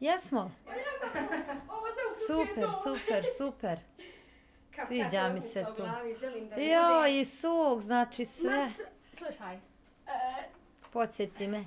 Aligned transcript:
Jesmo? 0.00 0.50
Se 0.64 2.26
Super, 2.26 2.68
super, 2.84 3.24
super. 3.38 3.78
Sviđa 4.86 5.28
mi 5.28 5.40
se 5.40 5.48
osmišla 5.60 5.72
u 5.72 5.74
to. 5.76 5.82
glavi, 5.82 6.14
želim 6.14 6.48
da 6.48 6.56
mi 6.56 6.66
Jo, 6.66 6.82
bude- 6.98 7.20
i 7.20 7.24
sok, 7.24 7.80
znači 7.80 8.24
sve. 8.24 8.68
Slušaj, 9.12 9.54
e, 9.54 9.60
Podsjeti 10.92 11.48
me. 11.48 11.64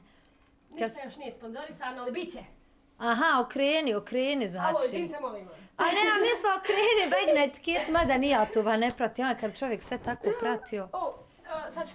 Ništa 0.69 1.03
još 1.05 1.15
nije 1.15 1.31
sponzorisano, 1.31 2.01
ali 2.01 2.11
bit 2.11 2.33
će. 2.33 2.39
Aha, 2.97 3.41
okreni, 3.41 3.95
okreni, 3.95 4.45
Alo, 4.45 4.49
znači. 4.49 4.85
izvinite, 4.85 5.19
molim 5.19 5.47
vas. 5.47 5.57
A 5.77 5.83
ne, 5.83 5.89
ja 5.89 6.13
mislila 6.21 6.55
okreni, 6.57 7.11
begne 7.27 7.45
etiket, 7.45 7.87
mada 7.89 8.17
ni 8.17 8.29
ja 8.29 8.45
tu 8.45 8.63
ne 8.63 8.91
pratim. 8.97 9.25
Ono 9.25 9.35
kad 9.39 9.57
čovjek 9.57 9.83
sve 9.83 9.97
tako 9.97 10.27
pratio. 10.39 10.89
O, 10.93 11.13
e, 11.67 11.71
sad 11.71 11.87
ću... 11.89 11.93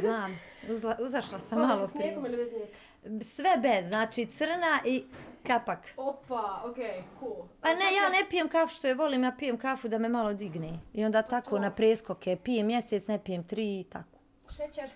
znam. 0.00 0.40
Uzla, 0.68 0.96
uzašla 1.00 1.38
sam 1.38 1.60
Malo 1.60 1.88
prije. 1.88 2.12
ili 2.14 2.36
bez 2.36 2.52
mlijeka? 2.52 3.24
Sve 3.24 3.56
bez, 3.58 3.88
znači 3.88 4.26
crna 4.26 4.80
i 4.84 5.04
kapak. 5.42 5.78
Opa, 5.96 6.62
okej, 6.64 7.02
cool. 7.20 7.34
Pa 7.60 7.68
ne, 7.68 7.94
ja 7.94 8.08
ne 8.10 8.26
pijem 8.30 8.48
kafu 8.48 8.74
što 8.74 8.86
je 8.86 8.94
volim, 8.94 9.24
ja 9.24 9.32
pijem 9.38 9.58
kafu 9.58 9.88
da 9.88 9.98
me 9.98 10.08
malo 10.08 10.32
digne. 10.32 10.78
I 10.94 11.04
onda 11.04 11.22
tako 11.22 11.58
na 11.58 11.70
preskoke 11.70 12.36
pijem 12.36 12.66
mjesec, 12.66 13.06
ne 13.06 13.24
pijem 13.24 13.44
tri 13.44 13.80
i 13.80 13.84
tako. 13.84 14.18
Šećer. 14.50 14.90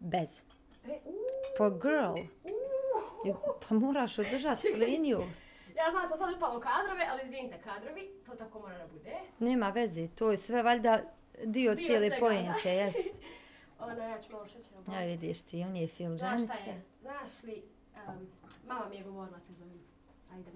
Bez. 0.00 0.38
E, 0.84 0.98
uuu, 1.04 1.14
Po 1.58 1.70
girl. 1.70 2.10
uuu. 2.10 2.18
I- 3.26 3.32
Pa 3.68 3.74
moraš 3.74 4.18
održati 4.18 4.68
liniju. 4.68 5.22
Ja 5.76 5.90
znam 5.90 6.08
sam 6.08 6.18
sad 6.18 6.34
upala 6.34 6.56
u 6.56 6.60
kadrove, 6.60 7.06
ali 7.10 7.22
izvinite 7.22 7.58
kadrovi, 7.58 8.10
to 8.26 8.34
tako 8.34 8.58
mora 8.60 8.78
da 8.78 8.86
bude. 8.86 9.12
Nema 9.40 9.68
veze, 9.70 10.08
to 10.08 10.30
je 10.30 10.36
sve 10.36 10.62
valjda 10.62 11.00
dio 11.36 11.74
Dio 11.74 11.84
cijele 11.86 12.10
pojente, 12.20 12.70
jest. 12.70 12.98
Ona, 13.84 14.04
ja 14.04 14.20
ću 14.20 14.32
malo 14.32 14.44
šećera 14.46 14.80
Ja 14.92 15.06
vidiš 15.06 15.42
ti, 15.42 15.64
on 15.64 15.76
je 15.76 15.88
Znaš 16.08 16.42
šta 16.44 16.70
je? 16.70 16.82
Znaš 17.00 17.42
li, 17.42 17.62
um, 18.08 18.26
mama 18.66 18.88
mi 18.88 18.96
je 18.96 19.04
govorila 19.04 19.38
te 19.38 19.52
zovem. 19.54 19.78
Ajde. 20.32 20.50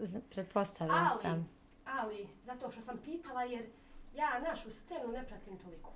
Z- 0.00 0.20
Pretpostavila 0.30 1.08
Ali, 1.10 1.22
sam. 1.22 1.48
ali, 1.86 2.28
zato 2.44 2.70
što 2.70 2.80
sam 2.82 2.98
pitala 2.98 3.42
jer 3.42 3.66
ja 4.14 4.38
našu 4.40 4.70
scenu 4.70 5.08
ne 5.08 5.26
pratim 5.26 5.58
toliko. 5.58 5.90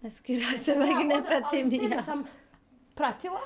Ne 0.00 0.10
skiraj 0.10 0.58
se, 0.58 0.76
meg 0.76 1.06
ne 1.06 1.14
Ja, 1.14 1.22
pratim 1.22 1.68
ni 1.68 1.90
ja. 1.90 2.02
sam 2.02 2.24
pratila, 2.94 3.40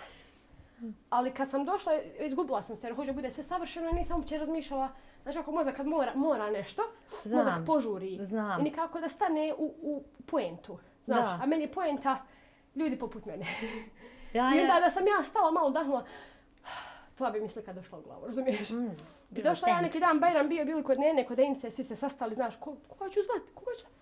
ali 1.11 1.34
kad 1.34 1.50
sam 1.50 1.64
došla, 1.64 1.92
izgubila 2.20 2.62
sam 2.62 2.77
se 2.77 2.86
jer 2.86 2.97
hoće 2.97 3.12
bude 3.12 3.31
sve 3.31 3.44
savršeno 3.44 3.91
i 3.91 3.94
nisam 3.94 4.16
uopće 4.16 4.38
razmišljala. 4.38 4.88
Znaš, 5.22 5.36
ako 5.36 5.53
mozak 5.53 5.77
kad 5.77 5.86
mora, 5.86 6.12
mora 6.14 6.50
nešto, 6.50 6.83
Znam, 7.25 7.38
mozak 7.38 7.66
požuri. 7.66 8.19
znam. 8.20 8.61
I 8.61 8.64
nikako 8.64 9.00
da 9.00 9.08
stane 9.08 9.55
u, 9.58 9.75
u 9.83 10.03
poentu. 10.27 10.78
Znaš, 11.05 11.20
Da. 11.20 11.38
a 11.42 11.47
meni 11.47 11.62
je 11.62 11.72
poenta 11.72 12.22
ljudi 12.76 12.98
poput 12.98 13.24
mene. 13.26 13.46
Ja, 14.32 14.42
I 14.46 14.60
onda 14.60 14.74
ja, 14.74 14.80
da 14.80 14.90
sam 14.90 15.06
ja 15.08 15.22
stala 15.22 15.50
malo 15.50 15.70
dahnula, 15.70 16.04
tvoja 17.16 17.30
bi 17.30 17.40
mi 17.40 17.48
slika 17.48 17.72
došla 17.72 17.98
u 17.98 18.02
glavu, 18.02 18.26
razumiješ? 18.26 18.70
Mm, 18.70 18.90
I 19.32 19.42
došla 19.42 19.68
ja 19.68 19.74
thanks. 19.74 19.82
neki 19.84 20.00
dan, 20.00 20.20
Bajram 20.20 20.48
bio, 20.48 20.64
bili 20.64 20.82
kod 20.84 20.98
nene, 20.98 21.26
kod 21.26 21.38
Enice, 21.38 21.70
svi 21.70 21.84
se 21.84 21.96
sastali, 21.96 22.34
znaš, 22.34 22.54
ko, 22.56 22.76
koga 22.88 23.10
ću 23.10 23.20
zvat, 23.22 23.54
koga 23.54 23.70
ću 23.72 23.80
zvat? 23.80 23.92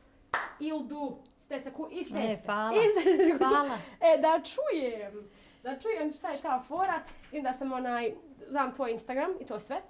Ildu, 0.61 1.17
ste 1.39 1.61
se, 1.61 1.73
ku, 1.73 1.89
iste 1.91 2.23
E, 2.23 2.37
ste. 2.37 2.45
hvala. 2.47 2.73
Iste, 2.77 3.35
Hvala. 3.39 3.79
E, 4.03 4.19
da 4.19 4.41
čujem, 4.45 5.29
da 5.63 5.79
čujem 5.79 6.13
šta 6.13 6.29
je 6.29 6.39
ta 6.39 6.63
fora. 6.63 7.01
I 7.33 7.39
onda 7.39 7.53
sam 7.55 7.73
onaj, 7.73 8.15
znam 8.49 8.75
tvoj 8.75 8.91
Instagram 8.93 9.31
i 9.41 9.47
to 9.47 9.55
je 9.55 9.61
sve. 9.61 9.83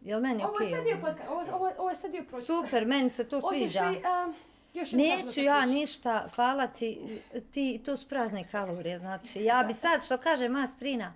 Jel 0.00 0.20
meni 0.20 0.44
Ovo 0.44 0.52
je 0.52 0.56
okej? 0.56 0.70
sad 0.70 0.84
dio 0.84 0.96
podcast, 1.00 1.28
ovo, 1.30 1.40
ovo, 1.52 1.70
ovo 1.78 1.90
je 1.90 1.96
sad 1.96 2.10
dio 2.10 2.22
proći. 2.22 2.44
Super, 2.44 2.86
meni 2.86 3.08
se 3.10 3.28
to 3.28 3.40
sviđa. 3.42 3.80
li, 3.82 3.96
um, 3.96 4.34
još 4.74 4.92
Neću 4.92 5.40
ja 5.40 5.66
ništa, 5.66 6.28
hvala 6.34 6.66
ti, 6.66 7.20
ti, 7.50 7.80
to 7.84 7.96
su 7.96 8.08
prazne 8.08 8.44
kalorije, 8.50 8.98
znači, 8.98 9.44
ja 9.44 9.64
bi 9.66 9.72
sad, 9.72 10.04
što 10.04 10.18
kaže 10.18 10.48
moja 10.48 10.66
strina, 10.66 11.12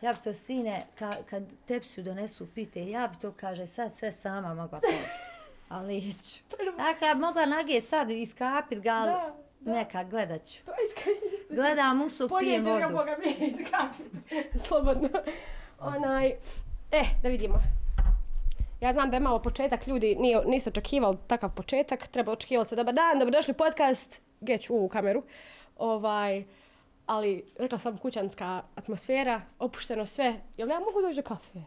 ja 0.00 0.12
bi 0.12 0.18
to 0.24 0.32
sine, 0.32 0.86
ka, 0.98 1.16
kad 1.30 1.42
tepsiju 1.66 2.04
donesu 2.04 2.46
pite, 2.54 2.90
ja 2.90 3.08
bi 3.08 3.18
to, 3.20 3.32
kaže, 3.32 3.66
sad 3.66 3.92
sve 3.92 4.12
sama 4.12 4.54
mogla 4.54 4.80
posti. 4.80 5.18
Ali 5.68 5.94
neću. 6.00 6.40
Dakle, 6.76 7.06
ja 7.08 7.14
bi 7.14 7.20
mogla 7.20 7.46
nage 7.46 7.80
sad 7.80 8.10
iskapit 8.10 8.78
ga, 8.78 8.90
ali 8.90 9.10
Da, 9.10 9.34
da. 9.60 9.72
neka, 9.72 10.04
gledat 10.04 10.44
ću. 10.46 10.64
To 10.64 10.72
je 10.72 10.78
iskreno. 10.88 11.18
Gledam 11.50 12.02
usuk, 12.02 12.32
pijem 12.40 12.64
vodu. 12.64 12.86
Boga 12.92 13.16
mi, 13.24 13.46
iskapite. 13.46 14.58
Slobodno. 14.68 15.08
Onaj, 15.78 16.26
e, 16.90 17.02
da 17.22 17.28
vidimo. 17.28 17.83
Ja 18.84 18.92
znam 18.92 19.10
da 19.10 19.16
je 19.16 19.20
malo 19.20 19.38
početak, 19.38 19.86
ljudi 19.86 20.16
nije, 20.20 20.42
nisu 20.46 20.70
očekivali 20.70 21.16
takav 21.26 21.54
početak, 21.54 22.06
treba 22.06 22.32
očekivali 22.32 22.66
se 22.66 22.76
dobar 22.76 22.94
dan, 22.94 23.18
dobrodošli 23.18 23.54
podcast, 23.54 24.22
geć 24.40 24.70
u 24.70 24.88
kameru. 24.88 25.22
Ovaj, 25.76 26.44
ali 27.06 27.44
rekla 27.58 27.78
sam 27.78 27.98
kućanska 27.98 28.62
atmosfera, 28.74 29.40
opušteno 29.58 30.06
sve. 30.06 30.40
Jel 30.56 30.68
ja 30.68 30.80
mogu 30.80 31.02
doći 31.02 31.16
do 31.16 31.22
kafe? 31.22 31.58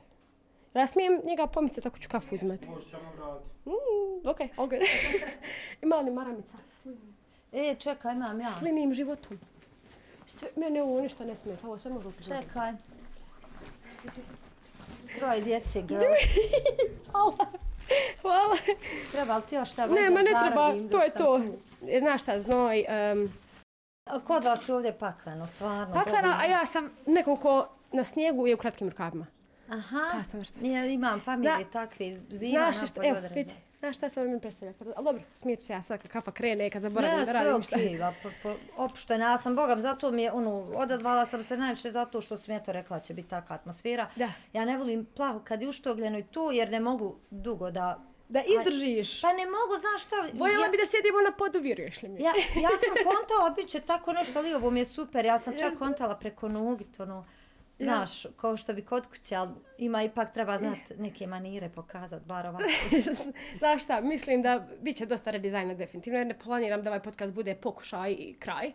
Jel 0.74 0.82
ja 0.82 0.88
smijem 0.88 1.22
njega 1.26 1.48
pomicati 1.48 1.88
ako 1.88 1.98
ću 1.98 2.10
kafu 2.10 2.36
uzmeti? 2.36 2.70
Možeš 2.70 2.92
samo 2.92 3.12
vratiti. 3.18 3.50
Mm. 3.66 4.28
Ima 5.84 5.96
li 5.96 6.12
maramica? 6.12 6.58
Slinim. 6.82 7.16
E, 7.52 7.76
čekaj, 7.80 8.16
imam 8.16 8.42
ja. 8.42 8.50
Slinim 8.60 8.94
životom. 8.94 9.40
Sve, 10.28 10.50
mene 10.56 10.82
ovo 10.82 11.02
ništa 11.02 11.26
ne 11.26 11.36
smeta, 11.36 11.68
ovo 11.68 11.78
sve 11.78 11.92
može 11.92 12.08
upizati. 12.08 12.48
Čekaj. 12.48 12.74
Troje 15.18 15.42
djece, 15.42 15.82
girl. 15.82 16.02
Hvala. 17.12 17.36
Hvala. 18.22 18.58
Treba 19.12 19.38
li 19.38 19.44
ti 19.44 19.56
još 19.56 19.72
šta 19.72 19.86
Ne, 19.86 20.10
ma 20.10 20.22
ne 20.22 20.32
treba, 20.42 20.90
to 20.92 21.04
je 21.04 21.10
to. 21.12 21.42
Jer 21.82 22.02
Znaš 22.02 22.22
šta, 22.22 22.40
znoj, 22.40 22.86
um, 23.14 23.34
A 24.06 24.20
Kod 24.20 24.44
vas 24.44 24.70
je 24.70 24.76
ovdje 24.76 24.94
pakleno, 24.94 25.48
stvarno. 25.48 25.94
paklena, 25.94 26.22
Bogu 26.24 26.34
a 26.34 26.46
ja 26.46 26.66
sam 26.66 26.92
nekoliko 27.06 27.68
na 27.92 28.04
snijegu 28.04 28.48
i 28.48 28.54
u 28.54 28.58
kratkim 28.58 28.90
rukavima. 28.90 29.26
Aha, 29.70 30.10
Ta 30.12 30.24
sam 30.24 30.40
vrsta. 30.40 30.60
ja 30.64 30.86
imam 30.86 31.20
familije 31.20 31.58
Da. 31.58 31.70
takve, 31.72 32.18
zima 32.30 32.60
napolje 32.60 32.88
šta, 32.88 33.02
evo, 33.04 33.20
vidi, 33.36 33.54
znaš 33.80 33.98
šta 33.98 34.10
sam 34.10 34.32
mi 34.32 34.40
predstavlja? 34.42 34.74
Kad- 34.74 34.88
Ali 34.96 35.06
dobro, 35.06 35.22
smijet 35.36 35.60
ću 35.60 35.66
se 35.66 35.74
ja 35.74 35.84
sad 35.84 36.02
kad 36.02 36.12
kafa 36.12 36.32
krene, 36.32 36.70
kad 36.70 36.82
zaboravim 36.82 37.20
Ne, 37.20 37.26
da 37.26 37.32
sve 37.32 37.44
radim 37.44 37.64
šta. 37.64 37.76
okej, 37.76 37.90
okay, 37.90 38.12
po, 38.24 38.30
po, 38.44 38.84
opuštena, 38.84 39.26
ja 39.32 39.38
sam 39.38 39.56
bogam, 39.56 39.82
zato 39.82 40.12
mi 40.12 40.24
je, 40.24 40.32
ono, 40.32 40.52
odazvala 40.76 41.26
sam 41.26 41.44
se 41.44 41.58
najviše 41.58 41.92
zato 41.92 42.22
što 42.22 42.38
si 42.38 42.52
mi 42.52 42.58
eto 42.58 42.72
rekla 42.72 43.00
će 43.00 43.14
biti 43.14 43.30
takva 43.30 43.56
atmosfera. 43.56 44.10
Da. 44.16 44.30
Ja 44.54 44.66
ne 44.66 44.78
volim 44.78 45.06
plaho 45.16 45.40
kad 45.40 45.62
je 45.62 45.68
uštogljeno 45.68 46.20
i 46.20 46.24
to, 46.24 46.52
jer 46.52 46.72
ne 46.72 46.80
mogu 46.80 47.16
dugo 47.30 47.72
da... 47.72 48.00
Da 48.30 48.44
izdržiš. 48.44 49.22
Pa 49.22 49.34
ne 49.34 49.46
mogu, 49.46 49.74
znaš 49.80 50.04
šta... 50.04 50.16
Voljela 50.34 50.66
ja, 50.66 50.72
bi 50.72 50.78
da 50.78 50.86
sjedimo 50.86 51.22
na 51.22 51.32
podu, 51.38 51.60
vjeruješ 51.60 52.02
li 52.02 52.10
mi? 52.10 52.22
ja, 52.22 52.34
ja 52.62 52.70
sam 52.70 52.96
kontala, 53.12 53.50
bit 53.50 53.70
će 53.70 53.80
tako 53.80 54.14
nešto, 54.14 54.40
ali 54.40 54.54
ovo 54.54 54.72
mi 54.72 54.80
je 54.80 54.86
super, 54.86 55.26
ja 55.26 55.40
sam 55.40 55.54
čak 55.60 55.78
kontala 55.80 56.16
preko 56.16 56.48
nugit, 56.48 57.00
ono, 57.00 57.26
Znaš, 57.80 58.26
kao 58.38 58.58
što 58.58 58.74
bi 58.74 58.86
kod 58.86 59.08
kuće, 59.08 59.36
ali 59.36 59.52
ima 59.78 60.04
ipak 60.04 60.34
treba 60.34 60.58
znat 60.58 60.80
neke 60.98 61.28
manire 61.28 61.70
pokazat, 61.70 62.24
bar 62.24 62.48
ovako. 62.48 62.64
Znaš 63.60 63.84
šta, 63.84 64.02
mislim 64.02 64.42
da 64.42 64.68
bit 64.82 64.98
će 64.98 65.06
dosta 65.06 65.32
redizajna 65.32 65.74
definitivno, 65.74 66.20
jer 66.20 66.28
ne 66.28 66.40
planiram 66.40 66.84
da 66.84 66.90
ovaj 66.90 67.04
podcast 67.04 67.34
bude 67.34 67.56
pokušaj 67.56 68.12
i 68.12 68.36
kraj, 68.40 68.72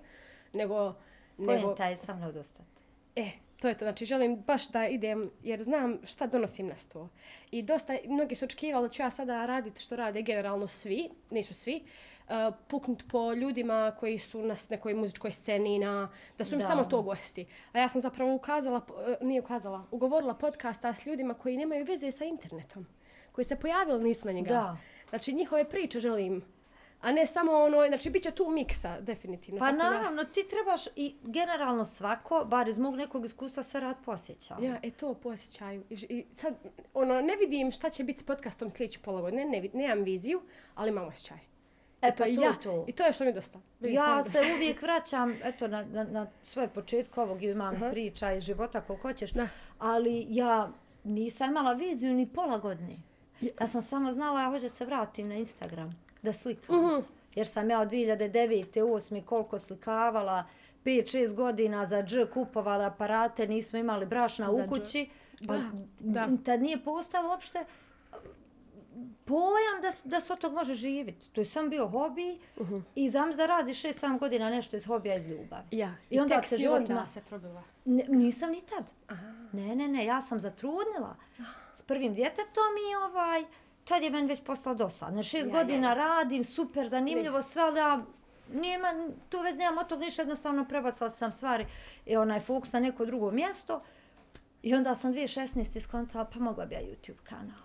nego... 0.52 0.94
nego 1.38 1.62
Pojenta 1.62 1.86
je 1.86 1.96
sa 1.96 2.14
mnom 2.14 2.28
odustati. 2.28 2.68
E, 3.16 3.30
to 3.60 3.68
je 3.68 3.74
to. 3.74 3.84
Znači, 3.84 4.04
želim 4.04 4.36
baš 4.36 4.68
da 4.68 4.86
idem, 4.86 5.30
jer 5.42 5.62
znam 5.62 5.98
šta 6.04 6.26
donosim 6.26 6.66
na 6.66 6.76
sto. 6.76 7.08
I 7.50 7.62
dosta, 7.62 7.96
mnogi 8.08 8.34
su 8.34 8.44
očekivali 8.44 8.88
da 8.88 8.92
ću 8.92 9.02
ja 9.02 9.10
sada 9.10 9.46
raditi 9.46 9.80
što 9.80 9.96
rade 9.96 10.22
generalno 10.22 10.66
svi, 10.66 11.10
nisu 11.30 11.54
svi, 11.54 11.82
uh, 11.84 12.11
puknut 12.66 13.04
po 13.08 13.32
ljudima 13.32 13.92
koji 14.00 14.18
su 14.18 14.42
na 14.42 14.56
nekoj 14.70 14.94
muzičkoj 14.94 15.32
sceni, 15.32 15.78
na, 15.78 16.08
da 16.38 16.44
su 16.44 16.56
mi 16.56 16.62
Da. 16.62 16.68
samo 16.68 16.84
to 16.84 17.02
gosti. 17.02 17.44
A 17.72 17.78
ja 17.78 17.88
sam 17.88 18.00
zapravo 18.00 18.34
ukazala, 18.34 18.78
uh, 18.78 18.94
nije 19.20 19.40
ukazala, 19.40 19.86
ugovorila 19.90 20.34
podcasta 20.34 20.94
s 20.94 21.06
ljudima 21.06 21.34
koji 21.34 21.56
nemaju 21.56 21.84
veze 21.84 22.12
sa 22.12 22.24
internetom, 22.24 22.86
koji 23.32 23.44
se 23.44 23.56
pojavili 23.56 24.04
nisu 24.04 24.26
na 24.26 24.32
njega. 24.32 24.48
Da. 24.48 24.76
Znači, 25.08 25.32
njihove 25.32 25.64
priče 25.64 26.00
želim, 26.00 26.42
a 27.00 27.12
ne 27.12 27.26
samo 27.26 27.52
ono, 27.54 27.86
znači, 27.88 28.10
bit 28.10 28.22
će 28.22 28.30
tu 28.30 28.50
miksa, 28.50 29.00
definitivno. 29.00 29.58
Pa 29.58 29.66
tako 29.66 29.76
da- 29.78 29.90
naravno, 29.90 30.24
ti 30.24 30.44
trebaš 30.50 30.86
i 30.96 31.14
generalno 31.22 31.84
svako, 31.84 32.44
bar 32.44 32.68
iz 32.68 32.78
mog 32.78 32.94
nekog 32.96 33.24
iskustva, 33.24 33.62
sve 33.62 33.80
rad 33.80 33.96
posjeća. 34.04 34.56
Ja, 34.60 34.78
e 34.82 34.90
to 34.90 35.14
po 35.14 35.28
osjećaju. 35.28 35.84
I, 35.90 35.94
I 36.08 36.24
sad, 36.32 36.54
ono, 36.94 37.20
ne 37.20 37.36
vidim 37.36 37.72
šta 37.72 37.90
će 37.90 38.04
biti 38.04 38.20
s 38.20 38.22
podcastom 38.22 38.70
sljedeći 38.70 38.98
pola 38.98 39.20
godine, 39.20 39.44
ne, 39.44 39.60
vid- 39.60 39.74
nemam 39.74 40.02
viziju, 40.02 40.42
ali 40.74 40.88
imam 40.90 41.06
osjećaj. 41.06 41.38
E 42.02 42.08
Eto, 42.08 42.16
pa 42.18 42.24
to 42.24 42.26
i 42.26 42.34
je 42.34 42.40
ja, 42.40 42.52
to. 42.54 42.84
I 42.88 42.92
to 42.92 43.04
je 43.04 43.12
što 43.12 43.24
mi 43.24 43.32
dosta. 43.32 43.58
Ja 43.80 44.22
se 44.22 44.38
uvijek 44.56 44.82
vraćam, 44.82 45.38
eto, 45.44 45.68
na, 45.68 45.84
na, 45.84 46.04
na 46.04 46.26
svoje 46.42 46.68
početke 46.68 47.20
ovog 47.20 47.42
imam 47.42 47.80
priča 47.90 48.32
iz 48.32 48.42
života 48.44 48.80
koliko 48.80 49.08
hoćeš, 49.08 49.30
Da. 49.30 49.48
ali 49.78 50.26
ja 50.28 50.70
nisam 51.04 51.50
imala 51.50 51.72
viziju 51.72 52.14
ni 52.14 52.26
pola 52.26 52.58
godine. 52.58 52.96
Ja 53.60 53.66
sam 53.66 53.82
samo 53.82 54.12
znala, 54.12 54.40
ja 54.40 54.48
hoću 54.48 54.62
da 54.62 54.68
se 54.68 54.84
vratim 54.84 55.28
na 55.28 55.34
Instagram, 55.34 55.92
da 56.22 56.32
slikam. 56.32 56.76
Mhm. 56.76 57.00
Jer 57.34 57.46
sam 57.46 57.70
ja 57.70 57.80
od 57.80 57.88
2009. 57.88 58.64
8. 58.76 59.22
koliko 59.22 59.58
slikavala, 59.58 60.44
5-6 60.84 61.34
godina 61.34 61.86
za 61.86 62.02
dž 62.02 62.16
kupovala 62.34 62.86
aparate, 62.86 63.46
nismo 63.46 63.78
imali 63.78 64.06
brašna 64.06 64.46
Za 64.46 64.52
u 64.52 64.58
dž. 64.58 64.68
kući. 64.68 65.08
Pa, 65.46 65.54
Da, 65.56 65.70
da. 66.26 66.28
Tad 66.44 66.62
nije 66.62 66.84
postalo 66.84 67.28
uopšte 67.28 67.64
pojam 69.24 69.80
da 69.82 69.90
da, 70.04 70.20
se 70.20 70.32
od 70.32 70.38
tog 70.38 70.52
može 70.52 70.74
živjeti. 70.74 71.28
To 71.28 71.40
je 71.40 71.44
sam 71.44 71.70
bio 71.70 71.88
hobi 71.88 72.38
Mhm. 72.60 72.76
i 72.94 73.10
znam 73.10 73.30
da 73.30 73.46
radi 73.46 73.72
6-7 73.72 74.18
godina 74.18 74.50
nešto 74.50 74.76
iz 74.76 74.84
hobija 74.86 75.16
iz 75.16 75.26
ljubavi. 75.26 75.66
Ja. 75.70 75.94
I 76.10 76.20
onda 76.20 76.36
tek 76.36 76.48
se 76.48 76.56
si 76.56 76.62
život 76.62 76.80
onda 76.80 77.06
se 77.06 77.20
probila. 77.20 77.62
Ne, 77.84 78.04
nisam 78.08 78.50
ni 78.50 78.60
tad. 78.60 78.90
Ne, 79.52 79.76
ne, 79.76 79.88
ne, 79.88 80.04
ja 80.04 80.20
sam 80.20 80.40
zatrudnila 80.40 81.16
s 81.74 81.82
prvim 81.82 82.14
djetetom 82.14 82.72
i 82.90 82.94
ovaj, 82.96 83.44
tad 83.84 84.02
je 84.02 84.10
meni 84.10 84.26
već 84.28 84.40
postalo 84.44 84.76
dosadno. 84.76 85.22
Šest 85.22 85.46
Ja, 85.48 85.52
godina 85.52 85.88
ja. 85.88 85.94
radim, 85.94 86.44
super, 86.44 86.88
zanimljivo, 86.88 87.42
sve, 87.42 87.62
ali 87.62 87.78
ja 87.78 88.02
nema, 88.52 88.88
tu 89.28 89.40
već 89.40 89.58
nemam 89.58 89.78
od 89.78 89.88
tog 89.88 90.00
ništa, 90.00 90.22
jednostavno 90.22 90.64
prebacala 90.64 91.10
sam 91.10 91.32
stvari 91.32 91.66
i 92.06 92.16
onaj 92.16 92.40
fokus 92.40 92.72
na 92.72 92.80
neko 92.80 93.04
drugo 93.06 93.30
mjesto. 93.30 93.82
I 94.62 94.74
onda 94.74 94.94
sam 94.94 95.12
2016. 95.12 95.80
skontala, 95.80 96.24
pa 96.24 96.40
mogla 96.40 96.66
bi 96.66 96.74
ja 96.74 96.80
YouTube 96.80 97.22
kanal. 97.22 97.58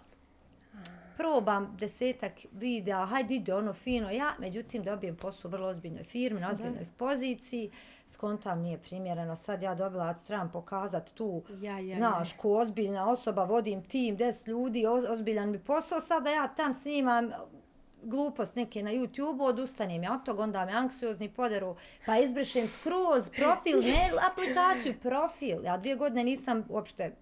Probam 1.17 1.75
desetak 1.79 2.31
videa, 2.51 3.05
hajde 3.05 3.35
ide 3.35 3.53
ono 3.55 3.73
fino, 3.73 4.09
ja, 4.09 4.33
međutim 4.39 4.83
dobijem 4.83 5.15
posao 5.15 5.49
u 5.49 5.51
vrlo 5.51 5.67
ozbiljnoj 5.67 6.03
firmi, 6.03 6.39
na 6.39 6.49
ozbiljnoj 6.51 6.85
poziciji, 6.97 7.71
skontam 8.07 8.61
nije 8.61 8.77
primjereno, 8.77 9.35
sad 9.35 9.61
ja 9.61 9.75
dobila 9.75 10.13
trebam 10.13 10.51
pokazat 10.51 11.11
tu, 11.13 11.43
Ja, 11.61 11.79
ja, 11.79 11.95
znaš, 11.95 12.33
ko 12.33 12.49
ozbiljna 12.49 13.09
osoba, 13.09 13.43
vodim 13.43 13.83
tim, 13.83 14.17
10 14.17 14.47
ljudi, 14.47 14.85
oz- 14.85 15.11
ozbiljan 15.13 15.51
mi 15.51 15.59
posao, 15.59 16.01
sada 16.01 16.29
ja 16.29 16.47
tam 16.47 16.73
snimam 16.73 17.31
glupost 18.03 18.55
neke 18.55 18.83
na 18.83 18.91
YouTube, 18.91 19.43
odustanem 19.43 20.03
ja 20.03 20.13
od 20.13 20.23
toga, 20.25 20.43
onda 20.43 20.65
me 20.65 20.71
anksiozni 20.71 21.29
poderu, 21.29 21.75
pa 22.05 22.17
izbrišem 22.17 22.67
skroz 22.67 23.29
profil, 23.29 23.79
ne 23.79 24.11
aplikaciju, 24.31 24.93
profil. 25.01 25.63
Ja 25.63 25.77
dvije 25.77 25.95
godine 25.95 26.23
nisam 26.23 26.63
uopšte 26.69 27.15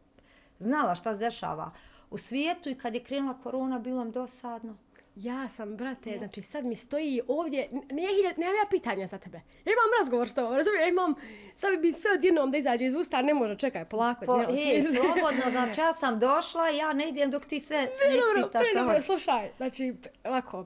znala 0.60 0.96
šta 0.96 1.14
se 1.14 1.20
dešava 1.20 1.72
u 2.10 2.18
svijetu 2.18 2.70
i 2.70 2.76
kad 2.76 2.96
je 2.96 3.04
krenula 3.04 3.42
korona, 3.44 3.80
bilo 3.80 4.06
mi 4.06 4.12
dosadno. 4.12 4.78
Ja 5.16 5.50
sam, 5.50 5.78
brate, 5.78 6.18
znači 6.18 6.42
sad 6.42 6.66
mi 6.66 6.76
stoji 6.76 7.22
ovdje, 7.28 7.70
nije 7.92 8.10
hiljad, 8.16 8.40
nemam 8.40 8.56
ja 8.56 8.66
pitanja 8.70 9.08
za 9.08 9.18
tebe. 9.18 9.38
Ja 9.38 9.72
imam 9.72 10.00
razgovor 10.00 10.30
s 10.30 10.36
tobom, 10.36 10.56
razumijem, 10.56 10.84
ja 10.84 10.88
imam, 10.88 11.16
sad 11.56 11.80
bi 11.80 11.94
sve 11.94 12.12
odjednom 12.12 12.52
da 12.52 12.58
izađe 12.58 12.86
iz 12.86 12.94
usta, 12.96 13.22
ne 13.22 13.34
može, 13.34 13.58
čekaj, 13.58 13.86
polako. 13.86 14.26
Po, 14.26 14.38
nema 14.38 14.52
e, 14.52 14.82
slobodno, 14.96 15.52
znači 15.52 15.82
ja 15.82 15.94
sam 15.94 16.20
došla, 16.20 16.70
ja 16.70 16.94
ne 16.94 17.10
idem 17.10 17.32
dok 17.32 17.46
ti 17.46 17.60
sve 17.60 17.78
ne 17.78 18.18
ispitaš 18.18 18.62
pre 18.62 18.82
dobro, 18.82 18.94
hoćeš. 18.94 19.06
slušaj, 19.06 19.50
znači, 19.58 19.94
ovako, 20.24 20.66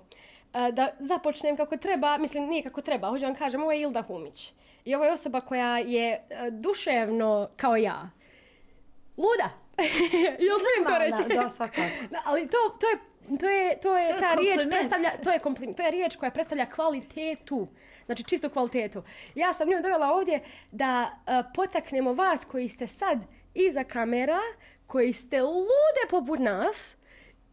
a, 0.53 0.71
da 0.71 0.89
započnem 0.99 1.57
kako 1.57 1.77
treba, 1.77 2.17
mislim, 2.17 2.45
nije 2.45 2.63
kako 2.63 2.81
treba, 2.81 3.09
hoću 3.09 3.25
vam 3.25 3.35
kažem, 3.35 3.61
ovo 3.61 3.71
je 3.71 3.81
Ilda 3.81 4.01
Humić. 4.01 4.53
I 4.85 4.95
ovo 4.95 5.05
je 5.05 5.11
osoba 5.11 5.41
koja 5.41 5.77
je 5.77 6.27
a, 6.31 6.49
duševno 6.49 7.49
kao 7.57 7.75
ja. 7.75 8.09
Luda! 9.17 9.49
Jel 10.47 10.57
smijem 10.59 10.85
to 10.87 10.97
reći? 10.99 11.35
Da, 11.35 11.49
svakako. 11.49 11.81
Da, 12.11 12.21
ali 12.25 12.47
to, 12.47 12.57
to 12.79 12.87
je 12.87 12.97
to 13.39 13.49
je, 13.49 13.79
to 13.79 13.97
je, 13.97 14.07
To 14.07 14.13
je 14.13 14.19
ta 14.19 14.35
riječ 14.35 14.57
kompliment. 14.57 14.71
predstavlja, 14.71 15.09
to 15.23 15.31
je 15.31 15.39
komplim, 15.39 15.73
to 15.73 15.83
je 15.83 15.91
riječ 15.91 16.15
koja 16.15 16.31
predstavlja 16.31 16.65
kvalitetu. 16.65 17.67
Znači 18.05 18.23
čistu 18.23 18.49
kvalitetu. 18.49 19.03
Ja 19.35 19.53
sam 19.53 19.69
nju 19.69 19.81
dovela 19.83 20.13
ovdje 20.13 20.41
da 20.71 21.11
uh, 21.11 21.51
potaknemo 21.55 22.13
vas 22.13 22.45
koji 22.45 22.69
ste 22.69 22.87
sad 22.87 23.19
iza 23.53 23.83
kamera, 23.83 24.39
koji 24.87 25.13
ste 25.13 25.41
lude 25.41 26.03
poput 26.09 26.39
nas, 26.39 26.95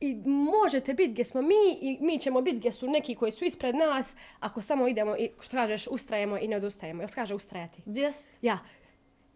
i 0.01 0.15
možete 0.25 0.95
biti 0.95 1.13
gdje 1.13 1.25
smo 1.25 1.43
mi 1.43 1.79
i 1.81 1.99
mi 2.01 2.19
ćemo 2.19 2.41
biti 2.41 2.57
gdje 2.57 2.73
su 2.73 2.91
neki 2.91 3.15
koji 3.15 3.33
su 3.33 3.45
ispred 3.45 3.75
nas 3.75 4.17
ako 4.41 4.63
samo 4.63 4.89
idemo 4.89 5.17
i 5.17 5.31
što 5.41 5.57
kažeš 5.57 5.87
ustrajemo 5.87 6.39
i 6.39 6.49
ne 6.49 6.57
odustajemo. 6.57 7.03
Jel 7.03 7.09
se 7.09 7.15
kaže 7.15 7.35
ustrajati? 7.35 7.83
Jest. 7.87 8.39
Ja. 8.43 8.59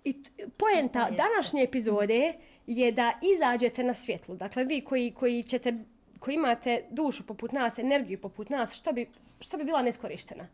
I 0.05 0.23
poenta 0.57 1.11
današnje 1.11 1.63
epizode 1.63 2.35
je 2.71 2.93
da 2.93 3.13
izađete 3.35 3.85
na 3.85 3.95
svjetlo. 3.95 4.35
Dakle, 4.35 4.65
vi 4.65 4.81
koji, 4.81 5.11
koji 5.11 5.43
ćete, 5.43 5.75
koji 6.19 6.35
imate 6.35 6.85
dušu 6.91 7.27
poput 7.27 7.53
nas, 7.53 7.79
energiju 7.79 8.21
poput 8.21 8.51
nas, 8.51 8.75
što 8.75 8.93
bi, 8.93 9.09
što 9.41 9.57
bi 9.57 9.65
bila 9.65 9.83
neskorištena? 9.83 10.49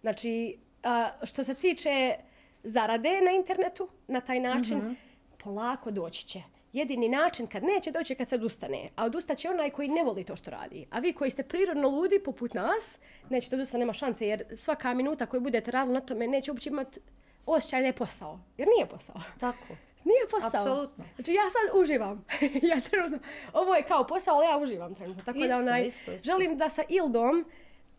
Znači, 0.00 0.58
a, 0.82 1.10
što 1.22 1.44
se 1.44 1.54
tiče 1.54 2.14
zarade 2.62 3.20
na 3.20 3.30
internetu, 3.30 3.88
na 4.08 4.20
taj 4.20 4.40
način, 4.40 4.96
polako 5.44 5.90
doći 5.90 6.26
će. 6.26 6.42
Jedini 6.72 7.08
način 7.08 7.46
kad 7.46 7.62
neće 7.62 7.90
doći 7.90 8.14
kad 8.14 8.28
se 8.28 8.34
odustane. 8.34 8.88
A 8.96 9.04
odustaće 9.04 9.50
onaj 9.50 9.70
koji 9.70 9.88
ne 9.88 10.04
voli 10.04 10.24
to 10.24 10.36
što 10.36 10.50
radi. 10.50 10.86
A 10.90 10.98
vi 10.98 11.12
koji 11.12 11.30
ste 11.30 11.42
prirodno 11.42 11.88
ludi 11.88 12.20
poput 12.24 12.54
nas, 12.54 12.98
nećete 13.30 13.56
odustati, 13.56 13.78
nema 13.78 13.92
šanse. 13.92 14.26
Jer 14.26 14.44
svaka 14.56 14.94
minuta 14.94 15.26
koju 15.26 15.40
budete 15.40 15.70
radili 15.70 15.94
na 15.94 16.00
tome 16.00 16.28
neće 16.28 16.50
uopće 16.50 16.70
imati 16.70 17.00
osjećaj 17.46 17.80
da 17.80 17.86
je 17.86 17.92
posao. 17.92 18.40
Jer 18.56 18.68
nije 18.68 18.86
posao. 18.86 19.16
Tako. 19.40 19.85
Nije 20.06 20.26
posao. 20.30 20.60
Apsolutno. 20.60 21.04
Znači 21.14 21.32
ja 21.32 21.42
sad 21.50 21.82
uživam. 21.82 22.24
ja 22.70 22.80
trenutno, 22.80 23.18
ovo 23.52 23.74
je 23.74 23.82
kao 23.82 24.06
posao, 24.06 24.34
ali 24.36 24.46
ja 24.46 24.58
uživam 24.58 24.94
trenutno. 24.94 25.22
Tako 25.24 25.38
da 25.38 25.44
Isto, 25.44 25.58
onaj, 25.58 25.86
isto, 25.86 26.12
isto. 26.12 26.26
želim 26.26 26.58
da 26.58 26.68
sa 26.68 26.82
Ildom 26.88 27.44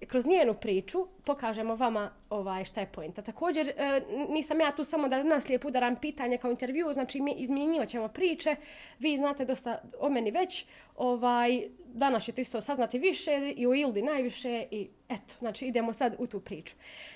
kroz 0.08 0.26
njenu 0.26 0.54
priču 0.54 1.08
pokažemo 1.26 1.76
vama 1.76 2.12
ovaj 2.30 2.66
šta 2.66 2.80
je 2.80 2.88
poenta. 2.88 3.22
Također 3.22 3.70
e, 3.70 4.02
nisam 4.30 4.60
ja 4.60 4.76
tu 4.76 4.84
samo 4.84 5.08
da 5.08 5.24
nas 5.24 5.50
lijepo 5.50 5.68
udaram 5.68 5.96
pitanje 5.96 6.38
kao 6.38 6.52
intervju, 6.52 6.94
znači 6.94 7.22
mi 7.22 7.32
izmjenjivat 7.32 7.90
ćemo 7.90 8.08
priče. 8.08 8.56
Vi 9.00 9.18
znate 9.18 9.46
dosta 9.46 9.82
o 10.00 10.10
meni 10.10 10.32
već. 10.32 10.66
Ovaj 10.96 11.64
danas 11.86 12.24
ćete 12.24 12.42
isto 12.42 12.62
saznati 12.62 13.00
više 13.00 13.54
i 13.56 13.68
o 13.68 13.74
Ildi 13.74 14.02
najviše 14.02 14.66
i 14.72 14.90
eto, 15.10 15.34
znači 15.40 15.66
idemo 15.66 15.94
sad 15.94 16.16
u 16.20 16.28
tu 16.28 16.40
priču. 16.40 16.76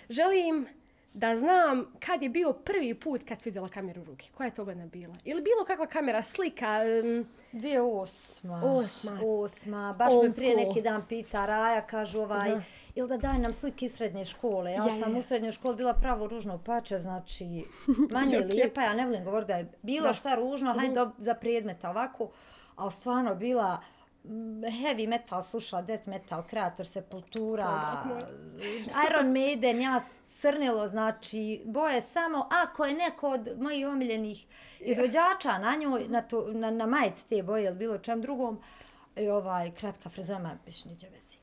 Želim 0.10 0.68
da 1.14 1.38
znam 1.38 1.86
kad 2.00 2.24
je 2.24 2.30
bio 2.30 2.54
prvi 2.56 2.94
put 2.96 3.24
kad 3.24 3.42
si 3.42 3.50
uzela 3.50 3.70
kameru 3.70 4.02
u 4.02 4.06
ruke. 4.06 4.28
Koja 4.32 4.46
je 4.46 4.54
to 4.54 4.66
godina 4.66 4.86
bila? 4.88 5.16
Ili 5.24 5.42
bilo 5.42 5.66
kakva 5.68 5.88
kamera, 5.88 6.24
slika? 6.24 6.80
Um, 7.04 7.26
Dvije 7.54 7.82
osma. 7.82 8.62
Osma. 8.66 9.20
Osma. 9.24 9.94
Baš 9.94 10.12
Old 10.12 10.24
me 10.24 10.34
prije 10.34 10.52
school. 10.52 10.68
neki 10.68 10.82
dan 10.82 11.04
pita 11.04 11.46
Raja, 11.46 11.82
kažu 11.82 12.20
ovaj, 12.20 12.50
Da. 12.50 12.62
ili 12.96 13.08
da 13.08 13.18
daj 13.18 13.38
nam 13.38 13.54
slike 13.54 13.86
iz 13.86 13.94
srednje 13.94 14.26
škole. 14.26 14.72
Ja, 14.72 14.86
Ja, 14.86 14.92
sam 14.94 15.14
ja. 15.14 15.20
u 15.20 15.24
srednjoj 15.24 15.52
školi 15.52 15.76
bila 15.76 15.94
pravo 15.94 16.28
ružno 16.28 16.58
pače, 16.60 16.98
znači 16.98 17.46
manje 18.12 18.40
Ok. 18.40 18.46
lijepa, 18.46 18.82
ja 18.82 18.94
ne 18.94 19.06
volim 19.06 19.24
govoriti 19.24 19.48
da 19.48 19.56
je 19.56 19.72
bilo 19.82 20.08
Da. 20.08 20.14
šta 20.14 20.36
ružno, 20.36 20.74
hajde 20.74 20.94
do- 20.96 21.12
za 21.18 21.34
predmeta 21.34 21.90
ovako, 21.90 22.30
ali 22.76 22.92
stvarno 22.92 23.36
bila 23.36 23.78
heavy 24.82 25.08
metal 25.08 25.42
slušala, 25.44 25.82
death 25.82 26.08
metal, 26.08 26.44
kreator 26.48 26.88
Sepultura, 26.88 28.04
Iron 29.10 29.32
Maiden, 29.32 29.82
ja 29.82 30.00
crnilo, 30.28 30.88
znači 30.88 31.62
boje 31.66 32.02
samo 32.02 32.48
ako 32.52 32.86
je 32.86 32.94
neko 32.94 33.30
od 33.30 33.50
mojih 33.58 33.88
omiljenih 33.88 34.46
izvođača 34.80 35.58
na 35.58 35.76
njoj, 35.76 36.08
na, 36.08 36.22
to, 36.22 36.48
na, 36.54 36.72
na 36.72 36.86
majici 36.86 37.28
te 37.30 37.44
boje 37.44 37.66
ili 37.66 37.76
bilo 37.76 37.98
čem 37.98 38.22
drugom, 38.22 38.62
i 39.16 39.30
ovaj 39.30 39.72
kratka 39.72 40.10
frizoma, 40.10 40.58
biš 40.66 40.86
niđe 40.86 41.10
vezi. 41.10 41.36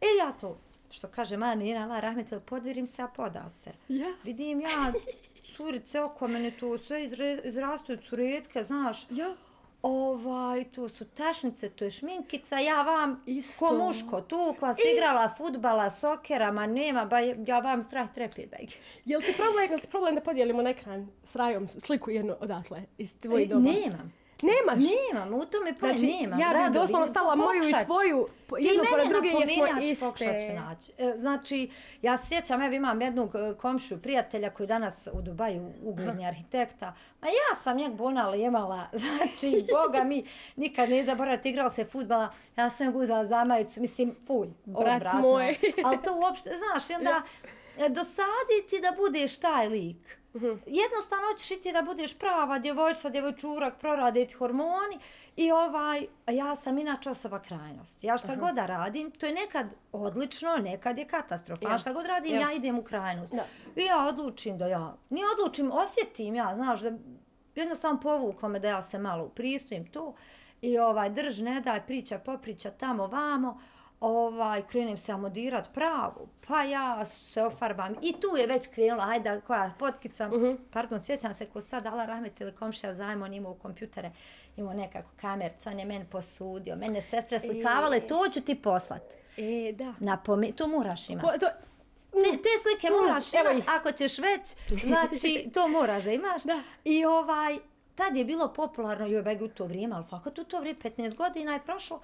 I 0.00 0.18
ja 0.18 0.32
to, 0.32 0.58
što 0.90 1.08
kaže 1.08 1.36
Maja 1.36 1.54
Nina, 1.54 1.84
Allah 1.84 2.00
rahmetel, 2.00 2.40
podvirim 2.40 2.86
se, 2.86 3.02
a 3.02 3.08
poda 3.08 3.48
se. 3.48 3.70
Ja. 3.88 4.14
Vidim 4.24 4.60
ja, 4.60 4.92
curice 5.56 6.00
oko 6.00 6.28
mene 6.28 6.50
to 6.50 6.78
sve 6.78 7.04
izre, 7.04 7.40
izrastuju 7.44 7.98
curetke, 8.08 8.64
znaš, 8.64 9.06
ja. 9.10 9.36
Ovaj, 9.82 10.64
to 10.64 10.88
su 10.88 11.04
tašnice, 11.04 11.68
to 11.70 11.84
je 11.84 11.90
šminkica, 11.90 12.58
ja 12.58 12.82
vam 12.82 13.22
Isto. 13.26 13.58
ko 13.58 13.74
muško 13.74 14.20
tukla, 14.20 14.74
se 14.74 14.82
igrala 14.94 15.28
futbala, 15.38 15.90
sokera, 15.90 16.52
ma 16.52 16.66
nema, 16.66 17.04
ba 17.04 17.18
ja 17.20 17.58
vam 17.58 17.82
strah 17.82 18.14
trepi 18.14 18.46
beg. 18.46 18.70
Jel 19.04 19.20
ti 19.20 19.32
problem, 19.36 19.70
jel 19.70 19.78
ti 19.80 19.88
problem 19.88 20.14
da 20.14 20.20
podijelimo 20.20 20.62
na 20.62 20.70
ekran 20.70 21.08
s 21.24 21.36
Rajom 21.36 21.68
sliku 21.68 22.10
jednu 22.10 22.36
odatle 22.40 22.82
iz 22.98 23.20
tvojih 23.20 23.48
doba? 23.48 23.68
E, 23.70 23.72
Nemam. 23.72 24.12
Nemaš? 24.42 24.84
Nemam, 25.12 25.34
u 25.34 25.44
tome 25.44 25.74
pa 25.80 25.86
Znači, 25.86 26.06
nemam. 26.06 26.40
ja 26.40 26.48
bih 26.48 26.80
doslovno 26.80 27.06
stavila 27.06 27.36
moju 27.36 27.62
i 27.68 27.84
tvoju 27.84 28.28
jednu 28.60 28.84
pored 28.90 29.08
druge 29.08 29.28
jer 29.28 29.48
smo 29.48 29.66
iste. 29.80 30.52
naći. 30.54 30.92
E, 30.98 31.12
Znači, 31.16 31.70
ja 32.02 32.18
se 32.18 32.26
sjećam, 32.26 32.62
evo 32.62 32.74
imam 32.74 33.00
jednog 33.00 33.34
e, 33.34 33.54
komšiju, 33.58 34.02
prijatelja 34.02 34.50
koji 34.50 34.66
danas 34.66 35.08
u 35.12 35.22
Dubaju 35.22 35.72
ugledni 35.82 36.26
arhitekta. 36.32 36.94
Ma 37.20 37.28
ja 37.28 37.54
sam 37.54 37.76
njeg 37.76 37.92
bonala 37.92 38.36
imala, 38.36 38.86
znači, 39.02 39.66
boga 39.72 40.04
mi, 40.04 40.24
nikad 40.56 40.90
ne 40.90 41.04
zaboravite, 41.04 41.48
igrala 41.48 41.70
se 41.70 41.84
futbala, 41.84 42.32
ja 42.56 42.70
sam 42.70 42.92
ga 42.92 42.98
uzela 42.98 43.26
za 43.26 43.44
majicu, 43.44 43.80
mislim, 43.80 44.14
fulj, 44.26 44.48
Brat 44.64 45.12
moj. 45.22 45.56
Ali 45.84 45.98
to 46.04 46.14
uopšte, 46.14 46.50
znaš, 46.50 46.90
i 46.90 46.94
onda 46.94 47.22
e, 47.78 47.88
dosaditi 47.88 48.80
da 48.82 48.92
budeš 48.96 49.36
taj 49.36 49.68
lik. 49.68 50.17
Jednostavno 50.66 51.26
hoćeš 51.32 51.50
i 51.50 51.60
ti 51.60 51.72
da 51.72 51.82
budeš 51.82 52.18
prava 52.18 52.58
djevojčica, 52.58 53.10
djevojčurak, 53.10 53.78
prorade 53.78 54.26
ti 54.26 54.34
hormoni 54.34 54.98
i 55.36 55.52
ovaj, 55.52 56.06
ja 56.26 56.56
sam 56.56 56.78
inače 56.78 57.10
osoba 57.10 57.38
krajnosti. 57.42 58.06
Ja 58.06 58.18
šta 58.18 58.36
god 58.36 58.54
da 58.54 58.66
radim, 58.66 59.10
to 59.10 59.26
je 59.26 59.32
nekad 59.32 59.74
odlično, 59.92 60.56
nekad 60.56 60.98
je 60.98 61.06
katastrofa. 61.06 61.68
Ja. 61.68 61.78
Šta 61.78 61.92
god 61.92 62.06
radim, 62.06 62.34
Ja. 62.34 62.40
ja 62.40 62.52
idem 62.52 62.78
u 62.78 62.82
krajnost. 62.82 63.34
Da. 63.34 63.44
I 63.76 63.84
ja 63.84 64.06
odlučim 64.08 64.58
da 64.58 64.66
ja, 64.66 64.96
nije 65.10 65.26
odlučim, 65.38 65.70
osjetim 65.72 66.34
ja, 66.34 66.54
znaš, 66.54 66.80
da 66.80 66.92
jednostavno 67.54 68.00
povuklo 68.00 68.48
me 68.48 68.58
da 68.58 68.68
ja 68.68 68.82
se 68.82 68.98
malo 68.98 69.24
upristojim 69.24 69.86
tu 69.86 70.14
i 70.62 70.78
ovaj, 70.78 71.10
drž, 71.10 71.40
ne 71.40 71.60
daj, 71.60 71.86
priča, 71.86 72.18
popriča 72.18 72.70
tamo, 72.70 73.06
vamo, 73.06 73.60
ovaj, 74.00 74.62
krenem 74.62 74.98
se 74.98 75.12
amodirat 75.12 75.68
pravu, 75.74 76.28
pa 76.48 76.62
ja 76.62 77.04
se 77.04 77.42
ofarbam. 77.42 77.94
I 78.02 78.12
tu 78.12 78.36
je 78.36 78.46
već 78.46 78.66
krenula, 78.66 79.04
hajde, 79.04 79.40
koja 79.40 79.70
fotkica, 79.70 80.28
Mhm. 80.28 80.50
pardon, 80.72 81.00
sjećam 81.00 81.34
se 81.34 81.46
ko 81.46 81.60
sad, 81.60 81.86
ala 81.86 82.06
rahmet 82.06 82.40
ili 82.40 82.52
komšija 82.52 82.94
zajmo, 82.94 83.24
on 83.24 83.34
imao 83.34 83.54
kompjutere, 83.54 84.12
imao 84.56 84.74
nekako 84.74 85.08
kamercu, 85.16 85.68
on 85.68 85.78
je 85.78 85.84
meni 85.84 86.04
posudio, 86.06 86.76
mene 86.76 87.02
sestre 87.02 87.40
slikavale, 87.40 88.00
to 88.00 88.28
ću 88.28 88.40
ti 88.40 88.54
poslat. 88.54 89.02
E, 89.36 89.72
da. 89.72 89.94
Napome, 90.00 90.52
to 90.52 90.68
moraš 90.68 91.10
imati. 91.10 91.26
Po, 91.26 91.38
to, 91.38 91.46
Te, 92.12 92.30
te 92.32 92.48
slike 92.62 92.88
Mm, 92.88 93.00
moraš 93.00 93.32
imati, 93.34 93.58
ih. 93.58 93.64
ako 93.68 93.92
ćeš 93.92 94.18
već, 94.18 94.54
znači 94.86 95.50
to 95.54 95.68
moraš 95.68 96.04
da 96.04 96.12
imaš. 96.12 96.42
Da. 96.42 96.60
I 96.84 97.04
ovaj, 97.04 97.58
tad 97.94 98.16
je 98.16 98.24
bilo 98.24 98.48
popularno, 98.50 99.06
joj 99.06 99.22
beg 99.22 99.42
u 99.42 99.48
to 99.48 99.64
vrijeme, 99.64 99.94
ali 99.96 100.04
fakat 100.06 100.38
u 100.38 100.44
to 100.44 100.60
vrijeme, 100.60 100.78
15 100.80 101.14
godina 101.16 101.52
je 101.52 101.60
prošlo, 101.60 102.00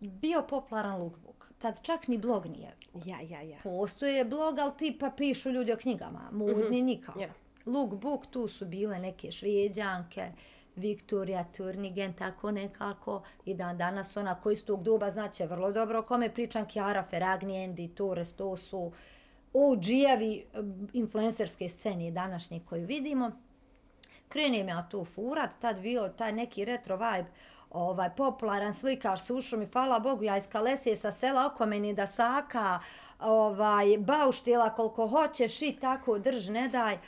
bio 0.00 0.42
popularan 0.48 0.98
lookbook. 0.98 1.52
Tad 1.58 1.82
čak 1.82 2.08
ni 2.08 2.18
blog 2.18 2.46
nije. 2.46 2.76
ja, 3.04 3.20
ja, 3.20 3.40
ja. 3.40 3.58
Postoje 3.62 4.24
blog, 4.24 4.58
ali 4.58 4.72
tipa 4.78 5.10
pišu 5.10 5.50
ljudi 5.50 5.72
o 5.72 5.76
knjigama, 5.76 6.28
modni 6.32 6.82
nikako. 6.82 7.20
Ja. 7.20 7.28
Lookbook, 7.66 8.26
tu 8.26 8.48
su 8.48 8.66
bile 8.66 8.98
neke 8.98 9.30
šveđanke, 9.30 10.32
Viktorija 10.76 11.44
Turnigen, 11.56 12.12
tako 12.12 12.50
nekako. 12.50 13.22
I 13.44 13.54
dan 13.54 13.78
danas 13.78 14.16
ona 14.16 14.40
koji 14.40 14.52
iz 14.52 14.64
tog 14.64 14.82
doba 14.82 15.10
znaće 15.10 15.46
vrlo 15.46 15.72
dobro 15.72 15.98
o 15.98 16.02
kome 16.02 16.34
pričam, 16.34 16.68
Chiara 16.68 17.04
Ferragni, 17.10 17.54
Andy 17.54 17.94
Torres, 17.94 18.32
to 18.32 18.56
su 18.56 18.92
OG-evi 19.52 20.42
influencerske 20.92 21.68
scene 21.68 22.10
današnje 22.10 22.60
koje 22.68 22.86
vidimo. 22.86 23.30
Krenem 24.28 24.68
ja 24.68 24.88
tu 24.90 25.04
furat, 25.04 25.50
tad 25.60 25.80
bio 25.80 26.08
taj 26.08 26.32
neki 26.32 26.64
retro 26.64 26.96
vibe, 26.96 27.28
ovaj, 27.74 28.10
popularan 28.16 28.74
slikaš 28.74 29.22
s 29.22 29.30
ušom 29.30 29.62
i 29.62 29.66
hvala 29.72 29.98
Bogu, 29.98 30.24
ja 30.24 30.36
iz 30.36 30.48
Kalesije 30.48 30.96
sa 30.96 31.12
sela 31.12 31.46
oko 31.46 31.66
meni 31.66 31.94
da 31.94 32.06
saka, 32.06 32.78
ovaj, 33.20 33.98
bauštila 33.98 34.70
koliko 34.70 35.06
hoćeš 35.08 35.62
i 35.62 35.76
tako 35.80 36.18
drž, 36.18 36.48
ne 36.48 36.68
daj. 36.68 36.98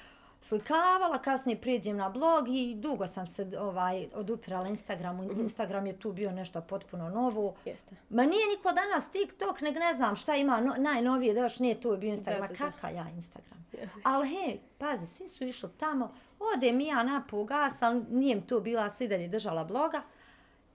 Slikavala, 0.41 1.19
kasnije 1.19 1.61
priđem 1.61 1.97
na 1.97 2.09
blog 2.11 2.49
i 2.49 2.75
dugo 2.75 3.07
sam 3.07 3.27
se 3.27 3.51
ovaj, 3.59 4.07
odupirala 4.15 4.69
Instagramu. 4.69 5.33
Instagram 5.33 5.87
je 5.87 5.99
tu 5.99 6.13
bio 6.13 6.33
nešto 6.33 6.61
potpuno 6.61 7.09
novo. 7.09 7.55
Jeste. 7.65 7.97
Ma 8.11 8.23
nije 8.23 8.47
niko 8.57 8.73
danas 8.73 9.11
TikTok, 9.11 9.61
nek 9.61 9.75
ne 9.75 9.95
znam 9.95 10.17
šta 10.17 10.37
ima 10.37 10.61
no, 10.61 10.75
najnovije, 10.79 11.35
da 11.35 11.41
još 11.41 11.59
nije 11.59 11.81
tu 11.81 11.97
bio 11.97 12.11
Instagram. 12.11 12.49
Da, 12.49 12.55
Da, 12.55 12.65
da. 12.65 12.71
Kaka 12.71 12.89
ja 12.89 13.09
Instagram? 13.09 13.67
Ali 14.03 14.29
hej, 14.29 14.59
pazi, 14.79 15.07
svi 15.07 15.29
su 15.29 15.45
išli 15.45 15.69
tamo, 15.79 16.15
odem 16.57 16.81
i 16.81 16.87
ja 16.87 17.03
napu 17.03 17.45
gas, 17.45 17.83
ali 17.83 18.05
nijem 18.11 18.43
tu 18.43 18.61
bila, 18.61 18.91
svi 18.91 19.09
dalje 19.09 19.29
držala 19.29 19.65
bloga. 19.65 20.03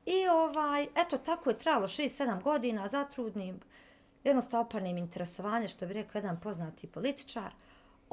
I 0.05 0.27
ovaj, 0.27 0.87
eto, 0.95 1.17
tako 1.17 1.49
je 1.49 1.57
trajalo 1.57 1.87
6-7 1.87 2.41
godina, 2.41 2.87
zatrudnim, 2.87 3.59
jednostavno 4.23 4.65
opanim 4.65 4.97
interesovanje, 4.97 5.67
što 5.67 5.87
bi 5.87 5.93
rekao 5.93 6.19
jedan 6.19 6.39
poznati 6.39 6.87
političar. 6.87 7.51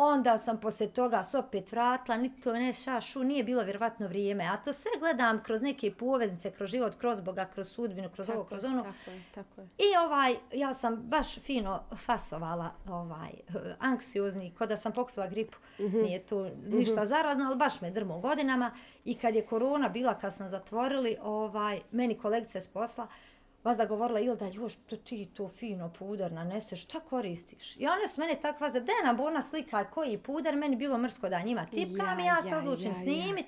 Onda 0.00 0.38
sam 0.38 0.61
poslije 0.61 0.93
toga 0.93 1.23
se 1.23 1.38
opet 1.38 1.73
vratila, 1.73 2.17
ni 2.17 2.40
to 2.40 2.52
ne 2.52 2.73
šašu, 2.73 3.25
nije 3.25 3.45
bilo 3.45 3.62
vjerovatno 3.62 4.07
vrijeme. 4.07 4.45
A 4.45 4.57
to 4.57 4.73
sve 4.73 4.90
gledam 4.99 5.43
kroz 5.43 5.62
neke 5.62 5.95
poveznice, 5.95 6.50
kroz 6.50 6.71
život, 6.71 6.95
kroz 6.95 7.21
Boga, 7.21 7.47
kroz 7.55 7.69
sudbinu, 7.69 8.09
kroz 8.14 8.28
ovo, 8.28 8.45
kroz 8.45 8.64
ono. 8.64 8.83
Tako 8.83 9.11
je, 9.11 9.23
tako 9.35 9.61
je. 9.61 9.67
I 9.78 9.97
ovaj, 10.07 10.35
ja 10.52 10.75
sam 10.75 10.97
baš 10.97 11.38
fino 11.38 11.83
fasovala, 11.97 12.71
ovaj, 12.88 13.31
anksiozni, 13.78 14.55
ko 14.59 14.67
da 14.67 14.76
sam 14.76 14.93
pokupila 14.93 15.26
gripu. 15.26 15.59
Nije 15.78 16.23
to 16.23 16.50
ništa 16.67 17.07
zarazno, 17.07 17.45
ali 17.47 17.57
baš 17.57 17.81
me 17.81 17.90
drmo 17.90 18.19
godinama. 18.19 18.71
I 19.05 19.14
kad 19.14 19.35
je 19.35 19.47
korona 19.47 19.88
bila, 19.88 20.19
kad 20.19 20.35
su 20.35 20.43
nas 20.43 20.50
zatvorili, 20.50 21.17
ovaj, 21.23 21.81
meni 21.90 22.19
kolegice 22.19 22.61
s 22.61 22.69
posla, 22.69 23.05
vas 23.05 23.38
da 23.65 23.87
govorila 23.87 24.21
Ilda, 24.21 24.47
još 24.47 24.75
to 24.77 24.97
ti 24.97 25.29
to 25.35 25.49
fino 25.49 25.93
puder 25.99 26.33
naneseš, 26.33 26.83
šta 26.83 27.00
koristiš? 27.00 27.77
I 27.77 27.87
one 27.87 28.09
su 28.09 28.21
mene 28.21 28.35
tako 28.43 28.65
vas 28.65 28.73
da, 28.73 28.81
de 28.81 28.93
nam 29.05 29.17
bona 29.17 29.43
slika 29.43 29.85
koji 29.85 30.19
puder, 30.19 30.57
meni 30.57 30.77
bilo 30.77 30.99
mrsko 30.99 31.29
da 31.29 31.43
njima 31.43 31.67
tipkam 31.67 32.21
i 32.21 32.25
ja 32.25 32.43
se 32.43 32.49
ja, 32.49 32.59
odlučim 32.59 32.93
ja, 32.93 32.99
ja. 32.99 33.03
snimit. 33.03 33.47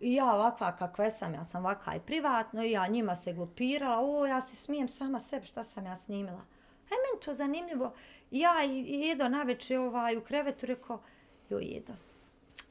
I 0.00 0.14
ja 0.14 0.34
ovakva 0.34 0.76
kakva 0.76 1.10
sam, 1.10 1.34
ja 1.34 1.44
sam 1.44 1.64
ovakva 1.64 1.94
i 1.94 2.00
privatno 2.00 2.62
i 2.62 2.70
ja 2.70 2.86
njima 2.86 3.16
se 3.16 3.32
glupirala, 3.32 3.98
o 4.00 4.26
ja 4.26 4.40
se 4.40 4.56
smijem 4.56 4.88
sama 4.88 5.20
sebi 5.20 5.46
šta 5.46 5.64
sam 5.64 5.86
ja 5.86 5.96
snimila. 5.96 6.44
E 6.86 6.90
meni 6.90 7.24
to 7.24 7.34
zanimljivo. 7.34 7.92
Ja 8.30 8.64
i 8.64 8.80
i 8.80 9.10
Edo 9.10 9.28
naveče 9.28 9.78
ovaj, 9.78 10.16
u 10.16 10.20
krevetu 10.20 10.66
rekao, 10.66 11.02
joj 11.48 11.76
Edo, 11.76 11.92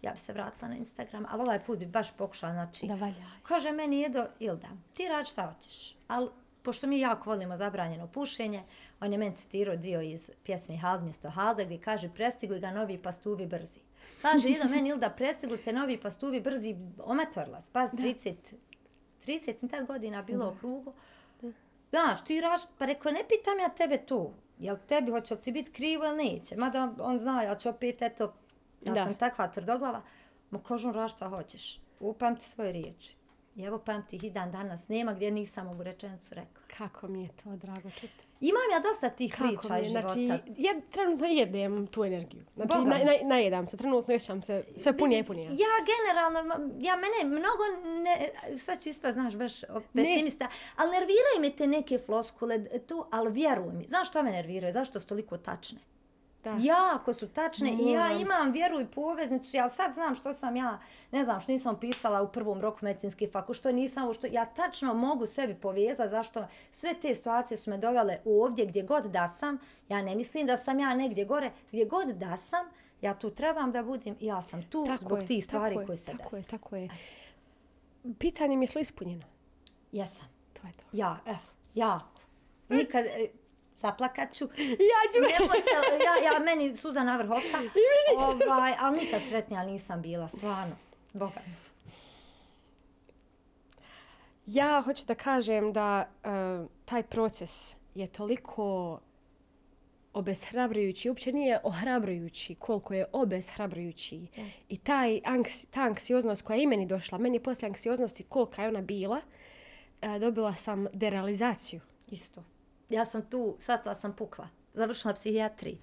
ja 0.01 0.11
bi 0.11 0.17
se 0.17 0.33
vratila 0.33 0.69
na 0.69 0.75
Instagram, 0.75 1.25
ali 1.29 1.41
ovaj 1.41 1.63
put 1.63 1.79
bi 1.79 1.85
baš 1.85 2.11
pokušala, 2.11 2.53
znači, 2.53 2.87
Da 2.87 2.95
valja. 2.95 3.25
Kaže 3.43 3.71
meni 3.71 4.05
Edo, 4.05 4.25
Ilda, 4.39 4.67
ti 4.93 5.07
radi 5.07 5.29
šta 5.29 5.53
hoćeš, 5.53 5.95
ali 6.07 6.29
pošto 6.63 6.87
mi 6.87 6.99
jako 6.99 7.29
volimo 7.29 7.57
zabranjeno 7.57 8.07
pušenje, 8.07 8.63
on 8.99 9.11
je 9.11 9.17
meni 9.17 9.35
citirao 9.35 9.75
dio 9.75 10.01
iz 10.01 10.29
pjesmi 10.43 10.77
Hald 10.77 11.03
mjesto 11.03 11.29
Halda 11.29 11.63
gdje 11.63 11.77
kaže 11.77 12.09
prestigli 12.15 12.59
ga 12.59 12.71
novi 12.71 12.97
pastuvi 12.97 13.45
brzi. 13.47 13.79
Kaže 14.21 14.49
Edo 14.49 14.69
meni 14.69 14.89
Ilda, 14.89 15.09
prestigli 15.09 15.57
te 15.57 15.73
novi 15.73 15.97
pastuvi 15.97 16.41
brzi, 16.41 16.75
ometorila, 17.03 17.61
spas 17.61 17.91
30, 17.91 18.35
30 19.27 19.53
mi 19.61 19.69
tad 19.69 19.85
godina 19.85 20.21
bilo 20.21 20.49
u 20.49 20.55
krugu. 20.59 20.93
Znaš, 21.89 22.23
ti 22.23 22.41
raš, 22.41 22.61
pa 22.77 22.85
rekao, 22.85 23.11
ne 23.11 23.23
pitam 23.29 23.59
ja 23.59 23.69
tebe 23.69 23.97
tu, 24.05 24.33
jel 24.59 24.77
tebi, 24.87 25.11
hoće 25.11 25.33
li 25.33 25.41
ti 25.41 25.51
biti 25.51 25.71
krivo 25.71 26.05
ili 26.05 26.17
neće, 26.17 26.55
mada 26.57 26.83
on, 26.83 26.95
on 26.99 27.19
zna, 27.19 27.43
ja 27.43 27.55
ću 27.55 27.69
opet, 27.69 28.01
eto, 28.01 28.33
ja 28.81 28.93
Da. 28.93 29.03
sam 29.03 29.15
takva 29.15 29.47
tvrdoglava, 29.47 30.01
ma 30.51 30.63
kažu, 30.63 30.91
raš 30.91 31.11
šta 31.11 31.29
hoćeš, 31.29 31.79
upamti 31.99 32.49
svoje 32.49 32.71
riječi. 32.71 33.15
I 33.55 33.63
evo 33.63 33.77
pamti 33.77 34.19
i 34.23 34.29
dan 34.29 34.51
danas, 34.51 34.87
nema 34.87 35.13
gdje 35.13 35.31
nisam 35.31 35.67
ovu 35.67 35.83
rečenicu 35.83 36.35
rekla. 36.35 36.61
Kako 36.77 37.07
mi 37.07 37.21
je 37.21 37.29
to 37.43 37.55
drago 37.55 37.89
čuti. 37.89 38.25
Imam 38.41 38.61
ja 38.73 38.79
dosta 38.79 39.09
tih 39.09 39.33
Kako 39.33 39.43
priča 39.47 39.79
iz 39.79 39.85
je, 39.85 39.89
života. 39.89 40.13
znači, 40.13 40.51
ja 40.57 40.73
trenutno 40.91 41.27
jedem 41.27 41.87
tu 41.87 42.03
energiju. 42.03 42.43
Znači, 42.55 42.77
Boga 42.77 42.89
na, 42.89 42.97
na, 42.97 43.11
najedam 43.23 43.67
se, 43.67 43.77
trenutno 43.77 44.15
osjećam 44.15 44.41
se 44.41 44.63
sve 44.77 44.97
punije 44.97 45.19
i 45.19 45.23
punije. 45.23 45.45
Ja 45.45 45.73
generalno, 45.91 46.69
ja 46.79 46.95
mene 46.95 47.35
mnogo, 47.35 47.63
ne, 48.03 48.29
sad 48.57 48.83
ću 48.83 48.89
ispast, 48.89 49.13
znaš, 49.13 49.35
baš 49.35 49.53
pesimista, 49.93 50.47
ali 50.75 50.91
nerviraju 50.91 51.39
me 51.41 51.49
te 51.49 51.67
neke 51.67 51.99
floskule, 51.99 52.79
to, 52.79 53.07
ali 53.11 53.31
vjeruj 53.31 53.73
mi. 53.73 53.87
Znaš 53.87 54.09
što 54.09 54.23
me 54.23 54.31
nerviraju? 54.31 54.73
Zašto 54.73 54.99
su 54.99 55.07
toliko 55.07 55.37
tačne? 55.37 55.79
Da. 56.43 56.57
Jako 56.59 57.13
su 57.13 57.27
tačne 57.27 57.69
i 57.73 57.91
ja 57.91 58.03
Moram. 58.03 58.21
imam 58.21 58.51
vjeru 58.51 58.81
i 58.81 58.85
poveznicu, 58.85 59.57
ja 59.57 59.69
sad 59.69 59.93
znam 59.93 60.15
što 60.15 60.33
sam 60.33 60.55
ja, 60.55 60.79
ne 61.11 61.23
znam 61.23 61.39
što 61.39 61.51
nisam 61.51 61.79
pisala 61.79 62.21
u 62.21 62.31
prvom 62.31 62.61
roku 62.61 62.77
medicinski 62.81 63.27
faku, 63.27 63.53
što 63.53 63.71
nisam, 63.71 64.03
ovo 64.03 64.13
što 64.13 64.27
ja 64.27 64.45
tačno 64.45 64.93
mogu 64.93 65.25
sebi 65.25 65.55
povezati 65.55 66.09
zašto 66.09 66.47
sve 66.71 66.93
te 67.01 67.15
situacije 67.15 67.57
su 67.57 67.69
me 67.69 67.77
dovele 67.77 68.17
ovdje 68.25 68.65
gdje 68.65 68.83
god 68.83 69.05
da 69.05 69.27
sam, 69.27 69.57
ja 69.89 70.01
ne 70.01 70.15
mislim 70.15 70.47
da 70.47 70.57
sam 70.57 70.79
ja 70.79 70.93
negdje 70.95 71.25
gore, 71.25 71.51
gdje 71.71 71.85
god 71.85 72.07
da 72.07 72.37
sam, 72.37 72.65
ja 73.01 73.13
tu 73.13 73.29
trebam 73.29 73.71
da 73.71 73.83
budem 73.83 74.15
i 74.19 74.25
ja 74.25 74.41
sam 74.41 74.63
tu 74.69 74.85
zbog 74.99 75.21
je, 75.21 75.25
tih 75.25 75.45
stvari 75.45 75.75
tako 75.75 75.81
je, 75.81 75.85
koje 75.85 75.97
se 75.97 76.11
Tako 76.11 76.35
je, 76.35 76.39
desi. 76.39 76.49
tako 76.49 76.75
je. 76.75 76.89
Pitanje 78.19 78.57
mi 78.57 78.65
je 78.75 78.81
ispunjeno. 78.81 79.25
Jesam. 79.91 80.27
To 80.53 80.67
je 80.67 80.73
to. 80.73 80.83
Ja, 80.91 81.19
evo, 81.25 81.37
jako. 81.73 82.21
Nikad, 82.69 83.05
e, 83.83 83.87
zaplakat 83.87 84.33
ću. 84.33 84.45
Ja 84.91 85.01
ću... 85.13 85.19
Nemoj 85.21 85.61
se, 85.63 86.03
ja, 86.03 86.31
ja, 86.31 86.39
meni 86.39 86.75
suza 86.75 87.03
na 87.03 87.17
vrh 87.17 87.29
oka, 87.31 87.59
ovaj, 88.55 88.73
ali 88.79 88.99
nikad 88.99 89.21
sretnija 89.29 89.63
nisam 89.63 90.01
bila, 90.01 90.27
stvarno. 90.27 90.75
Boga. 91.13 91.41
Ja 94.45 94.81
hoću 94.85 95.05
da 95.05 95.15
kažem 95.15 95.73
da 95.73 96.09
uh, 96.23 96.69
taj 96.85 97.03
proces 97.03 97.75
je 97.95 98.07
toliko 98.07 98.99
obeshrabrujući, 100.13 101.09
uopće 101.09 101.33
nije 101.33 101.59
ohrabrujući 101.63 102.55
koliko 102.55 102.93
je 102.93 103.05
obeshrabrujući. 103.11 104.27
I 104.69 104.77
taj 104.77 105.21
anks, 105.23 105.65
ta 105.65 105.81
anksioznost 105.81 106.41
koja 106.41 106.57
je 106.57 106.63
i 106.63 106.67
meni 106.67 106.85
došla, 106.85 107.17
meni 107.17 107.35
je 107.35 107.43
poslije 107.43 107.67
anksioznosti 107.67 108.23
kolika 108.23 108.61
je 108.61 108.67
ona 108.67 108.81
bila, 108.81 109.21
uh, 110.01 110.17
dobila 110.19 110.53
sam 110.53 110.87
derealizaciju. 110.93 111.81
Isto. 112.07 112.43
Ja 112.93 113.05
sam 113.05 113.21
tu, 113.29 113.55
shvatila 113.59 113.95
sam 113.95 114.15
pukla. 114.15 114.47
Završila 114.73 115.13
psihijatriju. 115.13 115.77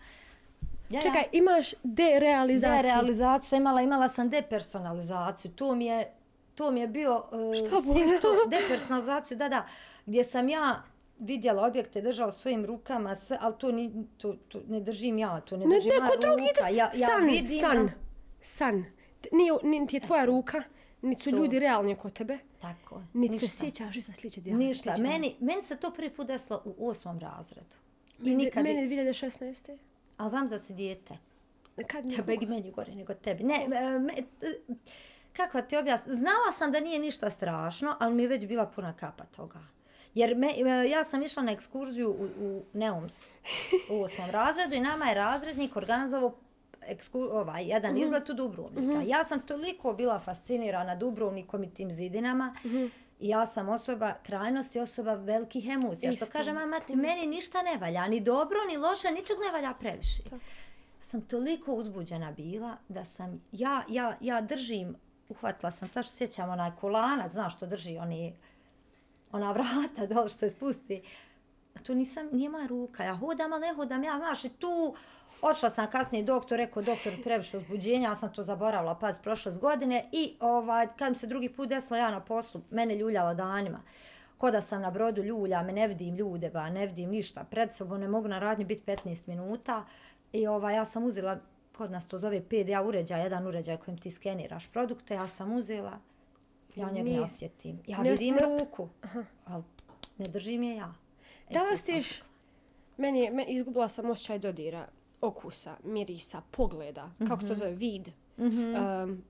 Ja, 0.91 1.01
Čekaj, 1.01 1.25
imaš 1.33 1.75
derealizaciju. 1.83 2.83
Derealizaciju 2.83 3.49
sam 3.49 3.61
imala, 3.61 3.81
imala 3.81 4.09
sam 4.09 4.29
depersonalizaciju. 4.31 5.51
To 5.51 5.75
mi 5.75 5.87
je, 5.87 6.13
to 6.55 6.71
mi 6.71 6.81
je 6.81 6.87
bio 6.87 7.15
uh, 7.15 7.55
Šta 7.57 7.81
simptom, 7.83 8.37
depersonalizaciju, 8.51 9.39
da, 9.39 9.49
da, 9.49 9.67
gdje 10.07 10.25
sam 10.25 10.49
ja 10.49 10.83
vidjela 11.19 11.67
objekte, 11.67 12.01
držala 12.01 12.33
svojim 12.33 12.67
rukama, 12.67 13.15
sve, 13.15 13.39
ali 13.41 13.55
to, 13.59 13.73
ni, 13.73 14.07
to, 14.19 14.37
to 14.49 14.61
ne 14.69 14.81
držim 14.81 15.19
ja, 15.19 15.41
to 15.41 15.57
ne 15.57 15.67
Ne, 15.67 15.77
držim 15.77 15.91
neko 15.91 16.05
moja 16.05 16.17
drugi 16.17 16.49
ruka. 16.57 16.69
Ja, 16.69 16.91
ja 16.95 17.09
san, 17.09 17.25
vidim, 17.27 17.61
san, 17.61 17.91
san. 18.41 18.85
T- 19.21 19.29
Nije, 19.33 19.53
niti 19.63 19.97
je 19.97 20.01
tvoja 20.01 20.25
ruka, 20.25 20.63
niti 21.03 21.23
su 21.23 21.31
To. 21.31 21.37
ljudi 21.37 21.59
realni 21.59 21.93
oko 21.93 22.11
tebe, 22.11 22.39
Tako 22.61 22.95
je. 22.95 23.07
niti 23.15 23.39
se 23.39 23.49
sjećaš 23.49 23.97
i 23.97 24.03
sa 24.03 24.13
sliče 24.13 24.41
djela. 24.41 24.59
Ništa. 24.59 24.97
Meni, 24.99 25.37
meni 25.41 25.63
se 25.63 25.77
to 25.77 25.91
prvi 25.91 26.11
put 26.11 26.27
desilo 26.27 26.63
u 26.67 26.89
osmom 26.89 27.19
razredu. 27.19 27.77
I 28.23 28.35
nikad, 28.35 28.65
Meni 28.65 28.81
2016. 28.87 29.79
ali 30.17 30.31
znam 30.31 30.47
da 30.49 30.59
si 30.59 30.73
dijete. 30.75 31.19
Kad 31.79 32.05
Ja 32.05 32.11
nikog? 32.11 32.27
begi 32.27 32.47
meni 32.47 32.71
gore 32.71 32.95
nego 32.95 33.15
tebi. 33.15 33.45
Ne, 33.45 33.69
me, 33.99 34.13
kako 35.33 35.63
ti 35.63 35.77
objasnim? 35.77 36.15
Znala 36.15 36.53
sam 36.53 36.73
da 36.73 36.81
nije 36.81 36.99
ništa 36.99 37.31
strašno, 37.31 37.97
ali 38.01 38.15
mi 38.15 38.23
je 38.23 38.29
već 38.29 38.47
bila 38.47 38.67
puna 38.67 38.93
kapa 38.93 39.25
toga. 39.27 39.61
Jer 40.15 40.37
me, 40.37 40.49
e, 40.49 40.91
ja 40.91 41.05
sam 41.05 41.23
išla 41.23 41.43
na 41.43 41.53
ekskurziju 41.53 42.11
u, 42.11 42.29
u 42.41 42.63
Neums 42.73 43.29
u 43.91 44.03
osmom 44.03 44.31
razredu 44.31 44.75
i 44.75 44.81
nama 44.81 45.05
je 45.07 45.15
razrednik 45.15 45.77
organizovao 45.77 46.35
eksku, 46.91 47.19
ovaj, 47.21 47.65
jedan 47.65 47.95
Mhm. 47.95 48.03
izlet 48.03 48.29
u 48.29 48.35
Dubrovnika. 48.35 49.03
Ja 49.03 49.25
sam 49.25 49.41
toliko 49.41 49.93
bila 49.93 50.19
fascinirana 50.19 50.95
Dubrovnikom 50.95 51.65
i 51.65 51.71
tim 51.71 51.93
zidinama. 51.93 52.55
Mhm. 52.65 52.87
I 53.21 53.29
ja 53.29 53.47
sam 53.47 53.69
osoba 53.69 54.15
krajnosti, 54.23 54.81
osoba 54.81 55.15
velikih 55.15 55.69
emocija. 55.69 56.13
Što 56.13 56.25
Isto. 56.25 56.39
kaže 56.39 56.53
mama, 56.53 56.81
ti 56.81 56.97
meni 56.97 57.27
ništa 57.27 57.63
ne 57.63 57.77
valja, 57.77 58.09
ni 58.09 58.21
dobro, 58.21 58.57
ni 58.69 58.77
loše, 58.77 59.11
ničeg 59.11 59.37
ne 59.47 59.53
valja 59.53 59.75
previše. 59.75 60.23
Ja 60.33 60.39
sam 61.01 61.21
toliko 61.21 61.75
uzbuđena 61.75 62.33
bila 62.33 62.77
da 62.89 63.05
sam, 63.05 63.43
ja, 63.53 63.83
ja, 63.89 64.17
ja 64.21 64.41
držim, 64.41 64.97
uhvatila 65.29 65.71
sam, 65.71 65.89
tačno 65.89 66.13
sjećam 66.13 66.51
onaj 66.51 66.71
kolanac, 66.81 67.33
znaš 67.33 67.57
što 67.57 67.67
drži 67.67 67.99
oni, 67.99 68.35
ona 69.33 69.53
vrata 69.53 70.07
dole 70.07 70.29
što 70.29 70.39
se 70.39 70.51
spusti. 70.51 71.03
A 71.75 71.79
to 71.79 71.95
nisam, 71.95 72.29
nije 72.33 72.49
moja 72.49 72.67
ruka, 72.67 73.05
ja 73.05 73.15
hodam, 73.17 73.53
ali 73.53 73.61
ne 73.61 73.75
hodam, 73.75 74.05
ja 74.05 74.17
znaš 74.19 74.45
i 74.45 74.49
tu, 74.49 74.95
Odšla 75.43 75.71
sam 75.71 75.91
kasnije 75.91 76.25
doktor, 76.25 76.59
rekao 76.59 76.83
doktor 76.83 77.23
previše 77.23 77.57
uzbuđenja, 77.57 78.09
ja 78.09 78.17
sam 78.17 78.33
to 78.33 78.43
zaboravila, 78.43 78.95
paz, 78.95 79.19
prošle 79.19 79.53
godine. 79.53 80.09
I 80.13 80.37
ovaj, 80.41 80.87
kad 80.89 81.09
mi 81.09 81.17
se 81.17 81.27
drugi 81.27 81.49
put 81.49 81.69
desilo, 81.69 81.97
ja 81.97 82.11
na 82.11 82.21
poslu, 82.21 82.61
mene 82.71 82.97
ljuljalo 82.97 83.35
danima. 83.35 83.83
Ko 84.39 84.51
da 84.51 84.61
sam 84.61 84.83
na 84.83 84.91
brodu 84.91 85.23
ljulja, 85.23 85.63
me 85.63 85.73
ne 85.73 85.89
vidim 85.89 86.15
ljude, 86.15 86.51
ba, 86.51 86.71
ne 86.71 86.87
vidim 86.87 87.11
ništa, 87.11 87.45
pred 87.45 87.73
sobom 87.73 88.01
ne 88.01 88.09
mogu 88.09 88.29
na 88.29 88.39
radnju 88.39 88.67
biti 88.67 88.83
15 88.87 89.29
minuta. 89.29 89.85
I 90.33 90.47
ovaj, 90.47 90.75
ja 90.75 90.85
sam 90.85 91.05
uzela, 91.05 91.39
kod 91.73 91.91
nas 91.91 92.09
to 92.09 92.19
zove 92.19 92.41
PDA 92.43 92.83
uređaj, 92.83 93.23
jedan 93.23 93.47
uređaj 93.47 93.77
kojim 93.77 93.99
ti 93.99 94.11
skeniraš 94.11 94.69
produkte, 94.69 95.15
ja 95.15 95.27
sam 95.27 95.53
uzela, 95.53 95.99
ja 96.77 96.91
njega 96.91 97.11
ne 97.11 97.21
osjetim. 97.21 97.79
Ja 97.87 97.99
Ne 97.99 98.11
vidim 98.11 98.35
osje- 98.35 98.59
ruku, 98.59 98.89
ali 99.45 99.65
ne 100.19 100.29
držim 100.29 100.63
je 100.63 100.77
ja. 100.77 100.95
E, 101.51 101.55
Da 101.55 101.63
li 101.63 101.73
osjetiš, 101.73 102.23
meni 102.97 103.31
meni, 103.31 103.45
izgubila 103.49 103.89
sam 103.89 104.11
osjećaj 104.11 104.39
dodira, 104.39 104.89
okusa, 105.21 105.77
mirisa, 105.85 106.43
pogleda, 106.51 107.11
kako 107.29 107.43
se 107.43 107.49
to 107.49 107.55
zove, 107.55 107.71
vid, 107.71 108.09
um, 108.39 109.23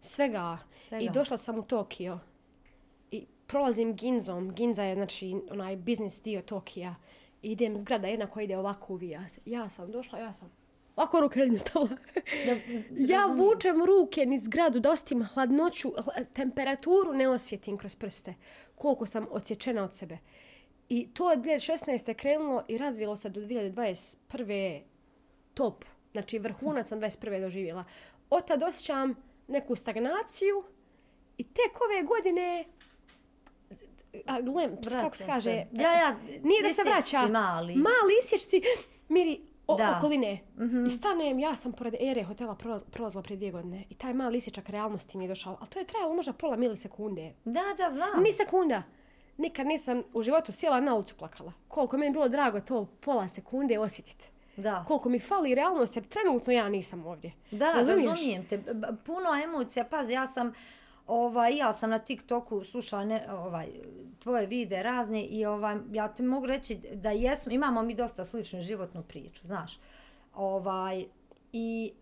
svega. 0.00 0.58
Svega. 0.76 1.04
I 1.04 1.10
došla 1.10 1.38
sam 1.38 1.58
u 1.58 1.62
Tokio 1.62 2.18
i 3.10 3.26
prolazim 3.46 3.94
Ginzom. 3.96 4.54
Ginza 4.54 4.82
je, 4.82 4.94
znači, 4.94 5.34
onaj 5.50 5.76
biznis 5.76 6.22
dio 6.22 6.42
Tokija. 6.42 6.94
I 7.42 7.50
idem 7.52 7.78
zgrada 7.78 8.08
jedna 8.08 8.26
koja 8.26 8.44
ide 8.44 8.58
ovako 8.58 8.92
uvija 8.92 9.28
se. 9.28 9.40
Ja 9.44 9.68
sam 9.68 9.90
došla, 9.90 10.18
ja 10.18 10.34
sam 10.34 10.52
ovako 10.96 11.20
ruke 11.20 11.40
ne 11.40 11.58
stavila. 11.58 11.96
Da, 12.46 12.52
ja 13.14 13.26
vučem 13.26 13.84
ruke 13.84 14.26
niz 14.26 14.44
zgradu 14.44 14.80
da 14.80 14.90
osjetim 14.90 15.24
hladnoću, 15.24 15.88
hla- 15.88 16.24
temperaturu 16.32 17.12
ne 17.12 17.28
osjetim 17.28 17.76
kroz 17.78 17.94
prste. 17.94 18.34
Koliko 18.74 19.06
sam 19.06 19.26
odsječena 19.30 19.84
od 19.84 19.94
sebe. 19.94 20.18
I 20.88 21.08
to 21.14 21.24
od 21.24 21.38
2016. 21.38 22.14
krenulo 22.14 22.64
i 22.68 22.78
razvilo 22.78 23.16
se 23.16 23.28
do 23.28 23.40
2021. 23.40 24.80
Top. 25.56 25.84
Znači 26.12 26.38
vrhunac 26.38 26.88
sam 26.88 27.00
21. 27.00 27.40
doživjela. 27.40 27.84
Od 28.30 28.46
tad 28.46 28.62
osjećam 28.62 29.14
neku 29.48 29.76
stagnaciju 29.76 30.64
i 31.38 31.44
tek 31.44 31.80
ove 31.80 32.02
godine 32.02 32.64
a 34.26 34.40
glimpse, 34.40 34.90
Vraća 34.90 35.02
kako 35.02 35.16
se 35.16 35.26
kaže. 35.26 35.50
Ja, 35.72 35.92
ja, 35.92 36.16
nije 36.42 36.62
da 36.62 36.68
se 36.68 36.82
vraća, 36.84 37.28
mali. 37.28 37.74
mali 37.74 38.12
isječci, 38.24 38.62
miri 39.08 39.40
o, 39.66 39.76
Da. 39.76 39.94
okoline. 39.98 40.38
I 40.88 40.90
stanem, 40.90 41.38
ja 41.38 41.56
sam 41.56 41.72
pored 41.72 41.94
ere 42.00 42.22
hotela 42.22 42.54
prola- 42.54 42.80
prolazila 42.90 43.22
prije 43.22 43.36
dvije 43.36 43.52
godine 43.52 43.84
i 43.90 43.94
taj 43.94 44.14
mali 44.14 44.38
isječak 44.38 44.68
realnosti 44.68 45.18
mi 45.18 45.24
je 45.24 45.28
došao, 45.28 45.56
ali 45.60 45.68
to 45.68 45.78
je 45.78 45.86
trajalo 45.86 46.14
možda 46.14 46.32
pola 46.32 46.56
milisekunde. 46.56 47.34
Da, 47.44 47.62
da, 47.76 47.90
znam. 47.90 48.22
Ni 48.22 48.32
sekunda. 48.32 48.82
Nikad 49.36 49.66
nisam 49.66 50.02
u 50.12 50.22
životu 50.22 50.52
sjela 50.52 50.80
na 50.80 50.94
ulicu 50.94 51.14
plakala. 51.14 51.52
Koliko 51.68 51.96
mi 51.96 52.06
je 52.06 52.10
bilo 52.10 52.28
drago 52.28 52.60
to 52.60 52.84
pola 53.00 53.28
sekunde 53.28 53.78
osjetiti. 53.78 54.30
Da. 54.56 54.84
Koliko 54.88 55.08
mi 55.08 55.20
fali 55.20 55.54
realnost, 55.54 55.96
jer 55.96 56.04
trenutno 56.08 56.52
ja 56.52 56.68
nisam 56.68 57.06
ovdje. 57.06 57.32
Da, 57.50 57.72
Razumiješ? 57.72 58.10
razumijem 58.10 58.46
te. 58.46 58.62
Puno 59.06 59.28
emocija. 59.44 59.84
Pazi, 59.84 60.12
ja 60.12 60.26
sam 60.26 60.52
ovaj 61.06 61.56
ja 61.56 61.72
sam 61.72 61.90
na 61.90 61.98
TikToku 61.98 62.64
slušala 62.64 63.04
ne, 63.04 63.26
ovaj 63.32 63.68
tvoje 64.18 64.46
vide 64.46 64.82
razne 64.82 65.22
i 65.24 65.46
ovaj 65.46 65.76
ja 65.92 66.08
ti 66.08 66.22
mogu 66.22 66.46
reći 66.46 66.78
da 66.92 67.10
jesmo 67.10 67.52
imamo 67.52 67.82
mi 67.82 67.94
dosta 67.94 68.24
sličnu 68.24 68.60
životnu 68.60 69.02
priču, 69.02 69.46
znaš. 69.46 69.78
Ovaj 70.34 71.04
i 71.52 71.92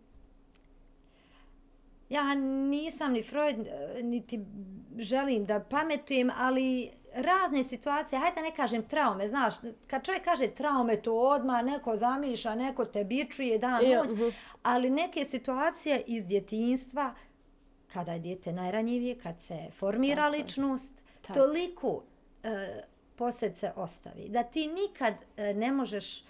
ja 2.08 2.34
nisam 2.68 3.12
ni 3.12 3.22
Freud, 3.22 3.56
niti 4.02 4.40
želim 4.98 5.44
da 5.44 5.60
pametujem, 5.60 6.30
ali 6.36 6.90
razne 7.14 7.64
situacije, 7.64 8.18
hajde 8.18 8.34
da 8.34 8.42
ne 8.42 8.54
kažem 8.54 8.82
traume, 8.82 9.28
znaš, 9.28 9.54
kad 9.86 10.04
čovjek 10.04 10.24
kaže 10.24 10.46
traume, 10.46 10.96
to 10.96 11.14
odmah 11.14 11.64
neko 11.64 11.96
zamišlja, 11.96 12.54
neko 12.54 12.84
te 12.84 13.04
bičuje 13.04 13.58
dan, 13.58 13.86
Ja, 13.86 14.02
noć, 14.02 14.12
mhm. 14.12 14.28
ali 14.62 14.90
neke 14.90 15.24
situacije 15.24 16.02
iz 16.06 16.26
djetinjstva, 16.26 17.14
kada 17.92 18.12
je 18.12 18.18
dijete 18.18 18.52
najranjivije, 18.52 19.18
kad 19.18 19.42
se 19.42 19.70
formira 19.78 20.22
Tako 20.22 20.36
ličnost, 20.36 21.02
Tako. 21.22 21.38
toliko 21.38 22.02
e, 22.42 22.82
posljedice 23.16 23.72
ostavi, 23.76 24.28
da 24.28 24.42
ti 24.42 24.66
nikad 24.66 25.14
e, 25.36 25.54
ne 25.54 25.72
možeš 25.72 26.24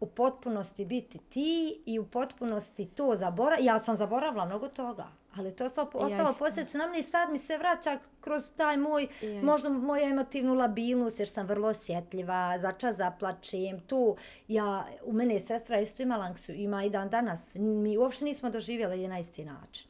u 0.00 0.06
potpunosti 0.06 0.84
biti 0.84 1.18
ti 1.18 1.82
i 1.86 1.98
u 1.98 2.06
potpunosti 2.06 2.86
to 2.86 3.14
zaboraviti. 3.16 3.66
Ja 3.66 3.78
sam 3.78 3.96
zaboravila 3.96 4.44
mnogo 4.44 4.68
toga, 4.68 5.06
ali 5.38 5.56
to 5.56 5.64
je 5.64 5.70
ostalo, 5.94 6.34
posljedicu 6.38 6.78
na 6.78 6.86
mene 6.86 6.98
i 6.98 7.02
sad 7.02 7.30
mi 7.30 7.38
se 7.38 7.58
vraća 7.58 7.98
kroz 8.20 8.50
taj 8.56 8.76
moj, 8.76 9.08
Ja 9.22 9.42
možda 9.42 9.68
moju 9.68 10.02
emotivnu 10.02 10.54
labilnost 10.54 11.18
jer 11.18 11.28
sam 11.28 11.46
vrlo 11.46 11.68
osjetljiva, 11.68 12.58
začas 12.58 12.96
zaplačem, 12.96 13.80
tu 13.80 14.16
ja, 14.48 14.86
u 15.04 15.12
mene 15.12 15.34
je 15.34 15.40
sestra 15.40 15.80
isto 15.80 16.02
imala 16.02 16.24
anksiju, 16.24 16.56
ima 16.56 16.84
i 16.84 16.90
dan 16.90 17.10
danas. 17.10 17.54
Mi 17.54 17.98
uopšte 17.98 18.24
nismo 18.24 18.50
doživjeli 18.50 19.02
je 19.02 19.08
na 19.08 19.18
isti 19.18 19.44
način. 19.44 19.88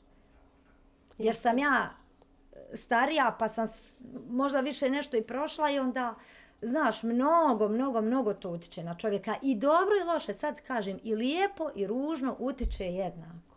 Jer 1.19 1.37
sam 1.37 1.59
ja 1.59 1.91
starija, 2.75 3.37
pa 3.39 3.49
sam 3.49 3.67
možda 4.31 4.61
više 4.61 4.91
nešto 4.91 5.17
i 5.17 5.23
prošla 5.23 5.71
i 5.71 5.79
onda, 5.79 6.15
znaš, 6.63 7.03
mnogo, 7.03 7.69
mnogo, 7.69 8.01
mnogo 8.01 8.35
to 8.35 8.51
utiče 8.51 8.83
na 8.83 8.95
čovjeka. 8.95 9.35
I 9.43 9.55
dobro 9.55 9.97
i 10.01 10.05
loše, 10.05 10.35
sad 10.35 10.61
kažem, 10.61 10.99
i 11.03 11.15
lijepo 11.15 11.71
i 11.75 11.87
ružno 11.87 12.37
utiče 12.39 12.85
jednako. 12.85 13.48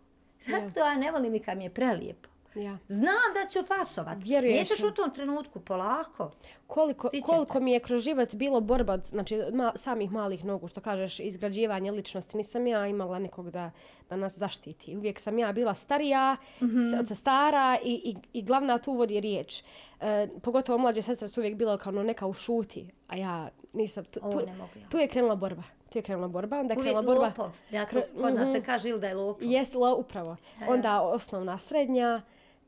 Zato 0.47 0.79
ja 0.79 0.95
ne 0.95 1.11
volim 1.11 1.35
i 1.35 1.39
kad 1.39 1.57
mi 1.57 1.63
je 1.63 1.69
prelijepo. 1.69 2.31
Ja. 2.55 2.77
Znam 2.87 3.33
da 3.33 3.49
ću 3.49 3.59
fasovat. 3.67 4.17
Vjeruješ 4.23 4.59
Nećeš 4.59 4.83
u 4.83 4.91
tom 4.91 5.11
trenutku, 5.11 5.59
polako. 5.59 6.31
Koliko, 6.67 7.09
koliko 7.25 7.59
mi 7.59 7.71
je 7.71 7.79
kroz 7.79 8.03
život 8.03 8.35
bilo 8.35 8.61
borba, 8.61 8.93
od, 8.93 9.05
znači 9.05 9.41
ma, 9.53 9.71
samih 9.75 10.11
malih 10.11 10.45
nogu, 10.45 10.67
što 10.67 10.81
kažeš, 10.81 11.19
izgrađivanje 11.19 11.91
ličnosti. 11.91 12.37
Nisam 12.37 12.67
ja 12.67 12.87
imala 12.87 13.19
nekog 13.19 13.51
da, 13.51 13.71
da 14.09 14.15
nas 14.15 14.37
zaštiti. 14.37 14.97
Uvijek 14.97 15.19
sam 15.19 15.39
ja 15.39 15.51
bila 15.51 15.73
starija, 15.73 16.37
mm 16.61 16.65
-hmm. 16.65 17.15
stara 17.15 17.77
i, 17.83 17.93
i, 17.93 18.15
i 18.33 18.41
glavna 18.41 18.77
tu 18.77 18.93
vodi 18.93 19.19
riječ. 19.19 19.63
E, 19.99 20.27
pogotovo 20.41 20.77
mlađe 20.77 21.01
sestre 21.01 21.27
su 21.27 21.41
uvijek 21.41 21.55
bila 21.55 21.77
kao 21.77 21.89
ono 21.89 22.03
neka 22.03 22.27
u 22.27 22.33
šuti, 22.33 22.87
a 23.07 23.15
ja 23.15 23.49
nisam. 23.73 24.05
Tu, 24.05 24.19
tu, 24.19 24.39
ne 24.39 24.53
mogu 24.53 24.79
ja. 24.79 24.89
tu 24.89 24.97
je 24.97 25.07
krenula 25.07 25.35
borba. 25.35 25.63
Tu 25.91 25.97
je 25.97 26.01
krenula 26.01 26.27
borba, 26.27 26.59
onda 26.59 26.73
je 26.73 26.79
Uvijek 26.79 26.95
krenula 26.95 27.15
borba. 27.15 27.27
lopov. 27.27 27.59
Ja 27.71 27.85
to, 27.85 28.01
kod 28.21 28.35
nas 28.35 28.51
se 28.51 28.63
kaže 28.63 28.89
ili 28.89 28.99
da 28.99 29.07
je 29.07 29.15
lopov. 29.15 29.43
Jes, 29.51 29.73
lo, 29.73 29.95
upravo. 29.95 30.35
Onda 30.67 31.01
osnovna, 31.01 31.57
srednja 31.57 32.21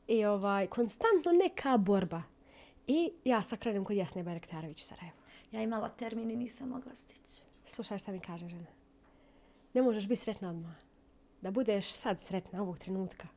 i 0.06 0.24
ovaj, 0.24 0.66
konstantno 0.66 1.32
neka 1.32 1.76
borba. 1.76 2.22
I 2.86 3.12
ja 3.24 3.42
sad 3.42 3.58
krenem 3.58 3.84
kod 3.84 3.96
Jasne 3.96 4.22
Bajraktarović 4.22 4.82
u 4.82 4.84
Sarajevu. 4.84 5.16
Ja 5.52 5.62
imala 5.62 5.88
termin 5.88 6.30
i 6.30 6.36
nisam 6.36 6.68
mogla 6.68 6.94
stići. 6.94 7.42
Slušaj 7.64 7.98
šta 7.98 8.12
mi 8.12 8.20
kaže 8.20 8.48
žena. 8.48 8.66
Ne 9.74 9.82
možeš 9.82 10.08
biti 10.08 10.20
sretna 10.20 10.50
odmah. 10.50 10.74
Da 11.40 11.50
budeš 11.50 11.92
sad 11.92 12.20
sretna 12.20 12.62
ovog 12.62 12.78
trenutka. 12.78 13.28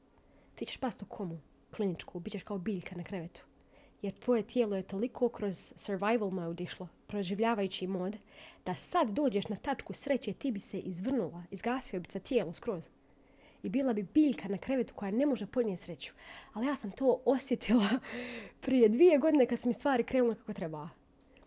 Ti 0.55 0.65
ćeš 0.65 0.77
past 0.77 1.01
u 1.01 1.05
komu, 1.05 1.39
kliničku, 1.75 2.19
bit 2.19 2.33
ćeš 2.33 2.43
kao 2.43 2.57
biljka 2.57 2.95
na 2.95 3.03
krevetu. 3.03 3.41
Jer 4.01 4.13
tvoje 4.13 4.43
tijelo 4.43 4.75
je 4.75 4.83
toliko 4.83 5.29
kroz 5.29 5.73
survival 5.75 6.29
mode 6.29 6.63
išlo, 6.63 6.87
proživljavajući 7.07 7.87
mod, 7.87 8.17
da 8.65 8.75
sad 8.75 9.09
dođeš 9.09 9.47
na 9.47 9.55
tačku 9.55 9.93
sreće, 9.93 10.33
ti 10.33 10.51
bi 10.51 10.59
se 10.59 10.79
izvrnula, 10.79 11.43
izgasio 11.51 11.99
bi 11.99 12.11
se 12.11 12.19
tijelo 12.19 12.53
skroz. 12.53 12.89
I 13.63 13.69
bila 13.69 13.93
bi 13.93 14.07
biljka 14.13 14.47
na 14.47 14.57
krevetu 14.57 14.93
koja 14.93 15.11
ne 15.11 15.25
može 15.25 15.45
podnijeti 15.45 15.83
sreću. 15.83 16.13
Ali 16.53 16.67
ja 16.67 16.75
sam 16.75 16.91
to 16.91 17.21
osjetila 17.25 17.89
prije 18.65 18.89
dvije 18.89 19.17
godine 19.17 19.45
kad 19.45 19.59
su 19.59 19.67
mi 19.67 19.73
stvari 19.73 20.03
krenule 20.03 20.35
kako 20.35 20.53
treba. 20.53 20.89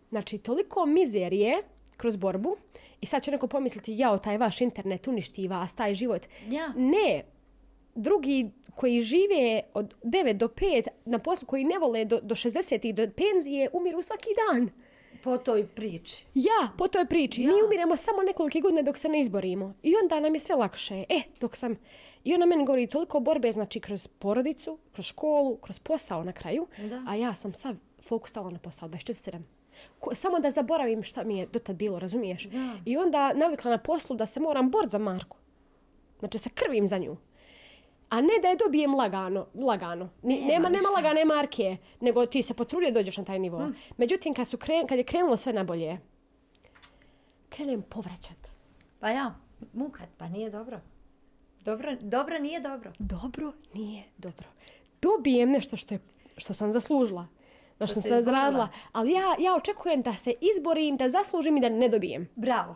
Znači, 0.09 0.37
toliko 0.37 0.85
mizerije 0.85 1.63
kroz 1.97 2.15
borbu 2.15 2.57
i 3.01 3.05
sad 3.05 3.23
će 3.23 3.31
neko 3.31 3.47
pomisliti, 3.47 3.97
jao, 3.97 4.17
taj 4.17 4.37
vaš 4.37 4.61
internet 4.61 5.07
uništi 5.07 5.47
vas, 5.47 5.75
taj 5.75 5.93
život. 5.93 6.25
Ja. 6.49 6.73
Ne, 6.75 7.23
drugi 7.95 8.51
koji 8.75 9.01
žive 9.01 9.61
od 9.73 9.93
9 10.03 10.33
do 10.33 10.47
5 10.47 10.87
na 11.05 11.19
poslu, 11.19 11.47
koji 11.47 11.63
ne 11.63 11.79
vole 11.79 12.05
do, 12.05 12.19
do 12.23 12.35
60 12.35 12.87
i 12.87 12.93
do 12.93 13.07
penzije, 13.15 13.69
umiru 13.73 14.01
svaki 14.01 14.29
dan. 14.47 14.69
Po 15.23 15.37
toj 15.37 15.67
priči. 15.67 16.25
Ja, 16.33 16.69
po 16.77 16.87
toj 16.87 17.05
priči. 17.05 17.41
Ja. 17.41 17.47
Mi 17.47 17.63
umiremo 17.65 17.95
samo 17.95 18.21
nekoliko 18.21 18.59
godine 18.59 18.83
dok 18.83 18.97
se 18.97 19.09
ne 19.09 19.21
izborimo. 19.21 19.73
I 19.83 19.93
onda 20.03 20.19
nam 20.19 20.33
je 20.33 20.39
sve 20.39 20.55
lakše. 20.55 21.03
E, 21.09 21.21
dok 21.39 21.55
sam... 21.55 21.75
I 22.23 22.35
ona 22.35 22.45
meni 22.45 22.65
govori 22.65 22.87
toliko 22.87 23.19
borbe, 23.19 23.51
znači 23.51 23.79
kroz 23.79 24.07
porodicu, 24.07 24.77
kroz 24.91 25.05
školu, 25.05 25.55
kroz 25.57 25.79
posao 25.79 26.23
na 26.23 26.31
kraju. 26.31 26.67
Da. 26.89 27.03
A 27.07 27.15
ja 27.15 27.35
sam 27.35 27.53
sav 27.53 27.75
fokus 28.01 28.29
stala 28.29 28.49
na 28.49 28.59
posao, 28.59 28.89
24-7. 28.89 29.39
Ko, 29.99 30.15
samo 30.15 30.39
da 30.39 30.51
zaboravim 30.51 31.03
šta 31.03 31.23
mi 31.23 31.37
je 31.37 31.45
do 31.45 31.59
tad 31.59 31.75
bilo, 31.75 31.99
razumiješ? 31.99 32.49
Znam. 32.49 32.81
I 32.85 32.97
onda 32.97 33.33
navikla 33.33 33.71
na 33.71 33.77
poslu 33.77 34.15
da 34.15 34.25
se 34.25 34.39
moram 34.39 34.71
bort 34.71 34.89
za 34.89 34.97
Marku. 34.97 35.37
Znači 36.19 36.39
se 36.39 36.49
krvim 36.49 36.87
za 36.87 36.97
nju. 36.97 37.17
A 38.11 38.21
ne 38.21 38.33
da 38.41 38.47
je 38.47 38.55
dobijem 38.65 38.95
lagano, 38.95 39.47
lagano. 39.53 40.09
Ni, 40.23 40.41
Nema 40.41 40.51
nema, 40.51 40.69
nema, 40.69 40.89
lagane 40.95 41.25
marke, 41.25 41.77
nego 41.99 42.25
ti 42.25 42.43
se 42.43 42.53
potrudio 42.53 42.91
dođeš 42.91 43.17
na 43.17 43.23
taj 43.23 43.39
nivo. 43.39 43.65
Hm. 43.65 43.71
Međutim, 43.97 44.33
kad, 44.33 44.47
su 44.47 44.57
kren, 44.57 44.87
kad 44.87 44.97
je 44.97 45.03
krenulo 45.03 45.37
sve 45.37 45.53
na 45.53 45.63
bolje, 45.63 45.97
krenem 47.49 47.81
povraćat. 47.81 48.51
Pa 48.99 49.09
ja, 49.09 49.35
mukat, 49.73 50.09
pa 50.17 50.27
nije 50.27 50.49
dobro. 50.49 50.79
Dobro, 51.61 51.95
dobro 52.01 52.39
nije 52.39 52.59
dobro. 52.59 52.91
Dobro 52.99 53.53
nije 53.73 54.03
dobro. 54.17 54.47
Dobijem 55.01 55.49
nešto 55.49 55.77
što, 55.77 55.93
je, 55.93 55.99
što 56.37 56.53
sam 56.53 56.73
zaslužila. 56.73 57.27
Što 57.75 57.85
što 57.85 58.01
sam 58.01 58.19
izborila. 58.19 58.21
zaradila. 58.23 58.69
Ali 58.91 59.11
ja, 59.11 59.35
ja 59.39 59.55
očekujem 59.55 60.01
da 60.01 60.13
se 60.13 60.33
izborim, 60.41 60.97
da 60.97 61.09
zaslužim 61.09 61.57
i 61.57 61.61
da 61.61 61.69
ne 61.69 61.89
dobijem. 61.89 62.29
Bravo. 62.35 62.75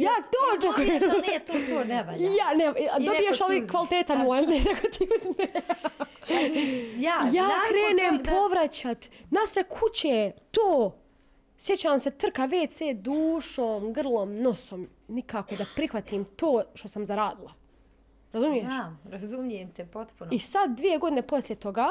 Ja 0.00 0.10
to 0.32 0.38
očekujem. 0.58 1.00
Dobiješ, 1.00 1.26
nije 1.26 1.40
to, 1.40 1.52
to 1.74 1.84
ne 1.84 2.02
valja. 2.02 2.28
Ja, 2.28 2.54
ne, 2.56 2.66
a 2.90 2.98
dobiješ 2.98 3.40
uzme. 3.40 3.66
kvalitetan 3.68 4.26
one, 4.26 4.42
ne, 4.42 4.60
neko 4.70 4.86
ti 4.88 5.08
uzme. 5.18 5.46
Ja, 6.98 7.14
ja 7.32 7.48
krenem 7.68 8.22
da- 8.22 8.30
povraćat. 8.30 9.06
Nasre 9.30 9.62
kuće, 9.62 10.32
to. 10.50 10.96
Sjećam 11.58 12.00
se 12.00 12.10
trka 12.10 12.42
WC 12.42 12.94
dušom, 12.94 13.92
grlom, 13.92 14.34
nosom. 14.34 14.88
Nikako 15.08 15.56
da 15.56 15.64
prihvatim 15.76 16.24
to 16.24 16.62
što 16.74 16.88
sam 16.88 17.06
zaradila. 17.06 17.52
Razumiješ? 18.32 18.64
Ja, 18.64 18.96
razumijem 19.10 19.70
te 19.70 19.86
potpuno. 19.86 20.30
I 20.32 20.38
sad 20.38 20.76
dvije 20.76 20.98
godine 20.98 21.22
poslije 21.22 21.56
toga 21.56 21.88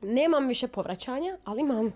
nemam 0.00 0.48
više 0.48 0.68
povraćanja, 0.68 1.36
ali 1.44 1.60
imam 1.60 1.92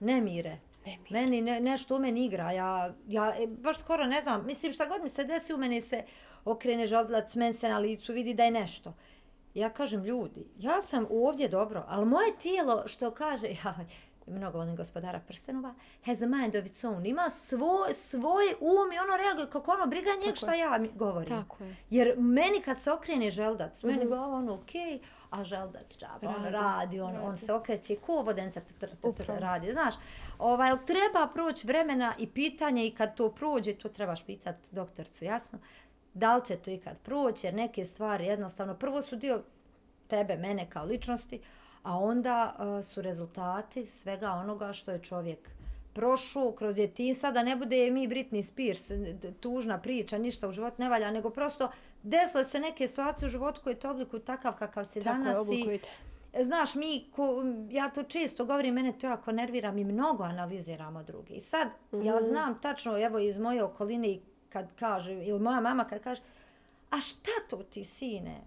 Nemire. 0.00 0.58
Nemire. 0.86 1.10
Meni 1.10 1.42
ne, 1.42 1.60
nešto 1.60 1.96
u 1.96 1.98
meni 1.98 2.24
igra. 2.24 2.52
Ja, 2.52 2.94
ja 3.06 3.34
e, 3.42 3.46
baš 3.46 3.78
skoro 3.78 4.06
ne 4.06 4.22
znam. 4.22 4.46
Mislim 4.46 4.72
šta 4.72 4.86
god 4.86 5.02
mi 5.02 5.08
se 5.08 5.24
desi 5.24 5.54
u 5.54 5.56
meni 5.56 5.80
se 5.80 6.04
okrene 6.44 6.86
žodlac, 6.86 7.34
men 7.34 7.54
se 7.54 7.68
na 7.68 7.78
licu, 7.78 8.12
vidi 8.12 8.34
da 8.34 8.44
je 8.44 8.50
nešto. 8.50 8.94
Ja 9.54 9.70
kažem 9.70 10.04
ljudi, 10.04 10.46
ja 10.58 10.80
sam 10.80 11.06
ovdje 11.10 11.48
dobro, 11.48 11.84
ali 11.88 12.06
moje 12.06 12.38
tijelo 12.38 12.82
što 12.86 13.10
kaže, 13.10 13.48
ja 13.64 13.74
mnogo 14.26 14.58
volim 14.58 14.76
gospodara 14.76 15.20
Prstenova, 15.20 15.74
has 16.04 16.22
a 16.22 16.26
mind 16.26 16.56
of 16.56 16.66
its 16.66 16.84
own. 16.84 17.08
Ima 17.08 17.30
svoj, 17.30 17.94
svoj 17.94 18.44
um 18.60 18.92
i 18.92 18.98
ono 18.98 19.16
reaguje 19.16 19.50
kako 19.50 19.72
ono 19.72 19.86
briga 19.86 20.10
njeg 20.26 20.36
šta 20.36 20.54
ja 20.54 20.78
mi 20.78 20.90
govorim. 20.94 21.28
Tako 21.28 21.64
je. 21.64 21.76
Jer 21.90 22.14
meni 22.18 22.60
kad 22.60 22.80
se 22.80 22.92
okrene 22.92 23.30
želdac, 23.30 23.82
meni 23.82 24.06
glava 24.06 24.36
ono 24.36 24.54
okej, 24.54 25.00
a 25.34 25.44
želdac 25.44 25.96
džaba, 25.98 26.34
on 26.36 26.44
Radi, 26.44 26.52
radi, 26.52 27.00
on, 27.00 27.16
on 27.22 27.38
se 27.38 27.52
okreće 27.52 27.96
ko 27.96 28.22
vodenca 28.22 28.60
tr, 28.60 28.72
tr, 28.78 28.86
tr, 28.86 28.96
tr, 29.00 29.08
Upravo. 29.08 29.40
radi, 29.40 29.72
znaš. 29.72 29.94
Ovaj, 30.38 30.70
treba 30.86 31.28
proći 31.34 31.66
vremena 31.66 32.14
i 32.18 32.26
pitanje 32.26 32.86
i 32.86 32.90
kad 32.90 33.14
to 33.14 33.30
prođe, 33.30 33.74
to 33.74 33.88
trebaš 33.88 34.24
pitat 34.24 34.56
doktorcu, 34.70 35.24
jasno, 35.24 35.58
da 36.14 36.36
li 36.36 36.44
će 36.44 36.56
to 36.56 36.70
ikad 36.70 36.98
proći, 37.00 37.46
jer 37.46 37.54
neke 37.54 37.84
stvari 37.84 38.26
jednostavno, 38.26 38.74
prvo 38.74 39.02
su 39.02 39.16
dio 39.16 39.42
tebe, 40.08 40.36
mene 40.36 40.70
kao 40.70 40.84
ličnosti, 40.84 41.40
a 41.82 41.98
onda 41.98 42.56
uh, 42.58 42.84
su 42.84 43.02
rezultati 43.02 43.86
svega 43.86 44.30
onoga 44.30 44.72
što 44.72 44.90
je 44.90 45.02
čovjek 45.02 45.50
prošao 45.92 46.52
kroz 46.52 46.74
djetinjstva, 46.74 47.30
da 47.30 47.42
ne 47.42 47.56
bude 47.56 47.90
mi 47.90 48.08
Britney 48.08 48.42
Spears, 48.42 48.90
tužna 49.40 49.78
priča, 49.78 50.18
ništa 50.18 50.48
u 50.48 50.52
životu 50.52 50.76
ne 50.78 50.88
valja, 50.88 51.10
nego 51.10 51.30
prosto 51.30 51.70
desile 52.04 52.44
se 52.44 52.60
neke 52.60 52.88
situacije 52.88 53.26
u 53.26 53.30
životu 53.30 53.60
koje 53.64 53.74
te 53.76 53.88
oblikuju 53.88 54.20
takav 54.20 54.52
kakav 54.52 54.84
si 54.84 55.00
tako 55.00 55.16
danas 55.16 55.36
i 55.36 55.40
oblikujete. 55.40 55.88
Znaš, 56.40 56.74
mi, 56.74 57.10
ko, 57.12 57.42
ja 57.70 57.90
to 57.90 58.02
često 58.02 58.44
govorim, 58.44 58.74
mene 58.74 58.92
to 58.92 59.06
jako 59.06 59.32
nervira, 59.32 59.72
mi 59.72 59.84
mnogo 59.84 60.22
analiziramo 60.24 61.02
druge. 61.02 61.34
I 61.34 61.40
sad, 61.40 61.68
ja 61.94 62.14
Mhm. 62.14 62.24
znam 62.24 62.60
tačno, 62.60 62.98
evo 62.98 63.18
iz 63.18 63.38
moje 63.38 63.62
okoline, 63.62 64.18
kad 64.48 64.74
kaže, 64.74 65.14
ili 65.14 65.40
moja 65.40 65.60
mama 65.60 65.84
kad 65.84 66.02
kaže, 66.02 66.22
a 66.90 67.00
šta 67.00 67.30
to 67.50 67.56
ti, 67.56 67.84
sine, 67.84 68.40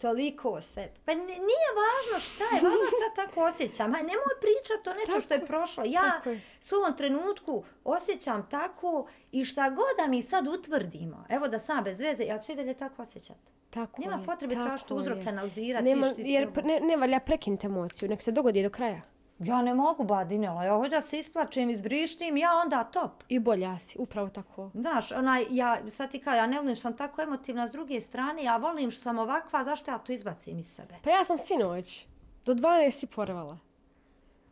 toliko 0.00 0.60
se... 0.60 0.90
Pa 1.04 1.14
nije 1.14 1.68
važno 1.82 2.20
šta 2.20 2.44
je, 2.44 2.62
važno 2.62 2.86
sad 3.02 3.26
tako 3.26 3.44
osjećam. 3.44 3.94
Aj, 3.94 4.00
nemoj 4.00 4.34
pričati 4.40 4.88
o 4.90 4.94
nešto 4.94 5.20
što 5.20 5.34
je 5.34 5.46
prošlo. 5.46 5.84
Ja 5.86 6.20
je. 6.24 6.40
s 6.60 6.72
u 6.72 6.76
ovom 6.76 6.96
trenutku 6.96 7.64
osjećam 7.84 8.48
tako 8.50 9.06
i 9.32 9.44
šta 9.44 9.70
god 9.70 9.96
da 9.98 10.06
mi 10.06 10.22
sad 10.22 10.48
utvrdimo, 10.48 11.24
evo 11.28 11.48
da 11.48 11.58
sam 11.58 11.84
bez 11.84 12.00
veze, 12.00 12.24
ja 12.24 12.38
ću 12.38 12.52
i 12.52 12.54
dalje 12.54 12.74
tako 12.74 13.02
osjećati. 13.02 13.52
Tako 13.70 14.00
Nema 14.00 14.16
je, 14.16 14.26
potrebe 14.26 14.54
tražiti 14.54 14.92
je. 14.92 14.96
uzroke, 14.96 15.28
analizirati, 15.28 15.84
Nema, 15.84 16.12
jer 16.16 16.64
ne, 16.64 16.78
ne 16.82 16.96
valja 16.96 17.20
prekinuti 17.20 17.66
emociju, 17.66 18.08
nek 18.08 18.22
se 18.22 18.32
dogodi 18.32 18.62
do 18.62 18.70
kraja. 18.70 19.13
Ja 19.38 19.62
ne 19.62 19.74
mogu 19.74 20.04
badinela, 20.04 20.64
ja 20.64 20.74
hoću 20.74 20.90
da 20.90 21.00
se 21.00 21.18
isplačem, 21.18 21.70
izbrištim, 21.70 22.36
ja 22.36 22.56
onda 22.64 22.84
top. 22.84 23.22
I 23.28 23.38
bolja 23.38 23.78
si, 23.78 23.98
upravo 23.98 24.28
tako. 24.28 24.70
Znaš, 24.74 25.12
onaj, 25.12 25.46
ja, 25.50 25.90
sad 25.90 26.10
ti 26.10 26.20
kao, 26.20 26.34
ja 26.34 26.46
ne 26.46 26.58
volim 26.58 26.74
što 26.74 26.82
sam 26.82 26.96
tako 26.96 27.22
emotivna 27.22 27.68
s 27.68 27.72
druge 27.72 28.00
strane, 28.00 28.42
ja 28.42 28.56
volim 28.56 28.90
što 28.90 29.02
sam 29.02 29.18
ovakva, 29.18 29.64
zašto 29.64 29.90
ja 29.90 29.98
to 29.98 30.12
izbacim 30.12 30.58
iz 30.58 30.74
sebe? 30.74 30.94
Pa 31.04 31.10
ja 31.10 31.24
sam 31.24 31.38
sinoć 31.38 32.06
do 32.44 32.54
12 32.54 33.04
i 33.04 33.06
porvala. 33.06 33.58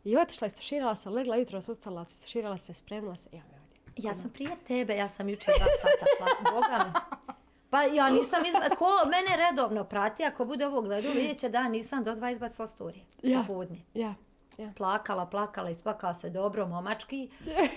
I 0.03 0.17
otišla, 0.17 0.47
istuširala 0.47 0.95
se, 0.95 1.09
legla 1.09 1.35
jutro, 1.35 1.59
ustala, 1.67 2.05
istuširala 2.07 2.57
se, 2.57 2.73
spremila 2.73 3.15
se. 3.15 3.29
Me 3.31 3.39
ovdje. 3.39 4.09
Ja 4.09 4.13
sam 4.13 4.29
prije 4.29 4.51
tebe, 4.67 4.95
ja 4.95 5.09
sam 5.09 5.29
jučer 5.29 5.53
dva 5.57 5.65
sata 5.81 6.05
Boga 6.53 6.85
mi. 6.85 7.23
Pa 7.69 7.83
ja 7.83 8.09
nisam 8.09 8.45
izba... 8.45 8.75
Ko 8.75 8.85
mene 9.05 9.47
redovno 9.49 9.83
prati, 9.83 10.23
ako 10.23 10.45
bude 10.45 10.67
ovo 10.67 10.81
gledao, 10.81 11.11
vidjet 11.11 11.37
će 11.37 11.49
da 11.49 11.57
ja 11.57 11.67
nisam 11.67 12.03
do 12.03 12.15
dva 12.15 12.31
izbacila 12.31 12.67
storije. 12.67 13.05
Ja. 13.23 13.43
Popodne. 13.47 13.77
Ja, 13.93 14.15
ja. 14.57 14.71
Plakala, 14.75 15.25
plakala, 15.25 15.69
isplakala 15.69 16.13
se 16.13 16.29
dobro, 16.29 16.67
momački. 16.67 17.29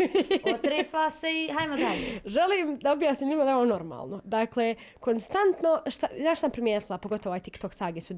Otresla 0.54 1.10
se 1.10 1.26
i 1.32 1.48
hajmo 1.52 1.76
dalje. 1.76 2.20
Želim 2.24 2.78
da 2.78 2.92
objasnim 2.92 3.30
njima 3.30 3.44
da 3.44 3.50
je 3.50 3.56
ovo 3.56 3.64
normalno. 3.64 4.20
Dakle, 4.24 4.74
konstantno, 5.00 5.82
šta, 5.90 6.06
znaš 6.20 6.38
sam 6.38 6.50
primijetila, 6.50 6.98
pogotovo 6.98 7.30
ovaj 7.30 7.40
TikTok 7.40 7.74
sage 7.74 8.00
su, 8.00 8.14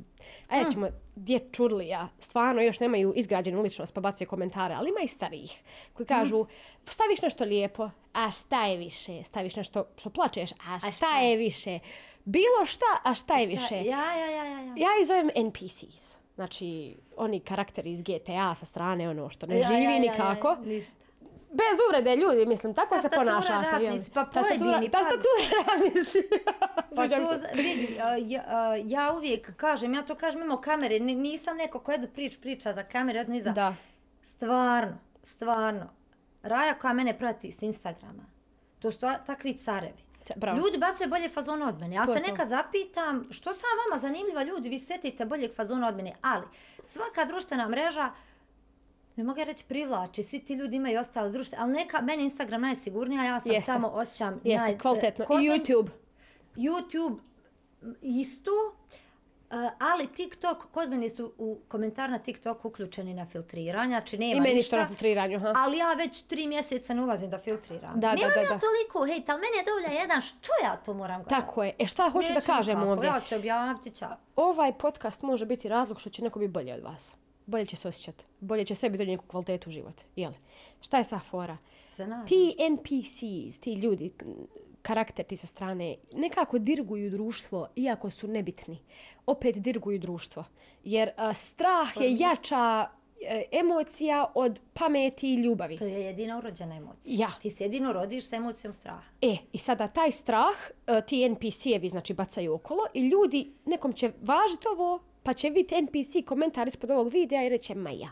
a 0.49 0.57
ja 0.57 0.71
ćemo, 0.71 0.88
dje 1.16 1.40
čurlija, 1.53 2.09
stvarno 2.18 2.62
još 2.62 2.81
nemaju 2.81 3.12
izgrađenu 3.16 3.62
ličnost 3.62 3.94
pa 3.94 4.01
bacaju 4.01 4.29
komentare, 4.29 4.75
ali 4.75 4.88
ima 4.88 5.01
i 5.05 5.09
starijih 5.09 5.62
koji 5.92 6.07
kažu, 6.07 6.47
staviš 6.87 7.23
nešto 7.23 7.44
lijepo, 7.44 7.90
a 8.12 8.31
šta 8.31 8.66
je 8.66 8.77
više, 8.77 9.25
staviš 9.25 9.57
nešto 9.57 9.85
što 9.97 10.11
plačeš, 10.11 10.53
a 10.53 10.79
šta, 10.79 10.90
šta 10.90 11.18
je 11.18 11.37
više, 11.37 11.79
bilo 12.25 12.66
šta, 12.66 12.87
a 13.05 13.14
šta 13.14 13.38
je 13.38 13.47
više. 13.47 13.75
Ja, 13.75 14.14
ja, 14.14 14.27
ja, 14.27 14.44
ja. 14.44 14.61
ja. 14.61 14.75
Ja 14.77 14.88
ih 15.01 15.07
zovem 15.07 15.31
NPCs. 15.35 16.17
Znači, 16.38 16.96
oni 17.16 17.40
karakteri 17.40 17.92
iz 17.92 18.03
GTA 18.03 18.55
sa 18.55 18.66
strane, 18.66 19.09
ono 19.09 19.31
što 19.31 19.46
ne 19.46 19.59
Ja, 19.59 19.68
živi 19.68 19.83
ja, 19.83 19.90
ja, 19.90 19.96
ja, 19.96 20.01
nikako. 20.03 20.57
ništa. 20.57 21.05
Bez 21.51 21.64
uvrede 21.88 22.16
ljudi, 22.16 22.46
mislim, 22.46 22.74
tako 22.74 22.94
se 22.96 23.03
Tastatura 23.03 23.27
ponašate. 23.27 23.55
jel? 23.74 23.85
radnici, 23.85 24.11
pa 24.12 24.20
Tastatura- 24.22 24.59
pojedini. 24.61 24.88
Tastatura 24.88 25.44
radnici. 25.68 26.18
Pa 26.90 27.09
to, 27.11 27.38
se. 27.38 27.48
vidi, 27.55 27.96
ja, 28.27 28.46
ja 28.77 29.12
uvijek 29.12 29.57
kažem, 29.57 29.94
ja 29.94 30.03
to 30.03 30.14
kažem 30.14 30.40
mimo 30.40 30.57
kamere, 30.59 30.98
ni- 31.01 31.14
nisam 31.16 31.57
neko 31.57 31.81
ko 31.81 31.92
jednu 31.92 32.09
prič 32.09 32.38
priča 32.38 32.72
za 32.72 32.83
kamere, 32.85 33.18
jedno 33.18 33.37
iza. 33.37 33.51
Da. 33.51 33.74
Stvarno, 34.22 34.98
stvarno. 35.22 35.88
Raja 36.42 36.74
koja 36.74 36.92
mene 36.92 37.18
prati 37.18 37.53
s 37.53 37.62
Instagrama, 37.62 38.22
to 38.79 38.90
su 38.90 38.98
ta- 38.98 39.18
takvi 39.18 39.55
carevi. 39.55 40.03
Bravo. 40.37 40.59
Ljudi 40.59 40.79
bacaju 40.79 41.11
bolje 41.11 41.29
fazone 41.29 41.67
od 41.67 41.81
mene. 41.81 41.97
Ja 41.97 42.05
To 42.05 42.14
se 42.14 42.21
to. 42.21 42.27
nekad 42.27 42.49
zapitam 42.49 43.27
što 43.31 43.55
sam 43.55 43.69
vama 43.81 44.01
zanimljiva 44.01 44.43
ljudi, 44.43 44.69
vi 44.69 44.79
setite 44.79 45.25
boljeg 45.27 45.55
fazona 45.55 45.88
od 45.88 45.97
mene, 45.97 46.12
ali 46.23 46.45
svaka 46.85 47.25
društvena 47.25 47.69
mreža 47.69 48.11
ne 49.17 49.25
mogu 49.25 49.38
ja 49.38 49.45
reći 49.45 49.64
privlači, 49.64 50.23
svi 50.23 50.38
ti 50.38 50.55
ljudi 50.55 50.77
imaju 50.77 51.01
ostale 51.01 51.31
društvene, 51.31 51.62
ali 51.62 51.73
neka, 51.73 52.01
meni 52.01 52.23
Instagram 52.23 52.61
najsigurnija, 52.61 53.25
ja 53.25 53.41
sam 53.41 53.53
Jeste. 53.53 53.73
tamo 53.73 53.88
osjećam 53.88 54.41
Jeste, 54.45 54.69
naj- 54.69 54.79
kvalitetno. 54.79 55.25
kod 55.25 55.43
I 55.43 55.45
men- 55.45 55.61
YouTube. 55.61 55.88
YouTube 56.57 57.19
isto, 58.03 58.51
ali 59.79 60.07
TikTok, 60.07 60.67
kod 60.73 60.91
mene 60.91 61.09
su 61.09 61.33
u 61.39 61.59
komentar 61.69 62.11
na 62.11 62.19
TikTok 62.19 62.65
uključeni 62.65 63.15
na 63.15 63.27
filtriranje, 63.27 63.89
znači 63.89 64.19
nema 64.19 64.39
I 64.39 64.41
meni 64.41 64.55
ništa. 64.55 64.79
na 64.79 64.87
filtriranju, 64.87 65.41
ha? 65.41 65.53
Ali 65.57 65.79
ja 65.79 65.93
već 65.93 66.23
tri 66.23 66.47
mjeseca 66.47 66.95
ne 66.95 67.03
ulazim 67.03 67.31
da 67.31 67.39
filtriram. 67.39 67.95
Da, 67.95 68.01
da, 68.01 68.15
Nemam 68.15 68.31
da, 68.35 68.41
ja 68.41 68.49
da. 68.49 68.59
toliko 68.59 69.07
hejt, 69.07 69.29
ali 69.29 69.41
meni 69.41 69.57
je 69.57 69.65
dovolja 69.65 70.01
jedan, 70.01 70.21
što 70.21 70.53
ja 70.63 70.77
to 70.77 70.95
moram 70.95 71.23
gledati? 71.23 71.41
Tako 71.41 71.65
je. 71.65 71.75
E 71.79 71.87
šta 71.87 72.11
hoću 72.11 72.29
da 72.29 72.35
Neću 72.35 72.47
kažem 72.47 72.75
nikako, 72.75 72.93
ovdje? 72.93 73.07
Ja 73.07 73.21
ću 73.21 73.35
objaviti, 73.35 73.91
čao. 73.91 74.17
Ovaj 74.37 74.73
podcast 74.73 75.23
može 75.23 75.47
biti 75.47 75.69
razlog 75.69 76.01
što 76.01 76.11
će 76.11 76.23
neko 76.23 76.39
biti 76.39 76.53
bolje 76.53 76.75
od 76.75 76.83
vas. 76.83 77.17
Bolje 77.47 77.67
će 77.67 77.77
se 77.77 77.89
osjećati. 77.89 78.25
Bolje 78.41 78.65
će 78.65 78.75
sebi 78.75 78.99
donijeti 78.99 79.23
neku 79.23 79.27
kvalitetu 79.31 79.69
u 79.69 79.73
život. 79.73 80.01
Jel? 80.17 80.33
Šta 80.81 80.99
je 80.99 81.05
sa 81.05 81.19
fora? 81.19 81.57
Se 81.87 82.07
nadam. 82.07 82.27
Ti 82.27 82.57
NPCs, 82.71 83.61
ti 83.61 83.75
ljudi, 83.75 84.13
karakter 84.88 85.24
ti 85.24 85.37
sa 85.37 85.46
strane, 85.46 85.96
nekako 86.16 86.59
dirguju 86.59 87.11
društvo, 87.11 87.68
iako 87.77 88.11
su 88.11 88.29
nebitni. 88.29 88.79
Opet 89.27 89.59
dirguju 89.59 89.98
društvo. 89.98 90.44
Jer 90.85 91.11
a, 91.16 91.35
strah 91.35 91.96
je 92.01 92.16
jača 92.16 92.88
e, 93.20 93.42
emocija 93.53 94.33
od 94.35 94.61
pameti 94.74 95.35
i 95.35 95.42
ljubavi. 95.42 95.77
To 95.77 95.85
je 95.85 96.01
jedina 96.01 96.38
urođena 96.38 96.77
emocija. 96.77 97.16
Ja. 97.18 97.31
Ti 97.42 97.51
se 97.51 97.64
jedino 97.64 97.92
rodiš 97.92 98.29
sa 98.29 98.37
emocijom 98.37 98.72
straha. 98.72 99.03
E, 99.20 99.37
i 99.53 99.59
sada 99.59 99.88
taj 99.88 100.12
strah, 100.12 100.57
e, 100.87 101.01
ti 101.07 101.29
NPC-evi 101.29 101.90
znači 101.90 102.14
bacaju 102.14 102.55
okolo 102.55 102.87
i 102.94 103.09
ljudi, 103.09 103.53
nekom 103.64 103.92
će 103.92 104.12
važiti 104.22 104.68
ovo, 104.68 105.03
pa 105.22 105.33
će 105.33 105.51
vidjeti 105.51 105.83
NPC 105.83 106.27
komentar 106.27 106.68
ispod 106.68 106.90
ovog 106.90 107.12
videa 107.12 107.44
i 107.44 107.48
reće, 107.48 107.74
ma 107.74 107.90
ja. 107.90 108.11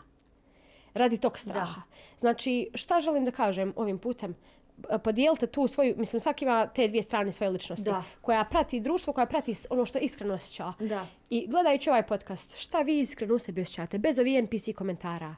radi 0.93 1.17
tog 1.17 1.37
straha. 1.37 1.81
Znači, 2.17 2.69
šta 2.73 2.99
želim 2.99 3.25
da 3.25 3.31
kažem 3.31 3.73
ovim 3.75 3.97
putem? 3.97 4.31
B- 4.31 4.56
Podijelite 4.99 5.47
tu 5.47 5.67
svoju, 5.67 5.95
mislim 5.97 6.19
svaki 6.19 6.45
ima 6.45 6.67
te 6.67 6.87
dvije 6.87 7.03
strane 7.03 7.31
svoje 7.31 7.49
ličnosti. 7.49 7.85
Da. 7.85 8.03
Koja 8.21 8.43
prati 8.43 8.79
društvo, 8.79 9.13
koja 9.13 9.25
prati 9.25 9.53
ono 9.69 9.85
što 9.85 9.99
iskreno 9.99 10.33
osjeća. 10.33 10.73
Da. 10.79 11.05
I 11.29 11.47
gledajući 11.47 11.89
ovaj 11.89 12.03
podcast, 12.03 12.57
šta 12.57 12.81
vi 12.81 12.99
iskreno 12.99 13.35
u 13.35 13.39
sebi 13.39 13.61
osjećate, 13.61 13.97
bez 13.97 14.19
ovih 14.19 14.43
NPC 14.43 14.75
komentara. 14.75 15.35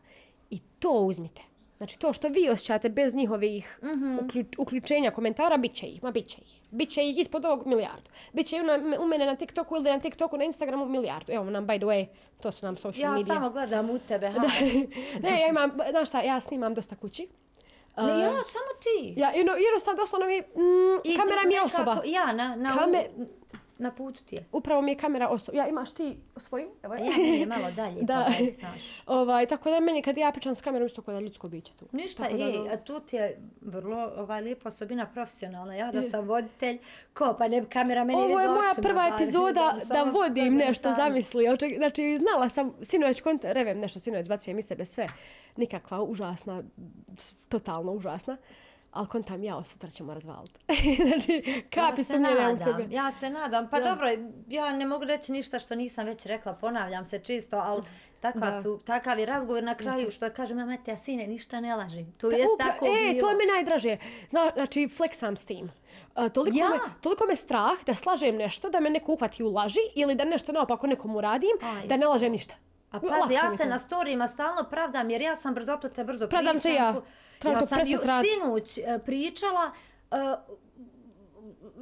I 0.50 0.60
to 0.80 0.92
uzmite. 0.92 1.42
Znači 1.78 2.00
to 2.00 2.14
što 2.14 2.28
vi 2.28 2.50
osjećate 2.50 2.90
bez 2.90 3.16
njihovih 3.16 3.80
Mhm. 3.84 4.18
uključ, 4.18 4.48
uključenja 4.58 5.12
komentara, 5.12 5.58
bit 5.58 5.74
će 5.74 5.88
ih, 5.88 6.04
ma 6.04 6.12
bit 6.12 6.28
će 6.28 6.42
ih. 6.42 6.60
Biće 6.72 7.04
ih 7.04 7.18
ispod 7.18 7.46
ovog 7.46 7.68
milijardu. 7.68 8.10
Biće 8.34 8.58
i 8.58 8.62
u, 8.62 8.64
na, 8.64 8.74
u 9.00 9.08
mene 9.08 9.26
na 9.26 9.36
TikToku 9.36 9.76
ili 9.76 9.84
na 9.86 10.00
TikToku, 10.00 10.38
na 10.38 10.44
Instagramu 10.44 10.86
milijardu. 10.86 11.32
Evo 11.32 11.44
nam, 11.46 11.68
by 11.68 11.78
the 11.78 11.86
way, 11.86 12.06
to 12.42 12.52
su 12.52 12.66
nam 12.66 12.78
social 12.78 13.02
Ja 13.02 13.12
media. 13.12 13.26
samo 13.26 13.50
gledam 13.50 13.90
u 13.90 14.00
tebe, 14.00 14.30
ha. 14.32 14.42
ne, 15.22 15.42
ja 15.42 15.48
imam, 15.48 15.72
znaš 15.90 16.08
šta, 16.08 16.22
ja 16.22 16.40
snimam 16.40 16.74
dosta 16.74 16.96
kući. 16.96 17.28
Ne, 18.02 18.12
ja, 18.14 18.30
samo 18.30 18.72
ti. 18.82 19.14
Ja, 19.18 19.30
jedno, 19.30 19.54
jednostavno, 19.54 19.98
doslovno 19.98 20.28
mi, 20.28 20.40
mm, 20.40 21.00
I 21.04 21.16
kamera 21.18 21.42
mi 21.46 21.54
je 21.54 21.62
osoba. 21.62 22.02
Ja, 22.06 22.34
na, 22.34 22.56
na, 22.56 22.74
Kame- 22.76 23.28
na 23.78 23.92
putu 23.92 24.24
ti 24.24 24.36
je. 24.36 24.46
Upravo 24.52 24.82
mi 24.82 24.92
je 24.92 24.98
kamera 24.98 25.28
osoba. 25.28 25.58
Ja, 25.58 25.68
imaš 25.68 25.92
ti 25.92 26.18
svoju? 26.38 26.70
Evo 26.84 26.94
je. 26.94 27.06
ja 27.06 27.12
meni 27.12 27.40
je 27.40 27.46
malo 27.48 27.72
dalje, 27.72 28.02
Da. 28.02 28.26
pa 28.30 28.46
da 28.46 28.52
znaš. 28.52 28.82
Ovaj, 29.06 29.46
tako 29.46 29.70
da 29.70 29.80
meni 29.80 30.02
kad 30.02 30.18
ja 30.18 30.32
pričam 30.32 30.56
s 30.56 30.62
kamerom 30.62 30.86
isto 30.88 31.02
kao 31.02 31.12
da 31.12 31.18
je 31.18 31.24
ljudsko 31.24 31.48
biće 31.48 31.74
tu. 31.74 31.86
Ništa, 31.92 32.24
Tako 32.24 32.38
da, 32.38 32.44
ej, 32.44 32.58
ono- 32.58 32.70
a 32.72 32.78
tu 32.78 33.00
ti 33.00 33.16
je 33.16 33.40
vrlo 33.62 34.12
ovaj, 34.18 34.42
lijepa 34.42 34.68
osobina 34.68 35.06
profesionalna. 35.06 35.76
Ja 35.76 35.92
da 35.92 36.02
sam 36.04 36.26
voditelj, 36.26 36.78
ko 37.14 37.36
pa 37.38 37.48
ne 37.48 37.66
kamera 37.66 38.04
meni 38.04 38.22
Ovo 38.22 38.40
je 38.40 38.48
moja 38.48 38.72
prva 38.78 39.08
pa, 39.10 39.16
epizoda 39.16 39.76
da 39.80 39.86
samo 39.86 40.12
vodim 40.12 40.34
gledam 40.46 40.56
nešto, 40.58 40.84
sami. 40.84 40.96
zamisli. 40.96 41.46
Znači, 41.78 42.18
znala 42.18 42.50
sam, 42.50 42.74
sinoć, 42.82 43.22
revem 43.44 43.80
nešto, 43.80 44.00
sinoć 44.00 44.28
bacujem 44.28 44.60
iz 44.60 44.66
sebe 44.66 44.86
sve. 44.86 45.10
Nikakva 45.60 46.02
užasna, 46.02 46.64
totalno 47.50 47.92
užasna. 47.92 48.38
Ali 48.92 49.08
kontam 49.08 49.44
ja, 49.44 49.64
sutra 49.64 49.90
ćemo 49.90 50.14
razvaliti. 50.14 50.60
znači, 51.08 51.64
kapi 51.70 52.04
se 52.04 52.14
sumnjenja 52.14 52.52
u 52.52 52.58
sebe. 52.58 52.88
Ja 52.90 53.12
se 53.12 53.30
nadam. 53.30 53.70
Pa 53.70 53.80
dobro, 53.80 54.08
ja 54.48 54.72
ne 54.72 54.86
mogu 54.86 55.06
reći 55.06 55.32
ništa 55.32 55.60
što 55.60 55.76
nisam 55.76 56.06
već 56.06 56.26
rekla, 56.26 56.54
ponavljam 56.54 57.06
se 57.06 57.20
čisto, 57.20 57.58
ali 57.58 57.84
takva 58.20 58.52
Da. 58.52 58.62
su, 58.62 58.80
takav 58.80 59.20
je 59.20 59.26
razgovor 59.26 59.64
na 59.64 59.76
kraju 59.76 60.12
što 60.12 60.30
kaže, 60.30 60.56
mama, 60.56 60.78
ja 60.88 60.98
sine, 60.98 61.28
ništa 61.28 61.60
ne 61.60 61.76
lažim. 61.76 62.12
To 62.14 62.30
Da, 62.30 62.36
je 62.36 62.46
upra- 62.46 62.66
tako 62.66 62.86
e, 62.86 62.90
bilo. 63.04 63.20
to 63.20 63.30
je 63.30 63.36
mi 63.38 63.46
najdraže. 63.46 63.98
Zna, 64.30 64.52
znači, 64.54 64.88
fleksam 64.88 65.38
s 65.38 65.46
tim. 65.46 65.72
A, 66.16 66.30
toliko, 66.30 66.58
Ja. 66.58 66.70
me, 66.70 66.78
toliko 67.02 67.26
me 67.26 67.36
strah 67.36 67.86
da 67.86 67.94
slažem 67.94 68.36
nešto, 68.36 68.70
da 68.70 68.80
me 68.80 68.90
neko 68.90 69.14
uhvati 69.14 69.44
u 69.44 69.50
laži 69.50 69.80
ili 69.96 70.16
da 70.16 70.26
nešto 70.26 70.52
naopako 70.52 70.88
nekom 70.88 71.16
uradim, 71.16 71.52
A, 71.62 71.74
da 71.78 71.90
ne 71.90 71.96
isto. 71.96 72.10
lažem 72.10 72.32
ništa. 72.32 72.54
A 72.92 73.00
pazi, 73.00 73.34
ja 73.34 73.58
se 73.58 73.66
na 73.66 73.80
storijima 73.80 74.28
stalno 74.28 74.64
pravdam 74.64 75.10
jer 75.10 75.22
ja 75.22 75.36
sam 75.36 75.54
brzoplete, 75.54 76.04
brzo 76.04 76.28
Pravdam 76.28 76.54
pričam. 76.54 76.60
se 76.62 76.74
ja. 76.74 77.02
Ja 77.44 77.66
sam 77.66 77.80
ju- 77.86 78.00
sinoć 78.24 78.78
e, 78.78 79.00
pričala, 79.06 79.72
e, 80.12 80.16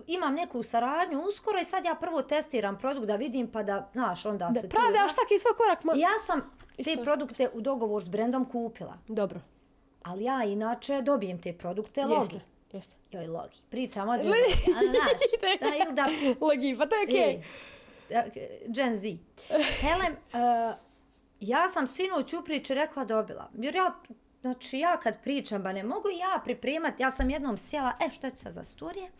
imam 0.07 0.33
neku 0.33 0.63
saradnju 0.63 1.21
uskoro 1.21 1.59
i 1.59 1.65
sad 1.65 1.85
ja 1.85 1.95
prvo 1.95 2.21
testiram 2.21 2.77
produkt 2.77 3.07
da 3.07 3.15
vidim 3.15 3.47
pa 3.47 3.63
da, 3.63 3.89
znaš, 3.93 4.25
onda 4.25 4.47
Da, 4.47 4.61
se 4.61 4.69
tu... 4.69 4.75
pravdaš 4.75 5.13
svaki 5.13 5.39
svoj 5.39 5.53
korak. 5.57 5.83
Ma... 5.83 5.93
Ja 5.95 6.09
sam 6.21 6.41
te 6.75 6.81
Isto. 6.81 7.03
produkte 7.03 7.49
u 7.53 7.61
dogovor 7.61 8.03
s 8.03 8.07
brendom 8.07 8.45
kupila. 8.45 8.97
Dobro. 9.07 9.39
Ali 10.03 10.23
ja 10.23 10.43
inače 10.43 11.01
dobijem 11.01 11.41
te 11.41 11.53
produkte 11.53 12.05
logi. 12.05 12.19
Jeste. 12.19 12.39
Jeste. 12.71 12.95
Joj, 13.11 13.27
logi. 13.27 13.57
Pričam 13.69 14.09
ozbiljno. 14.09 14.35
A, 14.67 14.79
znaš, 14.85 15.21
da, 15.61 15.85
ili 15.85 15.95
da 15.95 16.07
Logi, 16.41 16.75
pa 16.77 16.85
to 16.85 16.95
je 16.95 17.03
okej. 17.03 17.29
Ej, 17.29 17.43
e, 18.09 18.25
Gen 18.67 18.97
Z. 18.97 19.03
Helen, 19.81 20.13
uh, 20.33 20.86
ja 21.39 21.69
sam 21.69 21.87
sinoć 21.87 22.33
u 22.33 22.43
priči 22.43 22.73
rekla 22.73 23.05
dobila. 23.05 23.49
Jer 23.53 23.75
ja, 23.75 23.95
znači 24.41 24.79
ja 24.79 24.97
kad 24.97 25.23
pričam, 25.23 25.63
ba 25.63 25.73
ne 25.73 25.83
mogu 25.83 26.09
ja 26.09 26.41
pripremati, 26.43 27.03
ja 27.03 27.11
sam 27.11 27.29
jednom 27.29 27.57
sjela, 27.57 27.93
e 28.07 28.09
što 28.09 28.29
ću 28.29 28.37
sad 28.37 28.53
za 28.53 28.63
storije, 28.63 29.11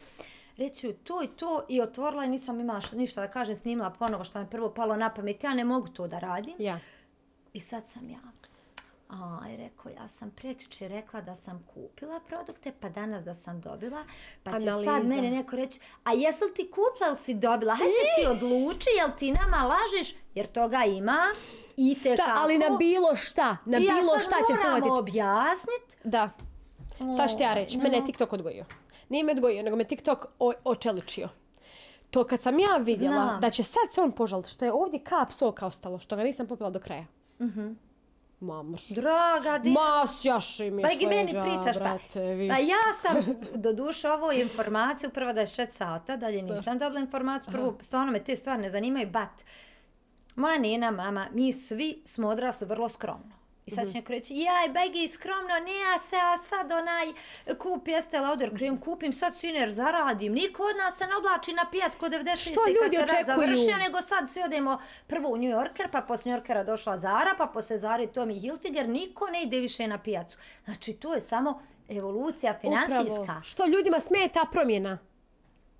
reći 0.57 0.75
ću 0.81 0.93
to 0.93 1.23
i 1.23 1.27
to 1.27 1.65
i 1.69 1.81
otvorila 1.81 2.25
i 2.25 2.29
nisam 2.29 2.59
imala 2.59 2.81
šta- 2.81 2.95
ništa 2.95 3.21
da 3.21 3.27
kažem, 3.27 3.55
snimila 3.55 3.89
ponovo 3.89 4.23
što 4.23 4.39
mi 4.39 4.49
prvo 4.49 4.73
palo 4.73 4.95
na 4.95 5.13
pamet, 5.13 5.43
ja 5.43 5.53
ne 5.53 5.65
mogu 5.65 5.87
to 5.87 6.07
da 6.07 6.19
radim. 6.19 6.55
Ja. 6.59 6.79
I 7.53 7.59
sad 7.59 7.89
sam 7.89 8.09
ja. 8.09 8.19
Aj, 9.43 9.57
rekao, 9.57 9.91
ja 9.91 10.07
sam 10.07 10.31
prekjuče 10.31 10.87
rekla 10.87 11.21
da 11.21 11.35
sam 11.35 11.65
kupila 11.73 12.19
produkte, 12.19 12.71
pa 12.79 12.89
danas 12.89 13.23
da 13.23 13.33
sam 13.33 13.61
dobila, 13.61 14.05
pa 14.43 14.59
će 14.59 14.67
Analiza. 14.69 14.91
sad 14.91 15.07
meni 15.07 15.31
neko 15.31 15.55
reći, 15.55 15.79
a 16.03 16.13
jesi 16.13 16.43
li 16.43 16.53
ti 16.53 16.71
kupila 16.71 17.07
ili 17.07 17.17
si 17.17 17.33
dobila? 17.33 17.75
Haj 17.75 17.87
se 17.87 18.21
ti 18.21 18.27
odluči, 18.27 18.89
jel 18.97 19.09
ti 19.17 19.31
nama 19.31 19.57
lažeš, 19.63 20.15
jer 20.35 20.47
toga 20.47 20.83
ima 20.85 21.17
i 21.77 21.95
te 22.03 22.13
Sta, 22.13 22.33
ali 22.35 22.57
na 22.57 22.69
bilo 22.69 23.15
šta, 23.15 23.57
na 23.65 23.77
I 23.77 23.83
ja 23.83 23.93
bilo 23.93 24.19
šta 24.19 24.35
će 24.47 24.55
se 24.55 24.67
moram 24.67 24.73
vatiti. 24.73 24.89
objasnit. 24.91 25.97
Da. 26.03 26.29
Sad 27.17 27.29
ću 27.31 27.37
ti 27.37 27.43
ja 27.43 27.53
reći, 27.53 27.77
ne 27.77 27.83
mene 27.83 27.95
je 27.95 28.01
mogu. 28.01 28.05
TikTok 28.07 28.33
odgojio. 28.33 28.65
Nije 29.09 29.23
me 29.23 29.31
odgojio, 29.31 29.63
nego 29.63 29.75
me 29.75 29.83
TikTok 29.83 30.25
o, 30.39 30.53
očeličio. 30.63 31.29
To 32.09 32.23
kad 32.23 32.41
sam 32.41 32.59
ja 32.59 32.77
vidjela 32.77 33.13
Znam. 33.23 33.41
da 33.41 33.49
će 33.49 33.63
sad 33.63 33.91
se 33.91 34.01
on 34.01 34.11
požaliti 34.11 34.49
što 34.49 34.65
je 34.65 34.73
ovdje 34.73 34.99
kap 34.99 35.31
soka 35.31 35.65
ostalo, 35.65 35.99
što 35.99 36.15
ga 36.15 36.23
nisam 36.23 36.47
popila 36.47 36.69
do 36.69 36.79
kraja. 36.79 37.05
Mhm. 37.41 37.67
Ma, 38.39 38.63
mrš. 38.63 38.87
Draga, 38.87 39.57
di... 39.59 39.69
Ma, 39.69 40.07
sjaši 40.09 40.71
mi 40.71 40.81
Pa 40.83 40.89
je 40.89 40.97
i 40.99 41.07
meni 41.07 41.31
pričaš, 41.31 41.73
pa, 41.73 41.79
brate, 41.79 42.21
vi. 42.21 42.49
pa 42.49 42.57
ja 42.57 42.93
sam, 42.95 43.15
do 43.55 43.73
duše, 43.73 44.09
ovo 44.09 44.31
je 44.31 44.41
informaciju, 44.41 45.09
prvo 45.09 45.31
24 45.31 45.71
sata, 45.71 46.17
dalje 46.17 46.41
nisam 46.41 46.77
dobila 46.77 46.99
informaciju, 46.99 47.51
prvo, 47.51 47.77
stvarno 47.81 48.11
me 48.11 48.23
te 48.23 48.35
stvari 48.35 48.61
ne 48.61 48.71
zanimaju, 48.71 49.07
bat, 49.09 49.29
moja 50.37 50.57
nena, 50.57 50.91
mama, 50.91 51.27
mi 51.33 51.53
svi 51.53 52.01
smo 52.05 52.27
odrasli 52.27 52.67
vrlo 52.67 52.89
skromno. 52.89 53.37
I 53.65 53.71
sad 53.71 53.91
će 53.91 53.97
neko 53.97 54.11
reći, 54.11 54.35
jaj, 54.35 54.69
bagi, 54.69 55.07
skromno, 55.07 55.53
ne, 55.65 55.79
ja 55.79 55.99
se 55.99 56.15
a 56.15 56.37
sad 56.37 56.71
onaj, 56.71 57.05
kupi 57.57 57.91
Estee 57.91 58.19
Lauder 58.19 58.57
krem, 58.57 58.79
kupim 58.81 59.13
sad 59.13 59.37
siner, 59.37 59.71
zaradim. 59.71 60.33
Niko 60.33 60.63
od 60.63 60.77
nas 60.77 60.97
se 60.97 61.07
ne 61.07 61.15
oblači 61.15 61.53
na 61.53 61.69
pijac 61.71 61.95
kod 61.95 62.11
96. 62.11 62.51
Što 62.51 62.61
kad 62.63 62.73
ljudi 62.73 62.95
se 62.95 63.03
očekuju? 63.03 63.25
završio, 63.25 63.77
nego 63.77 64.01
sad 64.01 64.29
svi 64.29 64.43
odemo 64.43 64.79
prvo 65.07 65.29
u 65.29 65.37
New 65.37 65.51
Yorker, 65.51 65.87
pa 65.91 66.01
posle 66.01 66.31
New 66.31 66.39
Yorkera 66.39 66.63
došla 66.63 66.97
Zara, 66.97 67.35
pa 67.37 67.47
posle 67.47 67.77
Zare 67.77 68.07
Tommy 68.07 68.41
Hilfiger, 68.41 68.89
niko 68.89 69.27
ne 69.29 69.43
ide 69.43 69.59
više 69.59 69.87
na 69.87 69.97
pijacu. 69.97 70.37
Znači, 70.65 70.93
to 70.93 71.13
je 71.13 71.21
samo 71.21 71.61
evolucija 71.89 72.59
financijska. 72.61 73.21
Upravo. 73.21 73.41
Što 73.41 73.65
ljudima 73.65 73.99
smeta 73.99 74.45
promjena. 74.51 74.97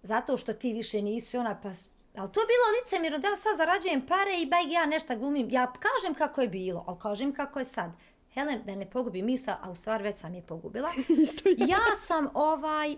Zato 0.03 0.37
što 0.37 0.53
ti 0.53 0.73
više 0.73 1.01
nisi 1.01 1.37
ona, 1.37 1.59
pa... 1.63 1.69
Ali 2.17 2.31
to 2.31 2.39
je 2.39 2.45
bilo 2.45 2.79
licemjerno 2.79 3.19
da 3.19 3.27
ja 3.27 3.35
sad 3.35 3.57
zarađujem 3.57 4.05
pare 4.05 4.39
i 4.39 4.45
bajg 4.45 4.71
ja 4.71 4.85
nešto 4.85 5.17
glumim. 5.17 5.47
Ja 5.49 5.73
kažem 5.73 6.13
kako 6.13 6.41
je 6.41 6.47
bilo, 6.47 6.83
ali 6.87 6.99
kažem 6.99 7.33
kako 7.33 7.59
je 7.59 7.65
sad. 7.65 7.91
Helen, 8.33 8.61
da 8.65 8.75
ne 8.75 8.89
pogubi 8.89 9.21
misa, 9.21 9.57
a 9.61 9.71
u 9.71 9.75
stvari 9.75 10.03
već 10.03 10.17
sam 10.17 10.35
je 10.35 10.41
pogubila. 10.41 10.89
ja 11.73 11.95
sam 11.95 12.29
ovaj... 12.33 12.95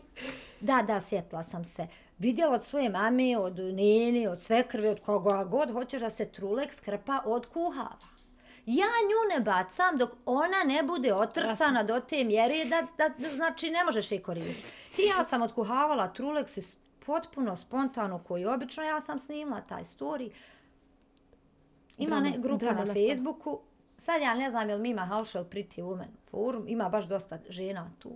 Da, 0.60 0.82
da, 0.88 1.02
sjetila 1.02 1.44
sam 1.44 1.66
se. 1.66 1.88
Vidjela 2.18 2.56
od 2.56 2.64
svoje 2.64 2.90
mame, 2.90 3.38
od 3.38 3.60
nene, 3.60 4.30
od 4.30 4.44
svekrve, 4.44 4.90
od 4.90 5.00
koga 5.00 5.44
god 5.44 5.72
hoćeš 5.72 6.02
da 6.02 6.10
se 6.10 6.32
trulek 6.32 6.74
skrpa 6.74 7.22
od 7.26 7.46
kuhava. 7.46 8.10
Ja 8.66 8.86
nju 8.86 9.36
ne 9.36 9.42
bacam 9.42 9.98
dok 9.98 10.10
ona 10.26 10.64
ne 10.66 10.84
bude 10.84 11.14
otrcana 11.14 11.84
do 11.84 12.00
te 12.00 12.24
mjere 12.24 12.66
da, 12.66 12.88
da, 12.98 13.10
da 13.18 13.28
znači 13.28 13.70
ne 13.70 13.84
možeš 13.84 14.12
je 14.12 14.24
koristiti. 14.24 14.68
Ti 14.96 15.02
ja 15.18 15.24
sam 15.24 15.42
otkuhavala 15.42 16.08
trulek 16.08 16.50
s 16.50 16.76
potpuno 17.06 17.56
spontano 17.56 18.24
koji 18.24 18.46
obično 18.46 18.84
ja 18.84 19.02
sam 19.02 19.20
snimila 19.20 19.62
taj 19.62 19.84
story. 19.84 20.32
Ima 21.98 22.16
Drama- 22.16 22.30
ne, 22.30 22.38
grupa 22.38 22.58
drama 22.66 22.86
na. 22.86 22.94
Facebooku. 22.94 23.60
Sad 23.98 24.22
ja 24.22 24.34
ne 24.34 24.50
znam 24.50 24.70
jel 24.70 24.80
mi 24.80 24.90
ima 24.90 25.02
Halšel 25.06 25.44
Pretty 25.44 25.82
Woman 25.84 26.12
forum. 26.32 26.66
Ima 26.68 26.90
baš 26.90 27.06
dosta 27.08 27.40
žena 27.50 27.90
tu. 28.00 28.12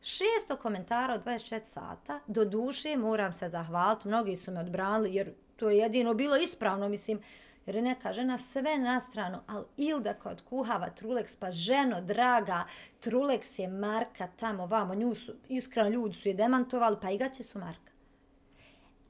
600 0.00 0.56
komentara 0.62 1.14
od 1.14 1.24
24 1.24 1.60
sata. 1.64 2.20
Do 2.26 2.44
duše 2.44 2.96
moram 2.96 3.32
se 3.32 3.48
zahvaliti. 3.48 4.08
Mnogi 4.08 4.36
su 4.36 4.50
me 4.50 4.60
odbranili 4.60 5.14
jer 5.14 5.32
to 5.56 5.70
je 5.70 5.78
jedino 5.78 6.14
bilo 6.14 6.36
ispravno. 6.36 6.88
Mislim, 6.88 7.20
jer 7.66 7.76
je 7.76 7.82
neka 7.82 8.12
žena 8.12 8.38
sve 8.38 8.78
na 8.78 9.00
stranu. 9.00 9.38
Ali 9.46 9.64
Ilda 9.76 10.14
kod 10.14 10.42
kuhava 10.44 10.88
Trulex, 11.00 11.36
pa 11.40 11.50
ženo 11.50 12.00
draga, 12.00 12.64
Trulex 13.04 13.60
je 13.60 13.68
marka 13.68 14.28
tamo 14.36 14.66
vamo. 14.66 14.94
Nju 14.94 15.14
su, 15.14 15.32
iskreno 15.48 15.88
ljudi 15.88 16.14
su 16.14 16.28
je 16.28 16.34
demantovali, 16.34 16.96
pa 17.02 17.10
i 17.10 17.18
gaće 17.18 17.42
su 17.42 17.58
marka. 17.58 17.92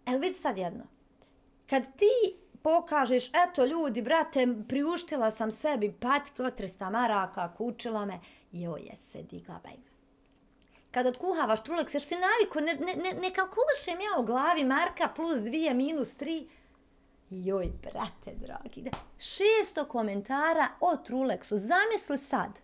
El 0.08 0.18
vidi 0.18 0.34
sad 0.34 0.58
jedno. 0.58 0.84
Kad 1.70 1.96
ti 1.96 2.36
pokažeš, 2.62 3.28
eto 3.28 3.64
ljudi, 3.64 4.02
brate, 4.02 4.46
priuštila 4.68 5.30
sam 5.30 5.50
sebi 5.50 5.92
patke 6.00 6.42
od 6.42 6.60
300 6.60 6.90
maraka, 6.90 7.54
kučila 7.56 8.04
me, 8.04 8.20
joj 8.52 8.80
je 8.80 8.96
se 8.96 9.22
digla 9.22 9.60
bajga. 9.64 9.88
Kad 10.90 11.06
odkuhavaš 11.06 11.64
truleks, 11.64 11.94
jer 11.94 12.02
si 12.02 12.14
naviko, 12.14 12.60
ne, 12.60 12.74
ne, 12.74 12.94
ne, 13.02 13.20
ne 13.20 13.34
kalkulišem 13.34 14.00
ja 14.00 14.20
u 14.20 14.24
glavi 14.24 14.64
marka 14.64 15.08
plus 15.16 15.40
2 15.40 15.74
minus 15.74 16.16
3. 16.16 16.46
Joj, 17.30 17.72
brate, 17.82 18.34
dragi. 18.34 18.82
da. 18.82 18.90
600 19.18 19.86
komentara 19.88 20.68
o 20.80 20.96
truleksu, 20.96 21.56
Zamisli 21.56 22.18
sad. 22.18 22.60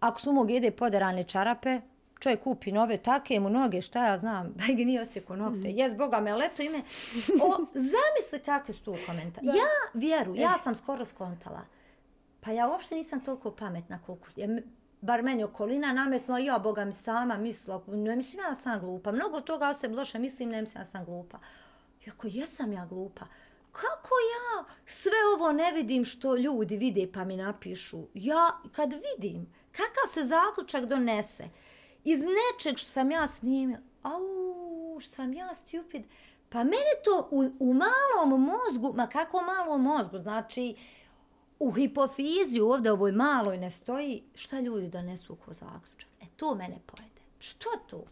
Ako 0.00 0.20
su 0.20 0.32
mu 0.32 0.50
jede 0.50 0.70
poderane 0.70 1.24
čarape, 1.24 1.80
čovjek 2.22 2.40
kupi 2.40 2.72
nove 2.72 2.96
take 2.96 3.40
mu 3.40 3.50
noge, 3.50 3.82
šta 3.82 4.06
ja 4.06 4.18
znam, 4.18 4.52
bajge 4.58 4.84
nije 4.84 5.00
osjeko 5.00 5.36
nokte, 5.36 5.70
jes 5.70 5.96
boga 5.96 6.20
me, 6.20 6.30
ali 6.30 6.44
eto 6.44 6.62
ime. 6.62 6.82
O, 7.42 7.56
zamisli 7.74 8.40
kakve 8.44 8.74
su 8.74 8.82
tu 8.82 8.94
komentari. 9.06 9.46
Ja 9.46 9.52
vjeru, 9.94 10.34
ja 10.36 10.58
sam 10.58 10.74
skoro 10.74 11.04
skontala. 11.04 11.60
Pa 12.40 12.50
ja 12.50 12.68
uopšte 12.68 12.94
nisam 12.94 13.20
toliko 13.20 13.50
pametna 13.50 13.98
koliko 13.98 14.26
m- 14.36 14.62
bar 15.00 15.22
meni 15.22 15.44
okolina 15.44 15.92
nametnula, 15.92 16.38
ja 16.38 16.58
boga 16.58 16.84
mi 16.84 16.92
sama 16.92 17.36
mislila, 17.36 17.82
ne 17.86 18.16
mislim 18.16 18.42
ja 18.42 18.48
da 18.48 18.54
sam 18.54 18.80
glupa, 18.80 19.12
mnogo 19.12 19.40
toga 19.40 19.68
o 19.68 19.74
sebi 19.74 19.94
loše 19.94 20.18
mislim, 20.18 20.48
ne 20.48 20.60
mislim 20.60 20.80
ja 20.80 20.84
da 20.84 20.90
sam 20.90 21.04
glupa. 21.04 21.38
Iako 22.06 22.26
jesam 22.26 22.72
ja 22.72 22.86
glupa, 22.86 23.26
kako 23.72 24.10
ja 24.32 24.64
sve 24.86 25.12
ovo 25.34 25.52
ne 25.52 25.72
vidim 25.72 26.04
što 26.04 26.36
ljudi 26.36 26.76
vide 26.76 27.12
pa 27.14 27.24
mi 27.24 27.36
napišu? 27.36 28.02
Ja 28.14 28.50
kad 28.72 28.92
vidim 28.92 29.46
kakav 29.72 30.12
se 30.14 30.24
zaključak 30.24 30.84
donese 30.84 31.44
iz 32.04 32.20
nečeg 32.20 32.78
što 32.78 32.90
sam 32.90 33.10
ja 33.10 33.28
snimila, 33.28 33.80
au, 34.02 35.00
što 35.00 35.10
sam 35.10 35.34
ja 35.34 35.54
stupid, 35.54 36.02
pa 36.48 36.64
mene 36.64 36.92
to 37.04 37.28
u, 37.30 37.50
u 37.58 37.74
malom 37.74 38.42
mozgu, 38.42 38.92
ma 38.96 39.06
kako 39.06 39.42
malom 39.42 39.82
mozgu, 39.82 40.18
znači 40.18 40.74
u 41.58 41.70
hipofiziju 41.70 42.68
ovdje 42.68 42.92
ovoj 42.92 43.12
maloj 43.12 43.58
ne 43.58 43.70
stoji, 43.70 44.22
šta 44.34 44.60
ljudi 44.60 44.88
donesu 44.88 45.36
ko 45.36 45.54
zaključak? 45.54 46.10
E 46.22 46.26
to 46.36 46.54
mene 46.54 46.78
pojede. 46.86 47.20
Što 47.38 47.70
to? 47.86 48.04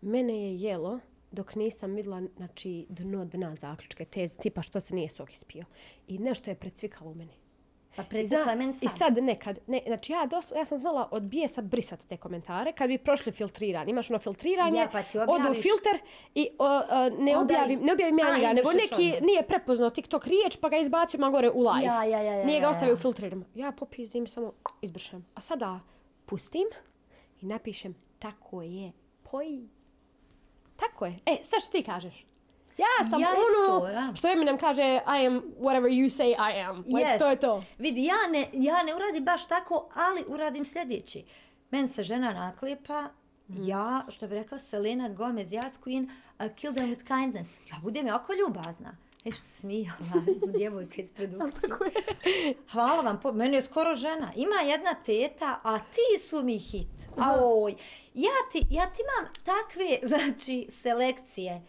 Mene 0.00 0.42
je 0.42 0.56
jelo 0.56 1.00
dok 1.30 1.54
nisam 1.54 1.94
vidjela 1.94 2.22
znači, 2.36 2.86
dno 2.88 3.24
dna 3.24 3.56
zaključke, 3.56 4.04
teze, 4.04 4.36
tipa 4.36 4.62
što 4.62 4.80
se 4.80 4.94
nije 4.94 5.08
sok 5.08 5.32
ispio. 5.32 5.64
I 6.08 6.18
nešto 6.18 6.50
je 6.50 6.56
precvikalo 6.56 7.10
u 7.10 7.14
meni. 7.14 7.41
Pa 7.96 8.02
I, 8.02 8.04
predsjekla 8.04 8.54
meni 8.54 8.72
I 8.82 8.88
sad. 8.88 9.18
nekad, 9.18 9.58
ne, 9.66 9.80
znači 9.86 10.12
ja, 10.12 10.26
doslo, 10.26 10.56
ja 10.56 10.64
sam 10.64 10.78
znala 10.78 11.08
od 11.10 11.22
bijesa 11.22 11.62
brisat 11.62 12.04
te 12.04 12.16
komentare 12.16 12.72
kad 12.72 12.88
bi 12.88 12.98
prošli 12.98 13.32
filtriranje. 13.32 13.90
Imaš 13.90 14.10
ono 14.10 14.18
filtriranje, 14.18 14.78
Ja, 14.78 14.88
pa 14.92 14.98
odu 15.22 15.50
u 15.50 15.54
filter 15.54 15.98
i 16.34 16.48
o, 16.58 16.66
o, 16.66 16.80
ne, 17.10 17.36
Onda 17.36 17.40
objavim, 17.54 17.80
i- 17.80 17.84
ne 17.84 17.92
objavim 17.92 18.18
ja 18.18 18.34
njega, 18.34 18.52
nego 18.52 18.72
neki 18.72 19.06
odmah. 19.06 19.22
nije 19.22 19.42
prepoznao 19.42 19.90
TikTok 19.90 20.26
riječ 20.26 20.56
pa 20.56 20.68
ga 20.68 20.76
izbacio 20.76 21.20
ma 21.20 21.30
gore 21.30 21.50
u 21.50 21.60
live. 21.60 21.84
Ja, 21.84 22.04
ja, 22.04 22.20
ja, 22.20 22.32
ja, 22.32 22.44
nije 22.44 22.60
ga 22.60 22.66
ja, 22.66 22.70
ostavio 22.70 22.90
ja. 22.90 22.94
u 22.94 22.98
filtririma. 22.98 23.44
Ja 23.54 23.72
popizdim 23.72 24.26
samo 24.26 24.52
izbrišem. 24.82 25.26
A 25.34 25.40
sada 25.40 25.80
pustim 26.26 26.66
i 27.40 27.46
napišem 27.46 27.94
tako 28.18 28.62
je, 28.62 28.92
poji. 29.22 29.68
Tako 30.76 31.06
je. 31.06 31.18
E, 31.26 31.36
sve 31.42 31.60
što 31.60 31.72
ti 31.72 31.82
kažeš. 31.82 32.26
Ja 32.82 33.10
sam 33.10 33.20
Ja 33.20 33.28
ono 33.28 33.40
isto, 33.78 33.88
ja. 33.90 34.14
što 34.14 34.28
Eminem 34.28 34.58
kaže 34.58 34.82
I 34.82 35.26
am 35.26 35.42
whatever 35.60 35.88
you 35.90 36.08
say 36.08 36.28
I 36.30 36.60
am. 36.60 36.76
Like, 36.78 36.90
Yes. 37.04 37.18
to 37.18 37.26
je 37.26 37.36
to. 37.36 37.64
Vidi, 37.78 38.04
ja 38.04 38.16
ne, 38.30 38.46
ja 38.54 38.82
ne 38.82 38.94
uradim 38.94 39.24
baš 39.24 39.46
tako, 39.46 39.88
ali 39.96 40.24
uradim 40.28 40.64
sljedeći. 40.64 41.24
Meni 41.70 41.88
se 41.88 42.02
žena 42.02 42.32
naklipa, 42.32 43.08
Mhm. 43.48 43.62
ja, 43.62 44.02
što 44.08 44.28
bi 44.28 44.34
rekla 44.34 44.58
Selena 44.58 45.08
Gomez, 45.10 45.48
Yas 45.48 45.78
Queen, 45.80 46.08
uh, 46.40 46.54
kill 46.54 46.74
them 46.74 46.86
with 46.86 47.06
kindness. 47.08 47.60
Ja 47.62 47.76
budem 47.82 48.06
jako 48.06 48.32
ljubazna. 48.34 48.96
E 49.24 49.32
što 49.32 49.40
se 49.40 49.48
smijala, 49.50 49.98
djevojka 50.56 50.94
iz 50.96 51.12
produkcije. 51.12 51.70
Hvala 52.68 53.00
vam, 53.02 53.20
po, 53.20 53.32
meni 53.32 53.56
je 53.56 53.62
skoro 53.62 53.94
žena. 53.94 54.32
Ima 54.36 54.56
jedna 54.56 54.94
teta, 54.96 55.60
a 55.62 55.78
ti 55.78 56.18
su 56.20 56.42
mi 56.42 56.58
hit. 56.58 56.88
Aoj, 57.18 57.74
ja 58.14 58.30
ti, 58.52 58.62
ja 58.70 58.86
ti 58.86 59.02
imam 59.02 59.32
takve, 59.36 59.98
znači, 60.10 60.66
selekcije 60.70 61.62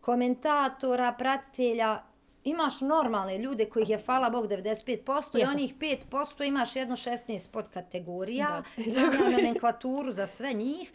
komentatora, 0.00 1.12
pratitelja, 1.12 2.02
imaš 2.44 2.80
normalne 2.80 3.38
ljude 3.38 3.66
kojih 3.66 3.88
je, 3.90 3.98
hvala 3.98 4.30
Bog, 4.30 4.46
95% 4.46 5.36
i 5.36 5.40
Jesam. 5.40 5.54
onih 5.54 5.74
5% 5.76 6.44
imaš 6.44 6.76
jedno 6.76 6.96
16 6.96 7.48
pod 7.48 7.68
kategorija, 7.68 8.62
Da. 8.76 9.02
nomenklaturu 9.32 10.12
za 10.12 10.26
sve 10.26 10.52
njih. 10.52 10.92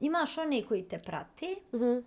Imaš 0.00 0.38
one 0.38 0.62
koji 0.62 0.82
te 0.82 0.98
prate, 0.98 1.54
Mhm. 1.72 1.98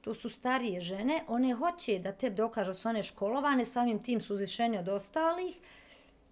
to 0.00 0.14
su 0.14 0.30
starije 0.30 0.80
žene, 0.80 1.24
one 1.28 1.54
hoće 1.54 1.98
da 1.98 2.12
te 2.12 2.30
dokažu 2.30 2.70
da 2.70 2.74
su 2.74 2.88
one 2.88 3.02
školovane, 3.02 3.64
samim 3.64 4.02
tim 4.02 4.20
su 4.20 4.34
uzvišeni 4.34 4.78
od 4.78 4.88
ostalih, 4.88 5.58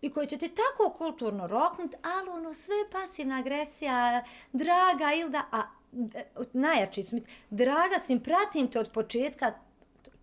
i 0.01 0.11
koji 0.11 0.27
će 0.27 0.39
te 0.39 0.49
tako 0.49 0.91
kulturno 0.91 1.47
roknut, 1.47 1.95
ali 2.05 2.31
ono 2.31 2.55
sve 2.55 2.75
pasivna 2.93 3.39
agresija, 3.39 4.25
draga 4.53 5.13
Ilda, 5.15 5.43
a 5.53 5.63
najjači 6.53 7.03
su 7.03 7.15
mi, 7.15 7.23
draga 7.51 7.99
sim, 7.99 8.21
pratim 8.21 8.71
te 8.71 8.81
od 8.81 8.93
početka, 8.93 9.55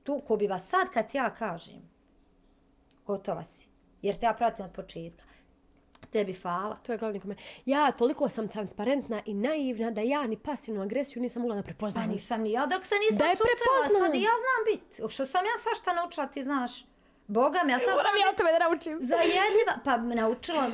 tu 0.04 0.22
ko 0.28 0.38
bi 0.38 0.48
vas 0.48 0.70
sad 0.70 0.90
kad 0.94 1.06
ja 1.14 1.36
kažem, 1.36 1.90
gotova 3.06 3.44
si, 3.44 3.68
jer 4.02 4.16
te 4.16 4.26
ja 4.26 4.34
pratim 4.34 4.66
od 4.66 4.72
početka, 4.72 5.24
tebi 6.12 6.34
hvala. 6.34 6.76
To 6.76 6.92
je 6.92 6.98
glavni 6.98 7.20
komentar. 7.20 7.46
Ja 7.66 7.92
toliko 7.92 8.30
sam 8.30 8.48
transparentna 8.48 9.22
i 9.26 9.34
naivna 9.34 9.92
da 9.92 10.02
ja 10.02 10.28
ni 10.28 10.38
pasivnu 10.38 10.82
agresiju 10.82 11.22
nisam 11.22 11.42
mogla 11.42 11.56
da 11.56 11.62
Pa 11.62 11.66
prepoznam. 11.66 12.10
nisam 12.10 12.42
ni 12.42 12.52
ja 12.52 12.66
dok 12.66 12.86
se 12.86 12.96
nisam 12.96 13.18
Da 13.18 13.26
je 13.26 13.36
susrela, 13.36 14.06
sad 14.06 14.16
ja 14.16 14.36
znam 14.44 14.62
bit. 14.72 15.12
Što 15.14 15.26
sam 15.26 15.46
ja 15.46 15.58
svašta 15.60 15.94
naučila, 15.94 16.28
ti 16.28 16.44
znaš. 16.44 16.93
Boga 17.34 17.60
mi, 17.66 17.72
ja 17.72 17.80
sad 17.80 17.86
znam 17.86 17.96
Moram 17.96 18.16
ja 18.20 18.34
tebe 18.34 18.50
da 18.52 18.60
naučim. 18.62 18.98
Zajedljiva, 19.02 19.74
pa 19.84 19.98
naučila, 19.98 20.70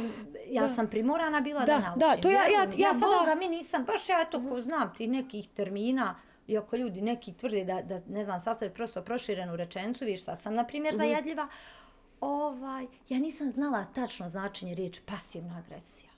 ja 0.48 0.68
sam 0.68 0.88
primorana 0.88 1.42
bila 1.42 1.60
da, 1.60 1.66
Da, 1.68 1.80
naučim. 1.80 2.00
da, 2.00 2.18
to 2.18 2.30
ja- 2.30 2.44
ja- 2.46 2.50
ja 2.50 2.68
ja 2.80 2.94
sada- 2.94 3.18
Boga 3.20 3.36
mi 3.36 3.48
nisam, 3.50 3.84
baš 3.86 4.10
ja 4.10 4.22
eto 4.22 4.42
ko 4.42 4.62
znam 4.62 4.94
ti 4.96 5.08
nekih 5.10 5.48
termina, 5.50 6.16
iako 6.48 6.76
ljudi 6.76 7.02
neki 7.02 7.34
tvrde 7.34 7.64
da, 7.64 7.82
da 7.84 8.00
ne 8.08 8.26
znam, 8.26 8.42
sastavi 8.42 8.72
prosto 8.72 9.02
proširenu 9.02 9.56
rečenicu, 9.56 10.06
viš 10.06 10.24
sad 10.24 10.42
sam, 10.42 10.54
na 10.54 10.64
primjer, 10.66 10.94
Mhm. 10.94 10.98
zajedljiva, 11.00 11.48
ovaj, 12.22 12.86
ja 13.10 13.20
nisam 13.20 13.52
znala 13.52 13.86
tačno 13.86 14.30
značenje 14.30 14.76
riječi 14.76 15.02
pasivna 15.04 15.58
agresija. 15.58 16.10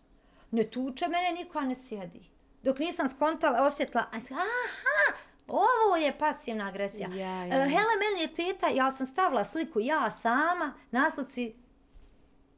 Ne 0.52 0.64
tuče 0.64 1.08
mene, 1.08 1.32
niko 1.34 1.60
a 1.60 1.64
ne 1.64 1.76
sjedi. 1.76 2.22
Dok 2.64 2.80
nisam 2.80 3.10
skontala, 3.10 3.64
osjetila, 3.64 4.04
sam, 4.20 4.38
aha, 4.38 5.18
ovo 5.52 5.96
je 5.96 6.18
pasivna 6.18 6.68
agresija. 6.68 7.10
Ja, 7.14 7.46
ja, 7.46 7.46
E, 7.46 7.48
ja. 7.48 7.66
Hele, 7.66 7.94
meni 8.00 8.22
je 8.22 8.34
teta, 8.34 8.68
ja 8.68 8.92
sam 8.92 9.06
stavila 9.08 9.44
sliku 9.44 9.80
ja 9.80 10.12
sama, 10.12 10.74
na 10.92 11.12
slici 11.12 11.54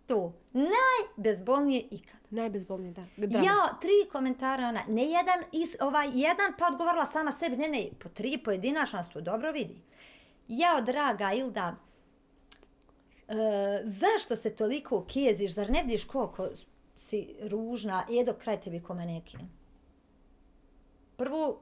to. 0.06 0.34
Najbezbolnije 0.54 1.88
ikad. 1.92 2.20
Najbezbolnije, 2.30 2.92
da. 2.92 3.06
Drama. 3.18 3.46
Ja, 3.46 3.78
tri 3.82 4.10
komentara, 4.12 4.72
na, 4.72 4.82
ne 4.88 5.04
jedan, 5.04 5.44
is, 5.52 5.76
ovaj, 5.82 6.10
jedan 6.14 6.54
pa 6.58 6.68
odgovorila 6.68 7.06
sama 7.06 7.32
sebi, 7.32 7.58
ne, 7.58 7.68
ne, 7.68 7.90
po 8.00 8.10
tri 8.10 8.38
pojedinačna 8.38 9.04
to 9.04 9.22
dobro 9.22 9.52
vidi. 9.52 9.82
Jao, 10.48 10.82
draga 10.82 11.34
Ilda, 11.34 11.76
e, 13.28 13.36
zašto 13.84 14.36
se 14.36 14.56
toliko 14.56 15.06
keziš, 15.06 15.54
zar 15.54 15.70
ne 15.70 15.84
vidiš 15.84 16.06
koliko 16.06 16.48
si 16.96 17.36
ružna, 17.42 18.04
jedo 18.10 18.34
kraj 18.34 18.62
tebi 18.62 18.82
ko 18.84 18.94
manekin? 18.94 19.40
Prvo, 21.18 21.62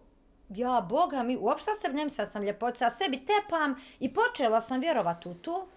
ja, 0.56 0.86
boga 0.90 1.24
mi, 1.24 1.38
uopšte 1.38 1.72
od 1.90 1.96
ne 1.96 2.04
mislila 2.04 2.30
sam 2.30 2.44
ljepoća, 2.44 2.90
sebi 2.90 3.26
tepam 3.26 3.76
i 4.00 4.14
počela 4.14 4.62
sam 4.62 4.80
vjerovat 4.80 5.26
u 5.26 5.34
to 5.34 5.68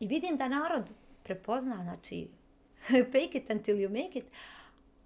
i 0.00 0.06
vidim 0.06 0.36
da 0.36 0.48
narod 0.48 0.90
prepozna, 1.22 1.82
znači, 1.82 2.28
fake 3.12 3.38
it 3.38 3.50
until 3.50 3.76
you 3.76 3.88
make 3.88 4.18
it, 4.18 4.24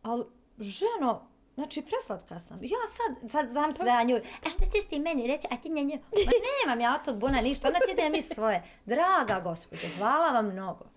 ali 0.02 0.24
ženo, 0.58 1.26
znači 1.54 1.82
preslatka 1.82 2.38
sam. 2.38 2.58
Ja 2.62 2.78
sad, 2.88 3.30
sad 3.30 3.50
znam 3.50 3.72
se 3.72 3.84
da 3.84 3.90
ja 3.90 4.02
nju, 4.02 4.16
a 4.16 4.50
šta 4.50 4.64
ćeš 4.64 4.84
ti 4.84 4.98
meni 4.98 5.26
reći, 5.26 5.46
a 5.50 5.56
ti 5.56 5.68
ne 5.68 5.84
njoj, 5.84 5.98
ma 5.98 6.32
nemam 6.62 6.80
ja 6.80 6.94
od 6.94 7.04
tog 7.04 7.18
buna 7.18 7.40
ništa, 7.40 7.68
ona 7.68 7.78
ti 7.78 7.94
da 7.96 8.08
mi 8.08 8.22
svoje. 8.22 8.62
Draga 8.84 9.40
gospođo, 9.44 9.86
hvala 9.98 10.32
vam 10.32 10.46
mnogo. 10.46 10.93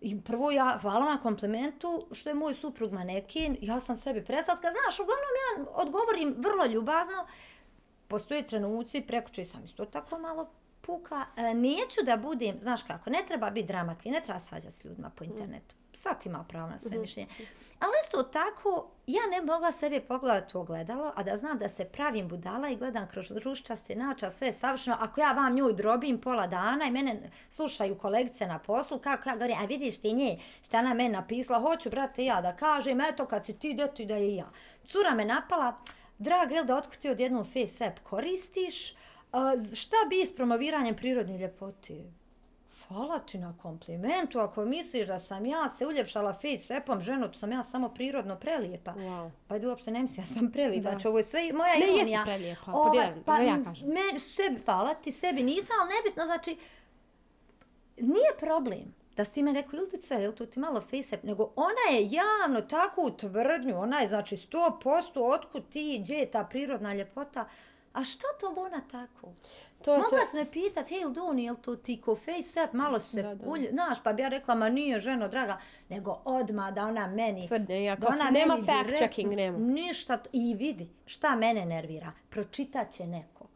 I 0.00 0.20
prvo 0.20 0.50
ja 0.50 0.78
hvala 0.82 1.04
na 1.04 1.20
komplimentu 1.22 2.06
što 2.12 2.30
je 2.30 2.34
moj 2.34 2.54
suprug 2.54 2.92
manekin, 2.92 3.56
ja 3.60 3.80
sam 3.80 3.96
sebi 3.96 4.24
preslatka, 4.24 4.68
znaš, 4.68 5.00
uglavnom 5.00 5.34
ja 5.40 5.66
odgovorim 5.72 6.34
vrlo 6.38 6.66
ljubazno, 6.66 7.26
postoje 8.08 8.46
trenuci, 8.46 9.00
prekuće 9.00 9.44
sam 9.44 9.64
isto 9.64 9.84
tako 9.84 10.18
malo 10.18 10.50
puka, 10.90 11.24
e, 11.36 11.54
neću 11.54 12.00
da 12.04 12.16
budem, 12.16 12.60
znaš 12.60 12.82
kako, 12.82 13.10
ne 13.10 13.18
treba 13.28 13.50
biti 13.50 13.66
drama 13.66 13.94
queen, 13.94 14.12
ne 14.12 14.20
treba 14.20 14.40
svađati 14.40 14.74
s 14.74 14.84
ljudima 14.84 15.10
po 15.10 15.24
internetu. 15.24 15.74
Svaki 15.92 16.28
ima 16.28 16.44
pravo 16.48 16.68
na 16.68 16.78
sve 16.78 16.98
mišljenje. 16.98 17.28
Ali 17.80 17.92
isto 18.04 18.22
tako, 18.22 18.90
ja 19.06 19.20
ne 19.30 19.52
mogla 19.52 19.72
sebi 19.72 20.00
pogledati 20.00 20.56
u 20.56 20.60
ogledalo, 20.60 21.12
a 21.16 21.22
da 21.22 21.36
znam 21.36 21.58
da 21.58 21.68
se 21.68 21.84
pravim 21.84 22.28
budala 22.28 22.68
i 22.68 22.76
gledam 22.76 23.08
kroz 23.08 23.30
ruščaste 23.30 23.96
nača, 23.96 24.30
sve 24.30 24.46
je 24.46 24.52
savršeno. 24.52 24.96
Ako 25.00 25.20
ja 25.20 25.32
vam 25.32 25.54
nju 25.54 25.72
drobim 25.72 26.20
pola 26.20 26.46
dana 26.46 26.84
i 26.84 26.90
mene 26.90 27.30
slušaju 27.50 27.98
kolegice 27.98 28.46
na 28.46 28.58
poslu, 28.58 28.98
kako 28.98 29.28
ja 29.28 29.34
govorim, 29.34 29.58
a 29.62 29.64
vidiš 29.64 30.00
ti 30.00 30.12
nje, 30.12 30.38
šta 30.64 30.78
ona 30.78 30.94
meni 30.94 31.08
napisala, 31.08 31.60
hoću, 31.60 31.90
brate, 31.90 32.24
ja 32.24 32.40
da 32.40 32.56
kažem, 32.56 33.00
eto, 33.00 33.26
kad 33.26 33.46
si 33.46 33.58
ti, 33.58 33.74
deti 33.74 34.06
da 34.06 34.16
je 34.16 34.36
ja. 34.36 34.50
Cura 34.84 35.14
me 35.14 35.24
napala, 35.24 35.78
draga 36.18 36.56
Elda, 36.56 36.76
otko 36.76 36.96
ti 36.96 37.10
odjednom 37.10 37.44
face 37.44 37.84
app 37.84 37.98
koristiš, 37.98 38.94
A, 39.32 39.52
šta 39.74 39.96
bi 40.10 40.26
s 40.26 40.34
promoviranjem 40.34 40.96
prirodne 40.96 41.38
ljepote? 41.38 41.94
Hvala 42.88 43.18
ti 43.18 43.38
na 43.38 43.54
komplimentu, 43.62 44.38
ako 44.38 44.64
misliš 44.64 45.06
da 45.06 45.18
sam 45.18 45.46
ja 45.46 45.68
se 45.68 45.86
uljepšala 45.86 46.32
face 46.32 46.76
appom, 46.76 47.00
ženo, 47.00 47.28
to 47.28 47.38
sam 47.38 47.52
ja 47.52 47.62
samo 47.62 47.88
prirodno 47.88 48.36
prelijepa. 48.36 48.92
Wow. 48.92 49.30
Pa 49.48 49.58
da 49.58 49.68
uopšte 49.68 49.90
ne 49.90 50.02
mislim, 50.02 50.24
ja 50.24 50.26
sam 50.26 50.50
prelijepa, 50.52 50.90
znači 50.90 51.08
ovo 51.08 51.18
je 51.18 51.24
sve 51.24 51.52
moja 51.54 51.74
Ne, 51.74 51.86
ironija. 51.86 52.02
jesi 52.02 52.24
prelijepa, 52.24 52.72
podijelim, 52.72 53.22
pa 53.24 53.38
ja 53.38 53.64
kažem. 53.64 53.88
Me, 53.88 54.20
sebi, 54.20 54.60
hvala 54.64 54.94
ti, 54.94 55.12
sebi 55.12 55.42
nisam, 55.42 55.76
ali 55.80 55.90
nebitno, 55.94 56.26
znači, 56.26 56.56
nije 57.96 58.30
problem 58.38 58.94
da 59.16 59.24
ste 59.24 59.42
me 59.42 59.52
rekli, 59.52 59.78
ili 59.78 60.24
ili 60.24 60.34
tu 60.36 60.46
ti 60.46 60.60
malo 60.60 60.80
face 60.80 61.14
app, 61.14 61.24
nego 61.24 61.52
ona 61.56 61.96
je 61.98 62.08
javno 62.10 62.60
takvu 62.60 63.10
tvrdnju, 63.10 63.78
ona 63.78 64.00
je 64.00 64.08
znači 64.08 64.36
100% 64.36 65.34
otkud 65.34 65.68
ti, 65.68 65.98
gdje 66.02 66.14
je 66.14 66.30
ta 66.30 66.44
prirodna 66.44 66.94
ljepota, 66.94 67.48
A 67.92 68.04
što 68.04 68.26
to 68.40 68.54
ona 68.56 68.80
tako? 68.90 69.32
To 69.84 69.90
Mogla 69.90 70.18
se... 70.20 70.30
se 70.30 70.38
me 70.38 70.50
pitat, 70.50 70.88
hej, 70.88 71.00
Duni, 71.14 71.44
jel 71.44 71.56
to 71.56 71.76
ti 71.76 72.00
ko 72.00 72.16
face 72.16 72.64
up, 72.64 72.72
malo 72.72 73.00
se 73.00 73.22
Da, 73.22 73.34
da. 73.34 73.50
ulj, 73.50 73.68
znaš, 73.72 74.02
pa 74.02 74.12
bi 74.12 74.22
ja 74.22 74.28
rekla, 74.28 74.54
ma 74.54 74.68
nije 74.68 75.00
ženo, 75.00 75.28
draga, 75.28 75.60
nego 75.88 76.20
odma 76.24 76.70
da 76.70 76.84
ona 76.86 77.06
meni... 77.06 77.48
Tvrdne, 77.48 77.84
ja 77.84 77.96
da 77.96 78.06
kao, 78.06 78.14
ona 78.14 78.30
nema 78.30 78.54
meni 78.54 78.66
fact 78.66 78.88
direktno- 78.88 78.96
checking, 78.98 79.32
nema. 79.32 79.58
Ništa, 79.58 80.22
i 80.32 80.54
vidi, 80.54 80.88
šta 81.06 81.36
mene 81.36 81.66
nervira, 81.66 82.12
pročitat 82.30 82.90
će 82.92 83.06
neko. 83.06 83.46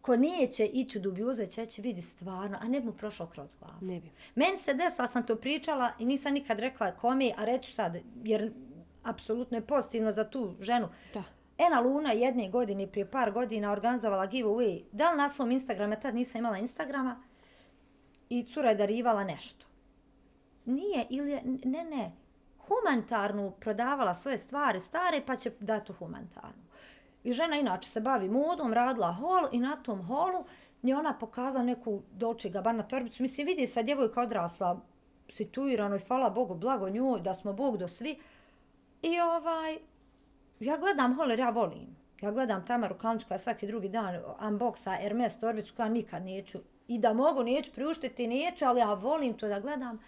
Ko 0.00 0.16
neće 0.16 0.64
ići 0.66 0.98
u 0.98 1.00
dubioze, 1.00 1.46
će 1.46 1.60
reći, 1.60 1.82
vidi 1.82 2.02
stvarno, 2.02 2.58
a 2.60 2.68
ne 2.68 2.80
bi 2.80 2.86
mu 2.86 2.92
prošlo 2.92 3.26
kroz 3.26 3.54
glavu. 3.54 3.78
Ne 3.80 4.00
bi. 4.00 4.10
Meni 4.34 4.58
se 4.58 4.74
desila, 4.74 5.08
sam 5.08 5.26
to 5.26 5.36
pričala 5.36 5.92
i 5.98 6.04
nisam 6.04 6.32
nikad 6.32 6.58
rekla 6.58 6.92
kome, 6.92 7.32
a 7.36 7.44
reću 7.44 7.72
sad, 7.72 7.96
jer 8.24 8.52
apsolutno 9.02 9.56
je 9.56 9.66
pozitivno 9.66 10.12
za 10.12 10.24
tu 10.30 10.54
ženu. 10.60 10.88
Da. 11.14 11.22
Ena 11.66 11.80
Luna 11.80 12.12
jedne 12.12 12.48
godine, 12.48 12.86
prije 12.86 13.10
par 13.10 13.32
godina, 13.32 13.72
organizovala 13.72 14.26
giveaway. 14.26 14.82
Da 14.92 15.10
li 15.10 15.16
na 15.16 15.28
svom 15.28 15.50
Instagramu, 15.50 15.94
tad 16.02 16.14
nisam 16.14 16.38
imala 16.38 16.58
Instagrama, 16.58 17.22
i 18.30 18.44
cura 18.44 18.68
je 18.68 18.76
darivala 18.76 19.24
nešto. 19.24 19.66
Nije, 20.64 21.06
ili 21.10 21.40
ne, 21.64 21.84
ne, 21.84 22.12
humanitarnu 22.68 23.52
prodavala 23.60 24.14
svoje 24.14 24.38
stvari 24.38 24.80
stare, 24.80 25.22
pa 25.26 25.36
će 25.36 25.52
dati 25.60 25.92
u 25.92 25.94
humanitarnu. 25.94 26.62
I 27.24 27.32
žena 27.32 27.56
inače 27.56 27.90
se 27.90 28.00
bavi 28.00 28.28
modom, 28.28 28.72
radila 28.72 29.12
hol 29.12 29.44
i 29.52 29.58
na 29.58 29.76
tom 29.76 30.02
holu 30.02 30.44
je 30.82 30.96
ona 30.96 31.14
pokazala 31.14 31.64
neku 31.64 32.02
Dolce 32.12 32.48
Gabbana 32.48 32.82
torbicu. 32.82 33.22
Mislim, 33.22 33.46
vidi 33.46 33.66
sa 33.66 33.82
djevojka 33.82 34.22
odrasla 34.22 34.80
situirano 35.28 35.96
i 35.96 36.00
hvala 36.06 36.30
Bogu, 36.30 36.54
blago 36.54 36.88
njoj, 36.88 37.20
da 37.20 37.34
smo 37.34 37.52
Bog 37.52 37.78
do 37.78 37.88
svi. 37.88 38.18
I 39.02 39.20
ovaj, 39.20 39.78
ja 40.60 40.76
gledam 40.76 41.16
holer, 41.16 41.38
ja 41.38 41.50
volim. 41.50 41.96
Ja 42.20 42.30
gledam 42.30 42.66
Tamaru 42.66 42.94
Kalnić 42.98 43.24
koja 43.24 43.38
svaki 43.38 43.66
drugi 43.66 43.88
dan 43.88 44.22
unboxa 44.40 44.96
Hermes 45.00 45.38
torbicu 45.38 45.74
koja 45.76 45.88
nikad 45.88 46.22
neću. 46.22 46.58
I 46.88 46.98
da 46.98 47.12
mogu, 47.12 47.42
neću 47.42 47.72
priuštiti, 47.72 48.26
neću, 48.26 48.64
ali 48.64 48.80
ja 48.80 48.94
volim 48.94 49.34
to 49.34 49.48
da 49.48 49.60
gledam. 49.60 50.00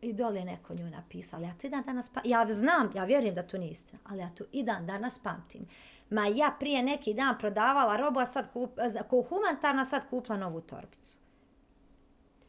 I 0.00 0.12
dole 0.12 0.38
je 0.38 0.44
neko 0.44 0.74
nju 0.74 0.90
napisao, 0.90 1.40
ja 1.40 1.52
to 1.60 1.66
i 1.66 1.70
dan 1.70 1.82
danas 1.86 2.08
pa... 2.08 2.20
Ja 2.24 2.46
znam, 2.50 2.92
ja 2.94 3.04
vjerujem 3.04 3.34
da 3.34 3.42
to 3.42 3.58
nije 3.58 3.70
istina, 3.70 3.98
ali 4.08 4.20
ja 4.20 4.28
to 4.28 4.44
i 4.52 4.62
dan 4.62 4.86
danas 4.86 5.18
pamtim. 5.18 5.66
Ma 6.10 6.26
ja 6.26 6.56
prije 6.60 6.82
neki 6.82 7.14
dan 7.14 7.38
prodavala 7.38 7.96
robu, 7.96 8.20
a 8.20 8.26
sad 8.26 8.52
kup, 8.52 8.78
ko 9.08 9.22
humanitarna 9.22 9.84
sad 9.84 10.02
kupla 10.10 10.36
novu 10.36 10.60
torbicu. 10.60 11.16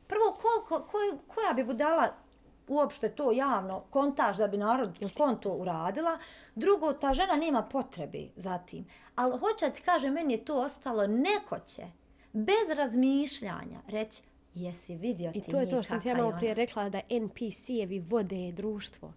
Prvo, 0.07 0.37
koliko, 0.41 0.87
koj, 0.91 1.17
koja 1.27 1.53
bi 1.53 1.63
budala 1.63 2.13
uopšte 2.67 3.09
to 3.09 3.31
javno 3.31 3.83
kontaž 3.89 4.37
da 4.37 4.47
bi 4.47 4.57
narod 4.57 4.89
konto 5.17 5.53
uradila. 5.53 6.17
Drugo, 6.55 6.93
ta 6.93 7.13
žena 7.13 7.35
nema 7.35 7.61
potrebe 7.61 8.27
za 8.35 8.57
tim. 8.57 8.85
Ali 9.15 9.37
hoće 9.37 9.73
ti 9.73 9.81
kaže, 9.81 10.09
meni 10.09 10.33
je 10.33 10.45
to 10.45 10.61
ostalo, 10.61 11.07
neko 11.07 11.59
će 11.59 11.83
bez 12.33 12.77
razmišljanja 12.77 13.79
reći, 13.87 14.21
jesi 14.53 14.95
vidio 14.95 15.31
I 15.35 15.41
ti 15.41 15.51
to 15.51 15.59
je 15.59 15.69
to 15.69 15.83
što 15.83 15.83
sam 15.83 16.01
ti 16.01 16.07
ja 16.07 16.17
malo 16.17 16.33
prije 16.37 16.51
ona?" 16.51 16.55
rekla 16.55 16.89
da 16.89 17.01
NPC-evi 17.09 17.99
vode 18.09 18.51
društvo. 18.51 19.13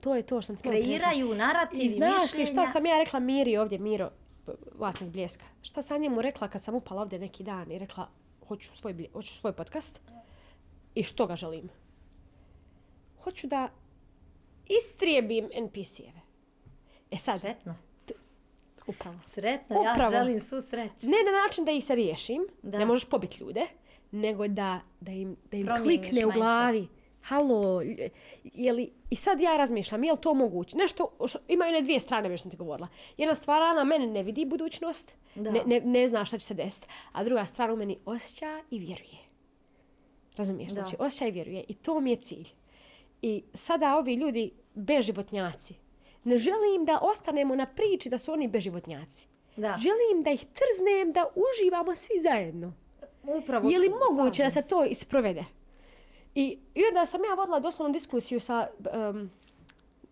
To 0.00 0.14
je 0.14 0.22
to 0.22 0.42
što 0.42 0.46
sam 0.46 0.56
ti. 0.56 0.62
Kreiraju 0.62 1.34
narativ 1.34 1.80
I 1.80 1.84
i 1.84 1.90
znaš 1.90 2.22
li 2.22 2.28
šta 2.28 2.40
mišljenja. 2.40 2.66
sam 2.66 2.86
ja 2.86 2.98
rekla 2.98 3.20
Miri 3.20 3.56
ovdje, 3.56 3.78
Miro, 3.78 4.10
vlasnik 4.74 5.10
Bljeska. 5.10 5.44
Šta 5.62 5.82
sam 5.82 6.00
njemu 6.00 6.22
rekla 6.22 6.48
kad 6.48 6.62
sam 6.62 6.74
upala 6.74 7.02
ovdje 7.02 7.18
neki 7.18 7.42
dan 7.42 7.72
i 7.72 7.78
rekla 7.78 8.08
hoću 8.48 8.76
svoj, 8.76 9.08
hoću 9.12 9.34
svoj 9.34 9.52
podcast 9.52 10.00
i 10.94 11.02
što 11.02 11.26
ga 11.26 11.36
želim. 11.36 11.68
Hoću 13.28 13.46
da 13.46 13.68
istrijebim 14.68 15.48
NPC-eve. 15.54 16.20
E 17.10 17.16
sad, 17.16 17.40
Sretno. 17.40 17.74
upravo. 18.86 19.16
Sretno, 19.24 19.76
Upravo. 19.82 20.12
ja 20.12 20.18
želim 20.18 20.40
svu 20.40 20.62
sreću. 20.62 20.92
Ne 21.02 21.16
na 21.26 21.42
način 21.44 21.64
da 21.64 21.70
ih 21.70 21.84
se 21.84 21.94
riješim, 21.94 22.46
Da. 22.62 22.78
ne 22.78 22.86
možeš 22.86 23.08
pobiti 23.08 23.40
ljude, 23.40 23.60
nego 24.10 24.48
da, 24.48 24.80
da 25.00 25.12
im, 25.12 25.36
da 25.50 25.56
im 25.56 25.66
Promijeniš 25.66 26.00
klikne 26.00 26.18
u 26.18 26.28
mindset. 26.28 26.34
glavi. 26.36 26.88
Halo, 27.22 27.82
je 28.44 28.72
li, 28.72 28.90
i 29.10 29.16
sad 29.16 29.40
ja 29.40 29.56
razmišljam, 29.56 30.04
je 30.04 30.12
li 30.12 30.18
to 30.18 30.34
moguće? 30.34 30.76
Nešto, 30.76 31.10
što, 31.26 31.38
imaju 31.48 31.72
ne 31.72 31.82
dvije 31.82 32.00
strane, 32.00 32.28
već 32.28 32.42
sam 32.42 32.50
ti 32.50 32.56
govorila. 32.56 32.88
Jedna 33.16 33.34
strana 33.34 33.84
mene 33.84 34.06
ne 34.06 34.22
vidi 34.22 34.44
budućnost, 34.44 35.16
Da. 35.34 35.50
ne, 35.50 35.62
ne, 35.66 35.80
ne 35.80 36.08
zna 36.08 36.24
šta 36.24 36.38
će 36.38 36.46
se 36.46 36.54
desiti, 36.54 36.86
a 37.12 37.24
druga 37.24 37.44
strana 37.44 37.72
u 37.72 37.76
meni 37.76 37.98
osjeća 38.04 38.62
i 38.70 38.78
vjeruje. 38.78 39.18
Razumiješ? 40.36 40.68
Da. 40.68 40.74
Znači, 40.74 40.96
osjeća 40.98 41.26
i 41.26 41.30
vjeruje. 41.30 41.64
I 41.68 41.74
to 41.74 42.00
mi 42.00 42.10
je 42.10 42.16
cilj. 42.16 42.48
I 43.22 43.42
sada 43.54 43.96
ovi 43.96 44.14
ljudi, 44.14 44.50
beživotnjaci, 44.74 45.74
ne 46.24 46.38
želim 46.38 46.84
da 46.84 46.98
ostanemo 47.02 47.54
na 47.54 47.66
priči 47.66 48.10
da 48.10 48.18
su 48.18 48.32
oni 48.32 48.48
beživotnjaci. 48.48 49.28
Da. 49.56 49.76
Želim 49.78 50.22
da 50.22 50.30
ih 50.30 50.44
trznem, 50.44 51.12
da 51.12 51.24
uživamo 51.34 51.94
svi 51.94 52.20
zajedno. 52.22 52.72
Upravo 53.22 53.70
Je 53.70 53.78
li 53.78 53.88
moguće 53.88 54.42
da 54.42 54.50
se 54.50 54.68
to 54.68 54.84
isprovede? 54.84 55.44
I, 56.34 56.58
I 56.74 56.82
onda 56.88 57.06
sam 57.06 57.24
ja 57.24 57.34
vodila 57.34 57.60
doslovno 57.60 57.92
diskusiju 57.92 58.40
sa, 58.40 58.68
um, 59.10 59.30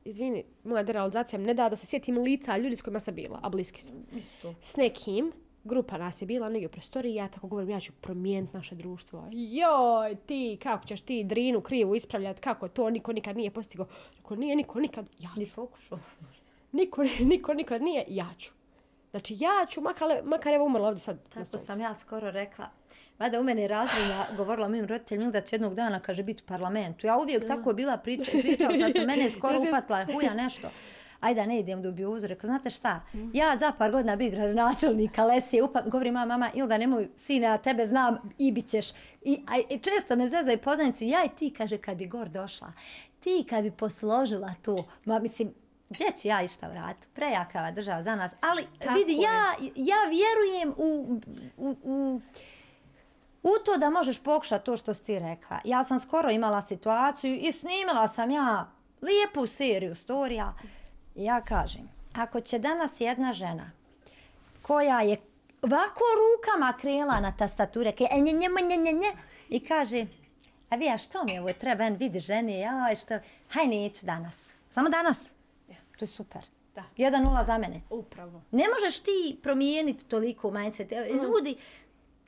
izvini, 0.05 0.45
moja 0.65 0.83
derealizacija 0.83 1.39
mi 1.39 1.47
ne 1.47 1.55
da 1.55 1.69
da 1.69 1.77
se 1.77 1.87
sjetim 1.87 2.19
lica 2.19 2.57
ljudi 2.57 2.77
s 2.77 2.83
kojima 2.83 3.01
sam 3.01 3.15
bila, 3.15 3.41
a 3.43 3.49
bliski 3.49 3.83
smo. 3.83 3.97
Isto. 4.17 4.55
S 4.61 4.77
nekim, 4.77 5.33
grupa 5.67 5.99
nas 5.99 6.23
je 6.23 6.27
bila 6.27 6.49
negdje 6.49 6.69
u 6.69 6.71
prostoriji, 6.71 7.15
ja 7.15 7.29
tako 7.29 7.47
govorim, 7.47 7.71
ja 7.71 7.81
ću 7.81 7.93
promijeniti 8.01 8.57
naše 8.57 8.75
društvo. 8.75 9.29
Joj, 9.33 10.17
ti, 10.27 10.59
kako 10.63 10.87
ćeš 10.87 11.03
ti 11.03 11.25
drinu 11.25 11.61
krivu 11.61 11.95
ispravljati, 11.95 12.43
kako 12.43 12.69
to 12.69 12.91
niko 12.91 13.13
nikad 13.13 13.37
nije 13.37 13.51
postigao. 13.51 13.87
Rekao, 14.17 14.37
nije 14.37 14.57
niko 14.57 14.81
nikad, 14.81 15.07
ja 15.19 15.31
Ni 15.37 15.47
pokušao. 15.57 15.99
Niko, 16.73 17.03
niko 17.31 17.55
nikad 17.55 17.83
nije, 17.83 18.05
ja 18.09 18.27
ću. 18.39 18.51
Znači 19.11 19.37
ja 19.39 19.67
ću, 19.69 19.81
makar, 19.81 20.09
makar 20.25 20.55
evo 20.55 20.67
umrla 20.67 20.89
ovdje 20.89 21.01
sad. 21.01 21.29
Tako 21.29 21.59
sam 21.59 21.81
ja 21.81 21.95
skoro 21.95 22.31
rekla. 22.31 22.69
Mada 23.19 23.41
u 23.41 23.45
mene 23.45 23.69
razredna 23.69 24.27
govorila 24.37 24.69
mojim 24.69 24.87
roditeljima 24.87 25.31
da 25.31 25.41
će 25.41 25.57
jednog 25.57 25.75
dana, 25.75 26.01
kaže, 26.01 26.23
biti 26.23 26.43
u 26.43 26.47
parlamentu. 26.47 27.07
Ja 27.07 27.17
uvijek 27.19 27.47
tako 27.47 27.73
bila 27.73 27.97
priča, 27.97 28.31
pričala 28.31 28.79
sam 28.79 28.93
se, 28.93 29.07
mene 29.07 29.25
je 29.25 29.31
skoro 29.39 29.59
ufatila 29.61 30.05
huja 30.05 30.35
nešto. 30.35 30.71
Ajde, 31.21 31.41
da 31.41 31.47
ne 31.47 31.59
idem 31.59 31.83
do 31.83 31.93
biozu. 31.93 32.27
Rekao, 32.27 32.47
znate 32.49 32.71
šta, 32.71 33.01
Mm. 33.15 33.31
ja 33.35 33.57
za 33.57 33.73
par 33.79 33.93
godina 33.93 34.17
bi 34.17 34.31
gradonačelnika 34.31 35.25
Lesije, 35.25 35.63
upa, 35.63 35.81
govori 35.83 36.11
moja 36.11 36.25
mama, 36.25 36.51
Ilda, 36.55 36.79
nemoj, 36.79 37.09
sine, 37.17 37.47
ja 37.47 37.59
tebe 37.59 37.87
znam 37.87 38.19
i 38.39 38.53
bit 38.53 38.69
ćeš. 38.69 38.87
I, 39.23 39.41
a, 39.47 39.75
i 39.75 39.79
često 39.79 40.17
me 40.17 40.29
zezaju 40.29 40.59
poznanici, 40.59 41.09
ja 41.09 41.25
i 41.25 41.29
ti, 41.29 41.51
kaže, 41.51 41.79
kad 41.79 41.97
bi 41.97 42.07
gor 42.07 42.29
došla, 42.29 42.73
ti 43.21 43.47
kad 43.51 43.63
bi 43.65 43.71
posložila 43.71 44.55
to, 44.63 44.85
ma 45.05 45.19
mislim, 45.19 45.55
gdje 45.91 46.07
ću 46.23 46.29
ja 46.29 46.43
išta 46.43 46.69
vrat? 46.69 46.97
Prejakava 47.15 47.71
država 47.71 48.03
za 48.03 48.15
nas. 48.17 48.33
Ali 48.41 48.67
Tako 48.79 48.95
vidi, 48.95 49.13
je. 49.13 49.19
ja, 49.21 49.55
ja 49.77 49.97
vjerujem 50.11 50.75
u, 50.77 51.21
u, 51.57 51.77
u 51.83 52.21
u 53.43 53.53
to 53.65 53.77
da 53.77 53.91
možeš 53.91 54.19
pokušati 54.19 54.65
to 54.65 54.77
što 54.77 54.95
si 54.95 55.05
ti 55.05 55.19
rekla. 55.19 55.59
Ja 55.65 55.85
sam 55.85 55.99
skoro 55.99 56.31
imala 56.31 56.63
situaciju 56.63 57.35
i 57.35 57.53
snimila 57.53 58.09
sam 58.09 58.31
ja 58.31 58.71
lijepu 59.03 59.47
seriju 59.47 59.95
storija. 59.95 60.55
Ja 61.17 61.41
kažem, 61.41 61.89
ako 62.15 62.41
će 62.41 62.59
danas 62.59 63.01
jedna 63.01 63.33
žena 63.33 63.71
koja 64.63 65.01
je 65.01 65.17
ovako 65.63 66.05
rukama 66.21 66.73
krela 66.81 67.21
na 67.21 67.33
tastature, 67.37 67.93
ke, 67.93 68.05
e, 68.11 68.21
nje, 68.21 68.33
nje, 68.33 68.49
nje, 68.69 68.77
nje, 68.77 68.93
nje, 68.93 69.13
i 69.49 69.61
kaže, 69.61 70.07
a 70.71 70.77
vi, 70.77 70.89
a 70.89 70.99
što 70.99 71.25
mi 71.25 71.39
ovo 71.39 71.53
treba, 71.53 71.85
en 71.85 71.97
vidi 71.97 72.21
ženi, 72.21 72.59
ja, 72.59 72.95
što, 72.97 73.19
haj 73.49 73.67
neću 73.67 74.07
danas. 74.07 74.53
Samo 74.71 74.89
danas. 74.89 75.31
To 75.99 76.05
je 76.05 76.09
super. 76.09 76.43
Da. 76.75 76.85
1-0 76.97 77.47
za 77.47 77.59
mene. 77.59 77.81
Upravo. 77.91 78.43
Ne 78.51 78.65
možeš 78.75 79.01
ti 79.01 79.39
promijeniti 79.43 80.05
toliko 80.05 80.51
mindset. 80.51 80.93
E, 80.93 81.09
Ljudi, 81.23 81.57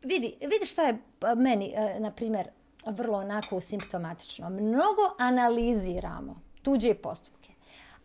vidi, 0.03 0.35
vidi 0.41 0.67
šta 0.67 0.83
je 0.83 0.99
pa, 1.19 1.35
meni, 1.35 1.73
e, 1.77 2.01
na 2.01 2.11
primjer, 2.11 2.49
vrlo 2.87 3.19
onako 3.19 3.61
simptomatično. 3.61 4.51
Mnogo 4.51 5.15
analiziramo 5.19 6.41
tuđe 6.63 6.95
postupke, 6.95 7.38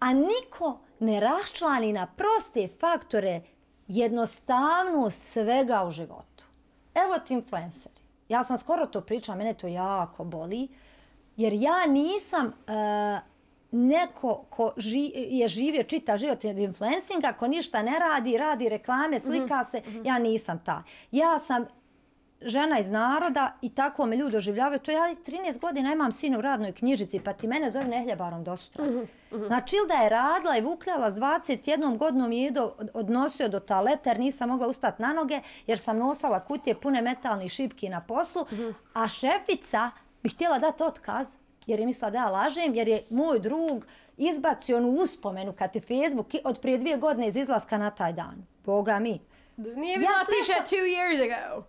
a 0.03 0.13
niko 0.13 0.77
ne 0.99 1.19
raščlani 1.19 1.93
na 1.95 2.07
proste 2.07 2.67
faktore 2.79 3.41
jednostavnost 3.87 5.27
svega 5.31 5.83
u 5.87 5.91
životu. 5.91 6.47
Evo 6.95 7.19
ti 7.19 7.33
influenceri. 7.33 8.01
Ja 8.29 8.43
sam 8.43 8.57
skoro 8.57 8.85
to 8.85 9.01
pričala, 9.01 9.37
mene 9.37 9.53
to 9.53 9.67
jako 9.67 10.23
boli, 10.23 10.67
jer 11.37 11.53
ja 11.53 11.85
nisam 11.87 12.47
e, 12.47 13.19
neko 13.71 14.45
ko 14.49 14.73
ži, 14.77 15.11
je 15.15 15.47
živio 15.47 15.83
čitav 15.83 16.17
život 16.17 16.45
od 16.45 16.59
influencinga, 16.59 17.33
ko 17.33 17.47
ništa 17.47 17.83
ne 17.83 17.99
radi, 17.99 18.37
radi 18.37 18.69
reklame, 18.69 19.19
slika 19.19 19.63
se, 19.63 19.81
ja 20.03 20.19
nisam 20.19 20.59
ta. 20.65 20.83
Ja 21.11 21.39
sam 21.39 21.65
žena 22.43 22.79
iz 22.79 22.91
naroda 22.91 23.51
i 23.61 23.69
tako 23.69 24.05
me 24.05 24.15
ljudi 24.15 24.31
doživljavaju. 24.31 24.79
To 24.79 24.91
ja 24.91 24.99
13 25.17 25.59
godina 25.59 25.93
imam 25.93 26.11
sina 26.11 26.37
u 26.37 26.41
radnoj 26.41 26.71
knjižici, 26.71 27.19
pa 27.19 27.33
ti 27.33 27.47
mene 27.47 27.71
zove 27.71 27.85
nehljebarom 27.85 28.43
do 28.43 28.57
sutra. 28.57 28.85
Znači, 29.31 29.75
ili 29.75 29.87
da 29.87 29.93
je 29.93 30.09
radila 30.09 30.57
i 30.57 30.61
vukljala 30.61 31.11
s 31.11 31.15
21 31.15 31.63
godinom 31.97 32.31
je 32.31 32.51
do, 32.51 32.63
odnosio 32.93 33.49
do 33.49 33.59
toaleta 33.59 34.09
jer 34.09 34.19
nisam 34.19 34.49
mogla 34.49 34.67
ustati 34.67 35.01
na 35.01 35.13
noge 35.13 35.39
jer 35.67 35.79
sam 35.79 35.97
nosala 35.97 36.39
kutije 36.39 36.75
pune 36.75 37.01
metalnih 37.01 37.51
šipki 37.51 37.89
na 37.89 38.01
poslu, 38.01 38.45
a 38.93 39.07
šefica 39.07 39.91
bi 40.23 40.29
htjela 40.29 40.59
dati 40.59 40.83
otkaz 40.83 41.35
jer 41.65 41.79
je 41.79 41.85
mislila 41.85 42.11
da 42.11 42.17
ja 42.17 42.29
lažem, 42.29 42.75
jer 42.75 42.87
je 42.87 43.03
moj 43.09 43.39
drug 43.39 43.85
izbacio 44.17 44.77
onu 44.77 44.89
uspomenu 44.89 45.53
kad 45.53 45.71
ti 45.71 45.81
Facebook 45.81 46.27
od 46.43 46.59
prije 46.59 46.77
dvije 46.77 46.97
godine 46.97 47.27
iz 47.27 47.35
izlaska 47.35 47.77
na 47.77 47.89
taj 47.89 48.13
dan. 48.13 48.35
Boga 48.65 48.99
mi. 48.99 49.19
Nije 49.57 49.93
Ja 49.93 49.97
vidjela 49.97 50.25
sve 50.25 50.33
piše 50.39 50.53
što- 50.55 50.75
two 50.75 50.83
years 50.85 51.21
ago. 51.23 51.63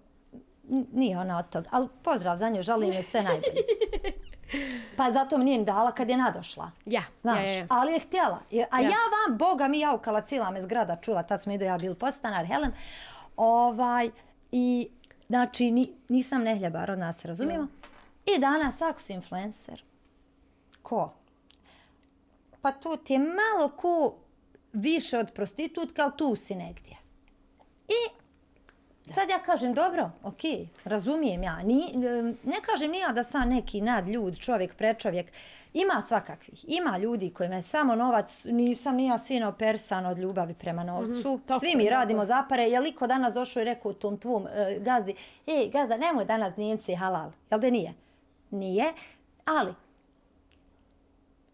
Nije 0.92 1.18
ona 1.18 1.38
od 1.38 1.48
toga, 1.48 1.68
ali 1.72 1.88
pozdrav 2.02 2.36
za 2.36 2.48
nju, 2.48 2.62
želim 2.62 2.92
joj 2.92 3.02
sve 3.02 3.22
najbolje. 3.22 3.62
Pa 4.96 5.12
zato 5.12 5.38
mi 5.38 5.44
nije 5.44 5.58
ni 5.58 5.64
dala 5.64 5.92
kad 5.92 6.10
je 6.10 6.16
nadošla. 6.16 6.70
Ja, 6.86 7.02
Znaš, 7.22 7.38
ja, 7.38 7.44
ja, 7.44 7.52
ja. 7.52 7.66
ali 7.70 7.92
je 7.92 7.98
htjela. 8.00 8.40
Je- 8.50 8.68
A 8.70 8.80
Ja. 8.80 8.84
ja. 8.84 8.96
vam, 9.18 9.38
boga 9.38 9.68
mi 9.68 9.80
jaukala, 9.80 10.20
cijela 10.20 10.50
me 10.50 10.62
zgrada 10.62 10.96
čula, 10.96 11.22
tad 11.22 11.42
smo 11.42 11.52
ido 11.52 11.64
ja 11.64 11.78
bili 11.78 11.94
postanar, 11.94 12.46
Helen. 12.46 12.72
Ovaj, 13.36 14.10
I, 14.52 14.88
znači, 15.28 15.70
ni, 15.70 15.92
nisam 16.08 16.42
nehljebar, 16.42 16.90
od 16.90 16.98
nas 16.98 17.24
razumijemo. 17.24 17.66
I 18.26 18.40
danas, 18.40 18.82
ako 18.82 19.00
si 19.00 19.12
influencer, 19.12 19.82
ko? 20.82 21.14
Pa 22.60 22.72
to 22.72 22.96
ti 22.96 23.12
je 23.12 23.18
malo 23.18 23.68
ko 23.70 24.14
više 24.72 25.18
od 25.18 25.30
prostitutka, 25.32 26.02
ali 26.02 26.12
tu 26.16 26.36
si 26.36 26.54
negdje. 26.54 26.96
I 27.88 28.24
Sad 29.07 29.30
ja 29.30 29.38
kažem, 29.38 29.74
dobro, 29.74 30.11
ok, 30.22 30.68
razumijem 30.84 31.42
ja. 31.42 31.62
Ni, 31.62 31.92
ne 32.42 32.61
kažem 32.62 32.90
ni 32.90 32.98
ja 32.98 33.12
da 33.12 33.24
sam 33.24 33.48
neki 33.48 33.80
nadljud, 33.80 34.38
čovjek, 34.38 34.74
prečovjek. 34.76 35.32
Ima 35.74 36.02
svakakvih. 36.02 36.64
Ima 36.68 36.98
ljudi 36.98 37.30
kojima 37.30 37.55
je 37.55 37.62
samo 37.62 37.94
novac, 37.94 38.44
nisam 38.44 38.96
ni 38.96 39.07
ja 39.07 39.18
sino 39.18 39.52
persan 39.52 40.07
od 40.07 40.18
ljubavi 40.18 40.55
prema 40.55 40.84
novcu. 40.84 41.40
tako 41.46 41.61
Svi 41.61 41.68
je, 41.68 41.76
mi 41.76 41.90
radimo 41.90 42.24
za 42.24 42.44
pare. 42.48 42.62
Je 42.62 42.80
liko 42.80 43.07
danas 43.07 43.34
došao 43.34 43.61
i 43.61 43.64
rekao 43.64 43.92
tom 43.92 44.18
tvom 44.18 44.46
e, 44.46 44.78
gazdi, 44.80 45.14
ej, 45.46 45.68
gazda, 45.68 45.96
nemoj 45.96 46.24
danas 46.24 46.57
Njemci 46.57 46.94
halal. 46.94 47.30
Jel 47.50 47.61
da 47.61 47.70
nije? 47.70 47.94
Nije, 48.50 48.92
ali 49.44 49.74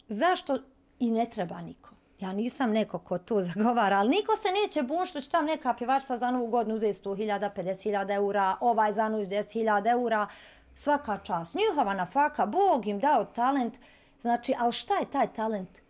zašto 0.08 0.58
i 0.98 1.10
ne 1.10 1.30
treba 1.30 1.60
niko? 1.60 1.90
Ja 2.20 2.32
nisam 2.32 2.70
neko 2.70 2.98
ko 2.98 3.18
to 3.18 3.42
zagovara, 3.54 3.96
ali 3.96 4.08
niko 4.08 4.36
se 4.36 4.48
neće 4.62 4.82
bun 4.82 5.06
što 5.06 5.20
će 5.20 5.30
tam 5.30 5.44
neka 5.44 5.74
pjevačica 5.74 6.16
za 6.16 6.30
novu 6.30 6.46
godinu 6.46 6.76
uzeti 6.76 7.02
100.000, 7.02 7.50
50.000 7.56 8.14
eura, 8.14 8.56
ovaj 8.60 8.92
za 8.92 9.08
novu 9.08 9.24
10.000 9.24 9.90
eura, 9.90 10.26
svaka 10.74 11.18
čast. 11.18 11.54
Njihova 11.54 11.94
nafaka, 11.94 12.46
Bog 12.46 12.86
im 12.86 12.98
dao 12.98 13.24
talent, 13.24 13.74
znači, 14.20 14.54
ali 14.58 14.72
šta 14.72 14.94
je 14.94 15.10
taj 15.10 15.26
talent? 15.32 15.80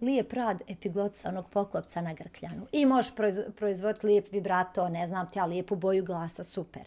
lijep 0.00 0.32
rad 0.32 0.62
epiglotica, 0.68 1.28
onog 1.28 1.50
poklopca 1.50 2.00
na 2.00 2.14
grkljanu. 2.14 2.66
I 2.72 2.86
možeš 2.86 3.14
proiz, 3.14 3.40
proizvoditi 3.56 4.06
lijep 4.06 4.32
vibrato, 4.32 4.88
ne 4.88 5.08
znam 5.08 5.30
ti, 5.30 5.38
ja 5.38 5.44
lijepu 5.44 5.76
boju 5.76 6.04
glasa, 6.04 6.44
super. 6.44 6.82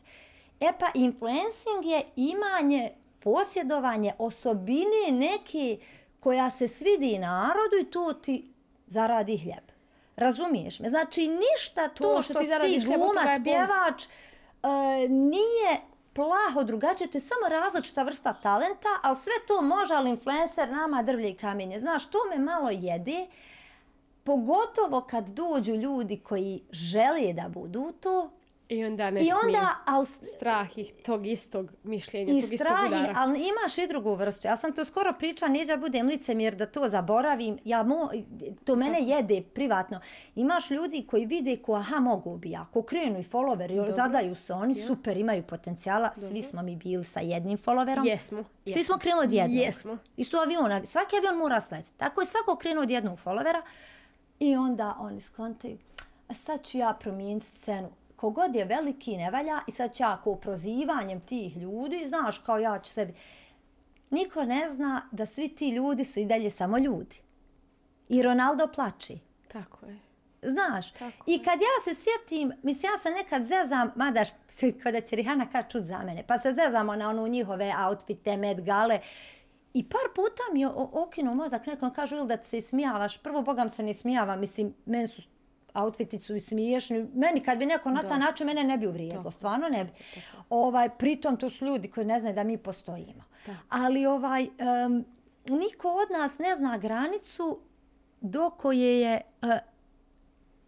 E 0.59 0.71
pa, 0.79 0.85
influencing 0.93 1.85
je 1.85 2.01
imanje, 2.15 2.91
posjedovanje 3.19 4.13
osobine 4.17 5.11
neke 5.11 5.77
koja 6.19 6.49
se 6.49 6.67
svidi 6.67 7.19
narodu 7.19 7.77
i 7.81 7.91
to 7.91 8.13
ti 8.13 8.53
zaradi 8.87 9.37
hljeb. 9.37 9.71
Razumiješ 10.15 10.79
me? 10.79 10.89
Znači, 10.89 11.27
ništa 11.27 11.87
to, 11.87 12.03
To 12.03 12.15
to 12.15 12.21
što 12.21 12.33
što, 12.33 12.43
ti 12.43 12.49
toga 12.49 12.97
glumac, 12.97 13.43
pjevač, 13.43 14.05
e, 14.05 15.07
nije 15.09 15.81
plaho 16.13 16.63
drugačije, 16.63 17.11
to 17.11 17.17
je 17.17 17.21
samo 17.21 17.49
različita 17.49 18.03
vrsta 18.03 18.33
talenta, 18.33 18.89
ali 19.03 19.15
sve 19.15 19.33
to 19.47 19.61
može, 19.61 19.93
ali 19.93 20.09
influencer 20.09 20.69
nama 20.69 21.03
drvlje 21.03 21.29
i 21.29 21.35
kamenje. 21.35 21.79
Znaš, 21.79 22.05
to 22.05 22.17
me 22.29 22.39
malo 22.39 22.69
jede, 22.69 23.27
pogotovo 24.23 25.01
kad 25.01 25.29
dođu 25.29 25.73
ljudi 25.73 26.19
koji 26.19 26.61
žele 26.71 27.33
da 27.33 27.49
budu 27.49 27.91
to, 27.99 28.31
I 28.69 28.85
onda 28.85 29.11
ne 29.11 29.21
i 29.21 29.23
smiju. 29.23 29.35
onda, 29.45 29.75
ali 29.85 30.05
Strah 30.05 30.77
ih 30.77 30.93
tog 31.05 31.27
istog 31.27 31.71
mišljenja, 31.83 32.33
i 32.33 32.41
tog 32.41 32.53
istog 32.53 32.67
strah, 32.67 32.87
udara. 32.87 33.13
ali 33.15 33.39
imaš 33.39 33.77
i 33.77 33.87
drugu 33.87 34.13
vrstu. 34.15 34.47
Ja 34.47 34.57
sam 34.57 34.73
to 34.73 34.85
skoro 34.85 35.13
pričala, 35.19 35.51
neđa 35.51 35.77
budem 35.77 36.07
licemjer 36.07 36.55
da 36.55 36.65
to 36.65 36.89
zaboravim. 36.89 37.57
Ja 37.65 37.83
mo, 37.83 38.09
to 38.63 38.75
mene 38.75 38.97
jede 39.01 39.41
privatno. 39.53 39.99
Imaš 40.35 40.71
ljudi 40.71 41.05
koji 41.09 41.25
vide 41.25 41.57
ko 41.57 41.73
aha 41.73 41.99
mogu 41.99 42.37
bi 42.37 42.51
ja. 42.51 42.65
Ko 42.73 42.81
krenu 42.81 43.19
i 43.19 43.23
followeri, 43.23 43.95
zadaju 43.95 44.35
se 44.35 44.53
oni, 44.53 44.75
super, 44.75 45.17
imaju 45.17 45.43
potencijala. 45.43 46.11
Svi 46.15 46.41
smo 46.41 46.61
mi 46.61 46.75
bili 46.75 47.03
sa 47.03 47.19
jednim 47.19 47.57
followerom. 47.57 48.05
Jesmo. 48.05 48.43
Svi 48.43 48.71
jesmo. 48.71 48.83
smo 48.83 48.97
krenuli 48.97 49.25
od 49.25 49.33
jednog. 49.33 49.57
Jesmo. 49.57 49.97
Isto 50.17 50.37
aviona. 50.37 50.85
Svaki 50.85 51.15
avion 51.17 51.37
mora 51.37 51.61
sletiti. 51.61 51.97
Tako 51.97 52.21
je 52.21 52.27
svako 52.27 52.55
krenuo 52.55 52.83
od 52.83 52.89
jednog 52.89 53.19
followera. 53.25 53.61
I 54.39 54.55
onda 54.55 54.95
oni 54.99 55.21
skontaju, 55.21 55.77
a 56.27 56.33
sad 56.33 56.63
ću 56.63 56.77
ja 56.77 56.97
promijeniti 56.99 57.45
scenu. 57.45 57.98
Kogod 58.19 58.55
je 58.55 58.65
veliki 58.65 59.17
ne 59.17 59.31
valja 59.31 59.59
i 59.67 59.71
sad 59.71 59.95
ću 59.95 60.03
ja 60.03 60.21
ko 60.23 60.35
prozivanjem 60.35 61.21
tih 61.21 61.57
ljudi, 61.57 62.05
znaš, 62.07 62.37
kao 62.37 62.57
ja 62.57 62.79
ću 62.79 62.91
sebi... 62.91 63.13
Niko 64.09 64.43
ne 64.43 64.69
zna 64.71 65.01
da 65.11 65.25
svi 65.25 65.47
ti 65.49 65.69
ljudi 65.69 66.05
su 66.05 66.19
i 66.19 66.25
dalje 66.25 66.49
samo 66.51 66.77
ljudi. 66.77 67.15
I 68.09 68.23
Ronaldo 68.23 68.67
plači. 68.75 69.19
Tako 69.47 69.85
je. 69.85 69.99
Znaš, 70.41 70.91
Tako 70.91 71.23
i 71.25 71.43
kad 71.43 71.59
ja 71.59 71.95
se 71.95 72.01
sjetim, 72.01 72.51
mislim 72.63 72.91
ja 72.91 72.97
se 72.97 73.09
nekad 73.09 73.43
zezam, 73.43 73.91
mada 73.95 74.19
št- 74.19 74.79
kada 74.83 75.01
će 75.01 75.15
Rihana 75.15 75.45
kad 75.51 75.71
čut 75.71 75.83
za 75.83 75.97
mene, 75.97 76.23
pa 76.27 76.37
se 76.37 76.53
zezamo 76.53 76.95
na 76.95 77.09
onu 77.09 77.27
njihove 77.27 77.73
outfite, 77.79 78.37
med 78.37 78.61
gale, 78.61 78.99
i 79.73 79.89
par 79.89 80.01
puta 80.15 80.43
mi 80.53 80.61
je 80.61 80.67
o- 80.67 80.89
okinuo 80.93 81.33
mozak, 81.35 81.65
nekom 81.65 81.93
kažu 81.93 82.15
ili 82.15 82.27
da 82.27 82.43
se 82.43 82.57
ismijavaš, 82.57 83.17
prvo 83.17 83.41
bogam 83.41 83.69
se 83.69 83.83
ne 83.83 83.93
smijava, 83.93 84.35
mislim, 84.35 84.73
meni 84.85 85.07
su 85.07 85.21
outfiti 85.73 86.19
su 86.19 86.35
i 86.35 86.39
smiješni. 86.39 87.07
Meni 87.13 87.43
kad 87.43 87.57
bi 87.57 87.65
neko 87.65 87.91
na 87.91 88.03
taj 88.03 88.19
način 88.19 88.47
mene 88.47 88.63
ne 88.63 88.77
bi 88.77 88.87
uvrijedilo, 88.87 89.31
stvarno 89.31 89.69
ne 89.69 89.85
bi. 89.85 89.91
Ovaj, 90.49 90.89
pritom 90.89 91.37
to 91.37 91.49
su 91.49 91.65
ljudi 91.65 91.91
koji 91.91 92.05
ne 92.05 92.19
znaju 92.19 92.35
da 92.35 92.43
mi 92.43 92.57
postojimo. 92.57 93.23
Ali 93.69 94.05
ovaj, 94.05 94.43
em, 94.43 95.05
niko 95.49 95.87
od 95.91 96.11
nas 96.19 96.39
ne 96.39 96.55
zna 96.55 96.77
granicu 96.77 97.59
do 98.21 98.49
koje 98.49 99.01
je 99.01 99.21
e, 99.41 99.59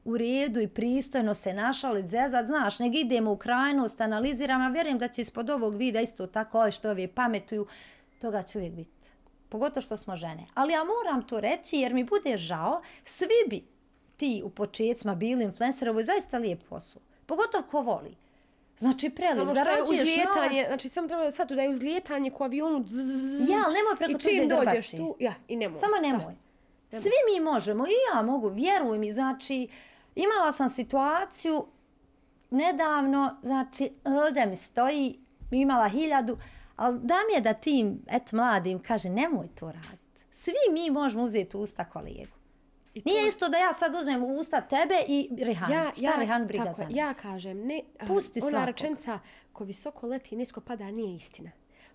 u 0.06 0.18
redu 0.18 0.60
i 0.60 0.68
pristojno 0.68 1.34
se 1.34 1.54
našalit, 1.54 2.06
zezat, 2.06 2.46
znaš, 2.46 2.80
nek 2.80 2.96
idemo 2.96 3.32
u 3.32 3.38
krajnost, 3.38 4.02
analiziram, 4.02 4.62
a 4.62 4.70
vjerujem 4.70 4.98
da 4.98 5.08
će 5.08 5.22
ispod 5.22 5.50
ovog 5.50 5.76
vida 5.76 6.02
isto 6.02 6.28
tako 6.28 6.60
ove 6.60 6.72
što 6.72 6.90
ovi 6.90 7.08
pametuju, 7.08 7.68
toga 8.22 8.44
će 8.44 8.58
uvijek 8.58 8.74
biti. 8.74 8.92
Pogotovo 9.50 9.82
što 9.82 9.98
smo 9.98 10.16
žene. 10.16 10.46
Ali 10.54 10.74
ja 10.74 10.84
moram 10.84 11.28
to 11.28 11.40
reći 11.40 11.78
jer 11.78 11.94
mi 11.94 12.04
bude 12.04 12.38
žao, 12.38 12.82
svi 13.04 13.50
bi 13.50 13.64
ti 14.22 14.42
u 14.46 14.50
početcima 14.50 15.16
bili 15.16 15.44
influenceri, 15.44 15.90
ovo 15.90 16.00
je 16.00 16.04
zaista 16.04 16.38
lijep 16.38 16.64
posao. 16.70 17.02
Pogotovo 17.26 17.64
ko 17.64 17.82
voli. 17.82 18.16
Znači, 18.78 19.06
je 19.06 19.54
zarađuješ 19.54 20.10
novac. 20.18 20.66
znači 20.68 20.90
samo 20.90 21.08
treba 21.08 21.24
da 21.24 21.32
shvatu 21.32 21.56
da 21.56 21.62
je 21.62 21.70
uzlijetanje 21.70 22.32
ko 22.32 22.44
avionu 22.44 22.84
zzz, 22.88 23.50
Ja, 23.50 23.64
ali 23.66 23.74
nemoj 23.74 23.96
preko 23.98 24.12
I 24.12 24.20
čim 24.20 24.30
tuđe 24.30 24.48
dođeš 24.48 24.92
grbače. 24.92 24.98
tu, 24.98 25.16
ja, 25.20 25.34
i 25.48 25.56
nemoj. 25.56 25.80
Samo 25.80 25.96
nemoj. 26.02 26.36
Svi 26.92 27.18
mi 27.34 27.42
možemo, 27.42 27.86
i 27.88 27.92
ja 28.14 28.22
mogu, 28.22 28.50
vjeruj 28.50 28.98
mi, 28.98 29.12
znači, 29.12 29.68
imala 30.16 30.52
sam 30.52 30.70
situaciju 30.70 31.66
nedavno, 32.50 33.36
znači, 33.44 33.92
ovdje 34.06 34.46
mi 34.46 34.56
stoji, 34.56 35.20
imala 35.52 35.88
hiljadu, 35.90 36.38
ali 36.76 37.00
da 37.00 37.16
mi 37.28 37.34
je 37.34 37.42
da 37.42 37.54
tim, 37.54 38.02
eto, 38.08 38.36
mladim, 38.36 38.80
kaže, 38.80 39.10
nemoj 39.10 39.48
to 39.60 39.72
raditi. 39.72 40.22
Svi 40.32 40.54
mi 40.72 40.90
možemo 40.90 41.24
uzeti 41.24 41.58
u 41.58 41.62
usta 41.62 41.86
kolegu. 41.90 42.41
I 42.94 43.02
to- 43.02 43.10
Nije 43.10 43.28
isto 43.28 43.50
da 43.50 43.58
ja 43.58 43.74
sad 43.74 43.96
uzmem 43.96 44.24
u 44.24 44.30
usta 44.30 44.62
tebe 44.62 44.96
i 45.08 45.30
Rehan. 45.40 45.72
Ja, 45.72 45.92
Šta 45.92 46.02
ja, 46.04 46.12
Rehan 46.14 46.48
briga 46.48 46.64
tako 46.64 46.76
za 46.76 46.84
mene? 46.84 46.96
Ja 46.96 47.14
kažem, 47.14 47.58
ne, 47.60 47.82
Pusti 48.08 48.40
ona 48.40 48.50
svakog. 48.50 48.68
rečenica 48.68 49.20
ko 49.54 49.64
visoko 49.64 50.08
leti, 50.08 50.36
nisko 50.36 50.62
pada, 50.62 50.86
nije 50.86 51.16
istina. 51.16 51.52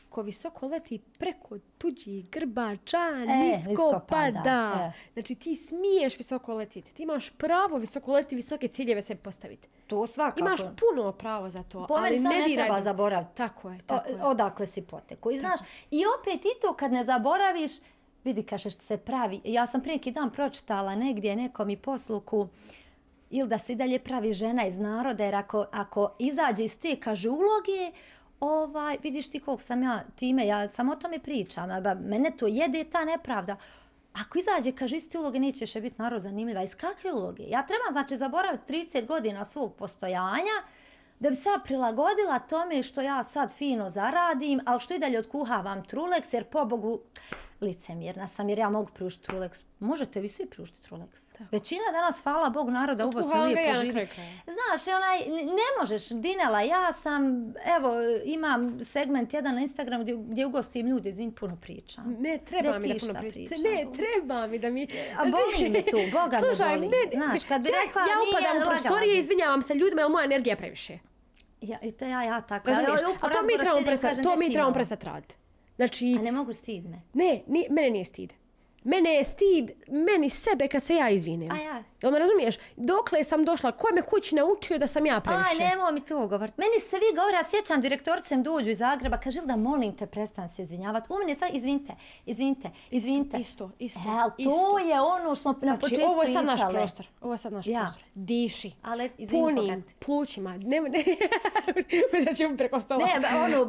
Ko 0.08 0.22
visoko 0.22 0.66
leti 0.66 0.98
preko 1.18 1.48
tuđih 1.78 2.26
grbača, 2.26 3.10
nisko, 3.10 3.32
E, 3.62 3.68
nisko 3.68 4.00
pada, 4.08 4.40
pada. 4.40 4.84
e. 4.86 5.10
Znači 5.12 5.34
ti 5.34 5.56
smiješ 5.56 6.18
visoko 6.18 6.54
letiti. 6.54 6.94
Ti 6.94 7.02
imaš 7.02 7.30
pravo 7.30 7.78
visoko 7.78 8.12
letiti, 8.12 8.36
visoke 8.36 8.68
ciljeve 8.68 9.02
se 9.02 9.14
postaviti. 9.14 9.68
To 9.86 10.06
svakako. 10.06 10.40
Imaš 10.40 10.60
puno 10.60 11.12
pravo 11.12 11.50
za 11.50 11.62
to, 11.62 11.86
Po 11.86 11.94
ali 11.94 12.10
ne 12.12 12.28
ne 12.30 12.36
diraj. 12.38 12.54
treba 12.56 12.82
zaboraviti. 12.82 13.34
Tako 13.34 13.70
je, 13.70 13.76
O- 13.76 13.82
tako 13.86 14.08
je. 14.08 14.24
odakle 14.24 14.66
si 14.66 14.82
potekao. 14.82 15.32
I 15.32 15.38
znaš, 15.38 15.60
i 15.90 16.02
opet 16.20 16.40
i 16.42 16.60
to 16.60 16.74
kad 16.74 16.92
ne 16.92 17.04
zaboraviš, 17.04 17.72
vidi 18.26 18.42
kaže 18.42 18.70
što 18.70 18.82
se 18.82 18.96
pravi. 18.98 19.40
Ja 19.44 19.66
sam 19.66 19.80
prije 19.80 19.96
neki 19.96 20.10
dan 20.10 20.30
pročitala 20.30 20.94
negdje 20.94 21.36
nekom 21.36 21.70
i 21.70 21.76
posluku 21.76 22.48
ili 23.30 23.48
da 23.48 23.58
se 23.58 23.72
i 23.72 23.76
dalje 23.76 23.98
pravi 23.98 24.32
žena 24.32 24.66
iz 24.66 24.78
naroda, 24.78 25.24
jer 25.24 25.34
ako, 25.34 25.66
ako 25.72 26.16
izađe 26.18 26.64
iz 26.64 26.78
te, 26.78 26.96
kaže, 26.96 27.28
uloge, 27.28 27.92
ovaj, 28.40 28.98
vidiš 29.02 29.30
ti 29.30 29.40
koliko 29.40 29.62
sam 29.62 29.82
ja 29.82 30.04
time, 30.16 30.46
ja 30.46 30.70
samo 30.70 30.92
o 30.92 30.96
tome 30.96 31.18
pričam, 31.18 31.82
ba, 31.82 31.94
mene 31.94 32.30
to 32.36 32.46
jede 32.46 32.84
ta 32.84 33.04
nepravda. 33.04 33.56
Ako 34.12 34.38
izađe, 34.38 34.72
kaže, 34.72 34.96
iz 34.96 35.08
te 35.10 35.18
uloge 35.18 35.40
nećeš 35.40 35.74
biti 35.74 36.02
narod 36.02 36.22
zanimljiva. 36.22 36.62
Iz 36.62 36.74
kakve 36.74 37.12
uloge? 37.12 37.42
Ja 37.42 37.66
trebam, 37.66 37.92
znači, 37.92 38.16
zaboraviti 38.16 38.72
30 38.72 39.06
godina 39.06 39.44
svog 39.44 39.74
postojanja, 39.74 40.56
da 41.20 41.30
bi 41.30 41.36
se 41.36 41.48
ja 41.48 41.60
prilagodila 41.64 42.38
tome 42.38 42.82
što 42.82 43.00
ja 43.00 43.24
sad 43.24 43.54
fino 43.54 43.90
zaradim, 43.90 44.60
ali 44.66 44.80
što 44.80 44.94
i 44.94 44.98
dalje 44.98 45.18
odkuhavam 45.18 45.84
truleks, 45.84 46.32
jer 46.32 46.44
po 46.44 46.64
Bogu, 46.64 47.00
licemjerna 47.60 48.26
sam 48.26 48.48
jer 48.48 48.58
ja 48.58 48.70
mogu 48.70 48.90
priuštiti 48.90 49.32
Rolex. 49.32 49.64
Možete 49.80 50.20
vi 50.20 50.28
svi 50.28 50.46
priuštiti 50.46 50.88
Rolex. 50.88 51.40
Većina 51.52 51.82
danas, 51.92 52.20
hvala 52.20 52.50
Bog, 52.50 52.70
naroda 52.70 53.06
ga 53.06 53.12
ja 53.28 53.42
lijepo 53.42 53.74
živi. 53.76 53.92
krajeva. 54.06 54.32
Znaš, 54.46 54.94
onaj, 54.96 55.18
ne 55.44 55.80
možeš, 55.80 56.08
Dinela, 56.08 56.60
ja 56.62 56.92
sam, 56.92 57.22
evo, 57.76 57.92
imam 58.24 58.84
segment 58.84 59.32
jedan 59.32 59.54
na 59.54 59.60
Instagramu 59.60 60.04
gdje, 60.04 60.16
gdje 60.18 60.46
ugostim 60.46 60.86
ljude, 60.86 61.08
izvin, 61.08 61.32
puno 61.32 61.56
pričam. 61.56 62.16
Ne, 62.18 62.38
treba 62.40 62.78
Gdje 62.78 62.88
mi 62.88 62.94
da 62.94 63.06
puno 63.06 63.20
pričam. 63.20 63.32
pričam? 63.32 63.62
Ne, 63.64 63.86
treba 63.94 64.46
mi 64.46 64.58
da 64.58 64.70
mi... 64.70 64.88
A 65.18 65.24
boli 65.24 65.70
me 65.70 65.82
tu, 65.82 65.96
Boga 66.12 66.38
me 66.38 66.46
Slušaj, 66.46 66.76
boli. 66.76 66.88
meni- 66.88 67.26
Znaš, 67.26 67.44
kad 67.44 67.62
bi 67.62 67.68
ja, 67.68 67.74
rekla, 67.86 68.00
ja 68.02 68.06
nije 68.16 68.30
upadam 68.30 68.62
u 68.62 68.70
prostorije, 68.70 69.18
izvinjavam 69.18 69.62
se 69.62 69.74
ljudima, 69.74 70.00
jer 70.02 70.10
moja 70.10 70.24
energija 70.24 70.52
je 70.52 70.56
previše. 70.56 70.98
Ja, 71.60 71.78
i 71.82 71.92
to 71.92 72.04
ja, 72.04 72.22
ja 72.22 72.40
tako. 72.40 72.68
Razumiješ? 72.68 73.00
Ja, 73.00 73.08
A 73.20 73.28
to 73.28 73.42
mi 73.42 73.58
trebamo 73.58 73.80
prestati, 73.84 74.22
to 74.22 74.36
mi 74.36 74.52
trebamo 74.52 74.72
prestati 74.72 75.06
raditi. 75.06 75.34
Znači, 75.76 76.16
A 76.18 76.22
ne 76.22 76.32
mogu 76.32 76.52
stid 76.52 76.84
me. 76.84 77.00
ne, 77.14 77.42
ni, 77.46 77.66
mene 77.70 77.90
nije 77.90 78.04
stid. 78.04 78.32
Mene 78.84 79.10
je 79.10 79.24
stid, 79.24 79.70
meni 79.88 80.30
sebe 80.30 80.68
kad 80.68 80.82
se 80.82 80.94
ja 80.94 81.10
izvinim. 81.10 81.50
A 81.50 81.56
ja? 81.56 81.84
Jel 82.02 82.12
me 82.12 82.18
razumiješ? 82.18 82.56
Dokle 82.76 83.24
sam 83.24 83.44
došla, 83.44 83.72
ko 83.72 83.88
je 83.88 83.94
me 83.94 84.02
kući 84.02 84.34
naučio 84.34 84.78
da 84.78 84.86
sam 84.86 85.06
ja 85.06 85.20
previše? 85.20 85.62
Aj, 85.62 85.68
nemoj 85.68 85.92
mi 85.92 86.00
to 86.02 86.26
govorit. 86.26 86.58
Meni 86.58 86.80
se 86.80 86.96
vi 86.96 87.16
govori, 87.16 87.34
ja 87.34 87.44
sjećam 87.44 87.80
direktorcem 87.80 88.42
dođu 88.42 88.70
iz 88.70 88.78
Zagreba, 88.78 89.16
kaže 89.18 89.40
da 89.42 89.56
molim 89.58 89.92
te 89.94 90.06
prestan 90.06 90.48
se 90.48 90.62
izvinjavati. 90.62 91.06
U 91.10 91.18
mene 91.18 91.34
sad, 91.34 91.48
izvinite, 91.52 91.92
izvinite, 92.26 92.70
izvinite. 92.90 93.38
Isto, 93.38 93.70
isto, 93.78 94.00
E, 94.00 94.10
ali 94.12 94.32
isto. 94.38 94.50
to 94.52 94.78
je 94.80 95.00
ono 95.00 95.34
smo 95.34 95.52
na 95.52 95.58
Znači, 95.60 95.80
početku 95.80 96.04
ovo 96.04 96.22
je 96.22 96.28
sad 96.28 96.44
naš 96.44 96.54
pričale. 96.54 96.72
prostor. 96.74 97.06
Ovo 97.20 97.34
je 97.34 97.38
sad 97.38 97.52
naš 97.52 97.66
Ja. 97.66 97.80
prostor. 97.80 98.02
Diši. 98.14 98.72
Izvini, 99.18 99.42
Punim 99.44 99.56
Bogat. 99.66 99.94
plućima. 99.98 100.50
Ne, 100.52 100.80
ne. 100.80 101.04
da 102.24 102.34
ćemo 102.34 102.56
preko 102.56 102.80
stola. 102.80 103.06
Ne, 103.06 103.12
ono, 103.36 103.68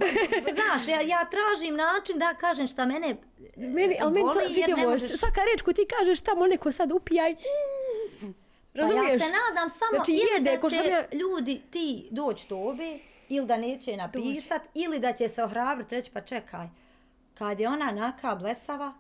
znaš, 0.54 0.88
ja, 0.88 1.02
ja 1.04 1.26
tražim 1.26 1.76
način 1.78 2.18
da 2.18 2.34
kažem 2.36 2.68
šta 2.68 2.86
mene 2.86 3.16
Meni, 3.58 3.98
ali 4.02 4.14
meni 4.14 4.26
to 4.26 4.40
jer 4.40 4.50
ne 4.50 4.56
vidimo, 4.58 4.90
možeš- 4.90 5.18
svaka 5.18 5.42
reč 5.44 5.62
koju 5.62 5.74
ti 5.74 5.86
kažeš 5.90 6.22
tamo 6.22 6.48
neko 6.48 6.72
sad 6.72 6.92
upijaj. 6.92 7.36
Razumiješ? 8.78 9.08
Pa 9.08 9.12
ja 9.14 9.20
se 9.20 9.26
nadam 9.26 9.70
samo 9.70 9.90
Znači, 9.96 10.12
ili 10.12 10.44
da 10.44 10.70
će 10.70 10.76
sam 10.76 10.86
ja- 10.86 11.08
ljudi 11.14 11.62
ti 11.72 12.08
doći 12.12 12.48
tobe, 12.48 13.00
ili 13.30 13.48
da 13.48 13.58
neće 13.58 13.98
napisat, 13.98 14.62
ili 14.74 15.00
da 15.00 15.14
će 15.14 15.30
se 15.30 15.44
ohrabriti 15.44 15.96
reći 15.96 16.12
pa 16.14 16.22
čekaj, 16.22 16.68
kad 17.34 17.60
je 17.60 17.70
ona 17.70 17.92
naka 17.92 18.36
blesava, 18.36 18.94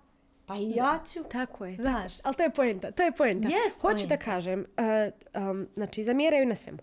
pa 0.46 0.56
i 0.56 0.72
ja 0.76 1.00
ću. 1.14 1.24
Tako 1.32 1.66
je. 1.66 1.76
Znaš. 1.76 2.14
Ali 2.24 2.36
to 2.36 2.44
je 2.44 2.50
poenta, 2.50 2.92
to 2.92 3.04
je 3.04 3.12
poenta. 3.12 3.48
Jest 3.50 3.82
Hoću 3.82 3.96
poenta. 3.96 4.06
da 4.06 4.18
kažem, 4.18 4.60
uh, 4.78 5.42
um, 5.42 5.68
znači, 5.74 6.04
zamjeraju 6.04 6.46
na 6.46 6.56
svemu. 6.56 6.78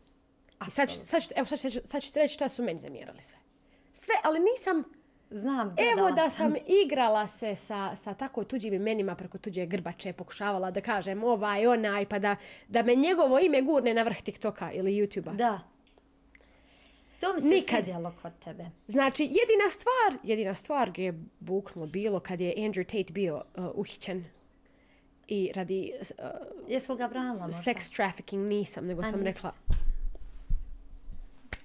I 0.68 0.70
sad 0.70 0.88
ću, 0.90 1.00
sad 1.06 1.22
ću, 1.22 1.28
evo, 1.36 1.46
sad 1.46 1.72
ću, 1.72 1.80
sad 1.84 2.02
ću 2.02 2.12
ti 2.12 2.18
reći 2.18 2.34
šta 2.34 2.48
su 2.48 2.62
meni 2.62 2.80
zamjerali 2.80 3.22
sve. 3.22 3.36
Sve, 3.92 4.14
ali 4.22 4.40
nisam... 4.40 4.84
Znam, 5.30 5.68
Evo 5.68 5.76
gledala 5.76 6.10
da 6.10 6.30
sam 6.30 6.54
igrala 6.84 7.26
se 7.26 7.54
sa, 7.54 7.96
sa 7.96 8.14
tako 8.14 8.44
tuđim 8.44 8.74
imenima 8.74 9.14
preko 9.14 9.38
tuđe 9.38 9.66
grbače, 9.66 10.12
pokušavala 10.12 10.70
da 10.70 10.80
kažem 10.80 11.24
ovaj, 11.24 11.66
onaj, 11.66 12.06
pa 12.06 12.18
da, 12.18 12.36
da 12.68 12.82
me 12.82 12.94
njegovo 12.94 13.38
ime 13.38 13.62
gurne 13.62 13.94
na 13.94 14.02
vrh 14.02 14.20
TikToka 14.22 14.72
ili 14.72 14.92
YouTubea. 14.92 15.36
Da. 15.36 15.60
To 17.20 17.34
mi 17.34 17.40
se 17.40 17.46
Nikad. 17.48 17.84
svidjelo 17.84 18.14
kod 18.22 18.32
tebe. 18.44 18.64
Znači, 18.88 19.22
jedina 19.22 19.70
stvar, 19.70 20.20
jedina 20.24 20.54
stvar 20.54 20.90
gdje 20.90 21.04
je 21.04 21.20
buknulo 21.40 21.86
bilo 21.86 22.20
kad 22.20 22.40
je 22.40 22.54
Andrew 22.56 22.84
Tate 22.84 23.12
bio 23.12 23.34
uh, 23.56 23.64
uhićen 23.74 24.24
i 25.28 25.52
radi 25.54 25.92
uh, 26.18 26.26
Jesi 26.68 26.92
li 26.92 26.98
ga 26.98 27.08
branila 27.08 27.46
možda? 27.46 27.60
sex 27.72 27.96
trafficking 27.96 28.48
nisam, 28.48 28.86
nego 28.86 29.00
A 29.00 29.04
sam 29.04 29.20
nisi. 29.20 29.24
rekla 29.36 29.52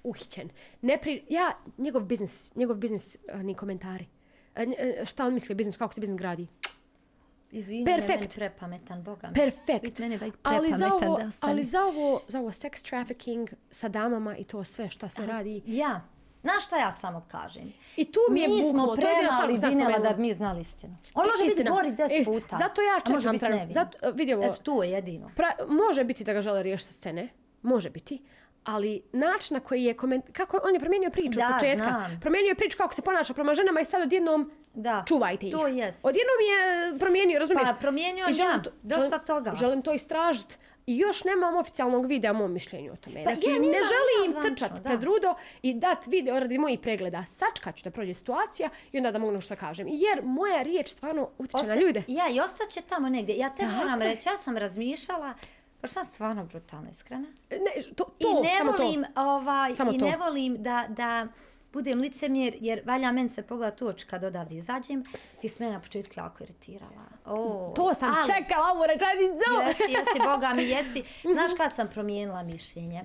uhićen. 0.04 0.50
Ne 0.82 0.97
pri, 0.97 1.26
ja, 1.30 1.52
njegov 1.78 2.02
biznis, 2.04 2.56
njegov 2.56 2.76
biznis, 2.76 3.18
uh, 3.34 3.39
ni 3.41 3.56
komentari. 3.56 4.08
Uh, 4.56 4.62
nj- 4.62 5.00
uh, 5.02 5.08
šta 5.08 5.26
on 5.26 5.34
misli 5.34 5.54
o 5.54 5.56
biznisu, 5.56 5.80
kako 5.80 5.93
se 5.93 6.02
biznis 6.02 6.18
gradi? 6.18 6.47
Izvini, 7.52 7.86
Perfekt. 7.86 8.08
me 8.10 8.16
meni 8.16 8.28
prepametan, 8.30 9.04
Boga 9.04 9.28
mi. 9.28 9.34
Perfekt. 9.34 9.82
Biti 9.82 10.02
meni 10.02 10.18
vek 10.18 10.34
Ali 10.43 10.70
za 10.70 10.78
prepametan 10.78 11.08
ovo, 11.08 11.18
da 11.20 11.28
ostane. 11.28 11.54
ali 11.54 11.64
za 11.64 11.84
ovo, 11.84 12.22
za 12.28 12.39
ovo 12.39 12.50
sex 12.50 12.89
trafficking 12.89 13.50
sa 13.72 13.88
damama 13.89 14.38
i 14.38 14.43
to 14.43 14.64
sve 14.64 14.89
šta 14.89 15.10
se 15.10 15.26
radi. 15.26 15.62
Ja. 15.66 16.02
Znaš 16.41 16.66
šta 16.66 16.78
ja 16.78 16.91
samo 16.91 17.26
kažem? 17.28 17.74
I 17.95 18.12
tu 18.12 18.20
mi 18.32 18.41
je 18.41 18.47
mi 18.47 18.54
smo 18.72 18.84
je 18.86 18.89
jedina 18.91 19.32
stvar 19.32 19.47
premali 19.47 19.76
Dinela 19.76 20.00
da 20.00 20.14
bi 20.14 20.22
mi 20.22 20.34
znali 20.34 20.62
istinu. 20.62 20.95
On 21.14 21.26
može 21.26 21.43
biti 21.43 21.47
Istina. 21.47 21.72
gori 21.72 21.91
deset 21.91 22.20
Is- 22.20 22.26
puta. 22.26 22.56
zato 22.58 22.82
ja 22.82 23.02
a 23.06 23.12
može 23.12 23.24
čekam 23.24 23.32
biti 23.32 23.45
trenutno. 23.45 23.72
Zato, 23.72 24.12
vidi 24.12 24.34
ovo. 24.34 24.43
Eto, 24.43 24.58
tu 24.58 24.84
je 24.84 24.89
jedino. 24.89 25.32
Pra, 25.36 25.47
može 25.70 26.04
biti 26.04 26.24
da 26.24 26.34
ga 26.34 26.41
žele 26.41 26.64
riješiti 26.64 26.93
sa 26.93 27.00
scene, 27.00 27.30
može 27.62 27.89
biti, 27.89 28.22
ali 28.70 29.01
način 29.13 29.53
na 29.53 29.59
koji 29.59 29.84
je 29.84 29.93
koment... 29.93 30.26
Kako 30.32 30.59
on 30.63 30.74
je 30.74 30.80
promijenio 30.80 31.09
priču 31.09 31.39
Da, 31.39 31.47
od 31.47 31.53
početka. 31.53 31.86
znam. 31.86 32.20
Promijenio 32.22 32.49
je 32.49 32.55
priču 32.55 32.78
kako 32.78 32.93
se 32.93 33.01
ponaša 33.01 33.34
prema 33.34 33.53
ženama 33.53 33.82
i 33.82 33.86
sad 33.86 34.01
odjednom 34.01 34.51
Da, 34.74 35.03
čuvajte 35.07 35.45
ih. 35.47 35.53
to 35.53 35.67
jest. 35.67 36.05
Odjednom 36.05 36.36
je 36.41 36.57
promijenio, 36.99 37.39
razumiješ? 37.39 37.67
Pa, 37.67 37.74
promijenio 37.76 38.26
I 38.30 38.34
želim 38.34 38.51
ja, 38.51 38.61
to- 38.61 38.72
dosta 38.84 39.20
toga. 39.20 39.53
Želim 39.55 39.82
to 39.82 39.93
istražiti. 39.93 40.55
I 40.86 40.97
još 40.97 41.24
nemam 41.24 41.55
oficijalnog 41.55 42.05
videa 42.05 42.32
o 42.32 42.36
mom 42.36 42.53
mišljenju 42.53 42.91
o 42.91 42.95
tome. 42.95 43.24
Pa 43.24 43.34
znači, 43.34 43.49
ja 43.49 43.55
ne 43.55 43.61
želim 43.61 44.36
ja 44.36 44.43
trčat 44.43 44.72
da. 44.74 44.82
pred 44.84 45.03
rudo 45.03 45.34
i 45.61 45.74
dat 45.74 46.07
video 46.07 46.39
radi 46.39 46.57
mojih 46.57 46.80
pregleda. 46.80 47.24
Sačkat 47.28 47.76
ću 47.76 47.84
da 47.84 47.91
prođe 47.91 48.13
situacija 48.13 48.70
i 48.91 48.97
onda 48.97 49.11
da 49.11 49.20
mogu 49.20 49.32
nešto 49.32 49.55
kažem. 49.55 49.88
Jer 49.89 50.22
moja 50.24 50.61
riječ 50.61 50.89
stvarno 50.89 51.30
utječe 51.38 51.57
na 51.57 51.74
Osta- 51.74 51.82
ljude. 51.82 52.03
Ja, 52.07 52.30
i 52.30 52.39
ostaće 52.39 52.82
tamo 52.82 53.09
negdje. 53.09 53.38
Ja 53.38 53.49
te 53.49 53.61
Tako 53.61 53.76
moram 53.76 54.01
reći, 54.01 54.30
ja 54.30 54.38
sam 54.38 54.57
razmišljala, 54.57 55.34
baš 55.82 55.92
sam 55.92 56.06
stvarno 56.06 56.46
brutalno 56.46 56.90
iskrena. 56.90 57.28
Ne, 57.52 57.58
to, 57.86 58.04
to, 58.04 58.40
I 58.40 58.44
ne 58.44 58.56
samo 58.58 58.72
to. 58.72 58.84
volim, 58.84 59.06
ovaj, 59.16 59.72
Samo 59.72 59.92
i 59.92 59.98
to. 59.98 60.06
ne 60.06 60.18
volim 60.18 60.56
da, 60.60 60.86
da 60.90 61.28
budem 61.74 62.00
licemjer, 62.00 62.56
jer 62.60 62.82
valja 62.86 63.12
meni 63.12 63.30
se 63.30 63.42
pogleda 63.42 63.76
tu 63.76 63.88
oči 63.88 64.06
kad 64.06 64.24
odavde 64.24 64.56
izađem, 64.56 65.04
ti 65.42 65.50
si 65.50 65.64
mene 65.64 65.74
na 65.74 65.82
početku 65.82 66.14
jako 66.18 66.44
iritirala. 66.44 67.06
O, 67.26 67.74
To 67.76 67.94
sam 67.94 68.14
ali- 68.14 68.26
čekala 68.28 68.72
ovu 68.72 68.84
rečenicu. 68.84 69.52
Jesi, 69.68 69.84
jesi, 69.84 70.20
Boga 70.28 70.50
mi 70.50 70.64
jesi. 70.64 71.04
Znaš 71.24 71.52
kad 71.58 71.76
sam 71.76 71.88
promijenila 71.88 72.44
mišljenje? 72.44 73.04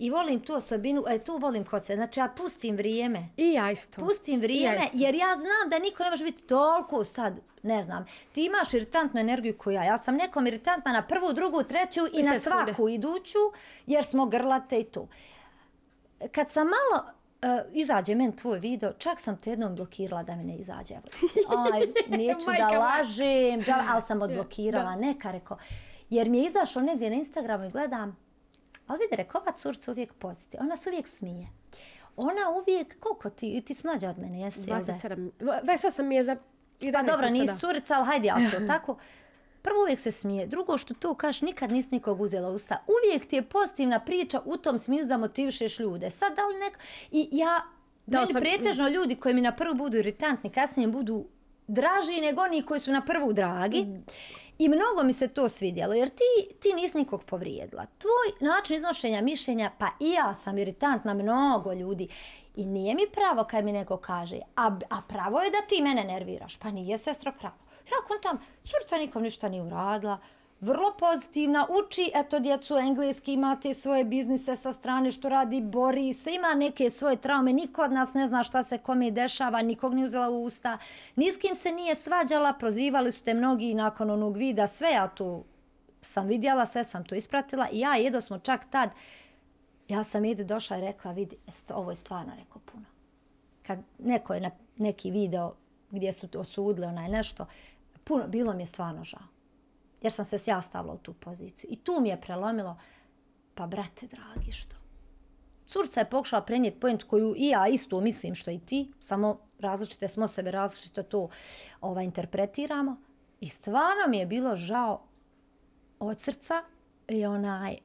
I 0.00 0.10
volim 0.10 0.40
tu 0.40 0.54
osobinu, 0.54 1.04
e, 1.08 1.18
tu 1.18 1.36
volim 1.36 1.64
kod 1.64 1.86
se. 1.86 1.94
Znači, 1.94 2.20
ja 2.20 2.28
pustim 2.36 2.76
vrijeme. 2.76 3.28
I 3.36 3.52
ja 3.52 3.70
isto. 3.70 4.00
Pustim 4.00 4.34
I 4.34 4.42
vrijeme, 4.42 4.76
ja 4.76 4.84
isto. 4.84 4.96
jer 5.00 5.14
ja 5.14 5.36
znam 5.36 5.70
da 5.70 5.78
niko 5.78 6.02
ne 6.02 6.10
može 6.10 6.24
biti 6.24 6.42
toliko 6.42 7.04
sad, 7.04 7.40
ne 7.62 7.84
znam. 7.84 8.06
Ti 8.32 8.44
imaš 8.44 8.74
iritantnu 8.74 9.20
energiju 9.20 9.58
koju 9.58 9.74
ja. 9.74 9.84
Ja 9.84 9.98
sam 9.98 10.16
nekom 10.16 10.46
iritantna 10.46 10.92
na 10.92 11.02
prvu, 11.02 11.32
drugu, 11.32 11.62
treću 11.62 12.00
i 12.12 12.22
na 12.22 12.34
Iste 12.34 12.40
sekunde. 12.50 12.72
svaku 12.72 12.88
iduću, 12.88 13.38
jer 13.86 14.04
smo 14.04 14.26
grlate 14.26 14.80
i 14.80 14.84
tu. 14.84 15.08
Kad 16.32 16.50
sam 16.50 16.66
malo 16.66 17.04
uh, 17.04 17.72
izađe 17.72 18.14
men 18.14 18.32
tvoj 18.32 18.58
video, 18.58 18.92
čak 18.92 19.20
sam 19.20 19.36
te 19.36 19.50
jednom 19.50 19.74
blokirala 19.74 20.22
da 20.22 20.36
mi 20.36 20.44
ne 20.44 20.56
izađe. 20.56 20.94
Aj, 20.94 21.80
neću 22.08 22.46
da 22.60 22.78
lažem, 22.78 23.60
džava, 23.60 23.84
ali 23.88 24.02
sam 24.02 24.22
odblokirala, 24.26 24.96
neka 24.96 25.30
reko. 25.30 25.56
Jer 26.10 26.28
mi 26.28 26.38
je 26.38 26.46
izašlo 26.46 26.82
negdje 26.82 27.10
na 27.10 27.16
Instagramu 27.16 27.64
i 27.64 27.70
gledam, 27.70 28.29
ali 28.90 28.98
vidi, 29.00 29.16
reko, 29.16 29.38
ova 29.38 29.52
curca 29.52 29.90
uvijek 29.90 30.12
pozitivna, 30.12 30.66
ona 30.66 30.76
se 30.76 30.90
uvijek 30.90 31.08
smije. 31.08 31.48
Ona 32.16 32.40
uvijek, 32.52 33.00
koliko 33.00 33.30
ti, 33.30 33.60
ti 33.60 33.74
si 33.74 33.86
mlađa 33.86 34.10
od 34.10 34.18
mene, 34.18 34.40
jesi? 34.40 34.70
jel 34.70 34.78
da? 34.78 34.92
27. 34.92 35.30
28 35.40 36.02
mi 36.02 36.14
je 36.14 36.24
za 36.24 36.36
11. 36.80 36.92
Pa 36.92 37.02
dobro, 37.02 37.30
nisi 37.30 37.58
curica, 37.58 37.94
ali 37.94 38.06
hajde, 38.06 38.30
ali 38.30 38.50
to 38.50 38.56
tako. 38.74 38.96
Prvo 39.62 39.82
uvijek 39.82 40.00
se 40.00 40.12
smije. 40.12 40.46
Drugo 40.46 40.78
što 40.78 40.94
to 40.94 41.14
kažeš, 41.14 41.42
nikad 41.42 41.72
nisi 41.72 41.88
nikog 41.92 42.20
uzela 42.20 42.50
usta. 42.50 42.84
Uvijek 42.88 43.26
ti 43.26 43.36
je 43.36 43.42
pozitivna 43.42 44.00
priča 44.00 44.40
u 44.44 44.56
tom 44.56 44.78
smislu 44.78 45.08
da 45.08 45.18
motivišeš 45.18 45.78
ljude. 45.78 46.10
Sad 46.10 46.36
da 46.36 46.46
li 46.46 46.56
neko... 46.56 46.76
I 47.10 47.28
ja, 47.32 47.60
Da 48.06 48.20
meni 48.20 48.32
sam- 48.32 48.40
pretežno 48.40 48.88
ljudi 48.88 49.16
koji 49.16 49.34
mi 49.34 49.40
na 49.40 49.52
prvu 49.52 49.74
budu 49.74 49.96
iritantni, 49.98 50.50
kasnije 50.50 50.88
budu 50.88 51.26
draži 51.66 52.20
nego 52.20 52.42
oni 52.42 52.62
koji 52.62 52.80
su 52.80 52.92
na 52.92 53.04
prvu 53.04 53.32
dragi. 53.32 53.86
I 54.60 54.68
mnogo 54.68 55.02
mi 55.04 55.12
se 55.12 55.28
to 55.28 55.48
svidjelo, 55.48 55.94
jer 55.94 56.08
ti, 56.08 56.54
ti 56.60 56.74
nisi 56.74 56.98
nikog 56.98 57.24
povrijedila. 57.24 57.86
Tvoj 57.98 58.48
način 58.48 58.76
iznošenja 58.76 59.22
mišljenja, 59.22 59.70
pa 59.78 59.86
i 60.00 60.10
ja 60.10 60.34
sam 60.34 60.58
iritantna 60.58 61.14
mnogo 61.14 61.72
ljudi. 61.72 62.08
I 62.56 62.64
nije 62.64 62.94
mi 62.94 63.06
pravo 63.12 63.44
kad 63.44 63.64
mi 63.64 63.72
neko 63.72 63.96
kaže, 63.96 64.40
a, 64.56 64.66
a 64.90 65.02
pravo 65.08 65.40
je 65.40 65.50
da 65.50 65.66
ti 65.68 65.82
mene 65.82 66.04
nerviraš. 66.04 66.56
Pa 66.56 66.70
nije 66.70 66.98
sestro, 66.98 67.32
pravo. 67.40 67.54
Ja 67.90 67.96
kontam, 68.08 68.38
curca 68.64 68.98
nikom 68.98 69.22
ništa 69.22 69.48
nije 69.48 69.62
uradila, 69.62 70.18
vrlo 70.60 70.94
pozitivna, 70.98 71.66
uči, 71.84 72.10
eto, 72.14 72.38
djecu 72.38 72.76
engleski, 72.76 73.32
ima 73.32 73.56
te 73.62 73.74
svoje 73.74 74.04
biznise 74.04 74.56
sa 74.56 74.72
strane 74.72 75.10
što 75.10 75.28
radi, 75.28 75.60
bori 75.60 76.12
se, 76.12 76.34
ima 76.34 76.54
neke 76.54 76.90
svoje 76.90 77.16
traume, 77.16 77.52
niko 77.52 77.82
od 77.82 77.92
nas 77.92 78.14
ne 78.14 78.28
zna 78.28 78.42
šta 78.42 78.62
se 78.62 78.78
kome 78.78 79.10
dešava, 79.10 79.62
nikog 79.62 79.94
nije 79.94 80.06
uzela 80.06 80.30
u 80.30 80.44
usta, 80.44 80.78
ni 81.16 81.32
s 81.32 81.38
kim 81.38 81.54
se 81.54 81.72
nije 81.72 81.94
svađala, 81.94 82.52
prozivali 82.52 83.12
su 83.12 83.24
te 83.24 83.34
mnogi 83.34 83.74
nakon 83.74 84.10
onog 84.10 84.36
vida, 84.36 84.66
sve 84.66 84.90
ja 84.90 85.08
tu 85.08 85.44
sam 86.02 86.26
vidjela, 86.26 86.66
sve 86.66 86.84
sam 86.84 87.04
to 87.04 87.14
ispratila 87.14 87.66
i 87.72 87.80
ja 87.80 87.98
i 87.98 88.06
Edo 88.06 88.20
smo 88.20 88.38
čak 88.38 88.70
tad, 88.70 88.90
ja 89.88 90.04
sam 90.04 90.24
ide 90.24 90.44
došla 90.44 90.78
i 90.78 90.80
rekla, 90.80 91.12
vidi, 91.12 91.36
ovo 91.74 91.90
je 91.90 91.96
stvarno 91.96 92.32
rekao 92.38 92.62
puno. 92.72 92.84
Kad 93.62 93.78
neko 93.98 94.34
je 94.34 94.40
na 94.40 94.50
neki 94.76 95.10
video 95.10 95.54
gdje 95.90 96.12
su 96.12 96.28
osudili 96.34 96.86
onaj 96.86 97.08
nešto, 97.08 97.46
puno, 98.04 98.28
bilo 98.28 98.54
mi 98.54 98.62
je 98.62 98.66
stvarno 98.66 99.04
žao. 99.04 99.39
Jer 100.02 100.12
sam 100.12 100.24
se 100.24 100.38
ja 100.46 100.62
stavila 100.62 100.94
u 100.94 100.98
tu 100.98 101.14
poziciju. 101.14 101.70
I 101.72 101.76
tu 101.76 101.98
mi 102.00 102.08
je 102.08 102.20
prelomilo, 102.20 102.76
pa 103.54 103.66
brate 103.66 104.06
dragi 104.06 104.52
što? 104.52 104.76
Curca 105.66 106.00
je 106.00 106.10
pokušala 106.10 106.42
prenijeti 106.42 106.80
point 106.80 107.02
koju 107.02 107.34
i 107.36 107.48
ja 107.48 107.68
isto 107.68 108.00
mislim 108.00 108.34
što 108.34 108.50
i 108.50 108.58
ti, 108.58 108.92
samo 109.00 109.40
različite 109.58 110.08
smo 110.08 110.28
sebe, 110.28 110.50
različito 110.50 111.02
to 111.02 111.28
ovaj, 111.80 112.04
interpretiramo. 112.04 112.96
I 113.40 113.48
stvarno 113.48 114.08
mi 114.08 114.18
je 114.18 114.26
bilo 114.26 114.56
žao 114.56 115.06
od 115.98 116.20
srca 116.20 116.62
i 117.08 117.26
onaj, 117.26 117.76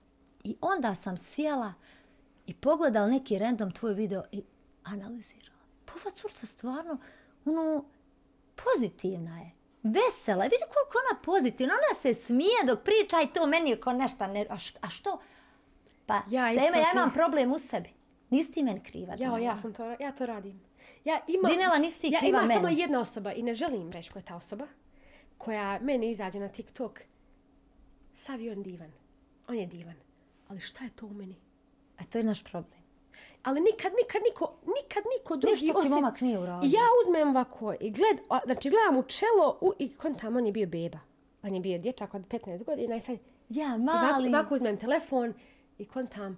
i 0.43 0.55
onda 0.61 0.95
sam 0.95 1.17
sjela 1.17 1.73
i 2.45 2.53
pogledala 2.53 3.07
neki 3.07 3.39
random 3.39 3.71
tvoj 3.71 3.93
video 3.93 4.23
i 4.31 4.43
analizirala. 4.83 5.61
Pa 5.85 5.93
ova 5.93 6.11
curca 6.11 6.45
stvarno, 6.45 6.97
ono, 7.45 7.85
pozitivna 8.55 9.39
je. 9.39 9.51
Vesela. 9.85 10.43
Vidi 10.43 10.55
koliko 10.73 10.97
ona 11.09 11.19
pozitivna. 11.21 11.73
Ona 11.73 11.99
se 11.99 12.13
smije 12.13 12.63
dok 12.65 12.83
priča 12.83 13.17
i 13.23 13.33
to 13.33 13.47
meni 13.47 13.69
je 13.69 13.81
kao 13.81 13.93
nešto 13.93 14.27
ne... 14.27 14.45
A 14.49 14.57
što? 14.57 14.79
A 14.81 14.89
što? 14.89 15.19
Pa, 16.05 16.21
Ja 16.29 16.51
ja, 16.51 16.59
tema, 16.59 16.77
ja 16.77 16.91
imam 16.93 17.13
problem 17.13 17.51
u 17.51 17.59
sebi. 17.59 17.89
Nisi 18.29 18.51
ti 18.51 18.63
meni 18.63 18.83
kriva. 18.83 19.15
Ja, 19.19 19.37
ja 19.37 19.57
sam 19.57 19.73
to, 19.73 19.95
ja 19.99 20.11
to 20.11 20.25
radim. 20.25 20.61
Ja 21.03 21.19
imam, 21.27 21.51
Dinela, 21.51 21.77
nisi 21.77 21.99
ti 22.01 22.09
ja 22.11 22.19
kriva 22.19 22.39
ima 22.39 22.47
samo 22.47 22.61
meni. 22.67 22.79
jedna 22.79 22.99
osoba 22.99 23.31
i 23.33 23.43
ne 23.43 23.53
želim 23.55 23.91
reći 23.91 24.11
koja 24.11 24.21
je 24.21 24.25
ta 24.25 24.35
osoba 24.35 24.67
koja 25.37 25.79
meni 25.79 26.11
izađe 26.11 26.39
na 26.39 26.47
TikTok. 26.49 27.01
Sav 28.15 28.41
je 28.41 28.51
on 28.51 28.63
divan. 28.63 28.91
On 29.47 29.55
je 29.55 29.65
divan. 29.65 29.95
Ali 30.47 30.59
šta 30.59 30.83
je 30.83 30.89
to 30.89 31.05
u 31.05 31.13
meni? 31.13 31.35
A 31.97 32.03
to 32.03 32.17
je 32.17 32.23
naš 32.23 32.43
problem. 32.43 32.84
Ali 33.45 33.61
nikad, 33.61 33.91
nikad, 33.95 34.21
niko, 34.23 34.45
nikad 34.75 35.03
niko 35.13 35.35
drugi 35.35 35.61
Ništa 35.63 35.81
ti 35.81 35.89
momak 35.89 36.21
nije 36.21 36.39
uradio. 36.39 36.67
I 36.67 36.71
ja 36.71 36.81
uzmem 37.01 37.29
ovako 37.29 37.73
i 37.79 37.91
gled, 37.91 38.17
a, 38.29 38.39
znači 38.45 38.69
gledam 38.69 38.97
u 38.97 39.03
čelo 39.03 39.57
u, 39.61 39.73
i 39.79 39.89
kontam, 39.91 40.35
on 40.37 40.45
je 40.45 40.51
bio 40.51 40.67
beba. 40.67 40.97
On 41.43 41.53
je 41.53 41.59
bio 41.59 41.77
dječak 41.77 42.13
od 42.13 42.21
15 42.21 42.63
godina 42.63 42.95
i 42.95 43.01
sad 43.01 43.17
Ja, 43.49 43.77
mali. 43.77 44.29
ovako 44.29 44.55
uzmem 44.55 44.77
telefon 44.77 45.33
i 45.77 45.85
kontam. 45.85 46.37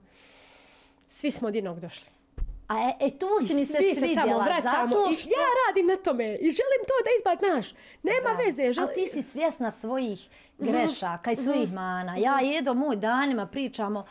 Svi 1.07 1.31
smo 1.31 1.47
od 1.47 1.55
jednog 1.55 1.79
došli. 1.79 2.05
A 2.67 2.75
e, 2.79 2.93
e, 3.01 3.11
tu 3.11 3.27
si 3.47 3.53
mi 3.55 3.65
se 3.65 3.73
svi 3.75 3.95
svidjela. 3.95 4.21
tamo 4.23 4.37
vraćamo. 4.37 4.95
Zato 4.95 5.11
I 5.11 5.15
što... 5.15 5.29
ja 5.29 5.35
radim 5.67 5.87
na 5.87 5.95
tome 5.97 6.25
i 6.25 6.51
želim 6.51 6.81
to 6.81 6.93
da 7.03 7.09
izbat 7.17 7.55
naš. 7.55 7.71
Nema 8.03 8.29
Da. 8.29 8.43
veze. 8.43 8.73
Žel... 8.73 8.83
Ali 8.83 8.93
ti 8.95 9.07
si 9.07 9.21
svjesna 9.23 9.71
svojih 9.71 10.29
Mhm. 10.59 10.69
grešaka 10.69 11.31
i 11.31 11.35
svojih 11.35 11.73
mana. 11.73 12.15
Ja 12.17 12.39
jedo 12.39 12.73
moj 12.73 12.95
danima 12.95 13.45
pričamo, 13.47 14.05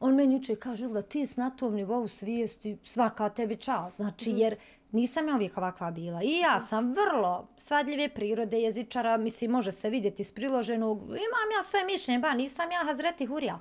on 0.00 0.14
meni 0.14 0.34
juče 0.34 0.56
kaže 0.56 0.88
da 0.88 1.02
ti 1.02 1.26
si 1.26 1.40
na 1.40 1.50
tom 1.50 1.74
nivou 1.74 2.08
svijesti, 2.08 2.78
svaka 2.84 3.28
tebi 3.28 3.56
čast. 3.56 3.96
Znači, 3.96 4.30
Mhm. 4.30 4.38
jer 4.38 4.56
nisam 4.92 5.28
ja 5.28 5.34
uvijek 5.34 5.56
ovakva 5.58 5.90
bila. 5.90 6.20
I 6.22 6.38
ja 6.38 6.60
sam 6.60 6.94
vrlo 6.94 7.48
svadljive 7.56 8.08
prirode 8.08 8.60
jezičara, 8.60 9.16
mislim, 9.16 9.50
može 9.50 9.72
se 9.72 9.90
vidjeti 9.90 10.22
iz 10.22 10.32
priloženog. 10.32 10.98
Imam 11.02 11.16
ja 11.56 11.62
sve 11.62 11.84
mišljenje, 11.84 12.18
ba, 12.18 12.32
nisam 12.34 12.70
ja 12.70 12.84
Hazreti 12.84 13.26
Hurija. 13.26 13.58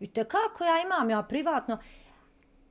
I 0.00 0.06
te 0.06 0.24
kako 0.24 0.64
ja 0.64 0.82
imam, 0.82 1.10
ja 1.10 1.22
privatno. 1.22 1.78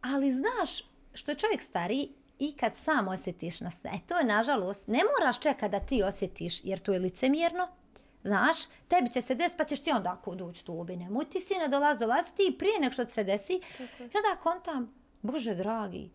Ali 0.02 0.32
znaš, 0.32 0.84
što 1.14 1.32
je 1.32 1.36
čovjek 1.36 1.62
stariji, 1.62 2.10
i 2.40 2.52
kad 2.52 2.76
sam 2.76 3.08
osjetiš 3.08 3.60
na 3.60 3.72
sve, 3.72 3.90
e, 3.94 4.00
to 4.08 4.18
je 4.18 4.26
nažalost, 4.26 4.88
ne 4.88 5.00
moraš 5.04 5.40
čekati 5.40 5.72
da 5.72 5.80
ti 5.80 6.04
osjetiš, 6.04 6.62
jer 6.64 6.80
to 6.80 6.94
je 6.94 7.00
licemjerno. 7.00 7.68
Znaš, 8.24 8.58
tebi 8.88 9.10
će 9.10 9.22
se 9.22 9.36
desiti, 9.36 9.58
pa 9.58 9.64
ćeš 9.64 9.80
ti 9.80 9.92
onda 9.92 10.22
kud 10.24 10.42
ući 10.42 10.66
tu 10.66 10.74
ubi. 10.74 10.96
Nemoj 10.96 11.26
ti 11.26 11.40
sine 11.40 11.68
dolaz, 11.68 12.00
dolazi 12.00 12.36
ti 12.36 12.56
prije 12.60 12.80
nek 12.80 12.94
što 12.94 13.06
ti 13.06 13.14
se 13.14 13.24
desi. 13.24 13.62
I 14.00 14.18
onda 14.18 14.42
kontam, 14.44 14.94
Bože 15.22 15.56
dragi, 15.56 16.10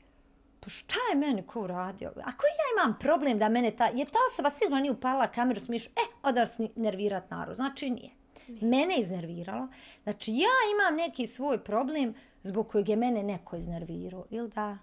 pa 0.61 0.71
šta 0.71 0.95
je 1.11 1.19
meni 1.19 1.47
ko 1.47 1.61
uradio? 1.61 2.09
Ako 2.09 2.47
ja 2.47 2.67
imam 2.77 2.99
problem 3.01 3.39
da 3.39 3.49
mene 3.49 3.71
ta, 3.71 3.91
jer 3.95 4.09
ta 4.09 4.19
osoba 4.33 4.51
sigurno 4.51 4.81
nije 4.81 4.93
upalila 4.93 5.27
kameru, 5.27 5.61
smišu, 5.61 5.91
e, 5.91 6.15
odar 6.23 6.49
se 6.49 6.69
nervirat 6.77 7.31
narod. 7.31 7.57
Znači 7.57 7.91
nije. 7.91 8.11
Mene 8.61 8.95
je 8.95 9.01
iznerviralo. 9.01 9.69
Znači 10.03 10.33
ja 10.33 10.57
imam 10.73 10.97
neki 10.97 11.27
svoj 11.27 11.65
problem 11.65 12.15
zbog 12.43 12.69
kojeg 12.69 12.89
je 12.89 12.97
mene 12.97 13.23
neko 13.23 13.57
iznervirao. 13.57 14.27
Ili 14.31 14.49
da, 14.49 14.79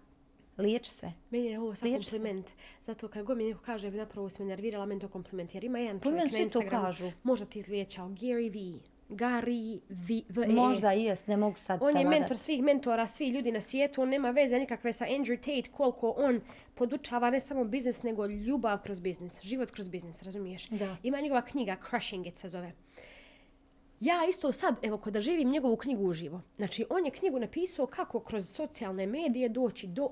liječi 0.57 0.91
se. 0.91 1.11
Meni 1.29 1.45
je 1.45 1.59
ovo 1.59 1.75
sad 1.75 1.89
Liječi 1.89 2.09
se. 2.09 2.11
kompliment. 2.17 2.49
Zato 2.85 3.07
kad 3.07 3.25
god 3.25 3.37
mi 3.37 3.43
neko 3.45 3.61
kaže 3.61 3.91
napravo 3.91 4.29
si 4.29 4.41
me 4.41 4.47
nervirala, 4.47 4.85
meni 4.85 5.01
to 5.01 5.07
kompliment. 5.07 5.53
Jer 5.55 5.63
ima 5.63 5.79
jedan 5.79 5.99
Pa 5.99 6.03
čovjek 6.09 6.31
na 6.31 6.39
Instagramu. 6.39 6.85
kažu. 6.85 7.11
Možda 7.23 7.45
ti 7.45 7.59
izliječao. 7.59 8.07
Gary 8.07 8.51
V. 8.51 8.79
Gary 9.09 9.79
V. 9.89 10.21
v 10.29 10.43
E. 10.43 10.47
Možda 10.47 10.93
i 10.93 11.03
jest, 11.03 11.27
ne 11.27 11.37
mogu 11.37 11.57
sad 11.57 11.79
On 11.83 11.97
je 11.97 12.05
mentor 12.05 12.37
svih 12.37 12.63
mentora, 12.63 13.07
svih 13.07 13.33
ljudi 13.33 13.51
na 13.51 13.61
svijetu, 13.61 14.01
on 14.01 14.09
nema 14.09 14.31
veze 14.31 14.59
nikakve 14.59 14.93
sa 14.93 15.05
Andrew 15.05 15.37
Tate, 15.37 15.71
koliko 15.71 16.13
on 16.17 16.41
podučava 16.75 17.29
ne 17.29 17.39
samo 17.39 17.63
biznis, 17.63 18.03
nego 18.03 18.25
ljubav 18.25 18.81
kroz 18.83 18.99
biznis, 18.99 19.41
život 19.41 19.71
kroz 19.71 19.87
biznis, 19.87 20.23
razumiješ? 20.23 20.67
Da. 20.69 20.97
Ima 21.03 21.21
njegova 21.21 21.41
knjiga, 21.41 21.77
Crushing 21.89 22.27
It 22.27 22.37
se 22.37 22.49
zove. 22.49 22.71
Ja 23.99 24.25
isto 24.29 24.51
sad, 24.51 24.75
evo, 24.81 24.97
kod 24.97 25.13
da 25.13 25.21
živim 25.21 25.49
njegovu 25.49 25.77
knjigu 25.77 26.03
uživo. 26.03 26.41
Znači, 26.55 26.85
on 26.89 27.05
je 27.05 27.11
knjigu 27.11 27.39
napisao 27.39 27.85
kako 27.87 28.19
kroz 28.19 28.49
socijalne 28.49 29.07
medije 29.07 29.49
doći 29.49 29.87
do 29.87 30.09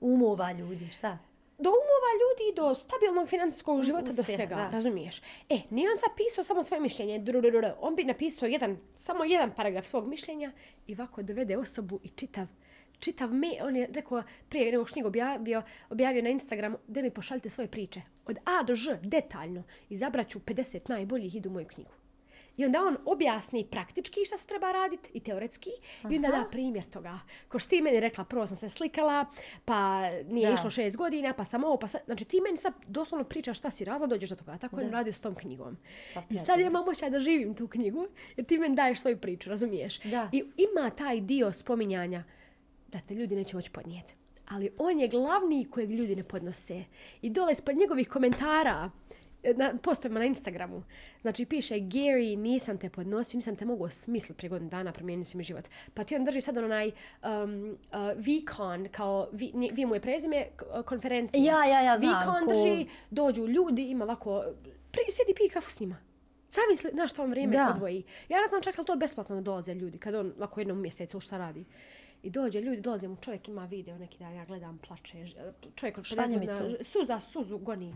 Umova 0.00 0.52
ljudi, 0.52 0.88
šta? 0.88 1.18
do 1.58 1.70
umova 1.70 2.10
ljudi, 2.22 2.56
do 2.56 2.74
stabilnog 2.74 3.28
financijskog 3.28 3.82
života, 3.82 4.12
do 4.12 4.22
Uspjeha, 4.22 4.36
svega, 4.36 4.54
da. 4.54 4.70
razumiješ? 4.70 5.22
E, 5.48 5.60
nije 5.70 5.90
on 5.90 5.96
zapisao 6.08 6.44
samo 6.44 6.62
svoje 6.62 6.80
mišljenje, 6.80 7.18
drurururu, 7.18 7.68
on 7.80 7.96
bi 7.96 8.04
napisao 8.04 8.46
jedan, 8.46 8.78
samo 8.94 9.24
jedan 9.24 9.54
paragraf 9.54 9.86
svog 9.86 10.08
mišljenja 10.08 10.52
i 10.86 10.94
ovako 10.94 11.22
dovede 11.22 11.56
osobu 11.56 12.00
i 12.02 12.08
čitav 12.08 12.46
čitav 12.98 13.34
me, 13.34 13.48
on 13.62 13.76
je 13.76 13.88
rekao 13.92 14.22
prije 14.48 14.72
nego 14.72 14.86
što 14.86 14.92
knjigu 14.92 15.08
objavio, 15.08 15.62
objavio 15.90 16.22
na 16.22 16.30
Instagramu, 16.30 16.78
da 16.86 17.02
mi 17.02 17.10
pošaljite 17.10 17.50
svoje 17.50 17.68
priče. 17.68 18.02
Od 18.26 18.38
A 18.44 18.62
do 18.62 18.74
Ž, 18.74 18.98
detaljno. 19.02 19.62
Izabrat 19.88 20.28
ću 20.28 20.38
50 20.38 20.80
najboljih 20.88 21.34
idu 21.34 21.50
u 21.50 21.52
moju 21.52 21.66
knjigu. 21.66 21.90
I 22.56 22.64
onda 22.64 22.80
on 22.82 22.96
objasni 23.04 23.66
praktički 23.70 24.24
šta 24.24 24.38
se 24.38 24.46
treba 24.46 24.72
raditi 24.72 25.10
i 25.14 25.20
teoretski 25.20 25.70
i 26.10 26.16
onda 26.16 26.28
da 26.28 26.44
primjer 26.50 26.84
toga. 26.84 27.18
Ko 27.48 27.58
što 27.58 27.70
ti 27.70 27.82
meni 27.82 28.00
rekla, 28.00 28.24
prvo 28.24 28.46
sam 28.46 28.56
se 28.56 28.68
slikala, 28.68 29.26
pa 29.64 30.00
nije 30.10 30.48
Da. 30.48 30.54
išlo 30.54 30.70
šest 30.70 30.96
godina, 30.96 31.32
pa 31.32 31.44
sam 31.44 31.64
ovo, 31.64 31.76
pa 31.78 31.88
sad, 31.88 32.00
znači 32.06 32.24
ti 32.24 32.40
meni 32.40 32.56
sad 32.56 32.72
doslovno 32.86 33.24
pričaš 33.24 33.58
šta 33.58 33.70
si 33.70 33.84
radila, 33.84 34.06
dođeš 34.06 34.30
do 34.30 34.36
toga. 34.36 34.58
Tako 34.58 34.80
je 34.80 34.86
on 34.86 34.92
radio 34.92 35.12
s 35.12 35.20
tom 35.20 35.34
knjigom. 35.34 35.76
Pa 36.14 36.22
I 36.30 36.38
sad 36.38 36.60
ja 36.60 36.66
imam 36.66 36.88
osjećaj 36.88 37.10
da 37.10 37.20
živim 37.20 37.54
tu 37.54 37.68
knjigu, 37.68 38.06
jer 38.36 38.46
ti 38.46 38.58
meni 38.58 38.76
daješ 38.76 39.00
svoju 39.00 39.16
priču, 39.20 39.50
razumiješ? 39.50 39.98
Da. 40.00 40.28
I 40.32 40.44
ima 40.56 40.90
taj 40.90 41.20
dio 41.20 41.52
spominjanja 41.52 42.24
da 42.88 42.98
te 43.08 43.14
ljudi 43.14 43.36
neće 43.36 43.56
moći 43.56 43.70
podnijeti. 43.70 44.14
Ali 44.48 44.70
on 44.78 44.98
je 45.00 45.08
glavni 45.08 45.64
kojeg 45.70 45.90
ljudi 45.90 46.16
ne 46.16 46.24
podnose. 46.24 46.84
I 47.22 47.30
dole 47.30 47.52
ispod 47.52 47.76
njegovih 47.76 48.08
komentara, 48.08 48.90
na 49.48 49.74
postovima 49.76 50.20
na 50.20 50.26
Instagramu. 50.26 50.82
Znači 51.20 51.44
piše 51.46 51.74
Gary, 51.74 52.36
nisam 52.36 52.78
te 52.78 52.90
podnosio, 52.90 53.38
nisam 53.38 53.56
te 53.56 53.64
mogao 53.64 53.90
smisliti 53.90 54.36
prije 54.36 54.50
godinu 54.50 54.70
dana, 54.70 54.92
promijenio 54.92 55.24
si 55.24 55.36
mi 55.36 55.42
život. 55.42 55.64
Pa 55.94 56.04
ti 56.04 56.16
on 56.16 56.24
drži 56.24 56.40
sad 56.40 56.56
onaj 56.56 56.90
um, 57.22 57.68
uh, 57.70 57.98
VCon, 58.16 58.88
kao, 58.88 59.28
vi, 59.32 59.52
nje- 59.54 59.70
vi 59.72 59.86
mu 59.86 59.94
je 59.94 60.00
prezime, 60.00 60.46
k- 60.56 60.82
konferencija. 60.82 61.44
Ja, 61.44 61.64
ja, 61.66 61.80
ja 61.82 61.98
znam, 61.98 62.12
VCon 62.14 62.46
ko- 62.46 62.52
drži, 62.52 62.86
dođu 63.10 63.46
ljudi, 63.46 63.82
ima 63.84 64.04
ovako, 64.04 64.44
pri, 64.90 65.00
sjedi 65.10 65.34
pije 65.36 65.50
kafu 65.50 65.70
s 65.70 65.80
njima. 65.80 65.96
Zamisli, 66.48 66.90
znaš 66.92 67.10
što 67.10 67.22
on 67.22 67.30
vrijeme 67.30 67.52
Da. 67.52 67.70
odvoji. 67.70 68.02
Ja 68.28 68.40
ne 68.40 68.48
znam 68.48 68.62
čak 68.62 68.78
li 68.78 68.84
to 68.84 68.96
besplatno 68.96 69.34
da 69.34 69.40
dolaze 69.42 69.74
ljudi, 69.74 69.98
kad 69.98 70.14
on 70.14 70.32
ovako 70.36 70.60
jednom 70.60 70.80
mjesecu 70.80 71.20
šta 71.20 71.38
radi. 71.38 71.64
I 72.22 72.30
dođe 72.30 72.60
ljudi, 72.60 72.80
dolaze 72.80 73.08
mu, 73.08 73.16
čovjek 73.16 73.48
ima 73.48 73.64
video 73.64 73.98
neki 73.98 74.18
dan, 74.18 74.34
ja 74.34 74.44
gledam, 74.44 74.78
plače, 74.78 75.24
čovjek 75.74 75.98
od 75.98 76.04
Šalji 76.04 76.20
50 76.28 76.30
mi 76.30 76.46
godina, 76.46 76.76
to. 76.78 76.84
suza, 76.84 77.20
suzu 77.20 77.58
goni. 77.58 77.94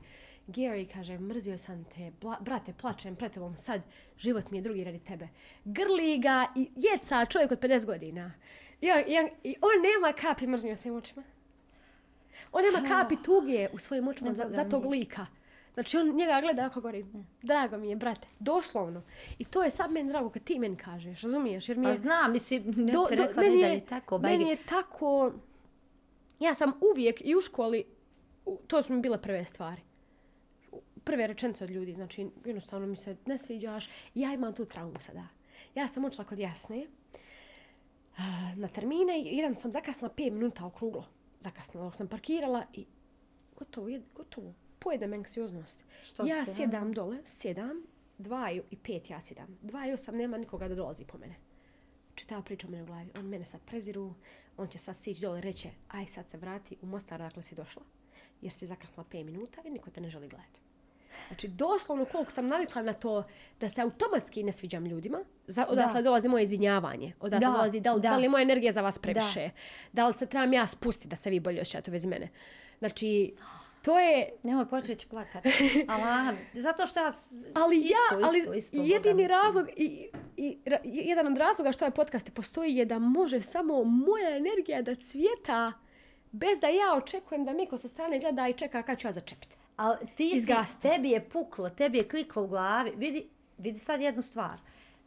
Gary 0.53 0.93
kaže, 0.93 1.19
mrzio 1.19 1.59
sam 1.59 1.85
te, 1.85 2.13
bla, 2.21 2.37
brate, 2.41 2.73
plačem 2.73 3.17
pred 3.17 3.33
tobom, 3.33 3.57
sad 3.57 3.83
život 4.19 4.51
mi 4.51 4.59
je 4.59 4.63
drugi 4.63 4.85
radi 4.85 4.99
tebe. 4.99 5.29
Grli 5.65 6.19
ga 6.19 6.47
i 6.57 6.71
jeca 6.77 7.25
čovjek 7.25 7.53
od 7.53 7.61
50 7.61 7.87
godina. 7.87 8.33
I 8.81 8.91
on, 8.91 8.99
i 9.07 9.19
on, 9.19 9.29
i 9.45 9.57
on 9.61 9.83
nema 9.83 10.13
kapi 10.13 10.47
mržnje 10.47 10.73
u 10.73 10.77
svojim 10.77 10.99
očima. 10.99 11.23
On 12.53 12.63
nema 12.63 12.89
kapi 12.89 13.17
tuge 13.23 13.69
u 13.73 13.79
svojim 13.79 14.09
očima 14.09 14.35
za, 14.35 14.47
za 14.49 14.65
tog 14.65 14.87
lika. 14.87 15.27
Znači 15.75 15.97
on 15.97 16.17
njega 16.17 16.41
gleda 16.41 16.67
ako 16.67 16.81
govori, 16.81 17.07
drago 17.43 17.79
mi 17.79 17.89
je, 17.89 17.97
brate, 17.97 18.29
doslovno. 18.39 19.03
I 19.39 19.45
to 19.45 19.63
je 19.63 19.71
sad 19.71 19.91
meni 19.91 20.09
drago 20.09 20.31
kad 20.31 20.45
ti 20.45 20.59
meni 20.59 20.77
kažeš, 20.77 21.23
razumiješ? 21.23 21.69
Jer 21.69 21.79
mi 21.79 21.85
Pa 21.85 21.91
je, 21.91 21.97
znam, 21.97 22.33
mislim, 22.33 22.63
ne 22.77 22.93
do, 22.93 23.07
do, 23.17 23.25
meni, 23.37 23.57
mi 23.57 23.63
da 23.63 23.67
je, 23.67 23.75
je 23.75 23.87
tako, 23.87 24.19
meni 24.19 24.39
bagi. 24.39 24.51
je 24.51 24.57
tako... 24.57 25.33
Ja 26.41 26.55
sam 26.55 26.73
uvijek 26.93 27.21
i 27.25 27.35
u 27.37 27.41
školi, 27.41 27.85
to 28.67 28.83
su 28.83 28.93
mi 28.93 29.01
bile 29.01 29.23
prve 29.23 29.45
stvari. 29.45 29.83
Prve 31.11 31.27
rečenice 31.27 31.65
od 31.65 31.71
ljudi, 31.71 31.95
znači 31.95 32.27
jednostavno 32.45 32.87
mi 32.87 32.97
se 32.97 33.17
ne 33.27 33.39
sviđaš. 33.39 33.89
Ja 34.15 34.35
imam 34.35 34.55
tu 34.55 34.65
traumu 34.65 35.01
sada. 35.01 35.27
Ja 35.75 35.89
sam 35.89 36.05
očela 36.05 36.29
kod 36.29 36.39
Jasne 36.39 36.87
na 38.57 38.69
termine 38.69 39.21
jedan 39.21 39.57
sam 39.57 39.73
zakasnila 39.73 40.11
5 40.17 40.31
minuta 40.31 40.67
okruglo. 40.67 41.07
Zakasnila, 41.41 41.85
dok 41.85 41.97
sam 41.97 42.09
parkirala 42.09 42.65
i 42.73 42.87
gotovo, 43.57 43.89
gotovo, 44.15 44.55
pojedem 44.79 45.13
anksioznost. 45.13 45.85
Što 46.03 46.27
ja 46.27 46.45
ste, 46.45 46.55
sjedam 46.55 46.93
dole, 46.93 47.19
sjedam, 47.25 47.83
dva 48.19 48.51
i 48.53 48.63
i 48.71 48.77
pet 48.77 49.11
ja 49.11 49.21
sjedam. 49.21 49.59
Dva 49.63 49.87
i 49.87 49.93
osam 49.93 50.17
nema 50.17 50.39
nikoga 50.39 50.69
da 50.69 50.75
dolazi 50.75 51.05
po 51.05 51.19
mene 51.19 51.35
čitava 52.21 52.43
priča 52.43 52.67
u 52.67 52.71
mene 52.71 52.83
u 52.83 52.87
glavi. 52.87 53.11
On 53.19 53.27
mene 53.27 53.45
sad 53.45 53.61
preziru, 53.67 54.15
on 54.57 54.69
će 54.69 54.79
sad 54.79 54.97
sići 54.97 55.21
dole 55.21 55.39
i 55.39 55.43
reće, 55.43 55.71
aj 55.89 56.07
sad 56.07 56.29
se 56.29 56.39
vrati 56.39 56.77
u 56.83 56.87
Mostar 56.87 57.19
dakle 57.19 57.43
si 57.43 57.55
došla, 57.55 57.83
jer 58.41 58.53
si 58.53 58.67
zakasnila 58.67 59.05
5 59.05 59.25
minuta 59.25 59.63
i 59.65 59.71
niko 59.71 59.91
te 59.91 60.01
ne 60.01 60.11
želi 60.11 60.29
gledati. 60.29 60.61
Znači, 61.29 61.49
doslovno 61.49 62.05
koliko 62.05 62.31
sam 62.33 62.49
navikla 62.49 62.83
na 62.83 62.93
to 62.93 63.25
da 63.61 63.71
se 63.71 63.81
automatski 63.83 64.43
ne 64.43 64.53
sviđam 64.53 64.87
ljudima, 64.87 65.19
za, 65.47 65.67
odatle 65.69 66.03
dolazi 66.03 66.29
moje 66.29 66.45
izvinjavanje, 66.45 67.13
odatle 67.21 67.49
Da, 67.49 67.53
dolazi 67.53 67.81
da, 67.81 67.93
li- 67.93 68.01
da. 68.01 68.11
da 68.11 68.17
li 68.17 68.29
moja 68.29 68.43
energija 68.43 68.73
za 68.73 68.81
vas 68.81 68.99
previše, 68.99 69.51
da. 69.93 70.07
li 70.07 70.15
se 70.15 70.27
trebam 70.27 70.53
ja 70.53 70.67
spustiti 70.67 71.09
da 71.09 71.17
se 71.17 71.31
vi 71.31 71.41
bolje 71.41 71.61
osjećate 71.61 71.91
u 71.91 71.93
vezi 71.93 72.09
mene. 72.09 72.29
Znači, 72.79 73.35
to 73.83 73.99
je... 73.99 74.31
Nemoj 74.43 74.69
početi 74.69 75.07
plakat. 75.09 75.45
Allah, 75.89 76.35
zato 76.55 76.87
što 76.87 77.01
ja... 77.01 77.11
Ali 77.55 77.77
isto, 77.79 77.95
ja, 78.13 78.27
ali 78.27 78.39
isto, 78.39 78.53
isto, 78.53 78.77
jedini 78.77 79.27
razlog 79.27 79.67
i, 79.77 80.09
i 80.37 80.59
ra- 80.67 80.81
jedan 80.85 81.27
od 81.27 81.39
razloga 81.39 81.73
što 81.73 81.85
ovaj 81.85 81.95
podcast 81.95 82.35
postoji 82.35 82.77
je 82.77 82.85
da 82.85 82.99
može 82.99 83.41
samo 83.43 83.85
moja 83.85 84.37
energija 84.37 84.83
da 84.83 84.95
cvjeta 84.95 85.73
bez 86.33 86.61
da 86.61 86.67
ja 86.69 86.95
očekujem 86.97 87.45
da 87.45 87.53
Miko 87.53 87.79
sa 87.79 87.89
strane 87.89 88.19
gleda 88.19 88.49
i 88.49 88.53
čeka 88.53 88.83
kad 88.83 88.99
ću 88.99 89.09
ja 89.09 89.13
začepiti. 89.13 89.57
Ali 89.81 90.07
ti 90.17 90.41
si, 90.41 90.81
tebi 90.81 91.11
je 91.11 91.29
puklo, 91.29 91.71
tebi 91.71 91.99
je 91.99 92.09
kliklo 92.09 92.45
u 92.45 92.49
glavi. 92.49 92.93
Vidi, 92.97 93.29
vidi 93.59 93.79
sad 93.79 94.01
jednu 94.01 94.23
stvar. 94.23 94.59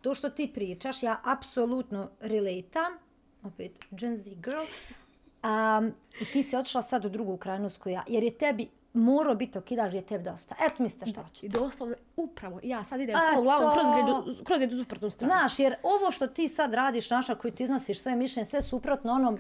To 0.01 0.13
što 0.13 0.29
ti 0.29 0.51
pričaš, 0.53 1.03
ja 1.03 1.19
apsolutno 1.23 2.09
relatam, 2.19 2.93
opet 3.43 3.71
Gen 3.91 4.17
Z 4.17 4.29
girl, 4.29 4.57
um, 5.43 5.93
i 6.21 6.25
ti 6.25 6.43
si 6.43 6.55
otišla 6.55 6.81
sad 6.81 7.05
u 7.05 7.09
drugu 7.09 7.37
krajnost 7.37 7.77
koju 7.77 7.93
ja, 7.93 8.03
jer 8.07 8.23
je 8.23 8.37
tebi 8.37 8.69
morao 8.93 9.35
biti 9.35 9.57
okidaž, 9.57 9.93
je 9.93 10.01
tebi 10.01 10.23
dosta. 10.23 10.55
Eto 10.65 10.83
mislite 10.83 11.05
šta 11.05 11.23
hoćete. 11.23 11.45
I 11.45 11.49
doslovno, 11.49 11.95
upravo, 12.15 12.59
ja 12.63 12.83
sad 12.83 13.01
idem 13.01 13.15
samo 13.31 13.41
glavom 13.41 13.73
kroz, 13.73 13.85
gredu- 13.85 14.43
kroz 14.43 14.61
jednu 14.61 14.77
suprotnu 14.77 15.09
stranu. 15.09 15.33
Znaš, 15.33 15.59
jer 15.59 15.75
ovo 15.83 16.11
što 16.11 16.27
ti 16.27 16.47
sad 16.47 16.73
radiš, 16.73 17.09
naša 17.09 17.35
koji 17.35 17.51
ti 17.55 17.63
iznosiš 17.63 18.01
svoje 18.01 18.15
mišljenje, 18.15 18.45
sve 18.45 18.61
suprotno 18.61 19.13
onom 19.13 19.39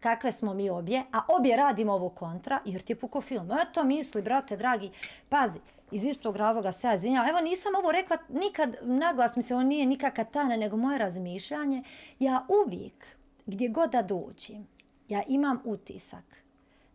kakve 0.00 0.32
smo 0.32 0.54
mi 0.54 0.70
obje, 0.70 1.02
a 1.12 1.20
obje 1.38 1.56
radimo 1.56 1.92
ovo 1.92 2.08
kontra, 2.08 2.60
jer 2.64 2.82
ti 2.82 2.92
je 2.92 3.00
puko 3.00 3.20
film. 3.20 3.50
Eto 3.50 3.84
misli, 3.84 4.22
brate, 4.22 4.56
dragi, 4.56 4.90
pazi, 5.28 5.60
iz 5.90 6.04
istog 6.04 6.36
razloga 6.36 6.72
se 6.72 6.86
ja 6.86 6.94
izvinjavam. 6.94 7.30
Evo 7.30 7.40
nisam 7.40 7.74
ovo 7.74 7.92
rekla 7.92 8.16
nikad 8.28 8.76
naglas, 8.82 9.36
mi 9.36 9.42
se, 9.42 9.54
on 9.54 9.66
nije 9.66 9.86
nikakva 9.86 10.24
tajna, 10.24 10.56
nego 10.56 10.76
moje 10.76 10.98
razmišljanje. 10.98 11.82
Ja 12.18 12.46
uvijek, 12.66 13.06
gdje 13.46 13.68
god 13.68 13.90
da 13.90 14.02
dođem, 14.02 14.66
ja 15.08 15.22
imam 15.28 15.60
utisak 15.64 16.45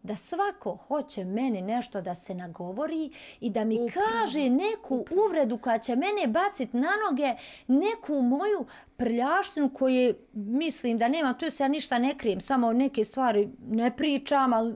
da 0.04 0.16
svako 0.16 0.76
hoće 0.76 1.26
meni 1.26 1.62
nešto 1.62 2.02
da 2.02 2.16
se 2.16 2.34
nagovori 2.34 3.12
i 3.40 3.50
da 3.50 3.64
mi 3.64 3.90
kaže 3.90 4.50
neku 4.50 5.06
uvredu 5.28 5.58
koja 5.58 5.80
će 5.80 5.96
mene 5.96 6.28
baciti 6.28 6.78
na 6.78 6.90
noge, 7.10 7.36
neku 7.68 8.22
moju 8.22 8.66
prljaštinu 8.98 9.70
koju 9.70 10.14
mislim 10.34 10.98
da 10.98 11.08
nemam, 11.08 11.38
tu 11.38 11.52
se 11.52 11.64
ja 11.64 11.68
ništa 11.68 12.00
ne 12.00 12.18
krijem, 12.18 12.42
samo 12.42 12.74
neke 12.74 13.04
stvari 13.04 13.50
ne 13.68 13.96
pričam, 13.98 14.54
ali 14.54 14.76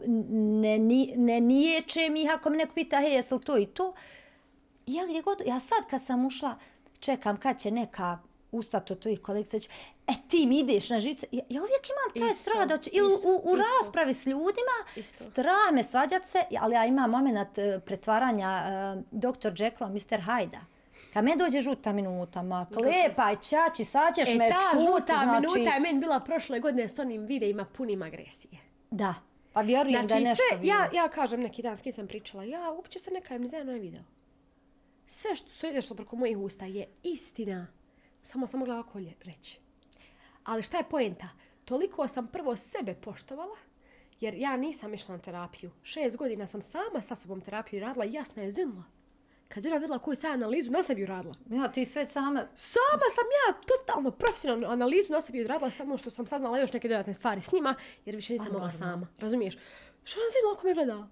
ne, 0.61 0.79
ni- 0.79 1.13
ne 1.15 1.41
niječem 1.41 2.15
ih 2.15 2.29
ako 2.33 2.49
me 2.49 2.57
neko 2.57 2.73
pita, 2.73 2.97
hej, 2.99 3.13
jesli 3.13 3.41
to 3.41 3.57
i 3.57 3.65
to? 3.65 3.93
ja 4.87 5.05
gdje 5.05 5.21
god, 5.21 5.41
ja 5.45 5.59
sad 5.59 5.85
kad 5.89 6.03
sam 6.03 6.25
ušla, 6.25 6.55
čekam 6.99 7.37
kad 7.37 7.59
će 7.59 7.71
neka 7.71 8.19
ustati 8.55 8.93
od 8.93 8.99
tvojih 8.99 9.21
kolekcija, 9.21 9.59
će, 9.59 9.69
e 10.07 10.13
ti 10.27 10.45
mi 10.47 10.59
ideš 10.59 10.89
na 10.89 10.99
živce. 10.99 11.27
Ja, 11.31 11.43
ja 11.49 11.61
uvijek 11.61 11.85
imam 11.89 12.27
taj 12.27 12.29
Isto, 12.31 12.41
strah 12.41 12.67
da 12.67 12.77
će, 12.77 12.89
ili 12.93 13.13
isto, 13.13 13.27
u, 13.27 13.35
u 13.35 13.55
isto. 13.55 13.63
raspravi 13.81 14.13
s 14.13 14.25
ljudima, 14.25 14.77
Isto. 14.95 15.23
strah 15.23 15.71
me 15.73 15.83
svađat 15.83 16.25
se, 16.25 16.39
ali 16.59 16.75
ja 16.75 16.85
imam 16.85 17.09
moment 17.09 17.57
e, 17.57 17.79
pretvaranja 17.85 18.49
e, 18.49 19.01
Dr. 19.11 19.51
Jekyll, 19.53 19.89
Mr. 19.89 20.21
Hyda. 20.21 20.59
Kad 21.13 21.23
me 21.25 21.35
dođe 21.35 21.61
žuta 21.61 21.93
minuta, 21.93 22.41
ma 22.41 22.65
klepaj, 22.73 23.35
čači, 23.35 23.85
sad 23.85 24.15
ćeš 24.15 24.29
E, 24.29 24.35
me 24.35 24.49
ta 24.49 24.59
čuti, 24.71 24.83
žuta 24.85 25.21
znači... 25.23 25.41
minuta 25.41 25.73
je 25.73 25.79
meni 25.79 25.99
bila 25.99 26.19
prošle 26.19 26.59
godine 26.59 26.89
s 26.89 26.99
onim 26.99 27.25
videima 27.25 27.65
punim 27.65 28.01
agresije. 28.01 28.57
Da, 28.91 29.13
pa 29.53 29.61
vjerujem 29.61 30.01
da 30.01 30.07
Znači, 30.07 30.23
je 30.23 30.29
nešto 30.29 30.43
sve, 30.49 30.59
bilo. 30.59 30.73
ja, 30.73 30.89
ja 30.93 31.09
kažem 31.09 31.41
neki 31.41 31.61
dan, 31.61 31.77
s 31.77 31.81
kim 31.81 31.93
sam 31.93 32.07
pričala, 32.07 32.43
ja 32.43 32.71
uopće 32.71 32.99
se 32.99 33.11
ne 33.11 33.21
kajem 33.21 33.41
ni 33.41 33.47
za 33.49 33.57
jedan 33.57 33.69
ovaj 33.69 33.79
video. 33.79 34.01
Sve 35.07 35.35
što 35.35 35.49
su 35.51 35.67
idešlo 35.67 35.95
preko 35.95 36.15
mojih 36.15 36.37
usta 36.37 36.65
je 36.65 36.87
istina. 37.03 37.67
Samo 38.25 38.47
sam 38.47 38.59
mogla 38.59 38.75
ovako 38.75 38.99
reći. 39.23 39.59
Ali 40.43 40.61
šta 40.61 40.77
je 40.77 40.83
poenta? 40.83 41.29
Toliko 41.65 42.07
sam 42.07 42.27
prvo 42.27 42.55
sebe 42.55 42.93
poštovala, 42.93 43.55
jer 44.19 44.35
ja 44.35 44.57
nisam 44.57 44.93
išla 44.93 45.15
na 45.15 45.21
terapiju. 45.21 45.71
Šest 45.83 46.17
godina 46.17 46.47
sam 46.47 46.61
sama 46.61 47.01
sa 47.01 47.15
sobom 47.15 47.41
terapiju 47.41 47.79
radila 47.79 48.05
i 48.05 48.13
jasno 48.13 48.43
je 48.43 48.51
zinula. 48.51 48.83
Kad 49.47 49.65
je 49.65 49.71
ona 49.71 49.79
vidjela 49.79 49.99
koju 49.99 50.15
sam 50.15 50.31
analizu 50.31 50.71
na 50.71 50.83
sebi 50.83 51.05
radila. 51.05 51.35
Ja, 51.49 51.71
ti 51.71 51.85
sve 51.85 52.05
sama... 52.05 52.39
Sama 52.55 53.07
sam 53.15 53.25
ja 53.37 53.61
totalno 53.67 54.11
profesionalnu 54.11 54.67
analizu 54.67 55.13
na 55.13 55.21
sebi 55.21 55.41
odradila 55.41 55.71
samo 55.71 55.97
što 55.97 56.09
sam 56.09 56.27
saznala 56.27 56.59
još 56.59 56.73
neke 56.73 56.87
dodatne 56.87 57.13
stvari 57.13 57.41
s 57.41 57.51
njima, 57.51 57.75
jer 58.05 58.15
više 58.15 58.33
nisam 58.33 58.53
mogla 58.53 58.71
sama. 58.71 59.07
Razumiješ? 59.19 59.57
Što 60.03 60.19
ona 60.19 60.29
zina 60.29 60.53
ako 60.53 60.67
me 60.67 60.73
gleda? 60.73 61.07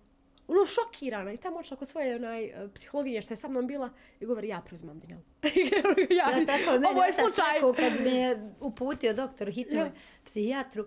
Ono 0.47 0.65
šokirana 0.65 1.31
i 1.31 1.37
tamo 1.37 1.57
odšla 1.57 1.77
kod 1.77 1.89
svoje 1.89 2.15
onaj, 2.15 2.43
e, 2.45 2.67
psihologinje 2.75 3.21
što 3.21 3.33
je 3.33 3.37
sa 3.37 3.47
mnom 3.47 3.67
bila 3.67 3.89
i 4.19 4.25
govori 4.25 4.47
ja 4.47 4.61
preuzimam 4.61 4.99
Dinjelu. 4.99 5.21
ja, 6.11 6.29
Ja 6.31 6.45
tako, 6.45 6.89
ovo 6.89 7.03
je 7.03 7.13
slučaj. 7.13 7.53
rekao 7.53 7.73
kad 7.73 7.93
me 8.01 8.09
je 8.11 8.53
uputio 8.59 9.13
doktor 9.13 9.49
hitnoj 9.49 9.79
Ja. 9.79 9.91
psihijatru 10.25 10.85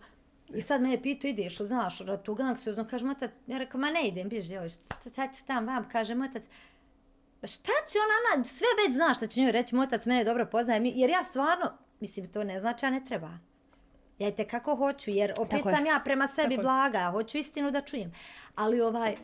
i 0.49 0.61
sad 0.61 0.83
me 0.83 0.91
je 0.91 1.03
pitao 1.03 1.29
ideš 1.29 1.61
li 1.61 1.67
znaš 1.67 2.01
na 2.01 2.17
tu 2.17 2.37
anksiozno, 2.41 2.87
kaže 2.87 3.09
otac, 3.09 3.31
ja 3.47 3.59
rekao 3.59 3.81
ma 3.81 3.91
ne 3.91 4.03
idem, 4.03 4.29
bježi 4.29 4.55
joj, 4.55 4.69
šta, 4.69 5.11
šta 5.13 5.29
ću 5.29 5.45
tam 5.45 5.67
vam, 5.67 5.89
kaže 5.89 6.15
otac, 6.23 6.43
šta 7.45 7.73
će 7.89 7.99
ona, 7.99 8.35
ona 8.35 8.45
sve 8.45 8.67
već 8.79 8.95
zna 8.95 9.15
šta 9.15 9.27
će 9.27 9.41
njoj 9.41 9.53
reći, 9.53 9.77
otac 9.77 10.07
mene 10.07 10.25
dobro 10.25 10.47
poznaje, 10.47 10.81
mi- 10.81 10.93
jer 10.97 11.11
ja 11.11 11.25
stvarno, 11.25 11.73
mislim 12.01 12.27
to 12.27 12.45
ne 12.45 12.61
znači, 12.61 12.87
a 12.87 12.91
ne 12.91 13.05
treba. 13.05 13.31
Ja 14.19 14.29
i 14.29 14.45
kako 14.45 14.77
hoću, 14.77 15.11
jer 15.11 15.33
opet 15.33 15.51
Tako 15.51 15.69
je. 15.69 15.75
sam 15.77 15.87
ja 15.87 16.01
prema 16.05 16.27
sebi 16.27 16.49
Tako 16.49 16.53
je. 16.53 16.59
blaga, 16.59 17.11
hoću 17.11 17.39
istinu 17.39 17.71
da 17.71 17.81
čujem. 17.81 18.13
Ali 18.55 18.81
ovaj, 18.81 19.17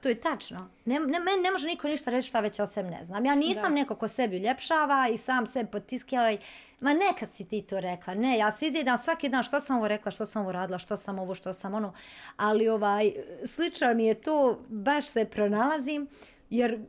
to 0.00 0.08
je 0.08 0.14
tačno. 0.14 0.68
Ne, 0.84 0.94
ne, 0.94 1.20
meni 1.20 1.42
ne 1.42 1.50
može 1.50 1.66
niko 1.66 1.88
ništa 1.88 2.10
reći 2.10 2.28
šta 2.28 2.40
već 2.40 2.60
o 2.60 2.66
sebi 2.66 2.90
ne 2.90 3.04
znam. 3.04 3.24
Ja 3.24 3.34
nisam 3.34 3.62
Da. 3.62 3.68
neko 3.68 3.94
ko 3.94 4.08
sebi 4.08 4.36
uljepšava 4.36 5.08
i 5.08 5.16
sam 5.16 5.46
sebe 5.46 5.70
potiskila 5.70 6.32
i 6.32 6.38
ma 6.80 6.94
neka 6.94 7.26
si 7.26 7.44
ti 7.44 7.62
to 7.62 7.80
rekla. 7.80 8.14
Ne, 8.14 8.38
ja 8.38 8.52
se 8.52 8.66
izjedam 8.66 8.98
svaki 8.98 9.28
dan 9.28 9.42
što 9.42 9.60
sam 9.60 9.76
ovo 9.76 9.88
rekla, 9.88 10.10
što 10.10 10.26
sam 10.26 10.42
ovo 10.42 10.52
radila, 10.52 10.78
što 10.78 10.96
sam 10.96 11.18
ovo, 11.18 11.34
što 11.34 11.54
sam 11.54 11.74
ono. 11.74 11.92
Ali 12.36 12.68
ovaj, 12.68 13.12
slično 13.46 13.94
mi 13.94 14.04
je 14.04 14.14
to, 14.14 14.58
baš 14.68 15.06
se 15.06 15.24
pronalazim, 15.24 16.08
jer 16.50 16.80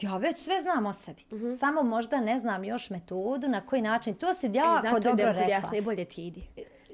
ja 0.00 0.16
već 0.16 0.38
sve 0.38 0.62
znam 0.62 0.86
o 0.86 0.92
sebi. 0.92 1.22
Samo 1.58 1.82
možda 1.82 2.20
ne 2.20 2.38
znam 2.38 2.64
još 2.64 2.90
metodu, 2.90 3.48
na 3.48 3.60
koji 3.60 3.82
način. 3.82 4.14
To 4.14 4.34
si 4.34 4.46
E, 4.46 4.50
jako 4.52 4.82
zato 4.82 5.00
dobro 5.00 5.24
rekla. 5.26 5.42
jasne 5.46 5.78
i 5.78 5.82
bolje 5.82 6.04
ti 6.04 6.26
idi. 6.26 6.42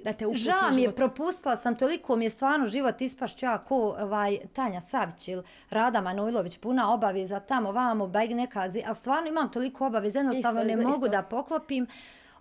Da 0.04 0.12
te 0.12 0.26
Žao 0.34 0.70
mi 0.74 0.82
je, 0.82 0.94
propustila 0.94 1.56
sam, 1.56 1.76
toliko 1.76 2.16
mi 2.16 2.24
je 2.24 2.30
stvarno 2.30 2.66
život 2.66 3.00
ispašću 3.00 3.46
ja 3.46 3.58
ko 3.58 3.76
ovaj, 3.76 4.38
Tanja 4.52 4.80
Savić 4.80 5.28
ili 5.28 5.42
Rada 5.70 6.00
Manojlović, 6.00 6.58
puna 6.58 6.94
obaveza 6.94 7.40
tamo, 7.40 7.72
vamo, 7.72 8.06
bajg 8.06 8.30
nekazi, 8.30 8.82
ali 8.86 8.96
stvarno 8.96 9.28
imam 9.28 9.50
toliko 9.52 9.86
obaveza, 9.86 10.18
jednostavno 10.18 10.60
Isto, 10.60 10.76
ne 10.76 10.82
isto. 10.82 10.92
mogu 10.92 11.08
da 11.08 11.22
poklopim. 11.22 11.86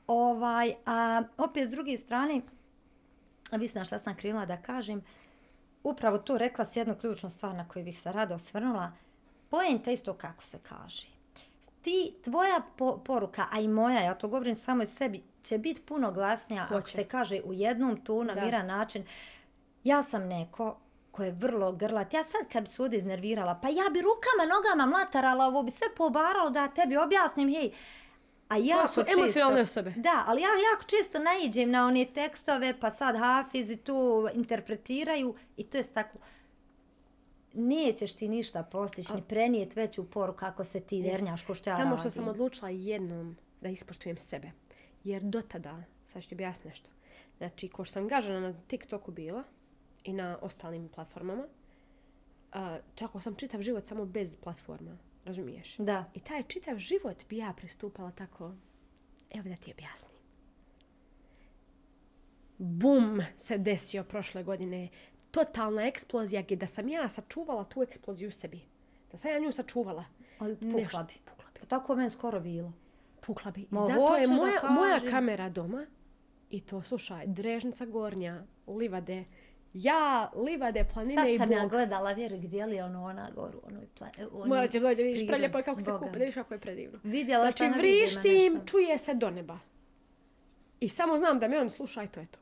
Ovaj, 0.07 0.74
a 0.86 1.24
opet 1.38 1.68
s 1.68 1.70
druge 1.70 1.97
strane, 1.97 2.41
vi 3.51 3.68
znaš 3.68 3.88
šta 3.88 3.99
sam 3.99 4.16
krenula 4.16 4.45
da 4.45 4.57
kažem, 4.57 5.03
upravo 5.84 6.18
tu 6.18 6.38
rekla 6.38 6.66
si 6.66 6.80
jednu 6.80 6.95
ključnu 6.95 7.30
stvar 7.30 7.55
na 7.55 7.68
koju 7.68 7.86
bih 7.86 7.99
se 7.99 8.12
rado 8.12 8.36
osvrnula. 8.36 8.91
Poenta 9.49 9.91
isto 9.91 10.14
kako 10.14 10.43
se 10.43 10.59
kaže. 10.70 11.07
Ti, 11.82 12.16
tvoja 12.24 12.62
po, 12.78 12.97
poruka, 12.97 13.45
a 13.51 13.59
i 13.59 13.68
moja, 13.68 13.99
ja 13.99 14.14
to 14.14 14.28
govorim 14.28 14.55
samo 14.55 14.84
i 14.84 14.86
sebi, 14.86 15.24
će 15.44 15.58
biti 15.58 15.82
puno 15.82 16.12
glasnija 16.12 16.64
ako 16.64 16.74
Hoće. 16.74 16.92
se 16.92 17.04
kaže 17.04 17.42
u 17.46 17.54
jednom 17.54 18.04
tu 18.04 18.24
na 18.24 18.36
miran 18.36 18.68
način. 18.68 19.06
Ja 19.84 20.04
sam 20.04 20.28
neko 20.28 20.78
ko 21.12 21.24
je 21.24 21.32
vrlo 21.32 21.72
grlat. 21.72 22.14
Ja 22.14 22.24
sad 22.24 22.42
kad 22.52 22.64
bi 22.64 22.70
se 22.70 22.82
ovdje 22.82 22.98
iznervirala, 22.98 23.60
pa 23.62 23.68
ja 23.68 23.89
bi 23.94 24.02
rukama, 24.02 24.54
nogama 24.56 24.98
mlatarala, 24.98 25.46
ovo 25.46 25.64
bi 25.64 25.72
sve 25.72 25.88
pobaralo 25.98 26.50
da 26.50 26.68
tebi 26.68 26.98
objasnim, 26.98 27.50
hej, 27.50 27.72
a 28.50 28.58
jako 28.58 28.88
su 28.88 29.04
često, 29.04 29.22
emocionalne 29.22 29.62
osobe. 29.62 29.94
Da, 29.98 30.24
ali 30.28 30.42
ja 30.42 30.50
jako 30.72 30.84
često 30.84 31.20
naiđem 31.20 31.72
na 31.72 31.88
one 31.88 32.06
tekstove, 32.06 32.80
pa 32.80 32.89
sad 32.89 33.18
hafizi 33.18 33.78
tu 33.78 34.28
interpretiraju 34.34 35.36
i 35.58 35.64
to 35.64 35.78
je 35.78 35.84
tako. 35.84 36.18
Nećeš 37.54 38.14
ti 38.14 38.28
ništa 38.28 38.64
postići, 38.64 39.14
ni 39.14 39.22
prenijet 39.22 39.76
veću 39.76 40.10
poruku 40.10 40.39
kako 40.39 40.64
se 40.64 40.80
ti 40.80 41.02
dernjaš, 41.02 41.46
ko 41.46 41.54
što 41.54 41.70
ja 41.70 41.76
Samo 41.76 41.89
radim. 41.89 42.00
što 42.00 42.10
sam 42.10 42.28
odlučila 42.28 42.70
jednom 42.70 43.38
da 43.62 43.70
ispoštujem 43.70 44.18
sebe. 44.18 44.52
Jer 45.04 45.24
do 45.24 45.41
tada, 45.41 45.84
sad 46.06 46.24
ću 46.24 46.30
ti 46.30 46.36
objasniti 46.36 46.68
nešto. 46.68 46.89
Znači, 47.38 47.68
ko 47.68 47.86
što 47.86 47.93
sam 47.93 48.08
gažena 48.08 48.39
na 48.39 48.54
TikToku 48.68 49.12
bila 49.12 49.43
i 50.04 50.14
na 50.14 50.38
ostalim 50.41 50.89
platformama, 50.89 51.43
uh, 51.43 52.60
tako 52.95 53.22
sam 53.22 53.36
čitav 53.36 53.62
život 53.62 53.86
samo 53.86 54.06
bez 54.06 54.36
platforma. 54.36 54.97
Razumiješ? 55.26 55.78
Da. 55.78 56.06
I 56.14 56.20
taj 56.20 56.43
čitav 56.43 56.78
život 56.78 57.28
bi 57.30 57.38
ja 57.38 57.54
pristupala 57.58 58.12
tako, 58.12 58.54
evo 59.30 59.49
da 59.49 59.56
ti 59.56 59.74
objasnim. 59.74 60.22
Bum 62.58 63.22
se 63.38 63.58
desio 63.58 64.04
prošle 64.04 64.43
godine. 64.43 64.89
Totalna 65.32 65.84
eksplozija 65.88 66.41
gdje 66.41 66.58
da 66.58 66.68
sam 66.68 66.89
ja 66.89 67.10
sačuvala 67.10 67.64
tu 67.64 67.84
eksploziju 67.84 68.28
u 68.28 68.32
sebi. 68.32 68.62
Da 69.12 69.18
sam 69.18 69.32
ja 69.32 69.39
nju 69.39 69.52
sačuvala. 69.52 70.06
Ali 70.39 70.56
pukla 70.56 71.04
bi. 71.04 71.14
Pukla 71.26 71.49
bi. 71.54 71.68
Tako 71.68 71.95
meni 71.95 72.10
skoro 72.10 72.39
bilo. 72.39 72.74
Pukla 73.26 73.52
bi. 73.52 73.62
I 73.62 73.68
Ma, 73.70 73.82
zato 73.82 74.16
je 74.16 74.28
moja, 74.28 74.62
moja 74.70 74.94
kažem. 74.94 75.12
kamera 75.12 75.50
doma 75.50 75.86
i 76.50 76.60
to, 76.62 76.84
slušaj, 76.84 77.28
Drežnica 77.28 77.86
Gornja, 77.86 78.44
Livade, 78.68 79.26
ja, 79.74 80.32
Livade, 80.36 80.86
planine 80.94 81.22
Sad 81.22 81.28
i 81.28 81.38
sam 81.38 81.50
Bog. 81.50 81.58
ja 81.58 81.68
gledala, 81.68 82.12
vjeruj, 82.12 82.40
gdje 82.40 82.66
li 82.66 82.76
je 82.76 82.84
ono 82.84 83.04
ona 83.04 83.30
goru, 83.36 83.62
onoj 83.64 83.88
pla... 83.98 84.10
onoj 84.32 84.48
Morat 84.48 84.72
ćeš 84.72 84.82
da 84.82 84.90
vidiš 84.90 85.28
preljepo 85.28 85.58
je 85.58 85.64
kako 85.64 85.82
se 85.82 85.92
kupa, 85.92 86.18
vidiš 86.20 86.36
kako 86.36 86.54
je 86.54 86.60
predivno. 86.60 87.00
Vidjela 87.04 87.44
Znači, 87.44 87.58
sam 87.58 87.74
vrištim, 87.78 88.62
čuje 88.66 88.98
se 88.98 89.14
do 89.14 89.30
neba. 89.30 89.60
I 90.80 90.90
samo 90.90 91.18
znam 91.18 91.40
da 91.40 91.48
me 91.48 91.60
on 91.60 91.70
sluša 91.70 92.04
i 92.04 92.08
to 92.08 92.20
je 92.20 92.26
to. 92.26 92.40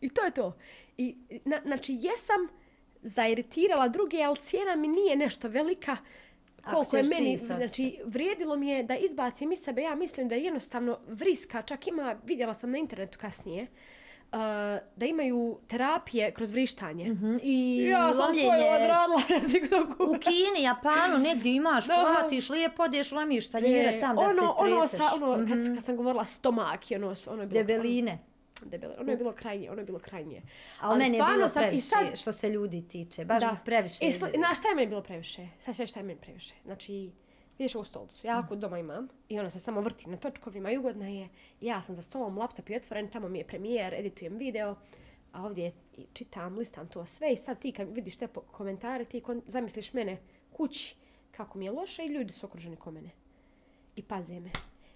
I 0.00 0.08
to 0.08 0.24
je 0.24 0.30
to. 0.30 0.56
I, 0.96 1.16
na, 1.44 1.60
znači, 1.64 1.92
jesam 1.94 2.48
zairitirala 3.02 3.88
druge, 3.88 4.22
ali 4.22 4.36
cijena 4.36 4.76
mi 4.76 4.88
nije 4.88 5.16
nešto 5.16 5.48
velika. 5.48 5.92
Ako 5.92 6.02
Koliko 6.64 6.96
je 6.96 7.02
meni, 7.02 7.38
znači, 7.38 7.98
vrijedilo 8.04 8.56
mi 8.56 8.68
je 8.68 8.82
da 8.82 8.96
izbacim 8.96 9.52
iz 9.52 9.58
sebe, 9.58 9.82
ja 9.82 9.94
mislim 9.94 10.28
da 10.28 10.34
je 10.34 10.44
jednostavno 10.44 10.98
vriska, 11.08 11.62
čak 11.62 11.86
ima, 11.86 12.16
vidjela 12.24 12.54
sam 12.54 12.70
na 12.70 12.78
internetu 12.78 13.18
kasnije, 13.18 13.62
uh, 13.62 14.38
da 14.96 15.06
imaju 15.06 15.58
terapije 15.66 16.30
kroz 16.32 16.50
vrištanje. 16.50 17.10
Mhm, 17.12 17.36
I 17.42 17.84
Ja 17.84 18.12
sam 18.14 18.34
svoje 18.34 18.74
odradila 18.74 19.22
na 19.42 19.48
TikToku. 19.48 20.02
u 20.02 20.18
Kini, 20.20 20.62
Japanu, 20.62 21.18
negdje 21.18 21.54
imaš, 21.54 21.86
Da. 21.86 22.16
platiš, 22.18 22.50
lijepo 22.50 22.82
odeš, 22.82 23.12
lomiš 23.12 23.48
taljere 23.50 23.88
Je, 23.94 24.00
tam 24.00 24.16
da 24.16 24.22
se 24.22 24.28
ono, 24.40 24.54
ono, 24.58 24.86
streseš. 24.86 25.06
sa, 25.08 25.14
ono, 25.14 25.46
kad, 25.48 25.74
kad 25.74 25.84
sam 25.84 25.96
govorila 25.96 26.24
stomak, 26.24 26.80
ono, 26.96 27.14
ono 27.26 27.42
je 27.42 27.46
bilo... 27.46 27.64
Debeline. 27.64 28.18
Debele. 28.62 28.94
Ono 28.98 29.10
je 29.10 29.16
bilo 29.16 29.32
krajnje, 29.32 29.70
ono 29.70 29.80
je 29.80 29.84
bilo 29.84 29.98
krajnje. 29.98 30.42
Ali, 30.80 30.98
meni 30.98 31.16
je 31.16 31.24
bilo 31.34 31.48
sam- 31.48 31.60
previše, 31.62 31.78
i 31.78 31.80
sad, 31.80 32.18
što 32.18 32.32
se 32.32 32.48
ljudi 32.50 32.88
tiče. 32.88 33.24
Baš 33.24 33.40
da. 33.40 33.56
previše. 33.64 34.04
E, 34.04 34.08
sl- 34.08 34.36
znaš 34.36 34.58
šta 34.58 34.68
je 34.68 34.74
meni 34.74 34.88
bilo 34.88 35.02
previše? 35.02 35.48
Sad 35.58 35.76
reći 35.76 35.90
šta 35.90 36.00
je 36.00 36.06
meni 36.06 36.20
previše. 36.20 36.54
Znači, 36.64 37.10
vidiš 37.58 37.74
ovu 37.74 37.84
stolicu, 37.84 38.26
ja 38.26 38.38
ako 38.38 38.56
doma 38.56 38.78
imam 38.78 39.08
i 39.28 39.38
ona 39.40 39.50
se 39.50 39.60
samo 39.60 39.80
vrti 39.80 40.08
na 40.10 40.16
točkovima 40.16 40.70
i 40.70 40.78
ugodna 40.78 41.08
je. 41.08 41.28
Ja 41.60 41.82
sam 41.82 41.94
za 41.94 42.02
stolom, 42.02 42.38
laptop 42.38 42.70
je 42.70 42.76
otvoren, 42.76 43.08
tamo 43.08 43.28
mi 43.28 43.38
je 43.38 43.46
premijer, 43.46 43.94
editujem 43.94 44.36
video, 44.36 44.76
a 45.32 45.44
ovdje 45.44 45.72
i 45.96 46.06
čitam, 46.12 46.58
listam 46.58 46.88
to 46.88 47.06
sve 47.06 47.32
i 47.32 47.36
sad 47.36 47.58
ti 47.58 47.72
kad 47.72 47.94
vidiš 47.94 48.16
te 48.16 48.26
komentare, 48.26 49.04
ti 49.04 49.20
kon- 49.20 49.42
zamisliš 49.46 49.92
mene 49.92 50.18
kući 50.52 50.94
kako 51.30 51.58
mi 51.58 51.64
je 51.64 51.70
loše 51.70 52.04
i 52.04 52.08
ljudi 52.08 52.32
su 52.32 52.46
okruženi 52.46 52.76
ko 52.76 52.90
mene. 52.90 53.10
I 53.96 54.02
paze 54.02 54.40
me. 54.40 54.50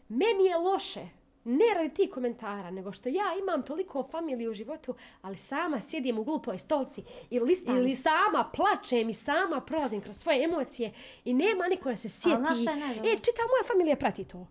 Meni 0.09 0.45
je 0.45 0.57
loše, 0.57 1.09
ne 1.45 1.75
radi 1.77 1.89
ti 1.91 2.11
komentara, 2.11 2.71
nego 2.71 2.93
što 2.93 3.09
ja 3.09 3.25
imam 3.43 3.63
toliko 3.63 4.03
familije 4.03 4.49
u 4.49 4.55
životu, 4.55 4.95
ali 5.23 5.37
sama 5.37 5.81
sjedim 5.81 6.19
u 6.19 6.25
glupoj 6.25 6.59
stolci 6.59 7.03
i 7.31 7.41
listam 7.41 7.77
Ili- 7.77 7.91
i 7.91 7.97
sama 7.97 8.51
plačem 8.53 9.09
i 9.09 9.15
sama 9.15 9.61
prolazim 9.61 10.01
kroz 10.01 10.17
svoje 10.17 10.45
emocije 10.45 10.93
i 11.25 11.35
nema 11.35 11.67
niko 11.67 11.89
da 11.91 11.97
se 11.97 12.09
sjeti. 12.11 12.43
šta 12.63 12.71
je 12.71 13.13
e, 13.13 13.17
čita 13.17 13.43
moja 13.43 13.65
familija 13.67 13.97
prati 13.97 14.25
to. 14.25 14.47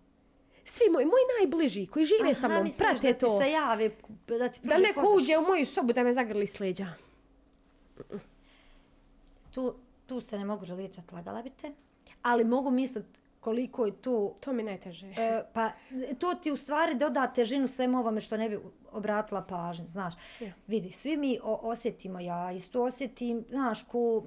Svi 0.64 0.84
moji, 0.90 1.06
moji 1.06 1.22
najbliži 1.40 1.86
koji 1.86 2.04
žive 2.04 2.34
sa 2.34 2.48
mnom, 2.48 2.66
prate 2.78 3.06
da 3.08 3.18
to. 3.18 3.40
se 3.40 3.50
jave, 3.50 3.90
da 4.28 4.48
ti 4.48 4.60
Da 4.62 4.78
neko 4.78 5.00
podršku. 5.00 5.16
uđe 5.16 5.38
u 5.38 5.42
moju 5.42 5.66
sobu 5.66 5.92
da 5.92 6.02
me 6.02 6.14
zagrli 6.14 6.46
s 6.46 6.60
leđa. 6.60 6.86
Tu, 9.50 9.74
tu 10.06 10.20
se 10.20 10.38
ne 10.38 10.44
mogu 10.44 10.64
želitati, 10.64 11.14
lagala 11.14 11.42
bi 11.42 11.50
te. 11.52 11.72
Ali 12.22 12.44
mogu 12.44 12.70
misliti 12.70 13.20
koliko 13.42 13.86
je 13.86 13.92
tu 13.94 14.34
To 14.40 14.52
mi 14.52 14.62
najteže. 14.62 15.06
E, 15.08 15.42
pa 15.52 15.70
to 16.18 16.34
ti 16.34 16.52
u 16.52 16.56
stvari 16.56 16.94
doda 16.94 17.26
težinu 17.26 17.68
svemu 17.68 17.98
ovome 17.98 18.20
što 18.20 18.36
ne 18.36 18.48
bi 18.48 18.58
obratila 18.92 19.42
pažnju, 19.42 19.88
znaš. 19.88 20.14
Ja. 20.40 20.52
Vidi, 20.66 20.92
svi 20.92 21.16
mi 21.16 21.38
o- 21.42 21.60
osjetimo, 21.62 22.20
ja 22.20 22.52
isto 22.52 22.82
osjetim, 22.82 23.44
znaš, 23.50 23.82
ko... 23.82 24.22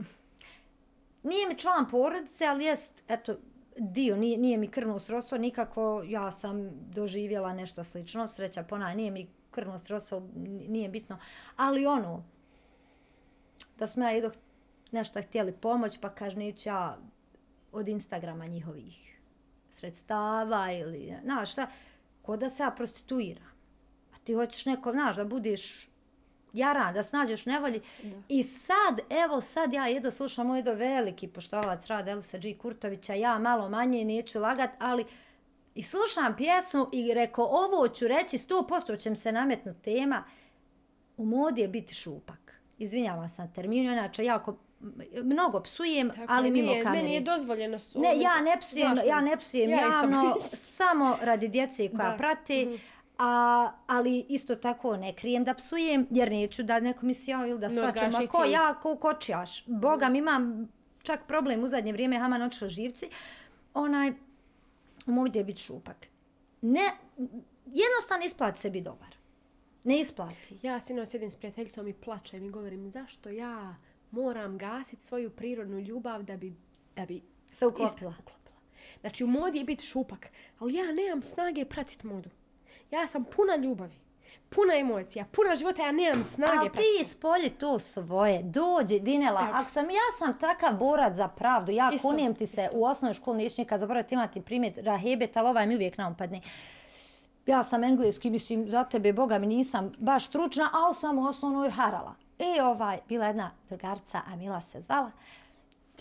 Nije 1.23 1.47
mi 1.47 1.57
član 1.57 1.89
porodice, 1.89 2.45
ali 2.45 2.65
jest, 2.65 3.03
eto, 3.07 3.35
dio, 3.77 4.15
nije, 4.15 4.37
nije 4.37 4.57
mi 4.57 4.67
krvno 4.67 4.99
srodstvo 4.99 5.37
nikako, 5.37 6.03
ja 6.05 6.31
sam 6.31 6.57
doživjela 6.85 7.53
nešto 7.53 7.83
slično, 7.83 8.29
sreća 8.29 8.63
pona, 8.63 8.93
nije 8.93 9.11
mi 9.11 9.27
krvno 9.51 9.79
srodstvo, 9.79 10.17
n- 10.17 10.65
nije 10.67 10.89
bitno, 10.89 11.17
ali 11.55 11.85
ono, 11.85 12.23
da 13.77 13.87
smo 13.87 14.03
ja 14.03 14.17
ido 14.17 14.31
nešto 14.91 15.21
htjeli 15.21 15.51
pomoć, 15.53 15.97
pa 15.97 16.09
kaže, 16.09 16.37
neću 16.37 16.69
ja 16.69 16.97
od 17.75 17.87
Instagrama 17.87 18.45
njihovih 18.47 19.19
sredstava 19.71 20.71
ili, 20.71 21.13
znaš 21.23 21.51
šta, 21.51 21.67
ko 22.21 22.37
da 22.37 22.49
se 22.49 22.63
ja 22.63 22.71
prostituiram. 22.71 23.51
A 24.13 24.17
ti 24.23 24.33
hoćeš 24.33 24.65
neko, 24.65 24.91
znaš, 24.91 25.15
da 25.15 25.25
budeš 25.25 25.89
jaran, 26.53 26.93
da 26.93 27.03
snađeš 27.03 27.45
nevolji. 27.45 27.81
I 28.29 28.43
sad, 28.43 28.99
evo 29.25 29.41
sad 29.41 29.73
ja 29.73 29.87
jedno 29.87 30.11
slušam 30.11 30.47
moj 30.47 30.61
do 30.61 30.73
veliki 30.73 31.27
poštovalac 31.27 31.87
rada 31.87 32.11
Elisa 32.11 32.37
G. 32.37 32.57
Kurtovića, 32.57 33.13
ja 33.13 33.39
malo 33.39 33.69
manje 33.69 34.05
neću 34.05 34.39
lagat, 34.39 34.69
ali 34.79 35.05
i 35.75 35.83
slušam 35.83 36.35
pjesmu 36.37 36.89
i 36.93 37.13
reko 37.13 37.43
ovo 37.43 37.87
ću 37.87 38.07
reći, 38.07 38.37
100% 38.37 38.99
će 38.99 39.15
se 39.15 39.31
nametnuti 39.31 39.81
tema, 39.81 40.23
u 41.17 41.25
modi 41.25 41.61
je 41.61 41.67
biti 41.67 41.93
šupak. 41.93 42.61
Izvinjavam 42.77 43.29
se 43.29 43.41
na 43.41 43.47
terminu, 43.47 43.91
inače 43.91 44.25
jako 44.25 44.57
mnogo 45.23 45.61
psujem, 45.61 46.09
Tako 46.09 46.25
ali 46.27 46.51
mimo 46.51 46.71
nije- 46.71 46.83
kamere. 46.83 47.01
Meni 47.01 47.15
je 47.15 47.21
dozvoljeno 47.21 47.79
su... 47.79 47.99
Ne, 47.99 48.19
ja 48.19 48.41
ne 48.41 48.57
psujem, 48.59 48.87
Znaš 48.87 49.03
me. 49.03 49.09
ja 49.09 49.21
ne 49.21 49.37
psujem 49.37 49.69
Ja 49.69 49.79
javno, 49.81 50.35
samo 50.41 51.17
radi 51.21 51.47
djece 51.47 51.89
koja 51.89 52.09
Da. 52.09 52.17
prate, 52.17 52.77
a, 53.17 53.71
ali 53.87 54.25
isto 54.29 54.55
tako 54.55 54.97
ne 54.97 55.13
krijem 55.13 55.43
da 55.43 55.53
psujem, 55.53 56.07
jer 56.11 56.31
neću 56.31 56.63
da 56.63 56.79
neko 56.79 57.05
misli 57.05 57.31
ja 57.31 57.47
ili 57.47 57.59
da 57.59 57.67
No, 57.69 57.91
gaši 57.93 58.23
a 58.23 58.27
ko 58.27 58.43
ja, 58.43 58.73
ko 58.73 58.95
kočijaš. 58.95 59.63
Boga 59.65 60.09
mi 60.09 60.17
imam 60.17 60.69
čak 61.03 61.19
problem 61.27 61.63
u 61.63 61.67
zadnje 61.67 61.93
vrijeme, 61.93 62.19
Haman 62.19 62.41
otišla 62.41 62.69
živci, 62.69 63.09
onaj, 63.73 64.11
je 65.33 65.43
biti 65.43 65.59
šupak. 65.59 66.07
Ne, 66.61 66.91
jednostavno 67.65 68.25
isplati 68.25 68.59
se 68.59 68.69
biti 68.69 68.83
dobar. 68.83 69.15
Ne 69.83 69.99
isplati. 69.99 70.57
Ja 70.61 70.79
sinoć 70.79 71.09
sjedim 71.09 71.31
s 71.31 71.35
prijateljicom 71.35 71.87
i 71.87 71.93
plačem 71.93 72.45
i 72.45 72.49
govorim 72.49 72.89
zašto 72.89 73.29
ja 73.29 73.75
moram 74.15 74.57
gasiti 74.57 75.03
svoju 75.03 75.29
prirodnu 75.29 75.79
ljubav 75.79 76.23
da 76.23 76.37
bi, 76.37 76.55
da 76.95 77.05
bi 77.05 77.21
Se 77.51 77.67
uklopila. 77.67 78.11
ist- 78.11 78.13
uklopila. 78.13 78.55
Znači 79.01 79.23
u 79.23 79.27
modi 79.27 79.57
je 79.57 79.63
biti 79.63 79.85
šupak, 79.85 80.27
ali 80.59 80.73
ja 80.73 80.91
nemam 80.93 81.21
snage 81.23 81.65
pratiti 81.65 82.07
modu. 82.07 82.29
Ja 82.91 83.07
sam 83.07 83.23
puna 83.25 83.55
ljubavi, 83.57 83.95
puna 84.49 84.75
emocija, 84.75 85.25
puna 85.27 85.55
života, 85.55 85.81
ja 85.81 85.91
nemam 85.91 86.23
snage 86.25 86.51
Ali 86.53 86.69
pratiti. 86.69 86.97
ti 86.99 87.05
spolji 87.05 87.49
to 87.49 87.79
svoje, 87.79 88.43
dođi 88.43 88.99
Dinela, 88.99 89.41
Evo. 89.41 89.51
ako 89.53 89.69
sam, 89.69 89.85
ja 89.85 90.07
sam 90.17 90.39
takav 90.39 90.75
borac 90.75 91.15
za 91.15 91.27
pravdu, 91.27 91.71
ja 91.71 91.91
Isto, 91.93 92.07
kunijem 92.07 92.35
ti 92.35 92.47
se 92.47 92.69
u 92.73 92.85
osnovnoj 92.85 93.13
školi, 93.13 93.37
neću 93.37 93.55
nikad 93.57 93.79
zaboraviti 93.79 94.15
imati 94.15 94.41
primjer 94.41 94.73
Rahebet, 94.77 95.37
ali 95.37 95.49
ovaj 95.49 95.67
mi 95.67 95.75
uvijek 95.75 95.97
naumpadne. 95.97 96.41
Ja 97.45 97.63
sam 97.63 97.83
engleski, 97.83 98.29
mislim, 98.29 98.69
za 98.69 98.83
tebe, 98.83 99.13
boga 99.13 99.37
mi 99.37 99.47
nisam 99.47 99.91
baš 99.99 100.27
stručna, 100.27 100.69
ali 100.75 100.93
sam 100.93 101.17
u 101.17 101.25
osnovnoj 101.25 101.69
harala. 101.69 102.15
I 102.39 102.61
ovaj, 102.61 102.99
bila 103.09 103.25
jedna 103.25 103.51
drugarca, 103.69 104.21
Amila 104.27 104.61
se 104.61 104.81
zvala, 104.81 105.11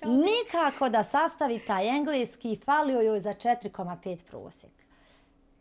nikako 0.03 0.89
da 0.89 1.05
sastavi 1.05 1.59
taj 1.67 1.89
engleski, 1.89 2.61
falio 2.65 3.01
joj 3.01 3.21
za 3.21 3.35
4,5 3.35 4.23
prosjek. 4.25 4.73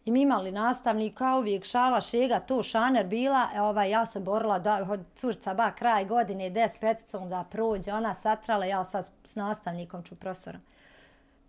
I 0.05 0.11
mi 0.11 0.21
imali 0.21 0.51
nastavnika, 0.51 1.37
uvijek 1.37 1.65
šala, 1.65 2.01
šega, 2.01 2.39
to 2.39 2.63
šaner 2.63 3.07
bila. 3.07 3.49
E, 3.55 3.61
ovaj, 3.61 3.89
ja 3.89 4.05
se 4.05 4.19
borila 4.19 4.59
da 4.59 4.87
od 4.89 4.99
curca 5.15 5.53
ba 5.53 5.71
kraj 5.71 6.05
godine, 6.05 6.49
des 6.49 6.77
peticom 6.77 7.29
da 7.29 7.45
prođe. 7.51 7.93
Ona 7.93 8.13
satrala, 8.13 8.65
ja 8.65 8.83
sad 8.83 9.11
s 9.23 9.35
nastavnikom 9.35 10.03
ću 10.03 10.15
profesorom. 10.15 10.61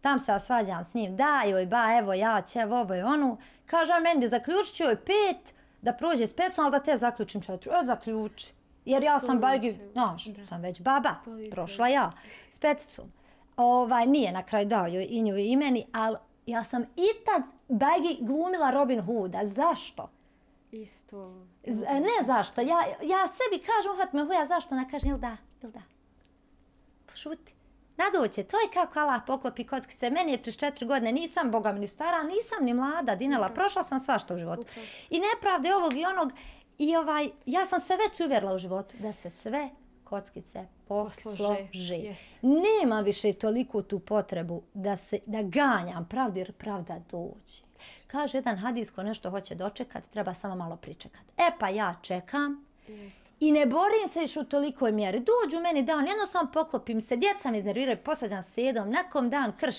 Tam 0.00 0.18
se 0.18 0.38
svađam 0.40 0.84
s 0.84 0.94
njim, 0.94 1.16
da 1.16 1.42
joj 1.46 1.66
ba, 1.66 1.96
evo 1.98 2.12
ja 2.12 2.42
će, 2.42 2.58
evo 2.58 2.80
ovo 2.80 2.94
i 2.94 3.02
onu. 3.02 3.38
Kaže 3.66 3.92
on 3.92 4.02
meni, 4.02 4.28
zaključit 4.28 4.74
ću 4.74 4.84
joj 4.84 4.96
pet 4.96 5.54
da 5.82 5.92
prođe 5.92 6.26
s 6.26 6.36
peticom, 6.36 6.64
ali 6.64 6.72
da 6.72 6.80
te 6.80 6.96
zaključim 6.96 7.42
četiri. 7.42 7.70
E, 7.70 7.86
zaključi. 7.86 8.52
Jer 8.84 9.02
ja 9.02 9.20
sam 9.20 9.38
bajgi, 9.40 9.72
Sunce, 9.72 9.92
znaš, 9.92 10.28
sam 10.48 10.60
već 10.62 10.80
baba, 10.80 11.14
Bolite. 11.24 11.50
prošla 11.50 11.88
ja 11.88 12.12
s 12.50 12.58
peticom. 12.58 13.12
Ovaj, 13.56 14.06
nije 14.06 14.32
na 14.32 14.42
kraju 14.42 14.66
dao 14.66 14.86
joj 14.86 15.06
i 15.10 15.22
nju 15.22 15.36
i 15.36 15.56
meni, 15.56 15.86
ali 15.92 16.16
ja 16.46 16.64
sam 16.64 16.82
i 16.82 17.06
tad 17.26 17.42
bajgi 17.68 18.18
glumila 18.20 18.70
Robin 18.70 19.00
Hooda. 19.00 19.40
Zašto? 19.44 20.10
Isto. 20.72 21.34
Z- 21.66 21.82
e, 21.88 22.00
ne 22.00 22.26
zašto. 22.26 22.60
Ja, 22.60 22.78
ja 23.02 23.28
sebi 23.28 23.64
kažem, 23.66 23.92
uhvat 23.94 24.12
me 24.12 24.24
huja, 24.24 24.46
zašto? 24.46 24.74
Ne 24.74 24.90
kažem, 24.90 25.10
ili 25.10 25.18
da, 25.18 25.36
ili 25.62 25.72
da. 25.72 25.80
Šuti. 27.14 27.54
Nadoće, 27.96 28.42
to 28.42 28.56
je 28.56 28.68
kako 28.74 28.98
Allah 29.00 29.20
poklopi 29.26 29.64
kockice. 29.64 30.10
Meni 30.10 30.32
je 30.32 30.42
34 30.42 30.86
godine, 30.86 31.12
nisam, 31.12 31.50
boga 31.50 31.72
ni 31.72 31.88
stara, 31.88 32.22
nisam 32.22 32.64
ni 32.64 32.74
mlada, 32.74 33.14
dinela, 33.16 33.48
prošla 33.48 33.82
sam 33.84 34.00
svašta 34.00 34.34
u 34.34 34.38
životu. 34.38 34.62
I 35.10 35.20
nepravde 35.20 35.74
ovog 35.74 35.96
i 35.96 36.04
onog. 36.04 36.32
I 36.78 36.96
ovaj, 36.96 37.30
ja 37.46 37.66
sam 37.66 37.80
se 37.80 37.96
već 37.96 38.20
uvjerila 38.20 38.54
u 38.54 38.58
životu 38.58 38.96
da 38.98 39.12
se 39.12 39.30
sve 39.30 39.70
kockice 40.04 40.66
Poslože, 40.88 41.94
jeste. 41.94 42.32
Nema 42.42 43.00
više 43.00 43.32
toliko 43.32 43.82
tu 43.82 43.98
potrebu 43.98 44.62
da 44.74 44.96
se 44.96 45.18
da 45.26 45.42
ganjam 45.42 46.08
pravdu 46.10 46.38
jer 46.38 46.52
pravda 46.52 47.00
dođe. 47.10 47.62
Kaže 48.06 48.38
jedan 48.38 48.58
hadis 48.58 48.90
ko 48.90 49.02
nešto 49.02 49.30
hoće 49.30 49.54
dočekat, 49.54 50.06
treba 50.10 50.34
samo 50.34 50.54
malo 50.54 50.76
pričekat. 50.76 51.22
E 51.36 51.50
pa 51.58 51.68
ja 51.68 51.94
čekam 52.02 52.66
Isto. 52.88 53.30
i 53.40 53.52
ne 53.52 53.66
borim 53.66 54.08
se 54.08 54.20
još 54.20 54.36
u 54.36 54.44
tolikoj 54.44 54.92
mjeri. 54.92 55.18
Dođu 55.18 55.62
meni 55.62 55.82
dan, 55.82 56.06
jednostavno 56.06 56.52
poklopim 56.52 57.00
se, 57.00 57.16
djeca 57.16 57.50
mi 57.50 57.58
iznerviraju, 57.58 57.98
posađam 58.04 58.42
se 58.42 58.62
jedom, 58.62 58.90
nekom 58.90 59.30
dan 59.30 59.52
krš. 59.56 59.76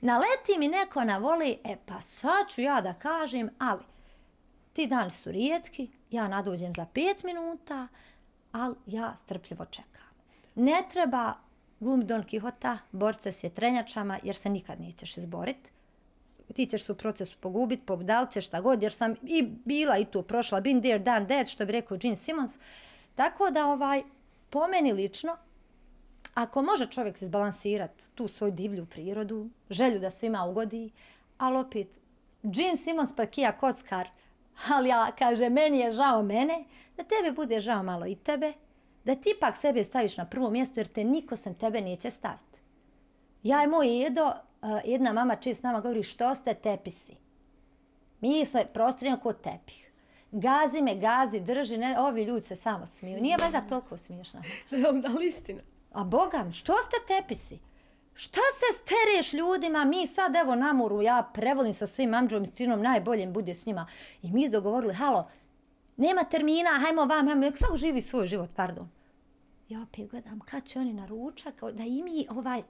Naleti 0.00 0.58
mi 0.58 0.68
neko 0.68 1.04
na 1.04 1.18
voli, 1.18 1.58
e 1.64 1.76
pa 1.86 2.00
sad 2.00 2.48
ću 2.48 2.60
ja 2.60 2.80
da 2.80 2.94
kažem, 2.94 3.50
ali 3.58 3.80
ti 4.78 4.86
dani 4.86 5.10
su 5.10 5.32
rijetki, 5.32 5.88
ja 6.10 6.28
nadođem 6.28 6.74
za 6.74 6.86
pet 6.94 7.22
minuta, 7.24 7.88
ali 8.52 8.74
ja 8.86 9.16
strpljivo 9.16 9.64
čekam. 9.64 10.10
Ne 10.54 10.82
treba 10.92 11.34
glum 11.80 12.06
Don 12.06 12.22
Kihota, 12.22 12.78
borce 12.92 13.32
s 13.32 13.44
vjetrenjačama, 13.44 14.18
jer 14.22 14.36
se 14.36 14.48
nikad 14.48 14.80
nećeš 14.80 15.16
izboriti. 15.16 15.70
Ti 16.54 16.66
ćeš 16.66 16.84
se 16.84 16.92
u 16.92 16.94
procesu 16.94 17.36
pogubit, 17.40 17.80
pobudal 17.86 18.26
ćeš 18.30 18.46
šta 18.46 18.60
god, 18.60 18.82
jer 18.82 18.92
sam 18.92 19.14
i 19.22 19.42
bila 19.64 19.98
i 19.98 20.04
tu 20.04 20.22
prošla, 20.22 20.60
been 20.60 20.82
there, 20.82 20.98
done 20.98 21.26
that, 21.26 21.48
što 21.48 21.66
bi 21.66 21.72
rekao 21.72 21.98
Gene 21.98 22.16
Simmons. 22.16 22.52
Tako 23.14 23.50
da, 23.50 23.66
ovaj, 23.66 24.02
po 24.50 24.68
meni 24.68 24.92
lično, 24.92 25.36
ako 26.34 26.62
može 26.62 26.86
čovjek 26.86 27.22
izbalansirati 27.22 28.04
tu 28.14 28.28
svoju 28.28 28.52
divlju 28.52 28.86
prirodu, 28.86 29.50
želju 29.70 29.98
da 29.98 30.10
svima 30.10 30.44
ugodi, 30.44 30.90
ali 31.38 31.58
opet, 31.58 31.88
Gene 32.42 32.76
Simmons 32.76 33.16
pa 33.16 33.26
Kija 33.26 33.52
Kockar, 33.52 34.08
ali 34.68 34.88
ja, 34.88 35.10
kaže, 35.18 35.48
meni 35.48 35.78
je 35.78 35.92
žao 35.92 36.22
mene, 36.22 36.64
da 36.96 37.04
tebi 37.04 37.32
bude 37.36 37.60
žao 37.60 37.82
malo 37.82 38.06
i 38.06 38.14
tebe, 38.14 38.52
da 39.04 39.14
ti 39.14 39.34
pak 39.40 39.56
sebe 39.56 39.84
staviš 39.84 40.16
na 40.16 40.26
prvo 40.26 40.50
mjesto 40.50 40.80
jer 40.80 40.86
te 40.86 41.04
niko 41.04 41.36
sem 41.36 41.54
tebe 41.54 41.80
neće 41.80 42.10
staviti. 42.10 42.58
Ja 43.42 43.64
i 43.64 43.66
moj 43.66 43.88
jedo, 44.02 44.32
jedna 44.84 45.12
mama 45.12 45.36
često 45.36 45.66
nama 45.66 45.80
govori 45.80 46.02
što 46.02 46.34
ste 46.34 46.54
tepisi. 46.54 47.16
Mi 48.20 48.46
smo 48.46 48.60
prostorimo 48.74 49.16
kod 49.16 49.40
tepih. 49.40 49.90
Gazi 50.32 50.82
me, 50.82 50.96
gazi, 50.96 51.40
drži, 51.40 51.78
ne, 51.78 52.00
ovi 52.00 52.24
ljudi 52.24 52.40
se 52.40 52.56
samo 52.56 52.86
smiju. 52.86 53.20
Nije 53.20 53.36
valjda 53.36 53.60
toliko 53.60 53.96
smiješno. 53.96 54.42
da 55.02 55.08
li 55.08 55.26
istina? 55.26 55.60
A 55.92 56.04
Boga 56.04 56.42
mi, 56.46 56.52
što 56.52 56.72
ste 56.72 56.96
tepisi? 57.16 57.58
Šta 58.20 58.40
se 58.52 58.78
stereš 58.78 59.32
ljudima? 59.32 59.84
Mi 59.84 60.06
sad, 60.06 60.36
evo, 60.36 60.54
na 60.54 60.72
moru, 60.72 61.02
ja 61.02 61.30
prevolim 61.34 61.74
sa 61.74 61.86
svim 61.86 62.10
mamđom 62.10 62.42
i 62.42 62.46
strinom, 62.46 62.82
najboljim 62.82 63.32
bude 63.32 63.54
s 63.54 63.66
njima. 63.66 63.86
I 64.22 64.32
mi 64.32 64.48
dogovorili, 64.48 64.94
halo, 64.94 65.30
nema 65.96 66.24
termina, 66.24 66.70
hajmo 66.70 67.04
vam, 67.04 67.26
hajmo, 67.26 67.40
nek 67.40 67.58
svako 67.58 67.76
živi 67.76 68.00
svoj 68.00 68.26
život, 68.26 68.50
pardon. 68.56 68.88
Ja 69.68 69.82
opet 69.82 70.10
gledam, 70.10 70.40
kad 70.40 70.64
će 70.64 70.78
oni 70.78 70.92
na 70.92 71.06
ručak, 71.06 71.54
da 71.72 71.82
i 71.82 72.02
mi, 72.02 72.26
ovaj, 72.30 72.62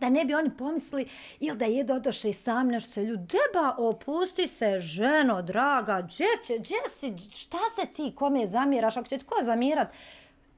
da 0.00 0.08
ne 0.08 0.24
bi 0.24 0.34
oni 0.34 0.56
pomislili 0.56 1.08
ili 1.40 1.56
da 1.56 1.64
je 1.64 1.84
dodoše 1.84 2.32
sam 2.32 2.68
nešto 2.68 2.90
se 2.90 3.04
ljudi, 3.04 3.22
deba, 3.22 3.74
opusti 3.78 4.48
se, 4.48 4.80
ženo, 4.80 5.42
draga, 5.42 6.00
gdje 6.00 6.26
će, 6.44 6.58
gdje 6.58 6.76
si, 6.88 7.14
šta 7.30 7.58
se 7.74 7.86
ti, 7.86 8.12
kome 8.16 8.46
zamiraš, 8.46 8.96
ako 8.96 9.08
će 9.08 9.18
ti 9.18 9.24
ko 9.24 9.34
zamirat? 9.42 9.88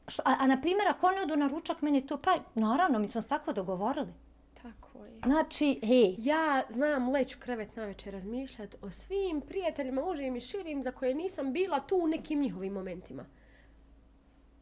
Što, 0.09 0.23
a, 0.25 0.37
a 0.41 0.47
na 0.47 0.61
primjer, 0.61 0.89
ako 0.89 1.07
oni 1.07 1.21
odu 1.21 1.37
na 1.37 1.49
ručak, 1.49 1.83
meni 1.83 2.07
to, 2.07 2.17
pa 2.17 2.37
naravno, 2.55 2.99
mi 2.99 3.09
smo 3.09 3.23
se 3.23 3.29
tako 3.29 3.53
dogovorili. 3.53 4.26
Tako 5.07 5.29
je. 5.29 5.33
Znači, 5.33 5.81
hej, 5.83 6.15
Ja 6.19 6.63
znam 6.69 7.09
leću 7.11 7.39
krevet 7.41 7.77
na 7.77 7.85
večer 7.85 8.13
razmišljat 8.13 8.77
o 8.83 8.91
svim 8.91 9.41
prijateljima, 9.41 10.05
užim 10.05 10.37
i 10.37 10.41
širim, 10.41 10.83
za 10.83 10.93
koje 10.93 11.15
nisam 11.15 11.53
bila 11.53 11.81
tu 11.81 11.97
u 11.97 12.07
nekim 12.07 12.41
njihovim 12.41 12.73
momentima. 12.73 13.25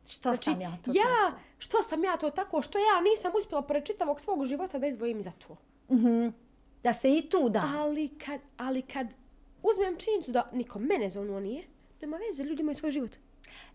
što 0.09 0.37
sam 0.37 0.61
ja 0.61 0.71
to 0.71 0.93
Znači, 0.93 0.99
ja, 0.99 1.31
tako? 1.31 1.43
što 1.59 1.83
sam 1.83 2.05
ja 2.05 2.17
to 2.17 2.31
tako, 2.31 2.63
što 2.63 2.79
ja 2.79 3.01
nisam 3.01 3.33
uspjela 3.39 3.63
pored 3.63 3.85
čitavog 3.85 4.21
svog 4.21 4.47
života 4.47 4.79
da 4.79 4.87
izdvojim 4.87 5.23
za 5.23 5.33
to. 5.47 5.57
Da 6.83 6.93
se 6.93 7.17
i 7.17 7.29
tu 7.31 7.49
da. 7.49 7.63
Ali 7.77 8.09
kad, 8.09 8.41
ali 8.57 8.83
kad 8.83 9.07
uzmem 9.63 9.97
činjenicu 9.99 10.33
da 10.33 10.51
niko 10.53 10.79
mene 10.79 11.11
zonuo 11.11 11.41
nije, 11.41 11.63
nema 12.01 12.17
veze, 12.17 12.43
ljudi 12.43 12.61
imaju 12.63 12.75
svoj 12.75 12.91
život. 12.93 13.17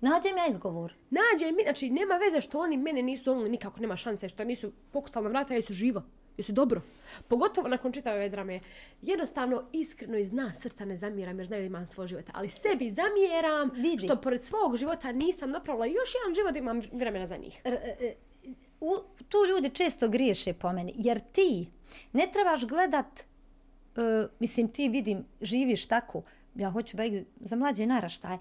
Nađem 0.01 0.37
ja 0.37 0.47
izgovor. 0.47 0.93
Nađe 1.09 1.51
mi, 1.51 1.63
znači 1.63 1.89
nema 1.89 2.15
veze 2.17 2.41
što 2.41 2.59
oni 2.59 2.77
mene 2.77 3.01
nisu 3.01 3.23
zonuli 3.23 3.49
nikako, 3.49 3.79
nema 3.79 3.97
šanse 3.97 4.29
što 4.29 4.43
nisu 4.43 4.71
pokucali 4.91 5.23
na 5.23 5.29
vrata, 5.29 5.53
jesu 5.53 5.73
živa. 5.73 6.03
Jesu 6.39 6.53
dobro. 6.53 6.81
Pogotovo 7.27 7.67
nakon 7.67 7.91
čitave 7.91 8.15
ove 8.15 8.29
drame. 8.29 8.59
Jednostavno, 9.01 9.63
iskreno 9.71 10.17
iz 10.17 10.33
nas 10.33 10.61
srca 10.61 10.85
ne 10.85 10.97
zamjeram 10.97 11.39
jer 11.39 11.47
znaju 11.47 11.61
da 11.61 11.65
imam 11.65 11.85
svoj 11.85 12.07
život. 12.07 12.25
Ali 12.33 12.49
sebi 12.49 12.91
zamjeram 12.91 13.71
Vidi. 13.73 14.05
što 14.05 14.21
pored 14.21 14.43
svog 14.43 14.77
života 14.77 15.11
nisam 15.11 15.51
napravila 15.51 15.85
još 15.85 16.09
jedan 16.15 16.35
život 16.35 16.53
da 16.53 16.59
imam 16.59 16.81
vremena 16.91 17.27
za 17.27 17.37
njih. 17.37 17.61
R- 17.63 17.73
e, 17.73 18.15
u, 18.81 18.95
tu 19.29 19.37
ljudi 19.49 19.69
često 19.69 20.07
griješe 20.07 20.53
po 20.53 20.73
meni, 20.73 20.93
jer 20.97 21.19
ti 21.19 21.67
ne 22.13 22.29
trebaš 22.33 22.65
gledat, 22.65 23.23
uh, 23.95 24.29
mislim 24.39 24.67
ti 24.67 24.89
vidim, 24.89 25.25
živiš 25.41 25.85
tako, 25.85 26.21
ja 26.55 26.69
hoću 26.71 26.97
ba 26.97 27.03
za 27.39 27.55
mlađe 27.55 27.85
naraštaje, 27.85 28.39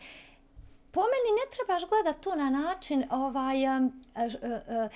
po 0.90 1.00
meni 1.00 1.30
ne 1.38 1.56
trebaš 1.56 1.82
gledat 1.88 2.20
to 2.20 2.36
na 2.36 2.50
način, 2.50 3.04
ovaj, 3.10 3.76
um, 3.76 3.86
uh, 3.86 4.22
uh, 4.24 4.90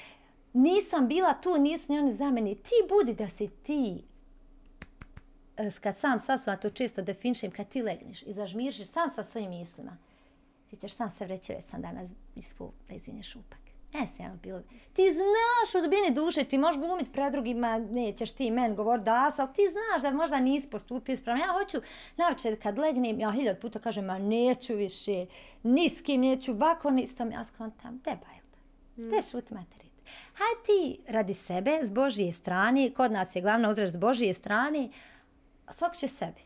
nisam 0.52 1.08
bila 1.08 1.34
tu, 1.34 1.58
nisu 1.58 1.92
ni 1.92 1.98
oni 1.98 2.12
za 2.12 2.30
mene. 2.30 2.54
Ti 2.54 2.74
budi 2.88 3.14
da 3.14 3.28
si 3.28 3.48
ti, 3.48 4.04
e, 5.56 5.70
kad 5.80 5.96
sam 5.96 6.18
sa 6.18 6.38
svojom, 6.38 6.60
to 6.60 6.70
često 6.70 7.02
definišem, 7.02 7.50
kad 7.50 7.68
ti 7.68 7.82
legneš 7.82 8.22
i 8.22 8.32
zažmiriš 8.32 8.86
sam 8.86 9.10
sa 9.10 9.24
svojim 9.24 9.50
mislima, 9.50 9.98
ti 10.70 10.76
ćeš 10.76 10.92
sam 10.92 11.10
se 11.10 11.24
vreći, 11.24 11.52
već 11.52 11.64
sam 11.64 11.82
danas 11.82 12.10
ispu 12.36 12.70
da 12.88 12.94
izvinješ 12.94 13.36
upak. 13.36 13.62
E, 13.94 14.06
se 14.06 14.22
ja 14.22 14.34
bilo. 14.42 14.62
Ti 14.92 15.12
znaš 15.12 15.74
u 15.74 15.84
dubini 15.84 16.10
duše, 16.10 16.44
ti 16.44 16.58
možeš 16.58 16.80
glumit 16.80 17.12
pred 17.12 17.32
drugima, 17.32 17.78
nećeš 17.78 18.32
ti 18.32 18.50
men 18.50 18.76
govor 18.76 19.00
da, 19.00 19.30
ali 19.38 19.48
ti 19.54 19.62
znaš 19.72 20.02
da 20.02 20.16
možda 20.16 20.40
nisi 20.40 20.70
postupio 20.70 21.12
ispravno. 21.12 21.42
Ja 21.42 21.52
hoću, 21.52 21.78
navečer 22.16 22.62
kad 22.62 22.78
legnem, 22.78 23.20
ja 23.20 23.30
hiljad 23.30 23.60
puta 23.60 23.78
kažem, 23.78 24.04
ma 24.04 24.18
neću 24.18 24.74
više, 24.74 25.26
ni 25.62 25.88
s 25.88 26.02
kim 26.02 26.20
neću, 26.20 26.54
bako 26.54 26.90
nistom, 26.90 27.30
ja 27.30 27.44
skontam, 27.44 28.00
deba 28.04 28.26
je 28.34 28.42
da, 28.96 29.16
te 29.16 29.22
šut 29.30 29.50
materit. 29.50 29.91
Haj 30.34 30.62
ti 30.66 30.98
radi 31.08 31.34
sebe, 31.34 31.78
s 31.82 31.90
Božije 31.90 32.32
strane, 32.32 32.90
kod 32.90 33.12
nas 33.12 33.36
je 33.36 33.42
glavna 33.42 33.70
uzraž 33.70 33.90
s 33.90 33.96
Božije 33.96 34.34
strane, 34.34 34.88
svak 35.70 35.96
će 35.96 36.08
sebi. 36.08 36.40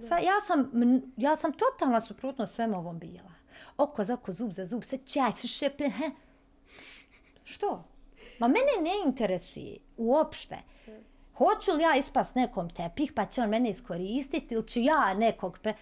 Sa, 0.00 0.18
ja, 0.18 0.40
sam, 0.46 0.70
ja 1.16 1.36
sam 1.36 1.52
totalna 1.52 2.00
suprotno 2.00 2.46
svemu 2.46 2.78
ovom 2.78 2.98
bila. 2.98 3.32
Oko 3.78 4.04
za 4.04 4.14
oko, 4.14 4.32
zub 4.32 4.50
za 4.50 4.66
zub, 4.66 4.82
se 4.82 4.98
čač, 4.98 5.46
šepe, 5.46 5.90
he. 5.90 6.10
Što? 7.44 7.84
Ma 8.38 8.48
mene 8.48 8.72
ne 8.82 8.90
interesuje 9.06 9.76
uopšte. 9.96 10.56
Hoću 11.34 11.72
li 11.72 11.82
ja 11.82 11.96
ispast 11.96 12.34
nekom 12.34 12.70
tepih 12.70 13.12
pa 13.12 13.24
će 13.24 13.42
on 13.42 13.48
mene 13.48 13.70
iskoristiti 13.70 14.54
ili 14.54 14.68
ću 14.68 14.80
ja 14.80 15.14
nekog 15.14 15.58
pre... 15.62 15.74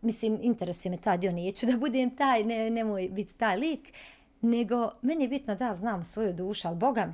Mislim, 0.00 0.38
interesuje 0.42 0.90
me 0.90 0.96
taj 0.96 1.18
dio, 1.18 1.32
neću 1.32 1.66
da 1.66 1.76
budem 1.76 2.16
taj, 2.16 2.44
ne, 2.44 2.70
nemoj 2.70 3.08
biti 3.08 3.34
taj 3.34 3.56
lik. 3.56 3.92
Nego, 4.40 4.90
meni 5.02 5.24
je 5.24 5.28
bitno 5.28 5.54
da 5.54 5.76
znam 5.76 6.04
svoju 6.04 6.32
dušu, 6.32 6.68
ali 6.68 6.76
Boga 6.76 7.06
mi, 7.06 7.12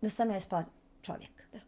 da 0.00 0.10
sam 0.10 0.30
ja 0.30 0.36
ispala 0.36 0.64
čovjek. 1.02 1.30
Da. 1.52 1.58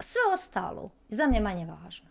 Sve 0.00 0.20
ostalo 0.34 0.90
za 1.08 1.24
mene 1.24 1.36
je 1.36 1.42
manje 1.42 1.66
važno. 1.66 2.08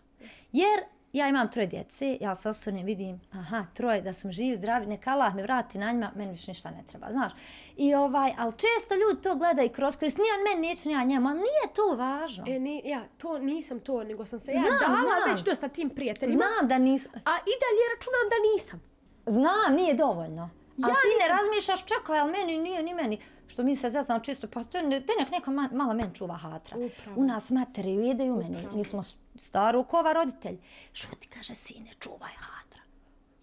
Jer 0.52 0.80
ja 1.12 1.28
imam 1.28 1.50
troje 1.50 1.66
djece, 1.66 2.18
ja 2.20 2.34
se 2.34 2.48
osvrnem, 2.48 2.86
vidim, 2.86 3.20
aha, 3.32 3.64
troje, 3.74 4.00
da 4.00 4.12
sam 4.12 4.32
živ, 4.32 4.56
zdravi, 4.56 4.86
neka 4.86 5.10
Allah 5.10 5.34
me 5.34 5.42
vrati 5.42 5.78
na 5.78 5.92
njima, 5.92 6.10
meni 6.14 6.30
više 6.30 6.50
ništa 6.50 6.70
ne 6.70 6.82
treba, 6.88 7.12
znaš. 7.12 7.32
I 7.76 7.94
ovaj, 7.94 8.32
ali 8.38 8.52
često 8.52 8.94
ljudi 8.94 9.22
to 9.22 9.36
gledaju 9.36 9.70
kroz 9.70 9.96
korist, 9.96 10.18
nije 10.18 10.32
on 10.34 10.42
meni, 10.42 10.68
neću 10.68 10.88
ni 10.88 10.94
ja 10.94 11.04
njemu, 11.04 11.28
ali 11.28 11.38
nije 11.38 11.74
to 11.74 11.96
važno. 11.96 12.44
E, 12.48 12.58
ni, 12.58 12.82
ja, 12.84 13.04
to 13.18 13.38
nisam 13.38 13.80
to, 13.80 14.04
nego 14.04 14.26
sam 14.26 14.40
se 14.40 14.52
ja 14.52 14.60
Znam, 14.60 14.78
dala 14.80 15.00
znam. 15.00 15.34
već 15.34 15.44
dosta 15.44 15.68
tim 15.68 15.90
prijateljima. 15.90 16.44
Znam 16.44 16.68
da 16.68 16.78
nisu, 16.78 17.08
A 17.14 17.36
i 17.36 17.52
dalje 17.62 17.82
računam 17.94 18.26
da 18.30 18.36
nisam. 18.54 18.91
Znam, 19.26 19.74
nije 19.74 19.94
dovoljno. 19.94 20.50
Ja 20.76 20.88
Ja 20.88 20.94
ti 20.94 21.08
ne 21.10 21.14
nisam- 21.14 21.36
razmišljaš, 21.38 21.84
čekaj, 21.84 22.18
ali 22.18 22.32
meni 22.32 22.58
nije 22.58 22.82
ni 22.82 22.94
meni. 22.94 23.18
Što 23.48 23.62
mi 23.62 23.76
se 23.76 23.90
zeznamo 23.90 24.20
čisto, 24.20 24.46
pa 24.48 24.64
to 24.64 24.82
ne, 24.82 25.00
te 25.00 25.12
nek 25.20 25.30
neka 25.30 25.50
ma, 25.50 25.68
mala 25.72 25.94
men 25.94 26.14
čuva 26.14 26.34
hatra. 26.36 26.76
Upravo. 26.78 27.20
U 27.20 27.24
nas 27.24 27.50
materi 27.50 27.98
ujedaju 27.98 28.36
meni, 28.36 28.68
mi 28.72 28.84
smo 28.84 29.02
staru 29.36 29.84
kova 29.84 30.12
roditelj. 30.12 30.58
Šuti, 30.92 31.28
kaže, 31.28 31.54
sine, 31.54 31.90
čuvaj 31.94 32.30
hatra. 32.32 32.80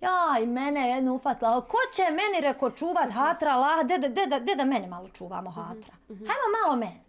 Ja, 0.02 0.40
i 0.40 0.48
mene 0.48 0.82
je 0.82 0.90
jednu 0.90 1.16
ufatila. 1.16 1.62
Ko 1.62 1.78
će 1.96 2.02
meni 2.04 2.42
reko 2.42 2.72
čuvat 2.72 3.12
hatra, 3.12 3.56
la, 3.56 3.84
deda, 3.84 4.08
deda, 4.10 4.40
deda, 4.40 4.66
mene 4.66 4.88
malo 4.88 5.10
čuvamo 5.10 5.50
hatra. 5.52 5.94
Hajmo 6.08 6.26
malo 6.64 6.76
meni. 6.76 7.02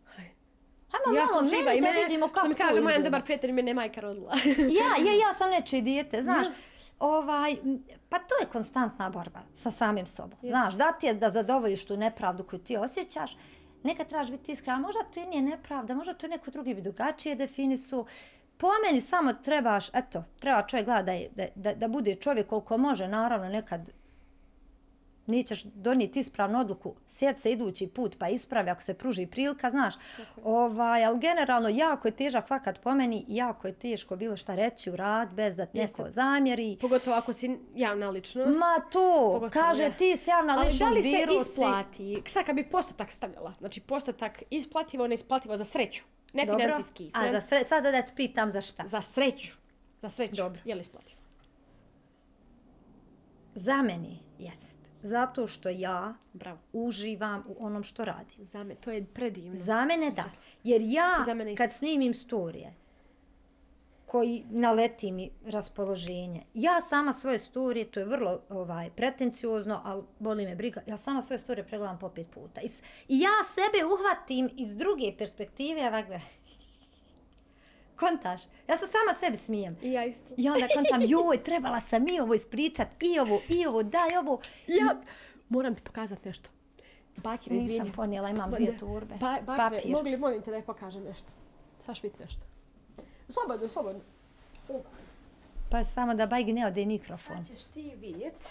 Hajmo 0.90 1.18
Ja 1.18 1.24
malo 1.24 1.42
meni 1.42 1.78
i 1.78 1.80
da 1.80 1.86
mene, 1.86 2.02
vidimo 2.02 2.26
što 2.26 2.34
kako 2.34 2.48
mi 2.48 2.54
to 2.54 2.58
kaže 2.58 2.70
moj 2.72 2.78
jedan 2.82 2.90
izgleda. 2.92 3.08
dobar 3.08 3.22
prijatelj, 3.22 3.52
mene 3.52 3.70
je 3.70 3.74
majka 3.74 4.00
rodila. 4.00 4.32
ja, 4.56 5.04
je, 5.04 5.18
ja 5.18 5.34
sam 5.34 5.50
nečiji 5.56 5.82
dijete, 5.82 6.22
znaš. 6.22 6.46
Ovaj, 7.00 7.56
pa 8.08 8.18
to 8.18 8.34
je 8.40 8.46
konstantna 8.52 9.10
borba 9.10 9.40
sa 9.54 9.70
samim 9.70 10.06
sobom. 10.06 10.38
Yes. 10.42 10.48
Znaš, 10.48 10.74
da 10.74 10.92
ti 10.92 11.06
je 11.06 11.14
da 11.14 11.30
zadovoljiš 11.30 11.84
tu 11.84 11.96
nepravdu 11.96 12.44
koju 12.44 12.60
ti 12.60 12.76
osjećaš, 12.76 13.36
nekad 13.82 14.08
trebaš 14.08 14.30
biti 14.30 14.52
iskren, 14.52 14.74
ali 14.74 14.82
možda 14.82 15.00
to 15.14 15.20
i 15.20 15.26
nije 15.26 15.42
nepravda, 15.42 15.94
možda 15.94 16.14
to 16.14 16.28
neko 16.28 16.50
drugi 16.50 16.74
bi 16.74 16.82
drugačije 16.82 17.34
definisu. 17.34 18.06
Po 18.56 18.68
meni 18.86 19.00
samo 19.00 19.32
trebaš, 19.32 19.88
eto, 19.94 20.24
treba 20.38 20.62
čovjek 20.62 20.86
gleda 20.86 21.02
da, 21.02 21.18
da, 21.36 21.46
da, 21.54 21.74
da 21.74 21.88
bude 21.88 22.14
čovjek 22.14 22.46
koliko 22.46 22.78
može, 22.78 23.08
naravno 23.08 23.48
nekad 23.48 23.90
nećeš 25.30 25.62
donijeti 25.64 26.18
ispravnu 26.18 26.58
odluku, 26.58 26.94
sjed 27.06 27.40
se 27.40 27.50
idući 27.52 27.86
put 27.86 28.16
pa 28.18 28.28
ispravi 28.28 28.70
ako 28.70 28.82
se 28.82 28.94
pruži 28.94 29.26
prilika, 29.26 29.70
znaš. 29.70 29.94
Ovaj, 30.44 31.04
ali 31.04 31.18
generalno 31.18 31.68
jako 31.68 32.08
je 32.08 32.12
težak 32.12 32.50
vakat 32.50 32.80
po 32.80 32.94
meni, 32.94 33.24
jako 33.28 33.66
je 33.66 33.72
teško 33.74 34.16
bilo 34.16 34.36
šta 34.36 34.54
reći 34.54 34.90
u 34.90 34.96
rad 34.96 35.32
bez 35.32 35.56
da 35.56 35.62
neko 35.62 35.78
Jeste. 35.78 36.04
zamjeri. 36.10 36.78
Pogotovo 36.80 37.16
ako 37.16 37.32
si 37.32 37.58
javna 37.74 38.10
ličnost. 38.10 38.58
Ma 38.58 38.90
to, 38.92 39.30
Pogotovo, 39.32 39.50
kaže 39.52 39.82
ja. 39.82 39.90
ti 39.90 40.16
si 40.16 40.30
javna 40.30 40.52
Ali 40.52 40.62
da 40.62 40.70
ličnost, 40.70 40.96
li 40.96 41.02
se 41.02 41.08
virus 41.18 41.44
si- 41.44 41.50
isplati, 41.50 42.22
sad 42.26 42.46
kad 42.46 42.54
bi 42.54 42.64
postotak 42.64 43.12
stavljala, 43.12 43.54
znači 43.58 43.80
postotak 43.80 44.42
isplativo, 44.50 45.06
neisplativo 45.06 45.56
za 45.56 45.64
sreću, 45.64 46.02
ne 46.32 46.46
Dobro. 46.46 46.64
financijski, 46.64 47.10
A 47.14 47.32
za 47.32 47.40
sre... 47.40 47.64
sad 47.64 47.82
da 47.82 48.02
te 48.02 48.12
pitam 48.16 48.50
za 48.50 48.60
šta? 48.60 48.86
za 48.86 49.00
sreću, 49.02 49.52
za 50.00 50.10
sreću, 50.10 50.36
Dobro. 50.36 50.60
je 50.64 50.74
li 50.74 50.80
isplativo? 50.80 51.20
Za 53.54 53.76
meni 53.76 54.18
jest. 54.38 54.69
Zato 55.02 55.46
što 55.46 55.68
ja 55.68 56.14
Bravo. 56.32 56.58
uživam 56.72 57.44
u 57.48 57.66
onom 57.66 57.82
što 57.84 58.04
radim. 58.04 58.44
Za 58.44 58.64
me, 58.64 58.74
to 58.74 58.90
je 58.90 59.06
predivno. 59.14 59.60
Za 59.60 59.84
mene 59.84 60.10
da. 60.10 60.24
Jer 60.64 60.82
ja 60.84 61.22
Za 61.26 61.34
mene 61.34 61.56
kad 61.56 61.72
snimim 61.72 62.14
storije, 62.14 62.74
koji 64.10 64.44
naleti 64.50 65.12
mi 65.12 65.30
raspoloženje. 65.46 66.42
Ja 66.54 66.80
sama 66.80 67.12
svoje 67.12 67.38
storije, 67.38 67.90
to 67.90 68.00
je 68.00 68.06
vrlo 68.06 68.40
ovaj 68.48 68.90
pretenciozno, 68.96 69.80
ali 69.84 70.02
boli 70.18 70.44
me 70.44 70.56
briga, 70.56 70.82
ja 70.86 70.96
sama 70.96 71.22
svoje 71.22 71.38
storije 71.38 71.66
pregledam 71.66 71.98
po 71.98 72.08
pet 72.08 72.26
puta. 72.34 72.60
I, 72.60 72.66
i 73.08 73.20
ja 73.20 73.30
sebe 73.46 73.84
uhvatim 73.84 74.50
iz 74.56 74.76
druge 74.76 75.12
perspektive, 75.18 75.88
ovakve. 75.88 76.20
Kontaš? 78.00 78.42
Ja 78.68 78.76
se 78.76 78.86
sama 78.86 79.14
sebi 79.14 79.36
smijem. 79.36 79.76
I 79.82 79.92
ja 79.92 80.04
isto. 80.04 80.34
I 80.36 80.48
onda 80.48 80.66
kontam, 80.74 81.02
joj, 81.12 81.42
trebala 81.42 81.80
sam 81.80 82.08
i 82.08 82.20
ovo 82.20 82.34
ispričat, 82.34 83.02
i 83.02 83.18
ovo, 83.18 83.40
i 83.48 83.66
ovo, 83.66 83.82
daj 83.82 84.16
ovo. 84.16 84.40
Ja 84.66 85.00
moram 85.48 85.74
ti 85.74 85.82
pokazati 85.82 86.28
nešto. 86.28 86.50
Bakir, 87.16 87.52
izvini. 87.52 87.72
Nisam 87.72 87.92
ponijela, 87.92 88.28
imam 88.28 88.50
Ma 88.50 88.56
dvije 88.56 88.78
turbe. 88.78 89.14
Pa, 89.20 89.38
Bakire, 89.46 89.80
Papir. 89.80 89.92
mogli 89.92 90.16
molim 90.16 90.42
te 90.42 90.50
da 90.50 90.56
je 90.56 90.62
pokažem 90.62 91.04
nešto. 91.04 91.28
Saš 91.78 92.02
vidjeti 92.02 92.24
nešto. 92.24 92.40
Slobodno, 93.28 93.68
slobodno. 93.68 94.00
Pa 95.70 95.84
samo 95.84 96.14
da 96.14 96.26
bajgi 96.26 96.52
ne 96.52 96.66
ode 96.66 96.86
mikrofon. 96.86 97.36
Sad 97.36 97.56
ćeš 97.56 97.64
ti 97.64 97.92
vidjet. 97.96 98.48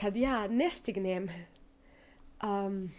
Kad 0.00 0.16
ja 0.16 0.48
ne 0.48 0.70
stignem... 0.70 1.28
Um, 2.42 2.90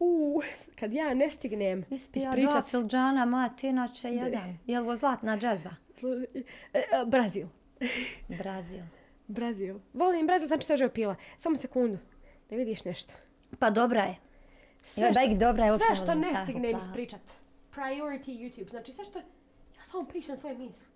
u, 0.00 0.42
kad 0.78 0.92
ja 0.92 1.14
ne 1.14 1.30
stignem 1.30 1.84
Ispija 1.90 2.30
dva 2.30 2.38
ispričat... 2.38 2.68
filđana, 2.70 3.24
moja 3.24 3.48
ti 3.48 3.68
inače 3.68 4.08
jedan. 4.08 4.58
Je 4.66 4.80
li 4.80 4.96
zlatna 4.96 5.38
džezva? 5.38 5.70
E, 6.72 6.78
e, 6.78 6.82
Brazil. 7.06 7.46
Brazil. 8.38 8.82
Brazil. 9.26 9.78
Volim 9.92 10.26
Brazil, 10.26 10.48
znači 10.48 10.66
to 10.68 10.74
je 10.74 10.92
pila. 10.92 11.16
Samo 11.38 11.56
sekundu. 11.56 11.98
Da 12.50 12.56
vidiš 12.56 12.84
nešto. 12.84 13.14
Pa 13.58 13.70
dobra 13.70 14.02
je. 14.02 14.16
Sve 14.82 15.10
što, 15.10 15.14
bajk 15.14 15.38
dobra 15.38 15.64
je, 15.64 15.78
sve 15.78 15.96
što 15.96 16.14
ne 16.14 16.36
stignem 16.42 16.70
plavu. 16.70 16.84
ispričat. 16.84 17.20
Priority 17.74 18.26
YouTube. 18.26 18.70
Znači 18.70 18.92
sve 18.92 19.04
što... 19.04 19.18
Ja 19.78 19.84
samo 19.84 20.04
pričam 20.04 20.36
svoje 20.36 20.54
misli. 20.58 20.86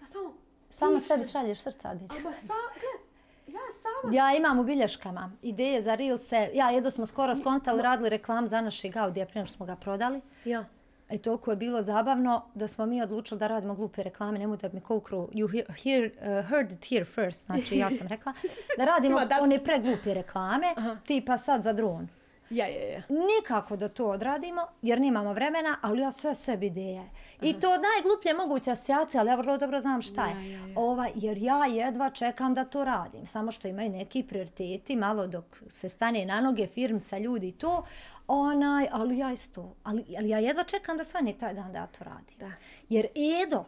Ja 0.00 0.06
samo... 0.06 0.34
Pričam. 0.68 1.00
sebi 1.00 1.28
šalješ 1.28 1.58
srca, 1.58 1.88
Adeć. 1.88 2.10
Ama 2.10 2.32
sa... 2.32 2.52
Gled, 2.80 3.09
ja 3.52 3.60
sama... 3.82 4.14
Ja 4.16 4.36
imam 4.36 4.58
u 4.58 4.64
bilješkama 4.64 5.32
ideje 5.42 5.82
za 5.82 5.94
Reelse. 5.94 6.50
Ja 6.54 6.70
jedno 6.70 6.90
smo 6.90 7.06
skoro 7.06 7.34
skontali, 7.34 7.82
radili 7.82 8.08
reklam 8.08 8.48
za 8.48 8.60
našeg 8.60 8.96
Audija 8.96 9.26
prije 9.26 9.46
smo 9.46 9.66
ga 9.66 9.76
prodali. 9.76 10.20
Ja. 10.44 10.64
I 11.10 11.18
toliko 11.18 11.50
je 11.50 11.56
bilo 11.56 11.82
zabavno 11.82 12.42
da 12.54 12.68
smo 12.68 12.86
mi 12.86 13.02
odlučili 13.02 13.38
da 13.38 13.46
radimo 13.46 13.74
glupe 13.74 14.02
reklame, 14.02 14.38
nemoj 14.38 14.56
da 14.56 14.68
mi 14.72 14.80
kukru, 14.80 15.28
you 15.32 15.52
hear, 15.52 15.64
hear, 15.82 16.10
uh, 16.20 16.48
heard 16.48 16.72
it 16.72 16.84
here 16.88 17.04
first, 17.04 17.44
znači 17.44 17.78
ja 17.78 17.90
sam 17.90 18.06
rekla, 18.06 18.32
da 18.78 18.84
radimo 18.92 19.20
one 19.42 19.64
preglupe 19.64 20.14
reklame, 20.14 20.66
tipa 21.06 21.38
sad 21.38 21.62
za 21.62 21.72
dron. 21.72 22.08
Ja, 22.50 22.66
ja, 22.66 22.88
ja. 22.92 23.02
Nikako 23.08 23.76
da 23.76 23.88
to 23.88 24.04
odradimo, 24.06 24.66
jer 24.82 25.00
nemamo 25.00 25.32
vremena, 25.32 25.78
ali 25.82 26.00
ja 26.02 26.12
sve 26.12 26.34
sebi 26.34 26.66
ideje. 26.66 27.10
I 27.42 27.52
to 27.60 27.68
najgluplje 27.68 28.34
moguće 28.34 28.70
asocijacije, 28.70 29.20
ali 29.20 29.30
ja 29.30 29.34
vrlo 29.36 29.58
dobro 29.58 29.80
znam 29.80 30.02
šta 30.02 30.26
je. 30.26 30.50
Ja, 30.50 30.58
ja, 30.58 30.66
ja. 30.66 30.74
Ova, 30.76 31.08
jer 31.14 31.38
ja 31.38 31.66
jedva 31.66 32.10
čekam 32.10 32.54
da 32.54 32.64
to 32.64 32.84
radim. 32.84 33.26
Samo 33.26 33.50
što 33.52 33.68
imaju 33.68 33.90
neki 33.90 34.22
prioriteti, 34.22 34.96
malo 34.96 35.26
dok 35.26 35.44
se 35.68 35.88
stane 35.88 36.24
na 36.24 36.40
noge, 36.40 36.66
firmca, 36.66 37.18
ljudi 37.18 37.48
i 37.48 37.52
to, 37.52 37.84
onaj, 38.26 38.86
ali 38.92 39.18
ja 39.18 39.32
isto. 39.32 39.74
Ali, 39.84 40.04
ali 40.18 40.28
ja 40.28 40.38
jedva 40.38 40.64
čekam 40.64 40.96
da 40.96 41.04
svane 41.04 41.32
taj 41.32 41.54
dan 41.54 41.72
da 41.72 41.78
ja 41.78 41.86
to 41.86 42.04
radim. 42.04 42.38
Da. 42.38 42.50
Jer 42.88 43.06
Edo, 43.46 43.64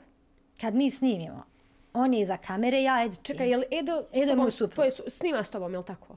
kad 0.61 0.75
mi 0.75 0.91
snimimo, 0.91 1.45
on 1.93 2.15
je 2.15 2.21
iza 2.23 2.37
kamere, 2.37 2.83
ja 2.83 3.03
editujem. 3.05 3.25
Čekaj, 3.25 3.51
je 3.51 3.57
li 3.57 3.65
Edo... 3.71 4.05
Edo 4.13 4.33
tobom- 4.33 4.37
moj 4.37 4.51
suprug. 4.51 4.75
Tvoj 4.75 4.91
su, 4.91 5.03
snima 5.09 5.45
s 5.45 5.51
tobom, 5.51 5.73
je 5.73 5.79
li 5.79 5.85
tako? 5.85 6.17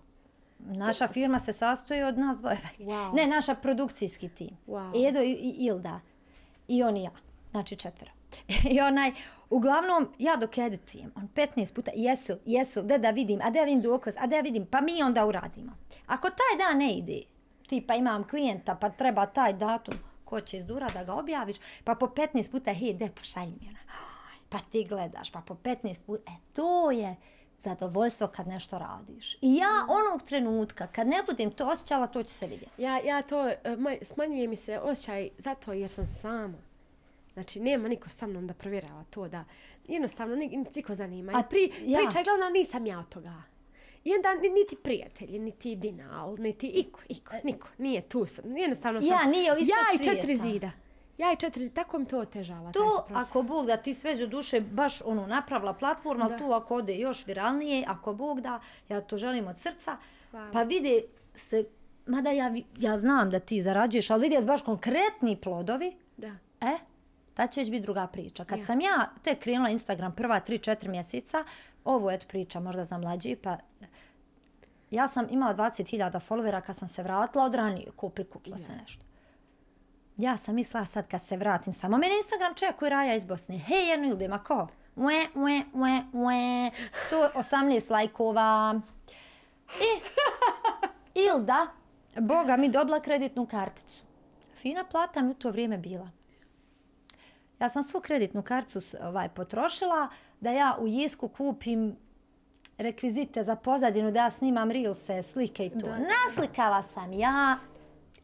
Naša 0.66 1.08
firma 1.08 1.40
se 1.40 1.54
sastoji 1.54 2.04
od 2.04 2.18
nas 2.18 2.38
dvoje. 2.38 2.62
Wow. 2.80 3.16
Ne, 3.16 3.28
naša 3.28 3.56
produkcijski 3.56 4.30
tim. 4.30 4.58
Wow. 4.68 5.10
Edo 5.10 5.22
i, 5.22 5.32
i 5.32 5.66
Ilda. 5.66 6.00
I 6.68 6.84
on 6.84 6.98
i 6.98 7.04
ja. 7.04 7.12
Znači 7.52 7.76
četvero. 7.76 8.12
I 8.74 8.82
onaj, 8.82 9.12
uglavnom, 9.50 10.08
ja 10.20 10.36
dok 10.36 10.58
editujem, 10.58 11.12
on 11.16 11.30
15 11.36 11.74
puta, 11.76 11.92
jesil, 11.96 12.36
jesil, 12.46 12.84
da 12.84 12.98
da 12.98 13.12
vidim, 13.12 13.40
a 13.44 13.50
da 13.50 13.60
ja 13.60 13.66
vidim 13.66 13.82
dokaz, 13.82 14.14
a 14.18 14.28
da 14.28 14.36
ja 14.36 14.42
vidim, 14.42 14.66
pa 14.66 14.82
mi 14.82 15.04
onda 15.04 15.26
uradimo. 15.26 15.72
Ako 16.06 16.30
taj 16.30 16.68
dan 16.68 16.78
ne 16.78 16.94
ide, 16.94 17.22
tipa 17.68 17.96
imam 17.96 18.28
klijenta, 18.28 18.76
pa 18.76 18.90
treba 18.90 19.26
taj 19.26 19.54
datum, 19.54 19.94
ko 20.26 20.42
će 20.42 20.58
izdura 20.58 20.90
da 20.90 21.04
ga 21.04 21.14
objaviš, 21.14 21.58
pa 21.84 21.96
po 21.96 22.06
15 22.06 22.52
puta, 22.52 22.74
hej, 22.74 22.94
de, 22.94 23.10
pošalji 23.10 23.54
mi 23.62 23.70
ona. 23.70 23.80
Pa 24.50 24.60
ti 24.60 24.84
gledaš, 24.84 25.32
pa 25.32 25.42
po 25.42 25.54
15 25.54 26.02
puta, 26.06 26.32
e, 26.32 26.36
to 26.54 26.92
je 26.92 27.16
zadovoljstvo 27.60 28.28
kad 28.28 28.48
nešto 28.48 28.78
radiš. 28.80 29.36
I 29.36 29.56
ja 29.56 29.70
onog 29.90 30.22
trenutka, 30.24 30.88
kad 30.88 31.08
ne 31.08 31.24
budem 31.26 31.52
to 31.52 31.68
osjećala, 31.68 32.08
to 32.08 32.24
će 32.24 32.34
se 32.34 32.48
vidjeti. 32.48 32.82
Ja, 32.82 32.98
ja 32.98 33.22
to, 33.22 33.48
e, 33.50 33.58
smanjuje 34.02 34.48
mi 34.48 34.56
se 34.56 34.80
osjećaj 34.80 35.30
zato 35.38 35.74
jer 35.74 35.90
sam 35.90 36.08
sama. 36.10 36.58
Znači, 37.34 37.60
nema 37.60 37.88
niko 37.88 38.10
sa 38.10 38.28
mnom 38.28 38.48
da 38.48 38.54
provjerava 38.54 39.04
to 39.04 39.28
da 39.28 39.44
jednostavno 39.86 40.36
niko 40.36 40.96
zanima. 40.96 41.32
A 41.36 41.44
pri, 41.44 41.72
ja. 41.82 42.00
Priča 42.00 42.18
je 42.18 42.24
glavna, 42.24 42.50
nisam 42.50 42.86
ja 42.86 43.00
od 43.00 43.10
toga. 43.10 43.34
I 44.04 44.14
onda 44.14 44.34
ni- 44.34 44.50
niti 44.50 44.76
prijatelji, 44.76 45.40
niti 45.40 45.76
Dinal, 45.76 46.36
niti 46.36 46.68
iko, 46.68 47.00
iko, 47.10 47.34
niko, 47.44 47.68
nije 47.78 48.02
tu 48.02 48.26
sam. 48.26 48.58
Jednostavno 48.58 49.02
sam. 49.02 49.10
Ja, 49.10 49.24
nije 49.24 49.46
Ja 49.46 49.56
i 49.96 50.04
četiri 50.04 50.38
svijeta. 50.38 50.44
zida. 50.44 50.72
Ja 51.18 51.32
i 51.32 51.38
četiri 51.38 51.70
tako 51.70 52.00
mi 52.00 52.06
to 52.06 52.20
otežava. 52.20 52.72
To, 52.72 53.06
ako 53.10 53.42
Bog 53.42 53.66
da 53.66 53.78
ti 53.78 53.94
sveđe 53.94 54.24
u 54.24 54.28
duše, 54.28 54.62
baš 54.62 55.02
ono, 55.02 55.28
napravila 55.28 55.74
platforma, 55.74 56.26
ali 56.26 56.34
Da. 56.34 56.40
tu 56.40 56.52
ako 56.54 56.76
ode 56.76 56.96
još 56.96 57.28
viralnije, 57.28 57.86
ako 57.88 58.14
Bog 58.14 58.42
da, 58.42 58.60
ja 58.90 59.02
to 59.02 59.18
želim 59.18 59.48
od 59.48 59.60
srca, 59.60 59.98
Hvala. 60.32 60.52
pa 60.52 60.64
vide 60.64 61.02
se, 61.36 61.66
mada 62.06 62.30
ja, 62.32 62.52
ja 62.78 62.98
znam 62.98 63.32
da 63.32 63.40
ti 63.40 63.62
zarađuješ, 63.62 64.10
ali 64.10 64.22
vidi 64.22 64.36
se 64.36 64.46
baš 64.46 64.62
konkretni 64.62 65.38
plodovi, 65.38 65.96
Da. 66.18 66.36
e, 66.62 66.78
ta 67.34 67.48
će 67.48 67.62
već 67.62 67.70
biti 67.70 67.82
druga 67.82 68.08
priča. 68.08 68.46
Kad 68.46 68.60
Ja. 68.60 68.66
sam 68.66 68.82
ja 68.82 69.10
tek 69.24 69.40
krenula 69.40 69.70
Instagram 69.70 70.12
prva 70.12 70.40
3-4 70.40 70.88
mjeseca, 70.88 71.44
ovo 71.86 72.12
je 72.12 72.20
priča 72.20 72.60
možda 72.60 72.86
za 72.86 72.98
mlađi, 72.98 73.36
pa 73.36 73.58
ja 74.92 75.08
sam 75.08 75.28
imala 75.30 75.56
20.000 75.56 76.20
followera 76.22 76.62
kad 76.62 76.76
sam 76.76 76.88
se 76.88 77.04
vratila 77.04 77.46
od 77.46 77.56
ranije, 77.56 77.92
ko 77.92 78.10
prikupilo 78.10 78.58
se 78.58 78.72
nešto. 78.82 79.06
Ja 80.18 80.38
sam 80.38 80.56
mislila 80.56 80.86
sad 80.86 81.08
kad 81.08 81.22
se 81.22 81.38
vratim 81.38 81.74
samo 81.74 81.98
mene 81.98 82.18
Instagram 82.18 82.56
čekuje 82.56 82.90
Raja 82.90 83.16
iz 83.16 83.26
Bosne. 83.26 83.58
Hej, 83.58 83.90
jednu 83.90 84.08
Ildu 84.08 84.26
ima 84.26 84.44
ko? 84.44 84.68
Ue, 84.96 85.28
ue, 85.36 85.62
ue, 85.74 86.02
ue. 86.14 86.72
118 87.12 87.92
lajkova. 87.92 88.82
I 91.16 91.20
Ilda, 91.20 91.68
Boga 92.20 92.58
mi 92.58 92.70
dobila 92.70 93.00
kreditnu 93.00 93.46
karticu. 93.46 94.04
Fina 94.58 94.84
plata 94.84 95.22
mi 95.22 95.32
u 95.32 95.34
to 95.34 95.52
vrijeme 95.52 95.78
bila. 95.78 96.10
Ja 97.60 97.70
sam 97.70 97.84
svu 97.84 98.02
kreditnu 98.02 98.42
karticu 98.42 98.98
ovaj, 99.02 99.30
potrošila 99.30 100.10
da 100.40 100.52
ja 100.52 100.78
u 100.80 100.88
Jisku 100.88 101.28
kupim 101.28 101.96
rekvizite 102.78 103.44
za 103.44 103.56
pozadinu, 103.56 104.12
da 104.12 104.20
ja 104.20 104.30
snimam 104.30 104.72
reelse, 104.72 105.24
slike 105.24 105.66
i 105.66 105.70
to. 105.70 105.88
Naslikala 105.88 106.82
sam 106.82 107.14
ja, 107.14 107.58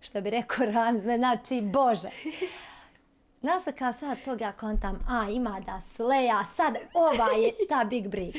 što 0.01 0.21
bi 0.21 0.29
rekao 0.29 0.65
Ranzve, 0.73 1.17
znači 1.17 1.61
Bože. 1.61 2.09
Naslikala 3.41 3.93
sam 3.93 4.09
ja 4.09 4.15
tog, 4.15 4.41
ja 4.41 4.51
kontam, 4.51 4.99
a 5.09 5.29
ima 5.29 5.59
da 5.65 5.81
sleja, 5.81 6.43
sad 6.55 6.75
ova 6.93 7.29
je 7.37 7.67
ta 7.69 7.83
big 7.83 8.07
break. 8.07 8.35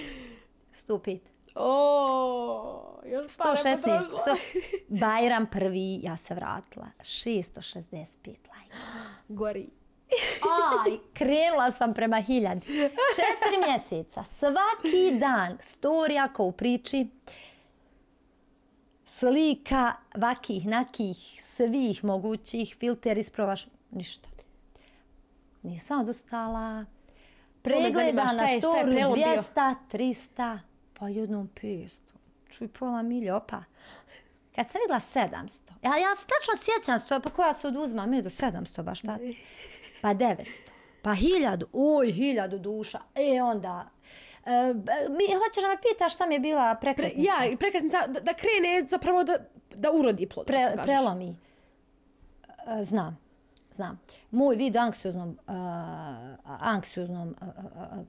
Stupid. 0.72 1.20
O, 1.54 3.00
još 3.06 3.36
para 3.36 3.56
116. 3.56 3.74
potrošila. 3.76 4.18
So, 4.18 4.36
Bajram 4.88 5.46
prvi, 5.46 6.00
ja 6.02 6.16
se 6.16 6.34
vratila. 6.34 6.86
665 7.00 8.06
lajka. 8.26 8.76
Gori. 9.28 9.68
Aj, 10.84 10.98
krenula 11.12 11.70
sam 11.70 11.94
prema 11.94 12.20
hiljadi. 12.20 12.66
Četiri 13.16 13.68
mjeseca, 13.68 14.24
svaki 14.24 15.18
dan, 15.20 15.58
storija 15.60 16.28
ko 16.32 16.44
u 16.44 16.52
priči, 16.52 17.08
slika 19.18 19.92
vakih, 20.16 20.66
nakih, 20.66 21.16
svih 21.42 22.04
mogućih, 22.04 22.76
filter 22.80 23.18
isprobaš, 23.18 23.66
ništa. 23.90 24.28
Nisam 25.62 26.00
odustala. 26.00 26.84
Pregleda 27.62 28.24
na 28.24 28.46
storu 28.58 28.92
prelom 28.92 29.14
bio? 29.14 29.26
200, 29.26 29.74
300, 29.92 30.58
pa 30.98 31.08
jednom 31.08 31.50
500. 31.62 32.00
Čuj, 32.50 32.68
pola 32.68 33.02
milja, 33.02 33.36
opa. 33.36 33.64
Kad 34.54 34.66
sam 34.70 34.80
vidjela 34.80 35.00
700, 35.00 35.72
ja, 35.82 35.96
ja 35.96 36.16
se 36.16 36.26
tačno 36.26 36.64
sjećam 36.64 36.98
sto, 36.98 37.20
pa 37.20 37.30
koja 37.30 37.54
se 37.54 37.68
oduzma, 37.68 38.06
mi 38.06 38.22
do 38.22 38.30
700 38.30 38.82
baš 38.82 39.00
tad. 39.00 39.20
Pa 40.02 40.08
900, 40.08 40.60
pa 41.02 41.10
1000, 41.10 41.64
oj, 41.72 42.06
1000 42.06 42.58
duša. 42.58 43.00
E 43.14 43.42
onda, 43.42 43.88
mi, 45.08 45.34
hoćeš 45.34 45.62
da 45.62 45.68
me 45.68 45.76
pitaš 45.82 46.14
šta 46.14 46.26
mi 46.26 46.34
je 46.34 46.40
bila 46.40 46.74
Pre, 46.74 46.94
prekretnica? 46.94 47.30
ja, 47.30 47.46
i 47.46 47.56
prekretnica, 47.56 48.06
da, 48.06 48.20
da 48.20 48.34
krene 48.34 48.86
zapravo 48.88 49.24
da, 49.24 49.36
da 49.74 49.92
urodi 49.92 50.28
plod. 50.28 50.46
Pre, 50.46 50.72
prelomi. 50.82 51.36
E, 52.80 52.84
znam, 52.84 53.18
znam. 53.72 54.00
Moj 54.30 54.56
vid 54.56 54.76
anksioznom, 54.76 55.38
uh, 55.46 55.54
anksioznom 56.60 57.34
uh, 57.40 57.48
uh, 57.48 58.06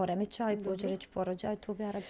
poremećaj, 0.00 0.56
pođe 0.64 0.88
reći 0.88 1.08
porođaj, 1.08 1.56
tu 1.56 1.74
bi 1.74 1.84
Arabi. 1.84 2.06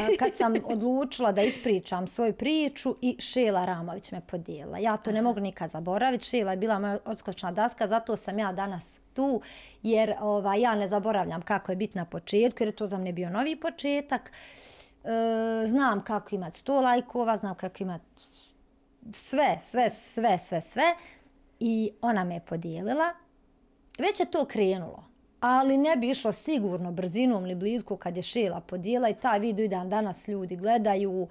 A, 0.00 0.16
Kad 0.18 0.36
sam 0.36 0.54
odlučila 0.74 1.32
da 1.32 1.42
ispričam 1.42 2.06
svoju 2.06 2.32
priču 2.32 2.96
i 3.00 3.16
Šela 3.18 3.64
Ramović 3.64 4.12
me 4.12 4.20
podijelila. 4.20 4.78
Ja 4.78 4.96
to 4.96 5.12
ne 5.12 5.22
mogu 5.22 5.40
nikad 5.40 5.70
zaboraviti. 5.70 6.24
Šela 6.24 6.50
je 6.50 6.56
bila 6.56 6.78
moja 6.78 6.98
odskočna 7.04 7.52
daska, 7.52 7.88
zato 7.88 8.16
sam 8.16 8.38
ja 8.38 8.52
danas 8.52 9.00
tu, 9.14 9.40
jer 9.82 10.14
ovaj, 10.20 10.60
ja 10.60 10.74
ne 10.74 10.88
zaboravljam 10.88 11.42
kako 11.42 11.72
je 11.72 11.76
biti 11.76 11.98
na 11.98 12.04
početku, 12.04 12.62
jer 12.62 12.68
je 12.68 12.76
to 12.76 12.86
za 12.86 12.98
mene 12.98 13.12
bio 13.12 13.30
novi 13.30 13.56
početak. 13.60 14.32
E, 14.32 15.66
znam 15.66 16.04
kako 16.04 16.34
imati 16.34 16.62
100 16.62 16.82
lajkova, 16.82 17.36
znam 17.36 17.54
kako 17.54 17.76
imati 17.82 18.04
sve, 19.12 19.58
sve, 19.60 19.90
sve, 19.90 20.38
sve, 20.38 20.60
sve. 20.60 20.94
I 21.60 21.92
ona 22.02 22.24
me 22.24 22.34
je 22.34 22.40
podijelila. 22.40 23.14
Već 23.98 24.20
je 24.20 24.30
to 24.30 24.44
krenulo. 24.44 25.11
Ali 25.42 25.78
ne 25.78 25.96
bi 25.96 26.10
išlo 26.10 26.32
sigurno 26.32 26.92
brzinom 26.92 27.44
ili 27.44 27.54
blizku 27.54 27.96
kad 27.96 28.16
je 28.16 28.22
Šela 28.22 28.60
podijela 28.60 29.08
i 29.08 29.14
taj 29.14 29.38
video 29.38 29.64
i 29.64 29.68
dan 29.68 29.88
danas 29.88 30.28
ljudi 30.28 30.56
gledaju. 30.56 31.28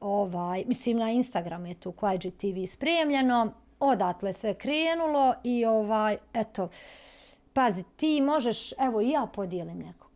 Ovaj, 0.00 0.64
mislim 0.66 0.96
na 0.96 1.10
Instagramu 1.10 1.66
je 1.66 1.74
tu 1.74 1.92
Kwajji 1.92 2.30
TV 2.36 2.72
spremljeno. 2.72 3.52
Odatle 3.80 4.32
se 4.32 4.54
krenulo 4.54 5.34
i 5.44 5.64
ovaj, 5.64 6.16
eto, 6.34 6.68
pazi, 7.52 7.84
ti 7.96 8.20
možeš, 8.20 8.72
evo 8.72 9.00
i 9.00 9.10
ja 9.10 9.26
podijelim 9.34 9.78
nekog 9.78 10.12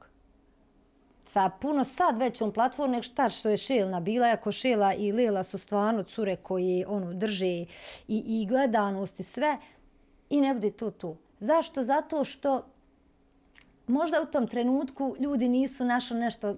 sa 1.36 1.50
puno 1.60 1.84
sad 1.84 2.18
većom 2.18 2.52
platformom 2.52 2.90
nego 2.90 3.02
šta 3.02 3.28
što 3.28 3.48
je 3.48 3.56
Šelna 3.56 4.00
bila, 4.00 4.26
ako 4.26 4.52
Šela 4.52 4.94
i 4.94 5.12
Lela 5.12 5.44
su 5.44 5.58
stvarno 5.58 6.02
cure 6.02 6.36
koji 6.36 6.84
ono, 6.88 7.14
drže 7.14 7.46
i, 7.46 7.66
i 8.08 8.46
gledanost 8.48 9.20
i 9.20 9.22
sve 9.22 9.58
i 10.30 10.40
ne 10.40 10.54
bude 10.54 10.70
to 10.70 10.90
tu. 10.90 11.16
Zašto? 11.40 11.84
Zato 11.84 12.24
što 12.24 12.62
možda 13.86 14.22
u 14.22 14.26
tom 14.26 14.46
trenutku 14.46 15.16
ljudi 15.18 15.48
nisu 15.48 15.84
našli 15.84 16.18
nešto 16.18 16.56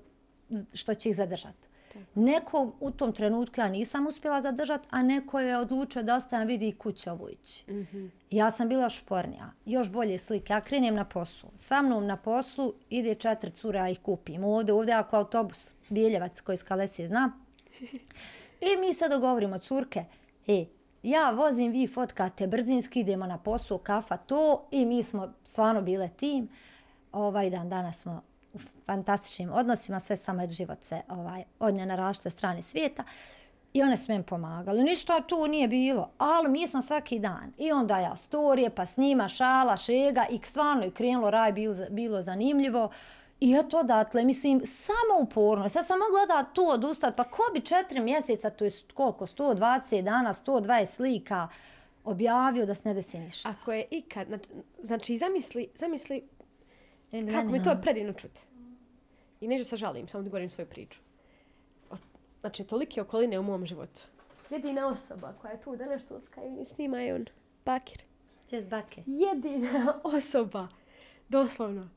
što 0.74 0.94
će 0.94 1.08
ih 1.08 1.16
zadržati. 1.16 1.68
Neko 2.14 2.72
u 2.80 2.90
tom 2.90 3.12
trenutku 3.12 3.60
ja 3.60 3.68
nisam 3.68 4.06
uspjela 4.06 4.40
zadržati, 4.40 4.88
a 4.90 5.02
neko 5.02 5.40
je 5.40 5.58
odlučio 5.58 6.02
da 6.02 6.16
ostajem 6.16 6.48
vidi 6.48 6.72
kuća 6.72 7.12
ovo 7.12 7.28
ići. 7.28 7.64
Mm 7.72 7.74
-hmm. 7.74 8.10
Ja 8.30 8.50
sam 8.50 8.68
bila 8.68 8.88
špornija, 8.88 9.50
još 9.66 9.90
bolje 9.90 10.18
slike. 10.18 10.52
Ja 10.52 10.60
krenem 10.60 10.94
na 10.94 11.04
poslu. 11.04 11.50
Sa 11.56 11.82
mnom 11.82 12.06
na 12.06 12.16
poslu 12.16 12.74
ide 12.90 13.14
četiri 13.14 13.50
cura, 13.50 13.80
ja 13.80 13.88
ih 13.88 13.98
kupim. 14.02 14.44
Ovdje, 14.44 14.74
ovdje 14.74 14.94
ako 14.94 15.16
autobus, 15.16 15.74
Biljevac 15.88 16.40
koji 16.40 16.54
iz 16.54 16.64
Kalesije 16.64 17.08
zna. 17.08 17.32
I 18.68 18.80
mi 18.80 18.94
se 18.94 19.08
dogovorimo, 19.08 19.58
curke, 19.58 20.04
e, 20.46 20.64
ja 21.02 21.30
vozim, 21.30 21.72
vi 21.72 21.86
fotkate 21.86 22.46
brzinski, 22.46 23.00
idemo 23.00 23.26
na 23.26 23.38
poslu, 23.38 23.78
kafa, 23.78 24.16
to. 24.16 24.68
I 24.70 24.86
mi 24.86 25.02
smo 25.02 25.34
stvarno 25.44 25.82
bile 25.82 26.08
tim. 26.16 26.48
Ovaj 27.12 27.50
dan, 27.50 27.68
danas 27.68 28.00
smo 28.00 28.22
u 28.52 28.58
fantastičnim 28.86 29.52
odnosima, 29.52 30.00
sve 30.00 30.16
samo 30.16 30.42
je 30.42 30.48
život 30.48 30.78
se 30.82 31.00
ovaj, 31.08 31.44
odnio 31.58 31.86
na 31.86 31.96
različite 31.96 32.30
strane 32.30 32.62
svijeta. 32.62 33.04
I 33.72 33.82
one 33.82 33.96
su 33.96 34.12
meni 34.12 34.24
pomagali. 34.24 34.82
Ništa 34.82 35.20
tu 35.20 35.46
nije 35.46 35.68
bilo, 35.68 36.10
ali 36.18 36.50
mi 36.50 36.66
smo 36.66 36.82
svaki 36.82 37.18
dan. 37.18 37.52
I 37.58 37.72
onda 37.72 37.98
ja 37.98 38.16
storije, 38.16 38.70
pa 38.70 38.86
snima, 38.86 39.28
šala, 39.28 39.76
šega 39.76 40.26
i 40.30 40.40
stvarno 40.42 40.82
je 40.84 40.90
krenulo, 40.90 41.30
raj 41.30 41.52
bilo, 41.52 41.76
bilo 41.90 42.22
zanimljivo. 42.22 42.90
I 43.40 43.54
eto 43.54 43.78
odatle, 43.78 44.24
mislim, 44.24 44.62
samo 44.64 45.22
uporno. 45.22 45.68
Sad 45.68 45.86
sam 45.86 45.98
mogla 45.98 46.36
da 46.36 46.50
tu 46.52 46.64
odustat, 46.68 47.16
pa 47.16 47.24
ko 47.24 47.42
bi 47.54 47.60
četiri 47.60 48.00
mjeseca, 48.00 48.50
to 48.50 48.64
je 48.64 48.70
koliko, 48.94 49.26
120 49.26 50.02
dana, 50.02 50.34
120 50.34 50.86
slika 50.86 51.48
objavio 52.04 52.66
da 52.66 52.74
se 52.74 52.88
ne 52.88 52.94
desi 52.94 53.18
ništa. 53.18 53.48
Ako 53.48 53.72
je 53.72 53.86
ikad, 53.90 54.28
znači 54.82 55.16
zamisli, 55.16 55.68
zamisli 55.74 56.28
kako 57.10 57.48
mi 57.48 57.62
to 57.62 57.70
je 57.70 57.80
predivno 57.82 58.12
čuti. 58.12 58.40
I 59.40 59.48
neću 59.48 59.64
se 59.64 59.76
žalim, 59.76 60.08
samo 60.08 60.22
da 60.22 60.30
govorim 60.30 60.48
svoju 60.48 60.66
priču. 60.66 60.98
O, 61.90 61.96
znači, 62.40 62.64
tolike 62.64 63.02
okoline 63.02 63.38
u 63.38 63.42
mom 63.42 63.66
životu. 63.66 64.00
Jedina 64.50 64.86
osoba 64.86 65.32
koja 65.40 65.52
je 65.52 65.60
tu 65.60 65.76
da 65.76 65.86
nešto 65.86 66.16
uskaju 66.16 66.60
i 66.60 66.64
snima 66.64 67.00
je 67.00 67.14
on. 67.14 67.24
Bakir. 67.64 68.02
Čez 68.50 68.66
Bakir. 68.66 69.04
Jedina 69.06 70.00
osoba, 70.04 70.68
doslovno, 71.28 71.88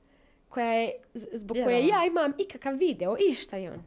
koja 0.50 0.74
je, 0.74 0.92
zbog 1.14 1.58
koje 1.64 1.88
ja 1.88 2.06
imam 2.06 2.34
ikakav 2.38 2.76
video, 2.76 3.16
i 3.30 3.34
šta 3.34 3.58
je 3.58 3.72
on. 3.72 3.84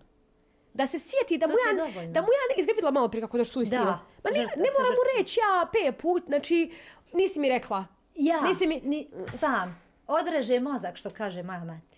Da 0.75 0.87
se 0.87 0.99
sjeti 0.99 1.39
da 1.39 1.47
mu 1.47 1.53
ja, 1.53 1.87
da 2.07 2.21
mu 2.21 2.27
ja 2.27 2.61
izgledala 2.61 2.91
malo 2.91 3.09
prije 3.09 3.23
kako 3.23 3.39
da 3.39 3.45
što 3.45 3.65
da. 3.65 3.85
Ma 4.25 4.31
ne, 4.31 4.39
ne 4.39 4.71
moram 4.79 4.93
mu 4.93 5.19
reći 5.19 5.41
ja 5.41 5.67
pe 5.73 5.93
put, 5.93 6.25
znači 6.27 6.73
nisi 7.13 7.41
mi 7.41 7.49
rekla. 7.49 7.85
Ja, 8.15 8.41
nisi 8.41 8.67
mi... 8.67 8.81
Ni, 8.81 9.09
sam 9.27 9.84
odreže 10.07 10.61
mozak, 10.61 10.97
što 10.97 11.11
kaže 11.11 11.43
moja 11.43 11.65
mati. 11.65 11.97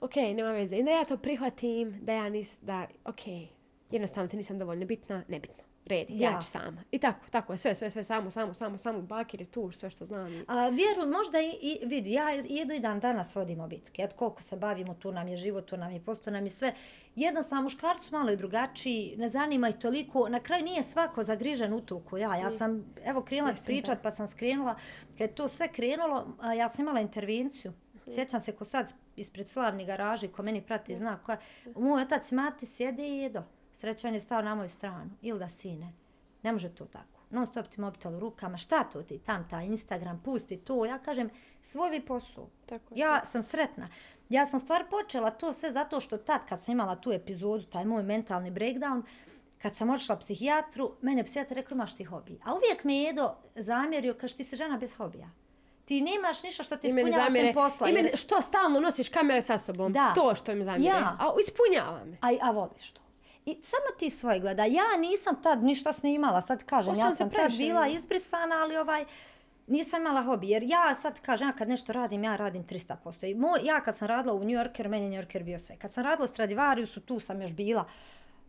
Ok, 0.00 0.16
nema 0.16 0.52
veze. 0.52 0.76
I 0.76 0.82
da 0.82 0.90
ja 0.90 1.04
to 1.04 1.16
prihvatim, 1.16 1.98
da 2.02 2.12
ja 2.12 2.28
nis, 2.28 2.58
da, 2.62 2.86
ok, 3.04 3.20
jednostavno 3.90 4.28
ti 4.28 4.36
nisam 4.36 4.58
dovoljno 4.58 4.86
bitna, 4.86 5.24
nebitno. 5.28 5.69
Red, 5.90 6.10
ja. 6.10 6.30
ja 6.30 6.40
ću 6.42 6.48
sama. 6.48 6.82
I 6.90 6.98
tako, 6.98 7.20
tako 7.30 7.52
je, 7.52 7.56
sve, 7.58 7.74
sve, 7.74 7.90
sve, 7.90 8.04
samo, 8.04 8.30
samo, 8.30 8.54
samo, 8.54 8.78
samo, 8.78 9.02
bakir 9.02 9.40
je 9.40 9.46
tu, 9.46 9.72
sve 9.72 9.90
što 9.90 10.04
znam. 10.04 10.44
A 10.48 10.68
vjeru, 10.68 11.06
možda 11.06 11.40
i, 11.40 11.58
i 11.62 11.86
vidi, 11.86 12.12
ja 12.12 12.30
jedu 12.30 12.72
i 12.74 12.80
dan 12.80 13.00
danas 13.00 13.34
vodimo 13.34 13.68
bitke. 13.68 14.02
Eto, 14.02 14.16
koliko 14.16 14.42
se 14.42 14.56
bavimo, 14.56 14.94
tu 14.94 15.12
nam 15.12 15.28
je 15.28 15.36
život, 15.36 15.66
tu 15.66 15.76
nam 15.76 15.92
je 15.92 16.00
posto, 16.00 16.30
nam 16.30 16.44
je 16.44 16.50
sve. 16.50 16.74
Jednostavno, 17.16 17.62
muškarcu 17.62 18.08
malo 18.12 18.30
je 18.30 18.36
drugačiji, 18.36 19.14
ne 19.16 19.28
zanima 19.28 19.68
i 19.68 19.78
toliko. 19.78 20.28
Na 20.28 20.40
kraju 20.40 20.64
nije 20.64 20.82
svako 20.82 21.22
zagrižen 21.22 21.72
u 21.72 21.80
tuku. 21.80 22.18
Ja, 22.18 22.36
ja 22.36 22.50
sam, 22.50 22.94
evo, 23.04 23.22
krenula 23.22 23.54
pričat, 23.64 23.98
pa 24.02 24.10
sam 24.10 24.28
skrenula. 24.28 24.74
Kad 25.18 25.34
to 25.34 25.48
sve 25.48 25.68
krenulo, 25.68 26.36
ja 26.56 26.68
sam 26.68 26.84
imala 26.84 27.00
intervenciju. 27.00 27.72
Sjećam 28.14 28.40
se 28.40 28.52
ko 28.52 28.64
sad 28.64 28.94
ispred 29.16 29.48
slavni 29.48 29.86
garaži, 29.86 30.28
ko 30.28 30.42
meni 30.42 30.62
prati, 30.62 30.96
zna 30.96 31.18
koja. 31.18 31.38
Moj 31.76 32.02
otac 32.02 32.32
mati 32.32 32.66
sjede 32.66 33.08
i 33.08 33.18
jedo 33.18 33.42
srećan 33.72 34.14
je 34.14 34.20
stao 34.20 34.42
na 34.42 34.54
moju 34.54 34.68
stranu. 34.68 35.10
Ili 35.22 35.38
da 35.38 35.48
sine, 35.48 35.92
ne 36.42 36.52
može 36.52 36.68
to 36.68 36.84
tako. 36.84 37.20
Non 37.30 37.46
stop 37.46 37.66
ti 37.66 37.80
mobitel 37.80 38.16
u 38.16 38.20
rukama, 38.20 38.56
šta 38.56 38.84
to 38.84 39.02
ti 39.02 39.18
tam, 39.18 39.48
ta 39.50 39.62
Instagram, 39.62 40.22
pusti 40.24 40.56
to. 40.56 40.84
Ja 40.84 40.98
kažem, 40.98 41.30
svoj 41.62 41.90
vi 41.90 42.06
posao. 42.06 42.48
Tako 42.66 42.94
ja 42.96 43.14
tako. 43.14 43.26
sam 43.26 43.42
sretna. 43.42 43.88
Ja 44.28 44.46
sam 44.46 44.60
stvar 44.60 44.84
počela 44.90 45.30
to 45.30 45.52
sve 45.52 45.72
zato 45.72 46.00
što 46.00 46.16
tad 46.16 46.40
kad 46.48 46.62
sam 46.62 46.72
imala 46.72 46.96
tu 46.96 47.12
epizodu, 47.12 47.64
taj 47.64 47.84
moj 47.84 48.02
mentalni 48.02 48.50
breakdown, 48.50 49.02
kad 49.58 49.76
sam 49.76 49.90
odšla 49.90 50.16
psihijatru, 50.16 50.96
mene 51.00 51.24
psihijatar 51.24 51.56
rekao 51.56 51.74
imaš 51.74 51.94
ti 51.94 52.04
hobi. 52.04 52.40
A 52.44 52.54
uvijek 52.54 52.84
me 52.84 52.96
jedo 52.96 53.34
zamjerio, 53.54 54.14
kaže 54.20 54.36
ti 54.36 54.44
se 54.44 54.56
žena 54.56 54.78
bez 54.78 54.94
hobija. 54.94 55.30
Ti 55.84 56.00
nemaš 56.00 56.42
ništa 56.42 56.62
što 56.62 56.76
ti 56.76 56.88
ispunjava 56.88 57.30
sem 57.30 57.54
posla. 57.54 57.86
Jer... 57.86 57.98
Imeni, 57.98 58.16
što 58.16 58.40
stalno 58.40 58.80
nosiš 58.80 59.08
kamere 59.08 59.42
sa 59.42 59.58
sobom. 59.58 59.92
Da. 59.92 60.12
To 60.14 60.34
što 60.34 60.54
mi 60.54 60.64
zamjeri. 60.64 60.84
Ja. 60.84 61.16
A 61.18 61.32
ispunjava 61.46 62.04
me. 62.04 62.18
A, 62.20 62.28
a 62.40 62.50
voliš 62.50 62.92
to. 62.92 63.00
I 63.50 63.62
samo 63.62 63.98
ti 63.98 64.10
svoje 64.10 64.40
gleda. 64.40 64.64
Ja 64.64 64.96
nisam 64.98 65.42
tad 65.42 65.62
ništa 65.62 65.92
snimala, 65.92 66.42
sad 66.42 66.64
kažem, 66.64 66.94
ja 66.94 67.10
sam 67.10 67.30
tad 67.30 67.56
bila 67.56 67.88
izbrisana, 67.88 68.62
ali 68.62 68.76
ovaj, 68.76 69.04
nisam 69.66 70.00
imala 70.00 70.22
hobi. 70.22 70.48
Jer 70.48 70.62
ja 70.62 70.94
sad 70.94 71.20
kažem, 71.20 71.48
ja 71.48 71.52
kad 71.52 71.68
nešto 71.68 71.92
radim, 71.92 72.24
ja 72.24 72.36
radim 72.36 72.64
300%. 72.64 73.30
I 73.30 73.34
moj, 73.34 73.60
ja 73.62 73.80
kad 73.80 73.96
sam 73.96 74.08
radila 74.08 74.34
u 74.34 74.44
New 74.44 74.58
Yorker, 74.58 74.88
meni 74.88 75.08
New 75.08 75.22
Yorker 75.22 75.42
bio 75.42 75.58
sve. 75.58 75.76
Kad 75.76 75.92
sam 75.92 76.04
radila 76.04 76.24
u 76.24 76.28
Stradivariusu, 76.28 77.00
tu 77.00 77.20
sam 77.20 77.42
još 77.42 77.54
bila. 77.54 77.84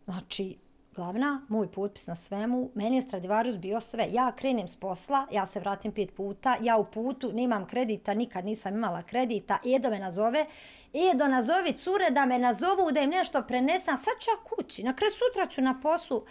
Znači, 0.06 0.58
glavna, 0.96 1.46
moj 1.50 1.72
potpis 1.72 2.08
na 2.08 2.16
svemu, 2.16 2.70
meni 2.76 2.96
je 2.96 3.02
Stradivarius 3.02 3.58
bio 3.58 3.82
sve. 3.82 4.08
Ja 4.12 4.32
krenem 4.32 4.68
s 4.68 4.76
posla, 4.76 5.28
ja 5.32 5.46
se 5.46 5.60
vratim 5.60 5.92
pet 5.92 6.16
puta, 6.16 6.58
ja 6.62 6.78
u 6.78 6.86
putu, 6.86 7.32
nemam 7.34 7.68
kredita, 7.68 8.14
nikad 8.14 8.46
nisam 8.46 8.76
imala 8.76 9.04
kredita, 9.04 9.58
Edo 9.76 9.90
me 9.90 10.00
nazove, 10.00 10.46
Edo 10.94 11.28
nazovi 11.28 11.74
cure 11.74 12.10
da 12.10 12.26
me 12.26 12.40
nazovu, 12.40 12.92
da 12.92 13.00
im 13.00 13.10
nešto 13.10 13.44
prenesam, 13.48 13.98
sad 13.98 14.14
ću 14.20 14.30
ja 14.30 14.44
kući, 14.44 14.84
na 14.84 14.96
kraju 14.96 15.12
sutra 15.12 15.48
ću 15.48 15.62
na 15.62 15.80
poslu. 15.80 16.26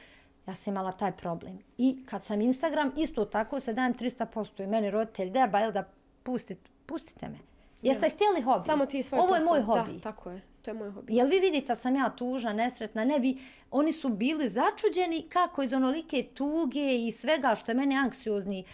Ja 0.46 0.54
sam 0.54 0.72
imala 0.72 0.92
taj 0.92 1.12
problem. 1.12 1.58
I 1.78 2.06
kad 2.06 2.24
sam 2.24 2.40
Instagram, 2.40 2.92
isto 2.96 3.24
tako 3.24 3.60
se 3.60 3.74
dajem 3.74 3.94
300% 3.94 4.64
i 4.64 4.66
meni 4.66 4.90
roditelj, 4.90 5.30
da, 5.30 5.46
ba, 5.46 5.70
da 5.70 5.84
pustite, 6.22 6.70
pustite 6.86 7.28
me. 7.28 7.38
Jeste 7.82 8.06
ja. 8.06 8.10
htjeli 8.10 8.42
hobi? 8.42 8.64
Samo 8.64 8.86
ti 8.86 9.02
svoj 9.02 9.20
Ovo 9.20 9.34
je 9.34 9.44
moj 9.44 9.62
hobi. 9.62 9.92
Da, 9.92 10.00
tako 10.00 10.30
je. 10.30 10.42
To 10.62 10.70
je 10.70 10.74
moj 10.74 10.90
hobi. 10.90 11.14
Jel 11.14 11.28
vi 11.28 11.40
vidite 11.40 11.76
sam 11.76 11.96
ja 11.96 12.10
tužna, 12.10 12.52
nesretna? 12.52 13.04
Ne, 13.04 13.18
vi, 13.18 13.38
oni 13.70 13.92
su 13.92 14.08
bili 14.08 14.48
začuđeni 14.48 15.26
kako 15.28 15.62
iz 15.62 15.72
onolike 15.72 16.26
tuge 16.34 17.06
i 17.06 17.12
svega 17.12 17.54
što 17.54 17.70
je 17.70 17.76
mene 17.76 17.96
anksiozni 17.96 18.64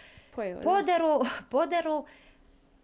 poderu, 0.63 1.21
poderu. 1.49 2.05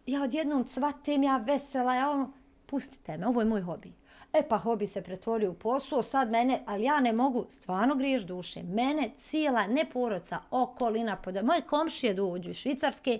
Ja 0.05 0.23
odjednom 0.23 0.65
cvatim, 0.65 1.23
ja 1.23 1.38
vesela, 1.38 1.95
ja 1.95 2.09
ono, 2.09 2.34
pustite 2.73 3.17
me, 3.17 3.27
ovo 3.27 3.41
je 3.41 3.45
moj 3.45 3.61
hobi. 3.61 3.93
E 4.33 4.41
pa 4.49 4.57
hobi 4.57 4.87
se 4.87 5.01
pretvorio 5.01 5.51
u 5.51 5.53
posao, 5.53 6.03
sad 6.03 6.31
mene, 6.31 6.63
ali 6.65 6.83
ja 6.83 6.99
ne 6.99 7.13
mogu, 7.13 7.45
stvarno 7.49 7.95
griješ 7.95 8.23
duše, 8.23 8.63
mene 8.63 9.09
cijela 9.17 9.67
neporoca, 9.67 10.39
okolina, 10.51 11.15
pod... 11.15 11.37
moje 11.43 11.61
komšije 11.61 12.13
dođu 12.13 12.49
iz 12.49 12.57
Švicarske 12.57 13.19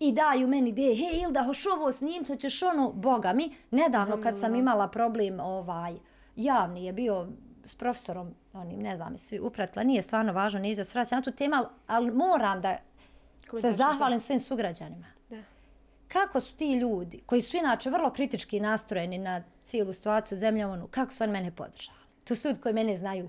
i 0.00 0.12
daju 0.12 0.48
meni 0.48 0.70
ideje, 0.70 0.96
hej 0.96 1.20
Ilda, 1.22 1.42
hoš 1.42 1.66
ovo 1.66 1.92
snim, 1.92 2.24
to 2.24 2.36
ćeš 2.36 2.62
ono, 2.62 2.92
boga 2.92 3.32
mi, 3.32 3.50
nedavno 3.70 4.20
kad 4.22 4.38
sam 4.38 4.54
imala 4.54 4.88
problem, 4.88 5.40
ovaj, 5.40 5.94
javni 6.36 6.84
je 6.84 6.92
bio 6.92 7.28
s 7.64 7.74
profesorom, 7.74 8.34
onim, 8.52 8.80
ne 8.80 8.96
znam, 8.96 9.18
svi 9.18 9.40
upratila, 9.40 9.84
nije 9.84 10.02
stvarno 10.02 10.32
važno, 10.32 10.60
nije 10.60 10.74
za 10.74 10.84
sraća 10.84 11.16
na 11.16 11.22
tu 11.22 11.32
temu, 11.32 11.56
ali 11.86 12.10
moram 12.10 12.60
da 12.60 12.76
se 13.60 13.72
zahvalim 13.72 14.20
svojim 14.20 14.40
sugrađanima. 14.40 15.13
Kako 16.08 16.40
su 16.40 16.54
ti 16.54 16.72
ljudi, 16.72 17.22
koji 17.26 17.40
su 17.42 17.56
inače 17.56 17.90
vrlo 17.90 18.10
kritički 18.12 18.60
nastrojeni 18.60 19.18
na 19.18 19.42
cijelu 19.64 19.92
situaciju 19.92 20.38
zemljavonu, 20.38 20.88
kako 20.90 21.12
su 21.12 21.24
oni 21.24 21.32
mene 21.32 21.50
podržali. 21.56 21.98
To 22.24 22.36
su 22.36 22.48
ljudi 22.48 22.60
koji 22.60 22.74
mene 22.74 22.96
znaju 22.96 23.28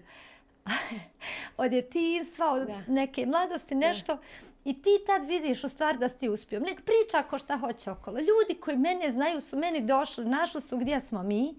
od 1.58 1.70
djetinstva, 1.70 2.52
od 2.52 2.68
Da. 2.68 2.84
neke 2.88 3.26
mladosti, 3.26 3.76
nešto. 3.76 4.18
I 4.66 4.82
ti 4.82 4.90
tad 5.08 5.28
vidiš 5.28 5.64
u 5.64 5.70
stvari 5.70 5.98
da 5.98 6.10
si 6.10 6.18
ti 6.18 6.30
uspio. 6.30 6.60
Nek 6.60 6.82
priča 6.86 7.24
ko 7.30 7.38
šta 7.38 7.58
hoće 7.58 7.92
okolo. 7.92 8.20
Ljudi 8.20 8.62
koji 8.62 8.78
mene 8.78 9.12
znaju 9.12 9.42
su 9.42 9.58
meni 9.58 9.82
došli, 9.82 10.26
našli 10.26 10.62
su 10.62 10.78
gdje 10.78 11.02
smo 11.02 11.24
mi. 11.24 11.56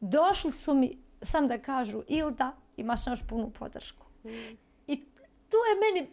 Došli 0.00 0.50
su 0.52 0.74
mi, 0.74 0.98
sam 1.22 1.48
da 1.48 1.58
kažu, 1.58 2.02
Ilda, 2.08 2.52
imaš 2.76 3.06
naš 3.06 3.20
punu 3.28 3.50
podršku. 3.50 4.06
I 4.86 4.96
to 5.48 5.56
je 5.56 5.74
meni, 5.94 6.10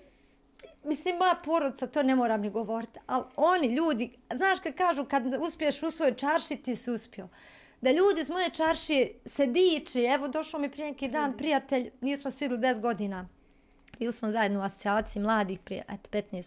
mislim, 0.88 1.18
moja 1.18 1.36
porodica, 1.46 1.88
to 1.88 2.04
ne 2.04 2.16
moram 2.16 2.42
ni 2.42 2.50
govoriti, 2.50 3.00
ali 3.08 3.24
oni, 3.36 3.68
ljudi, 3.68 4.12
znaš 4.34 4.60
kad 4.60 4.76
kažu, 4.76 5.06
kad 5.06 5.24
uspiješ 5.42 5.84
u 5.84 5.92
svojoj 5.92 6.16
čarši, 6.16 6.56
ti 6.56 6.76
si 6.76 6.92
uspio. 6.92 7.28
Da 7.82 7.92
ljudi 7.92 8.22
iz 8.22 8.30
moje 8.30 8.50
čaršije 8.50 9.14
se 9.26 9.46
diči, 9.46 10.04
evo 10.04 10.28
došao 10.28 10.60
mi 10.60 10.72
prije 10.72 10.88
neki 10.88 11.08
dan 11.08 11.38
prijatelj, 11.38 11.92
nismo 12.02 12.32
svi 12.32 12.48
vidjeli 12.48 12.76
10 12.76 12.82
godina, 12.82 13.28
bili 14.00 14.14
smo 14.14 14.32
zajedno 14.32 14.60
u 14.60 14.64
asocijaciji 14.64 15.22
mladih 15.22 15.60
prije, 15.60 15.84
eto, 15.90 16.10
15 16.12 16.46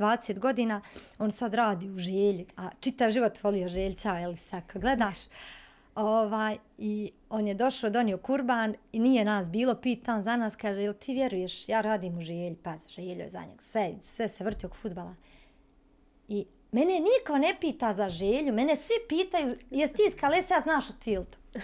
20 0.00 0.38
godina, 0.38 0.80
on 1.18 1.32
sad 1.32 1.54
radi 1.54 1.90
u 1.90 1.98
želji, 1.98 2.46
a 2.56 2.68
čitav 2.80 3.10
život 3.10 3.42
volio 3.42 3.68
željća, 3.68 4.18
jel 4.18 4.36
sad, 4.36 4.62
kad 4.66 4.82
gledaš. 4.82 5.18
Ovaj, 5.94 6.56
I 6.78 7.12
on 7.30 7.46
je 7.46 7.54
došao, 7.54 7.90
donio 7.90 8.18
kurban 8.18 8.74
i 8.92 8.98
nije 8.98 9.24
nas 9.24 9.50
bilo, 9.50 9.74
pitan 9.74 10.22
za 10.22 10.36
nas, 10.36 10.56
kaže, 10.56 10.82
jel 10.82 10.94
ti 10.94 11.14
vjeruješ, 11.14 11.68
ja 11.68 11.80
radim 11.80 12.18
u 12.18 12.20
želji, 12.20 12.56
paz, 12.62 12.88
željo 12.88 13.22
je 13.22 13.30
za 13.30 13.40
njeg, 13.40 13.62
sve, 13.62 13.94
sve 14.02 14.28
se 14.28 14.44
vrti 14.44 14.66
oko 14.66 14.76
futbala. 14.76 15.14
I 16.28 16.46
mene 16.72 17.00
niko 17.00 17.38
ne 17.38 17.56
pita 17.60 17.94
za 17.94 18.08
želju, 18.08 18.52
mene 18.52 18.76
svi 18.76 18.94
pitaju, 19.08 19.56
jesi 19.70 19.94
ti 19.94 20.02
iz 20.08 20.14
Kalesija, 20.20 20.60
znaš 20.60 20.90
o 20.90 20.92
Tiltu? 21.04 21.38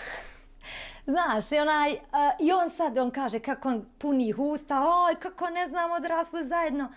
Znaš, 1.06 1.52
i, 1.52 1.58
onaj, 1.58 1.92
uh, 1.92 1.98
i 2.40 2.52
on 2.52 2.70
sad, 2.70 2.98
on 2.98 3.10
kaže 3.10 3.38
kako 3.38 3.68
on 3.68 3.84
puni 3.98 4.34
usta, 4.38 4.82
oj, 4.88 5.14
kako 5.20 5.50
ne 5.50 5.68
znam, 5.68 5.90
odrasli 5.92 6.44
zajedno. 6.44 6.92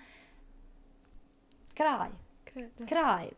Kraj, 1.74 2.10
Kraj, 2.54 2.70
da. 2.78 2.86
kraj. 2.86 3.30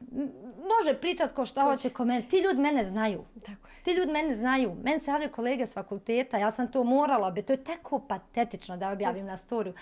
Može 0.78 1.00
pričat 1.02 1.32
ko 1.32 1.46
šta 1.46 1.64
hoće, 1.64 1.90
ko 1.90 2.06
mene. 2.06 2.28
Ti 2.30 2.38
ljudi 2.38 2.62
mene 2.62 2.86
znaju. 2.86 3.26
Tako. 3.46 3.71
Ti 3.84 3.92
ljudi 3.92 4.12
mene 4.12 4.36
znaju. 4.36 4.76
Meni 4.84 5.00
se 5.00 5.12
javljaju 5.12 5.32
kolege 5.32 5.68
s 5.68 5.74
fakulteta, 5.74 6.38
ja 6.38 6.52
sam 6.52 6.72
to 6.72 6.84
morala 6.84 7.28
objaviti. 7.28 7.48
To 7.48 7.54
je 7.54 7.64
tako 7.64 8.00
patetično 8.00 8.78
da 8.78 8.92
objavim 8.92 9.26
na 9.26 9.38
storiju. 9.38 9.74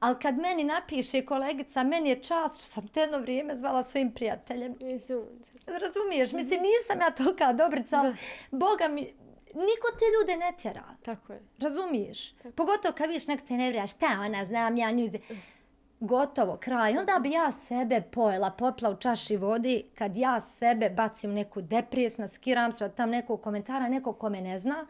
Ali 0.00 0.16
kad 0.22 0.38
meni 0.38 0.64
napiše 0.64 1.24
kolegica, 1.24 1.82
meni 1.82 2.08
je 2.08 2.22
čast 2.22 2.60
što 2.60 2.68
sam 2.68 2.88
te 2.88 3.00
jedno 3.00 3.18
vrijeme 3.18 3.56
zvala 3.56 3.82
svojim 3.82 4.12
prijateljem. 4.12 4.74
Razumiješ? 5.66 6.32
Mislim, 6.32 6.60
nisam 6.62 7.00
ja 7.00 7.10
tolika 7.10 7.52
dobrica, 7.52 7.98
ali 7.98 8.16
Boga 8.50 8.88
mi, 8.88 9.00
niko 9.54 9.88
te 9.98 10.04
ljude 10.18 10.36
ne 10.36 10.52
tjera. 10.62 10.84
Tako 11.04 11.32
je. 11.32 11.42
Razumiješ? 11.58 12.34
Pogotovo 12.56 12.94
kad 12.94 13.08
vidiš 13.08 13.26
nek 13.26 13.42
te 13.42 13.54
ne 13.54 13.68
vrija, 13.68 13.86
šta 13.86 14.06
ona, 14.26 14.44
znam 14.44 14.76
ja 14.76 14.90
nju. 14.90 15.10
Gotovo, 16.00 16.56
kraj. 16.56 16.98
Onda 16.98 17.18
bi 17.22 17.30
ja 17.30 17.52
sebe 17.52 18.00
pojela, 18.00 18.50
popla 18.50 18.90
u 18.90 18.96
čaši 18.96 19.36
vodi, 19.36 19.82
kad 19.94 20.16
ja 20.16 20.40
sebe 20.40 20.90
bacim 20.90 21.32
neku 21.32 21.62
depresiju, 21.62 22.22
naskiram 22.22 22.72
se 22.72 22.88
tam 22.88 23.10
nekog 23.10 23.42
komentara, 23.42 23.88
nekog 23.88 24.18
ko 24.18 24.30
me 24.30 24.40
ne 24.40 24.60
zna, 24.60 24.86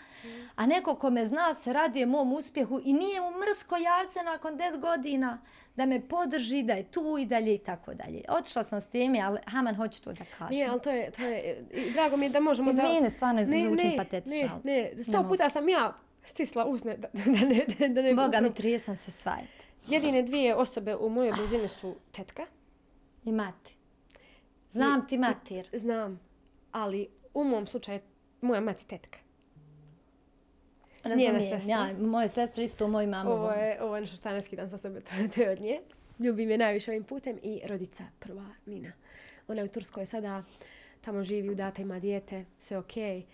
a 0.56 0.66
nekog 0.66 0.98
ko 0.98 1.10
me 1.10 1.26
zna 1.26 1.54
se 1.54 1.72
raduje 1.72 2.06
mom 2.06 2.32
uspjehu 2.32 2.80
i 2.84 2.92
nije 2.92 3.20
mu 3.20 3.30
mrsko 3.30 3.76
javce 3.76 4.22
nakon 4.22 4.58
10 4.58 4.80
godina 4.80 5.38
da 5.76 5.86
me 5.86 6.08
podrži, 6.08 6.62
da 6.62 6.72
je 6.72 6.82
tu 6.82 7.16
i 7.20 7.24
dalje 7.24 7.54
i 7.54 7.58
tako 7.58 7.94
dalje. 7.94 8.22
Otišla 8.28 8.64
sam 8.64 8.80
s 8.80 8.86
teme, 8.86 9.20
ali 9.20 9.38
Haman 9.46 9.76
hoće 9.76 10.02
to 10.02 10.12
da 10.12 10.24
kažem. 10.38 10.50
Nije, 10.50 10.68
ali 10.68 10.80
to 10.80 10.90
je, 10.90 11.10
to 11.10 11.22
je, 11.22 11.64
drago 11.94 12.16
mi 12.16 12.26
je 12.26 12.30
da 12.30 12.40
možemo 12.40 12.72
da... 12.72 12.82
Izvini, 12.82 13.10
stvarno 13.10 13.40
Ne, 13.40 13.60
zvučim 13.60 13.90
ne, 13.90 13.96
patetično, 13.96 14.60
Ne, 14.64 14.92
ne, 14.96 15.04
sto 15.04 15.24
puta 15.28 15.50
sam 15.50 15.68
ja 15.68 15.92
stisla 16.24 16.64
usne 16.64 16.96
da, 16.96 17.08
da 17.12 17.40
ne, 17.40 17.88
da 17.88 18.02
ne... 18.02 18.14
Boga 18.14 18.40
mi 18.40 18.54
trije 18.54 18.78
sam 18.78 18.96
se 18.96 19.10
svajati. 19.10 19.65
Jedine 19.88 20.22
dvije 20.22 20.54
osobe 20.54 20.96
u 20.96 21.08
mojoj 21.08 21.32
blizini 21.32 21.68
su 21.68 21.94
tetka, 22.12 22.46
I 23.24 23.32
mati. 23.32 23.76
Znam 24.70 25.08
ti 25.08 25.18
matir. 25.18 25.68
znam, 25.72 26.20
ali 26.72 27.08
u 27.34 27.44
mom 27.44 27.66
slučaju 27.66 28.00
moja 28.40 28.60
mati 28.60 28.86
tetka. 28.86 29.18
Razumijem, 31.02 31.40
sestra. 31.40 31.70
ja, 31.70 31.98
moje 31.98 32.28
sestre 32.28 32.64
isto, 32.64 32.88
moj 32.88 33.06
mama. 33.06 33.30
Ovo 33.30 33.50
je, 33.50 33.82
ovo 33.82 33.94
je 33.94 34.00
nešto 34.00 34.16
što 34.16 34.30
ne 34.30 34.42
skidam 34.42 34.70
sa 34.70 34.78
sebe, 34.78 35.00
to 35.00 35.40
je, 35.40 35.50
od 35.50 35.60
nje. 35.60 35.80
Ljubim 36.18 36.50
je 36.50 36.58
najviše 36.58 36.90
ovim 36.90 37.04
putem 37.04 37.38
i 37.42 37.60
rodica 37.66 38.04
prva, 38.18 38.46
Nina. 38.66 38.92
Ona 39.48 39.60
je 39.60 39.64
u 39.64 39.68
Turskoj 39.68 40.06
sada, 40.06 40.42
tamo 41.00 41.24
živi, 41.24 41.50
udata, 41.50 41.82
ima 41.82 42.00
dijete, 42.00 42.44
sve 42.58 42.78
okej. 42.78 43.26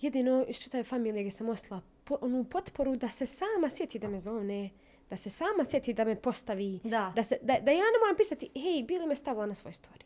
Jedino 0.00 0.44
iz 0.48 0.58
čitave 0.58 0.84
familije 0.84 1.22
gdje 1.22 1.30
sam 1.30 1.48
ostala 1.48 1.82
po, 2.04 2.18
onu 2.20 2.44
potporu 2.44 2.96
da 2.96 3.08
se 3.08 3.26
sama 3.26 3.70
sjeti 3.70 3.98
da 3.98 4.08
me 4.08 4.20
zovne, 4.20 4.70
da 5.10 5.16
se 5.16 5.30
sama 5.30 5.64
sjeti 5.64 5.92
da 5.92 6.04
me 6.04 6.16
postavi, 6.16 6.80
Da. 6.84 7.12
da, 7.16 7.24
se, 7.24 7.38
da, 7.42 7.54
da 7.54 7.70
ja 7.70 7.78
ne 7.78 7.98
moram 8.00 8.16
pisati, 8.16 8.50
hej, 8.54 8.82
bili 8.82 9.06
me 9.06 9.16
stavila 9.16 9.46
na 9.46 9.54
svoj 9.54 9.72
story. 9.72 10.02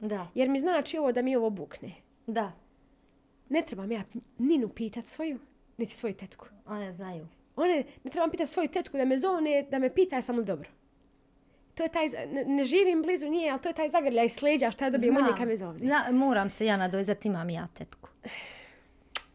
Da, 0.00 0.28
Jer 0.34 0.48
mi 0.48 0.60
znači 0.60 0.98
ovo 0.98 1.12
da 1.12 1.22
mi 1.22 1.36
ovo 1.36 1.50
bukne. 1.50 1.92
da, 2.26 2.52
Ne 3.48 3.62
trebam 3.62 3.92
ja 3.92 4.02
Ninu 4.38 4.68
pitat 4.68 5.06
svoju, 5.06 5.38
niti 5.78 5.94
svoju 5.94 6.14
tetku. 6.14 6.46
one 6.66 6.92
znaju. 6.92 7.26
One, 7.56 7.84
ne 8.04 8.10
trebam 8.10 8.30
pitati 8.30 8.50
svoju 8.50 8.68
tetku 8.68 8.96
da 8.96 9.04
me 9.04 9.18
zovne, 9.18 9.62
da 9.62 9.78
me 9.78 9.94
pita 9.94 10.16
li 10.28 10.44
dobro. 10.44 10.68
To 11.74 11.82
je 11.82 11.88
taj, 11.88 12.08
ne, 12.08 12.44
ne 12.44 12.64
živim 12.64 13.02
blizu 13.02 13.28
nje, 13.28 13.48
ali 13.50 13.60
to 13.60 13.68
je 13.68 13.72
taj 13.72 13.88
zagrljaj 13.88 14.28
s 14.28 14.42
leđa 14.42 14.70
što 14.70 14.84
ja 14.84 14.90
dobijem 14.90 15.16
od 15.16 15.22
nje 15.22 15.32
kad 15.38 15.48
me 15.48 15.56
zovne. 15.56 15.78
Zna, 15.78 16.06
moram 16.12 16.50
se 16.50 16.66
ja 16.66 16.76
nadojzati, 16.76 17.28
imam 17.28 17.50
ja 17.50 17.68
tetku. 17.74 18.08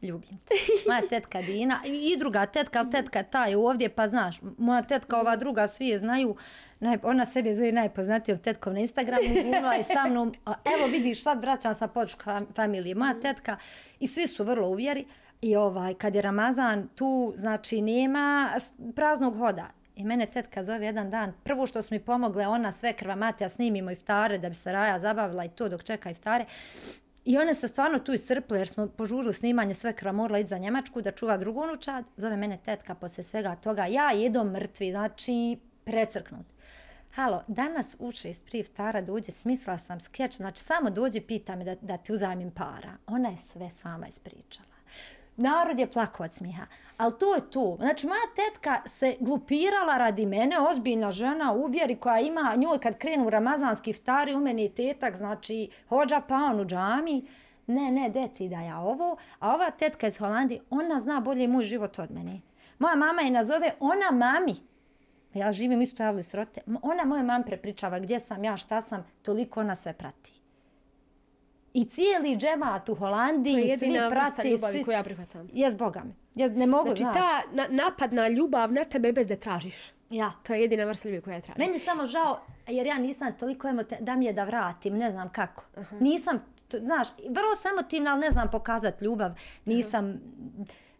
Ljubim. 0.01 0.37
te. 0.47 0.55
Moja 0.87 1.01
tetka 1.09 1.41
Dina 1.41 1.81
i, 1.85 2.13
i 2.13 2.17
druga 2.17 2.45
tetka, 2.45 2.79
ali 2.79 2.91
tetka 2.91 3.23
ta 3.23 3.45
je 3.45 3.57
ovdje, 3.57 3.89
pa 3.89 4.07
znaš, 4.07 4.39
moja 4.57 4.81
tetka, 4.81 5.19
ova 5.19 5.35
druga, 5.35 5.67
svi 5.67 5.87
je 5.87 5.99
znaju, 5.99 6.35
naj, 6.79 6.97
ona 7.03 7.25
sebe 7.25 7.55
zove 7.55 7.71
najpoznatijom 7.71 8.39
tetkom 8.39 8.73
na 8.73 8.79
Instagramu, 8.79 9.23
glumila 9.33 9.73
je 9.73 9.83
sa 9.83 10.07
mnom, 10.09 10.33
a 10.45 10.53
evo 10.77 10.87
vidiš, 10.87 11.23
sad 11.23 11.41
vraćam 11.41 11.75
sa 11.75 11.87
podršku 11.87 12.23
familije, 12.55 12.95
moja 12.95 13.19
tetka 13.19 13.57
i 13.99 14.07
svi 14.07 14.27
su 14.27 14.43
vrlo 14.43 14.67
uvjeri 14.67 15.05
i 15.41 15.55
ovaj, 15.55 15.93
kad 15.93 16.15
je 16.15 16.21
Ramazan, 16.21 16.87
tu 16.95 17.33
znači 17.35 17.81
nema 17.81 18.49
praznog 18.95 19.37
hoda. 19.37 19.67
I 19.95 20.03
mene 20.03 20.25
tetka 20.25 20.63
zove 20.63 20.85
jedan 20.85 21.09
dan, 21.09 21.33
prvo 21.43 21.65
što 21.65 21.81
su 21.81 21.93
mi 21.93 21.99
pomogle, 21.99 22.47
ona 22.47 22.71
sve 22.71 22.93
krva 22.93 23.15
mati, 23.15 23.43
ja 23.43 23.49
snimimo 23.49 23.91
iftare 23.91 24.37
da 24.37 24.49
bi 24.49 24.55
se 24.55 24.71
Raja 24.71 24.99
zabavila 24.99 25.45
i 25.45 25.49
to 25.49 25.69
dok 25.69 25.83
čeka 25.83 26.09
iftare. 26.09 26.45
I 27.29 27.37
one 27.37 27.55
se 27.55 27.67
stvarno 27.67 27.99
tu 27.99 28.13
iscrpile 28.13 28.59
jer 28.59 28.67
smo 28.67 28.87
požurili 28.87 29.33
snimanje 29.33 29.75
sve 29.75 29.93
kramorla 29.93 30.37
morala 30.37 30.47
za 30.47 30.57
Njemačku 30.57 31.01
da 31.01 31.11
čuva 31.11 31.37
drugu 31.37 31.61
unučad. 31.61 32.05
Zove 32.17 32.37
mene 32.37 32.57
tetka 32.65 32.95
posle 32.95 33.23
svega 33.23 33.55
toga. 33.55 33.85
Ja 33.85 34.11
jedo 34.11 34.43
mrtvi, 34.43 34.91
znači 34.91 35.59
precrknut. 35.83 36.45
Halo, 37.13 37.43
danas 37.47 37.95
uče 37.99 38.29
iz 38.29 38.43
prije 38.43 38.63
tara 38.63 39.01
dođe, 39.01 39.31
smisla 39.31 39.77
sam 39.77 39.99
skeč, 39.99 40.35
znači 40.37 40.63
samo 40.63 40.89
dođe 40.89 41.21
pita 41.21 41.55
me 41.55 41.65
da, 41.65 41.75
da 41.81 41.97
ti 41.97 42.13
uzajmim 42.13 42.51
para. 42.51 42.97
Ona 43.07 43.29
je 43.29 43.37
sve 43.37 43.69
sama 43.69 44.07
ispričala. 44.07 44.77
Narod 45.37 45.79
je 45.79 45.91
plako 45.91 46.23
od 46.23 46.33
smiha. 46.33 46.65
Ali 46.97 47.13
to 47.19 47.35
je 47.35 47.51
to. 47.51 47.77
Znači, 47.79 48.07
moja 48.07 48.21
tetka 48.35 48.81
se 48.85 49.15
glupirala 49.19 49.97
radi 49.97 50.25
mene, 50.25 50.59
ozbiljna 50.59 51.11
žena 51.11 51.53
u 51.53 51.65
vjeri 51.65 51.95
koja 51.95 52.19
ima 52.19 52.53
njoj 52.57 52.79
kad 52.79 52.97
krenu 52.97 53.29
ramazanski 53.29 53.89
iftari, 53.89 54.35
u 54.35 54.39
meni 54.39 54.63
je 54.63 54.75
tetak, 54.75 55.15
znači, 55.15 55.69
hođa 55.89 56.21
pa 56.27 56.35
on 56.35 56.59
u 56.59 56.65
džami. 56.65 57.27
Ne, 57.67 57.91
ne, 57.91 58.09
deti 58.09 58.49
da 58.49 58.61
ja 58.61 58.79
ovo. 58.79 59.17
A 59.39 59.53
ova 59.53 59.71
tetka 59.71 60.07
iz 60.07 60.17
Holandije, 60.17 60.61
ona 60.69 60.99
zna 60.99 61.19
bolje 61.19 61.47
moj 61.47 61.65
život 61.65 61.99
od 61.99 62.11
mene. 62.11 62.41
Moja 62.79 62.95
mama 62.95 63.21
je 63.21 63.31
nazove 63.31 63.73
ona 63.79 64.11
mami. 64.11 64.55
Ja 65.33 65.53
živim 65.53 65.81
isto 65.81 66.03
javli 66.03 66.23
srote. 66.23 66.61
Ona 66.81 67.05
moje 67.05 67.23
mam 67.23 67.43
prepričava 67.43 67.99
gdje 67.99 68.19
sam 68.19 68.43
ja, 68.43 68.57
šta 68.57 68.81
sam, 68.81 69.05
toliko 69.21 69.59
ona 69.59 69.75
sve 69.75 69.93
prati. 69.93 70.36
I 71.73 71.85
cijeli 71.85 72.37
džemat 72.37 72.89
u 72.89 72.95
To 72.95 72.95
Holandiji, 72.95 73.53
je 73.55 73.77
svi 73.77 73.87
vrsta 73.89 74.09
prati. 74.09 74.49
ljubavi 74.49 74.73
svi, 74.73 74.83
koju 74.83 74.93
ja 74.93 75.03
prihvatam. 75.03 75.49
Jes 75.53 75.75
Boga 75.75 76.01
mi. 76.03 76.15
Jes, 76.35 76.51
ne 76.51 76.67
mogu, 76.67 76.85
Znači 76.85 76.99
znaš. 76.99 77.13
ta 77.13 77.41
na, 77.51 77.67
napadna 77.69 78.27
ljubav 78.27 78.73
na 78.73 78.83
tebe 78.83 79.11
bez 79.11 79.27
da 79.27 79.35
tražiš. 79.35 79.75
Ja. 80.09 80.31
To 80.43 80.53
je 80.53 80.61
jedina 80.61 80.83
vrsta 80.85 81.09
ljubavi 81.09 81.21
koju 81.21 81.33
ja 81.33 81.41
tražim. 81.41 81.59
Meni 81.59 81.73
je 81.73 81.79
samo 81.79 82.05
žao, 82.05 82.39
jer 82.67 82.87
ja 82.87 82.97
nisam 82.97 83.37
toliko 83.39 83.67
emotivna, 83.67 84.05
da 84.05 84.15
mi 84.15 84.25
je 84.25 84.33
da 84.33 84.43
vratim, 84.43 84.97
ne 84.97 85.11
znam 85.11 85.29
kako. 85.29 85.63
Nisam, 85.91 86.39
to, 86.67 86.77
znaš, 86.77 87.07
vrlo 87.19 87.55
sam 87.57 87.71
emotivna, 87.71 88.11
ali 88.11 88.19
ne 88.21 88.31
znam 88.31 88.47
pokazati 88.51 89.05
ljubav. 89.05 89.31
Nisam, 89.65 90.21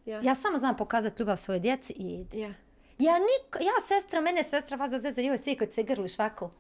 Ja. 0.06 0.20
ja 0.24 0.36
samo 0.36 0.58
znam 0.58 0.76
pokazati 0.78 1.22
ljubav 1.22 1.38
svoje 1.38 1.60
djeci 1.60 1.94
i. 1.94 2.26
Ja. 2.34 2.50
Ja 3.00 3.14
niko, 3.14 3.60
ja 3.60 3.82
sestra, 3.82 4.22
mene 4.22 4.44
sestra 4.44 4.78
vas 4.78 4.92
za 4.92 5.00
zeze, 5.00 5.22
joj 5.24 5.38
svi 5.38 5.56
kod 5.58 5.74
se 5.74 5.84
grliš 5.84 6.20
ovako. 6.20 6.52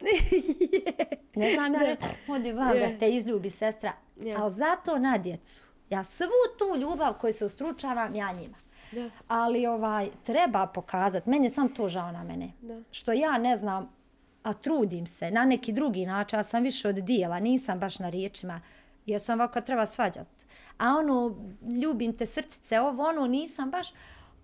Ne 1.34 1.54
znam 1.54 1.74
ja 1.74 1.80
reći, 1.80 2.06
odi 2.28 2.52
vam 2.52 2.70
da 2.72 2.78
Je. 2.78 2.98
te 2.98 3.08
izljubi 3.10 3.50
sestra, 3.50 3.92
Je. 4.16 4.34
ali 4.38 4.52
zato 4.52 4.98
na 4.98 5.18
djecu. 5.18 5.60
Ja 5.90 6.04
svu 6.04 6.26
tu 6.58 6.80
ljubav 6.80 7.14
koju 7.14 7.32
se 7.32 7.44
ustručavam, 7.44 8.14
ja 8.14 8.32
njima. 8.32 8.56
Da. 8.92 9.10
Ali 9.28 9.66
ovaj, 9.66 10.08
treba 10.22 10.66
pokazati, 10.66 11.30
meni 11.30 11.46
je 11.46 11.50
sam 11.50 11.74
to 11.74 11.88
žao 11.88 12.12
na 12.12 12.24
mene. 12.24 12.52
Da. 12.60 12.80
Što 12.90 13.12
ja 13.12 13.38
ne 13.38 13.56
znam, 13.56 13.92
a 14.42 14.52
trudim 14.52 15.06
se 15.06 15.30
na 15.30 15.44
neki 15.44 15.72
drugi 15.72 16.06
način, 16.06 16.38
ja 16.38 16.44
sam 16.44 16.62
više 16.62 16.88
od 16.88 16.94
dijela, 16.94 17.40
nisam 17.40 17.80
baš 17.80 17.98
na 17.98 18.08
riječima, 18.08 18.60
jer 19.06 19.20
sam 19.20 19.40
ovako 19.40 19.60
treba 19.60 19.86
svađat. 19.86 20.26
A 20.78 20.88
ono, 20.88 21.36
ljubim 21.82 22.16
te 22.16 22.26
srcice, 22.26 22.80
ovo, 22.80 23.04
ono, 23.08 23.26
nisam 23.26 23.70
baš, 23.70 23.92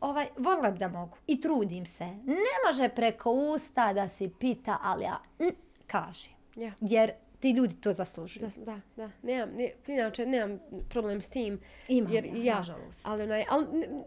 ovaj, 0.03 0.27
volila 0.37 0.71
bi 0.71 0.79
da 0.79 0.89
mogu 0.89 1.17
i 1.27 1.41
trudim 1.41 1.87
se. 1.87 2.05
Ne 2.17 2.35
može 2.67 2.89
preko 2.89 3.31
usta 3.31 3.93
da 3.93 4.09
si 4.09 4.31
pita, 4.31 4.79
ali 4.83 5.05
ja 5.05 5.19
mm, 5.41 5.55
kažem. 5.87 6.33
Ja. 6.57 6.73
Jer 6.81 7.11
ti 7.41 7.51
ljudi 7.51 7.75
to 7.77 7.93
zaslužuju. 7.93 8.49
Da, 8.57 8.65
da, 8.65 8.81
da. 8.97 9.11
Nemam, 9.23 9.49
ne, 9.51 9.73
inače 9.89 10.27
nemam 10.27 10.59
problem 10.89 11.23
s 11.23 11.31
tim. 11.31 11.61
Imam 11.89 12.13
jer, 12.13 12.25
ja, 12.27 12.33
ja, 12.37 12.55
nažalost. 12.57 13.07
Ali, 13.07 13.23
onaj, 13.23 13.45
ali, 13.51 13.67
n- 13.67 14.03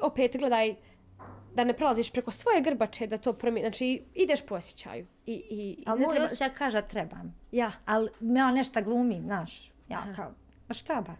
opet 0.00 0.36
gledaj, 0.36 0.74
da 1.54 1.64
ne 1.64 1.72
prelaziš 1.74 2.12
preko 2.12 2.30
svoje 2.30 2.60
grbače 2.60 3.06
da 3.06 3.18
to 3.18 3.32
promijeni. 3.32 3.66
Znači, 3.66 4.04
ideš 4.14 4.46
po 4.46 4.54
osjećaju. 4.54 5.06
I, 5.26 5.34
i, 5.50 5.84
Ali 5.86 6.00
ne 6.00 6.06
moj 6.06 6.14
treba- 6.14 6.26
osjećaj 6.26 6.50
kaže 6.50 6.82
trebam. 6.82 7.34
Ja. 7.52 7.72
Ali 7.86 8.08
ja 8.20 8.50
nešto 8.50 8.82
glumim, 8.82 9.22
znaš. 9.22 9.72
Ja 9.88 10.04
kao, 10.16 10.32
ma 10.68 10.74
šta 10.74 11.00
ba? 11.00 11.14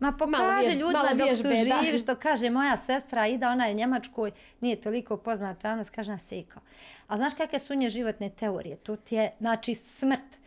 Ma 0.00 0.12
pokaži 0.12 0.68
vjež- 0.68 0.78
ljudima 0.78 1.14
dok 1.14 1.36
su 1.36 1.42
da. 1.42 1.82
živi, 1.84 1.98
što 1.98 2.14
kaže 2.14 2.50
moja 2.50 2.76
sestra, 2.76 3.26
Ida, 3.26 3.50
ona 3.50 3.66
je 3.66 3.74
u 3.74 3.76
Njemačkoj, 3.76 4.30
nije 4.60 4.80
toliko 4.80 5.16
poznata, 5.16 5.72
ona 5.72 5.84
se 5.84 5.90
kaže 5.94 6.10
na 6.10 6.18
seko. 6.18 6.60
A 7.06 7.16
znaš 7.16 7.34
kakve 7.34 7.58
su 7.58 7.74
nje 7.74 7.90
životne 7.90 8.30
teorije? 8.30 8.76
To 8.76 8.96
ti 8.96 9.14
je, 9.14 9.30
znači, 9.40 9.74
smrt. 9.74 10.38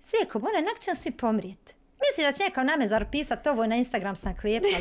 Seko, 0.00 0.38
bona, 0.38 0.60
nak 0.60 0.78
će 0.80 0.94
svi 0.94 1.10
pomrijeti. 1.10 1.74
Misliš 2.10 2.26
da 2.26 2.32
će 2.32 2.44
neko 2.44 2.62
na 2.62 2.76
me 2.76 3.10
pisat 3.10 3.46
ovo 3.46 3.66
na 3.66 3.76
Instagram 3.76 4.16
sam 4.16 4.36
klijepala? 4.40 4.72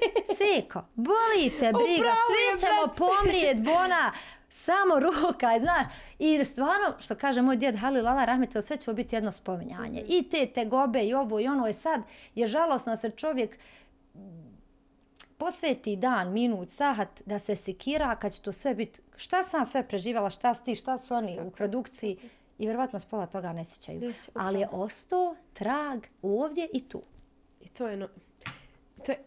Seko, 0.38 0.84
boli 0.94 1.50
te 1.60 1.72
briga, 1.72 2.12
svi 2.26 2.66
ćemo 2.66 2.86
brat. 2.86 2.96
pomrijet, 2.96 3.60
bona, 3.60 4.12
samo 4.56 5.00
ruka, 5.00 5.58
znaš. 5.64 5.86
I 6.18 6.44
stvarno, 6.44 6.94
što 6.98 7.14
kaže 7.14 7.42
moj 7.42 7.56
djed 7.56 7.78
Halil 7.78 8.08
Allah 8.08 8.24
Rahmetel, 8.24 8.62
sve 8.62 8.76
će 8.76 8.92
biti 8.92 9.16
jedno 9.16 9.32
spominjanje. 9.32 10.04
I 10.08 10.28
te 10.28 10.46
tegobe 10.46 11.04
i 11.04 11.14
ovo 11.14 11.40
i 11.40 11.48
ono 11.48 11.66
je 11.66 11.72
sad, 11.72 12.02
je 12.34 12.46
žalosno 12.46 12.92
da 12.92 12.96
se 12.96 13.10
čovjek 13.10 13.58
posveti 15.38 15.96
dan, 15.96 16.32
minut, 16.32 16.70
sahat 16.70 17.22
da 17.26 17.38
se 17.38 17.56
sikira 17.56 18.16
kad 18.16 18.32
će 18.32 18.42
to 18.42 18.52
sve 18.52 18.74
biti, 18.74 19.00
šta 19.16 19.42
sam 19.42 19.64
sve 19.64 19.88
preživjela, 19.88 20.30
šta 20.30 20.54
si 20.54 20.64
ti, 20.64 20.74
šta 20.74 20.98
su 20.98 21.14
oni 21.14 21.38
u 21.46 21.50
produkciji 21.50 22.18
i 22.58 22.66
vjerovatno 22.66 23.00
s 23.00 23.04
pola 23.04 23.26
toga 23.26 23.52
ne 23.52 23.64
sjećaju. 23.64 24.00
Ne 24.00 24.14
sjećaju, 24.14 24.34
Ali 24.34 24.60
je 24.60 24.68
ostao 24.72 25.36
trag 25.52 26.00
ovdje 26.22 26.68
i 26.72 26.88
tu. 26.88 27.02
I 27.60 27.68
to 27.68 27.88
je 27.88 27.96
no... 27.96 28.08
To 29.06 29.12
je... 29.12 29.18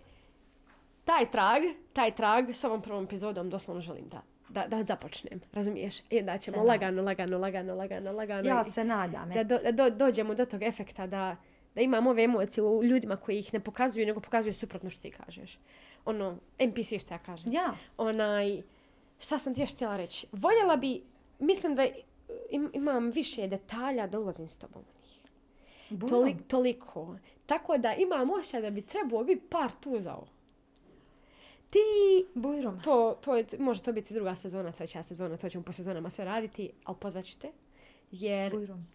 Taj 1.05 1.31
trag, 1.31 1.61
taj 1.93 2.15
trag 2.15 2.49
s 2.49 2.63
ovom 2.63 2.81
prvom 2.81 3.03
epizodom 3.03 3.49
doslovno 3.49 3.81
želim 3.81 4.09
da, 4.09 4.21
da, 4.49 4.67
da 4.67 4.83
započnem, 4.83 5.41
razumiješ? 5.53 5.99
I 6.09 6.21
da 6.21 6.37
ćemo 6.37 6.57
Se 6.57 6.63
lagano, 6.63 7.01
lagano, 7.01 7.37
lagano, 7.37 7.75
lagano, 7.75 8.11
lagano. 8.11 8.49
Ja 8.49 8.63
se 8.63 8.83
nadam. 8.83 9.29
da, 9.29 9.43
do, 9.43 9.57
da 9.63 9.71
do, 9.71 9.89
dođemo 9.89 10.35
do 10.35 10.45
tog 10.45 10.63
efekta 10.63 11.07
da, 11.07 11.35
da 11.75 11.81
imamo 11.81 12.09
ove 12.09 12.23
emocije 12.23 12.63
u 12.63 12.83
ljudima 12.83 13.15
koji 13.15 13.39
ih 13.39 13.53
ne 13.53 13.59
pokazuju, 13.59 14.05
nego 14.05 14.19
pokazuju 14.19 14.53
suprotno 14.53 14.89
što 14.89 15.01
ti 15.01 15.11
kažeš. 15.11 15.59
Ono, 16.05 16.37
NPC 16.59 17.01
što 17.05 17.13
ja 17.13 17.17
kažem. 17.17 17.51
Ja. 17.51 17.75
Onaj, 17.97 18.61
šta 19.19 19.39
sam 19.39 19.55
ti 19.55 19.61
još 19.61 19.73
htjela 19.73 19.97
reći? 19.97 20.27
Voljela 20.31 20.75
bi, 20.75 21.03
mislim 21.39 21.75
da 21.75 21.85
im, 22.49 22.71
imam 22.73 23.09
više 23.09 23.47
detalja 23.47 24.07
da 24.07 24.19
ulazim 24.19 24.47
s 24.47 24.57
tobom 24.57 24.81
u 24.81 25.03
njih. 25.03 25.19
Toli, 26.09 26.35
toliko. 26.47 27.15
Tako 27.45 27.77
da 27.77 27.93
imam 27.93 28.29
osjećaj 28.29 28.61
da 28.61 28.69
bi 28.69 28.81
trebao 28.81 29.23
biti 29.23 29.41
par 29.49 29.71
tu 29.79 29.99
za 29.99 30.15
ovo. 30.15 30.27
Ti, 31.69 31.79
Bujrum. 32.35 32.79
to, 32.79 33.17
to 33.21 33.35
je, 33.35 33.45
može 33.59 33.81
to 33.81 33.93
biti 33.93 34.13
druga 34.13 34.35
sezona, 34.35 34.71
treća 34.71 35.03
sezona, 35.03 35.37
to 35.37 35.49
ćemo 35.49 35.63
po 35.63 35.73
sezonama 35.73 36.09
sve 36.09 36.25
raditi, 36.25 36.69
ali 36.83 36.97
pozvaću 36.97 37.37
te. 37.37 37.51
Jer 38.11 38.51
Bujrum. 38.51 38.87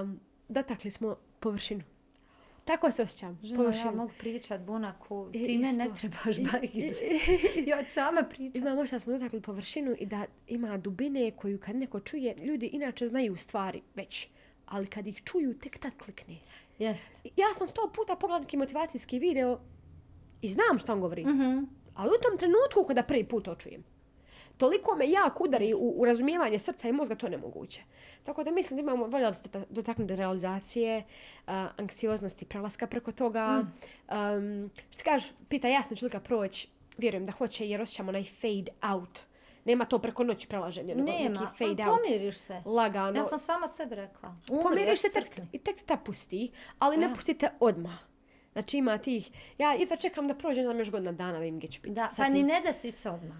um, 0.00 0.20
dotakli 0.48 0.90
smo 0.90 1.16
površinu. 1.40 1.82
Tako 2.64 2.90
se 2.90 3.02
osjećam. 3.02 3.38
Ženo, 3.42 3.54
ja 3.54 3.64
površinu. 3.64 3.92
mogu 3.92 4.12
pričat 4.18 4.60
bunaku, 4.60 5.28
I- 5.32 5.44
ti 5.44 5.58
me 5.58 5.72
ne 5.74 5.88
trebaš 5.94 6.38
i- 6.64 6.90
ja 7.70 7.84
ću 7.84 7.90
sama 7.90 8.22
pričat. 8.22 8.56
Imam 8.56 8.76
možda 8.76 9.00
smo 9.00 9.12
dotakli 9.12 9.40
površinu 9.40 9.96
i 9.98 10.06
da 10.06 10.24
ima 10.48 10.76
dubine 10.78 11.30
koju 11.30 11.58
kad 11.60 11.76
neko 11.76 12.00
čuje, 12.00 12.36
ljudi 12.36 12.66
inače 12.66 13.06
znaju 13.06 13.36
stvari 13.36 13.82
već. 13.94 14.28
Ali 14.66 14.86
kad 14.86 15.06
ih 15.06 15.22
čuju, 15.24 15.54
tek 15.54 15.78
tad 15.78 15.92
klikne. 15.98 16.36
Jest. 16.78 17.12
Ja 17.36 17.54
sam 17.54 17.66
sto 17.66 17.90
puta 17.94 18.16
pogledala 18.16 18.40
neki 18.40 18.56
motivacijski 18.56 19.18
video 19.18 19.60
i 20.42 20.48
znam 20.48 20.78
što 20.78 20.92
on 20.92 21.00
govori. 21.00 21.24
Mhm. 21.24 21.58
Ali 21.94 22.08
u 22.10 22.22
tom 22.22 22.38
trenutku 22.38 22.84
kada 22.88 23.02
prvi 23.02 23.24
put 23.24 23.44
to 23.44 23.54
čujem. 23.54 23.84
Toliko 24.56 24.96
me 24.96 25.10
jako 25.10 25.44
udari 25.44 25.74
u, 25.74 25.94
u 25.96 26.04
razumijevanje 26.04 26.58
srca 26.58 26.88
i 26.88 26.92
mozga, 26.92 27.14
to 27.14 27.26
je 27.26 27.30
nemoguće. 27.30 27.82
Tako 28.22 28.44
da 28.44 28.50
mislim 28.50 28.76
da 28.76 28.80
imamo, 28.82 29.06
voljela 29.06 29.30
bi 29.30 29.36
se 29.36 29.42
dota- 29.42 29.64
dotaknuti 29.70 30.16
realizacije, 30.16 30.98
uh, 30.98 31.52
anksioznosti, 31.76 32.44
prelaska 32.44 32.86
preko 32.86 33.12
toga. 33.12 33.62
Mm. 33.62 33.68
Um, 34.14 34.70
što 34.90 34.98
ti 34.98 35.04
kažeš, 35.04 35.30
pita 35.48 35.68
jasno 35.68 35.96
će 35.96 36.04
li 36.04 36.10
ga 36.10 36.20
proći, 36.20 36.68
vjerujem 36.98 37.26
da 37.26 37.32
hoće 37.32 37.68
jer 37.68 37.82
osjećamo 37.82 38.08
onaj 38.08 38.24
fade 38.24 38.72
out. 38.94 39.20
Nema 39.64 39.84
to 39.84 39.98
preko 39.98 40.24
noći 40.24 40.48
prelaženje, 40.48 40.94
nego 40.94 41.10
Nema, 41.12 41.40
neki 41.40 41.58
fade 41.58 41.90
out. 41.90 41.98
pomiriš 42.02 42.36
se. 42.38 42.62
Lagano. 42.64 43.18
Ja 43.18 43.24
sam 43.24 43.38
sama 43.38 43.68
sebi 43.68 43.94
rekla. 43.94 44.36
Umri, 44.50 44.62
Pomiriš 44.62 45.00
se 45.00 45.08
tek, 45.10 45.40
i 45.52 45.58
tek 45.58 45.76
te 45.76 45.84
ta 45.84 45.96
pusti, 45.96 46.52
ali 46.78 46.96
ne 46.96 47.06
Ja. 47.06 47.12
pustite 47.14 47.50
odmah. 47.60 47.98
Znači 48.54 48.78
ima 48.78 48.98
tih, 48.98 49.30
ja 49.58 49.72
jedva 49.72 49.96
čekam 49.96 50.28
da 50.28 50.34
prođe, 50.34 50.62
znam 50.62 50.78
još 50.78 50.90
godina 50.90 51.12
dana 51.12 51.38
da 51.38 51.44
im 51.44 51.56
gdje 51.56 51.68
ću 51.68 51.80
biti. 51.82 51.94
Da, 51.94 52.08
pa 52.16 52.24
ni 52.24 52.34
tim- 52.34 52.46
ne 52.46 52.60
desi 52.60 52.90
se 52.92 53.10
odmah. 53.10 53.36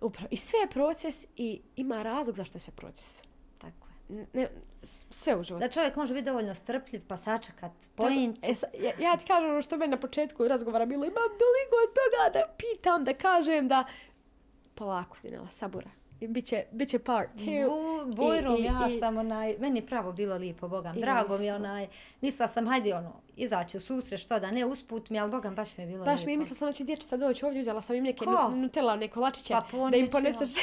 Upravo. 0.00 0.28
I 0.30 0.36
sve 0.36 0.58
je 0.58 0.68
proces 0.68 1.26
i 1.36 1.60
ima 1.76 2.02
razlog 2.02 2.36
zašto 2.36 2.56
je 2.56 2.62
sve 2.62 2.72
proces. 2.72 3.22
Tako 3.58 3.88
je. 4.10 4.26
Ne, 4.32 4.48
sve 5.10 5.36
u 5.36 5.42
životu. 5.42 5.60
Da 5.60 5.70
čovjek 5.70 5.96
može 5.96 6.14
biti 6.14 6.24
dovoljno 6.24 6.54
strpljiv 6.54 7.02
pa 7.08 7.16
sačekat 7.16 7.72
point. 7.94 8.38
E, 8.42 8.54
sa- 8.54 8.66
ja, 8.74 8.92
ja 9.00 9.16
ti 9.16 9.26
kažem 9.26 9.50
ono 9.50 9.62
što 9.62 9.76
meni 9.76 9.90
na 9.90 10.00
početku 10.00 10.48
razgovora 10.48 10.86
bilo, 10.86 11.04
imam 11.04 11.14
toliko 11.14 11.76
toga 11.94 12.38
da 12.38 12.54
pitam, 12.54 13.04
da 13.04 13.14
kažem, 13.14 13.68
da... 13.68 13.84
Polako, 14.74 15.16
Dinela, 15.22 15.48
sabura. 15.50 15.90
Biće, 16.20 16.64
biće 16.72 16.98
part 16.98 17.30
two. 17.36 17.68
Bu, 18.06 18.14
bujrum, 18.14 18.56
I- 18.56 18.60
i- 18.60 18.64
ja 18.64 18.88
i- 18.90 18.98
sam 18.98 19.16
onaj, 19.16 19.56
meni 19.58 19.78
je 19.78 19.86
pravo 19.86 20.12
bilo 20.12 20.36
lijepo, 20.36 20.68
Bogam. 20.68 20.96
Drago 20.96 21.38
mi 21.38 21.44
je 21.46 21.54
onaj, 21.54 21.86
mislila 22.20 22.48
sam, 22.48 22.66
hajde 22.66 22.94
ono, 22.94 23.12
izaći 23.36 23.76
u 23.76 23.80
susret, 23.80 24.20
što 24.20 24.38
da 24.38 24.50
ne, 24.50 24.64
usput 24.66 25.10
mi, 25.10 25.20
ali 25.20 25.30
Bogam, 25.30 25.54
baš 25.54 25.76
mi 25.76 25.84
je 25.84 25.88
bilo 25.88 26.04
Baš 26.04 26.14
mi 26.16 26.22
je 26.22 26.26
lijepo. 26.26 26.38
mislila 26.40 26.56
sam 26.56 26.68
da 26.68 26.72
će 26.72 26.84
dječica 26.84 27.16
doći 27.16 27.44
ovdje, 27.44 27.60
uzela 27.60 27.82
sam 27.82 27.96
im 27.96 28.04
neke 28.04 28.24
Ko? 28.24 28.48
nu- 28.50 28.56
Nutella, 28.56 28.96
neke 28.96 29.14
kolačiće, 29.14 29.54
Pa 29.70 29.88
da 29.90 29.96
im 29.96 30.08
poneseš... 30.08 30.48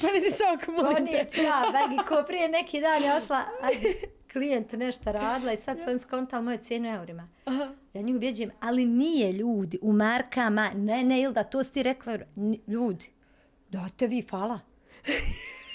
Ponesi 0.00 0.30
sok, 0.32 0.68
molim 0.68 0.86
te. 0.86 0.94
Ponijet 0.96 1.30
ću 1.30 1.42
ja, 1.42 1.62
Bagi, 1.72 2.08
ko 2.08 2.24
prije 2.26 2.48
neki 2.48 2.80
dan 2.80 3.02
je 3.02 3.16
ošla, 3.16 3.40
ajde, 3.62 3.94
klijent 4.32 4.72
nešto 4.72 5.12
radila 5.12 5.52
i 5.52 5.56
sad 5.56 5.82
su 5.82 5.90
oni 5.90 5.98
skontali 5.98 6.44
moju 6.44 6.58
cijenu 6.58 6.88
eurima. 6.90 7.28
Aha. 7.44 7.68
Ja 7.94 8.02
nju 8.02 8.16
ubjeđujem, 8.16 8.50
ali 8.60 8.86
nije 8.86 9.32
ljudi 9.32 9.78
u 9.82 9.92
markama, 9.92 10.70
ne, 10.70 11.04
ne, 11.04 11.20
ili 11.20 11.32
da 11.34 11.44
to 11.44 11.64
si 11.64 11.72
ti 11.72 11.82
rekla, 11.82 12.18
Ni- 12.36 12.60
dajte 13.72 14.06
vi, 14.06 14.22
fala. 14.30 14.58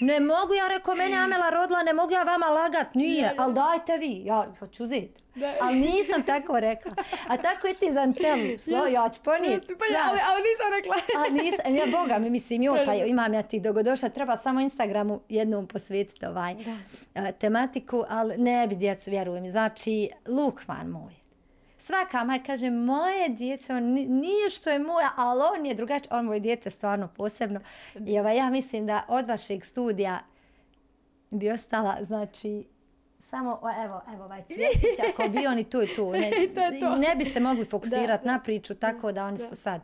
Ne 0.00 0.20
mogu 0.20 0.54
ja, 0.54 0.68
rekao, 0.68 0.94
mene 0.94 1.16
Amela 1.16 1.50
rodila, 1.50 1.82
ne 1.82 1.92
mogu 1.92 2.12
ja 2.12 2.22
vama 2.22 2.46
lagat, 2.46 2.94
nije, 2.94 3.34
ali 3.38 3.54
dajte 3.54 3.96
vi, 3.96 4.22
ja 4.24 4.46
hoću 4.58 4.84
uzeti. 4.84 5.22
Da. 5.34 5.54
Ali 5.60 5.76
nisam 5.76 6.22
tako 6.22 6.60
rekla. 6.60 6.92
A 7.28 7.36
tako 7.36 7.66
je 7.66 7.74
ti 7.74 7.92
za 7.92 8.00
Antelu, 8.00 8.58
slo, 8.58 8.86
ja 8.86 9.08
ću 9.08 9.20
ponijeti. 9.22 9.62
Jesi, 9.62 9.74
pa 9.78 9.84
ja, 9.84 10.00
ali, 10.08 10.18
ali 10.26 10.42
nisam 10.42 10.66
rekla. 10.76 10.96
A 11.16 11.42
nisam, 11.42 11.74
ja 11.74 12.00
Boga 12.00 12.18
mi 12.18 12.30
mislim, 12.30 12.62
joj, 12.62 12.84
pa 12.84 12.94
imam 12.94 13.34
ja 13.34 13.42
ti 13.42 13.60
dogodošla, 13.60 14.08
treba 14.08 14.36
samo 14.36 14.60
Instagramu 14.60 15.20
jednom 15.28 15.66
posvetiti 15.66 16.26
ovaj 16.26 16.54
a, 17.14 17.32
tematiku, 17.32 18.04
ali 18.08 18.36
ne 18.38 18.66
bi 18.68 18.76
djecu, 18.76 19.10
vjerujem, 19.10 19.50
znači, 19.50 20.10
Lukman 20.26 20.88
moj. 20.88 21.27
Svaka 21.78 22.24
majka 22.24 22.44
kaže, 22.44 22.70
moje 22.70 23.28
djece, 23.28 23.74
on 23.74 23.82
ni- 23.84 24.06
nije 24.06 24.50
što 24.50 24.70
je 24.70 24.78
moja, 24.78 25.10
ali 25.16 25.42
on 25.52 25.66
je 25.66 25.74
drugačiji, 25.74 26.08
on 26.10 26.24
moje 26.24 26.40
djete 26.40 26.70
stvarno 26.70 27.08
posebno. 27.08 27.60
I 27.96 28.18
ovaj, 28.18 28.36
ja 28.36 28.50
mislim 28.50 28.86
da 28.86 29.04
od 29.08 29.26
vašeg 29.26 29.64
studija 29.64 30.18
bi 31.30 31.50
ostala, 31.50 31.96
znači, 32.00 32.64
samo, 33.20 33.58
o, 33.62 33.84
evo, 33.84 34.02
evo 34.08 34.24
ovaj 34.24 34.42
cvjetić, 34.44 34.98
ako 35.08 35.28
bi 35.28 35.46
oni 35.46 35.64
tu 35.64 35.82
i 35.82 35.94
tu, 35.96 36.12
ne, 36.12 36.30
To 36.54 36.60
je 36.62 36.80
to. 36.80 36.96
ne 36.96 37.16
bi 37.16 37.24
se 37.24 37.40
mogli 37.40 37.64
fokusirati 37.64 38.24
Da, 38.24 38.32
na 38.32 38.40
priču, 38.40 38.74
tako 38.74 39.12
da 39.12 39.24
oni 39.24 39.38
su 39.38 39.56
sad 39.56 39.80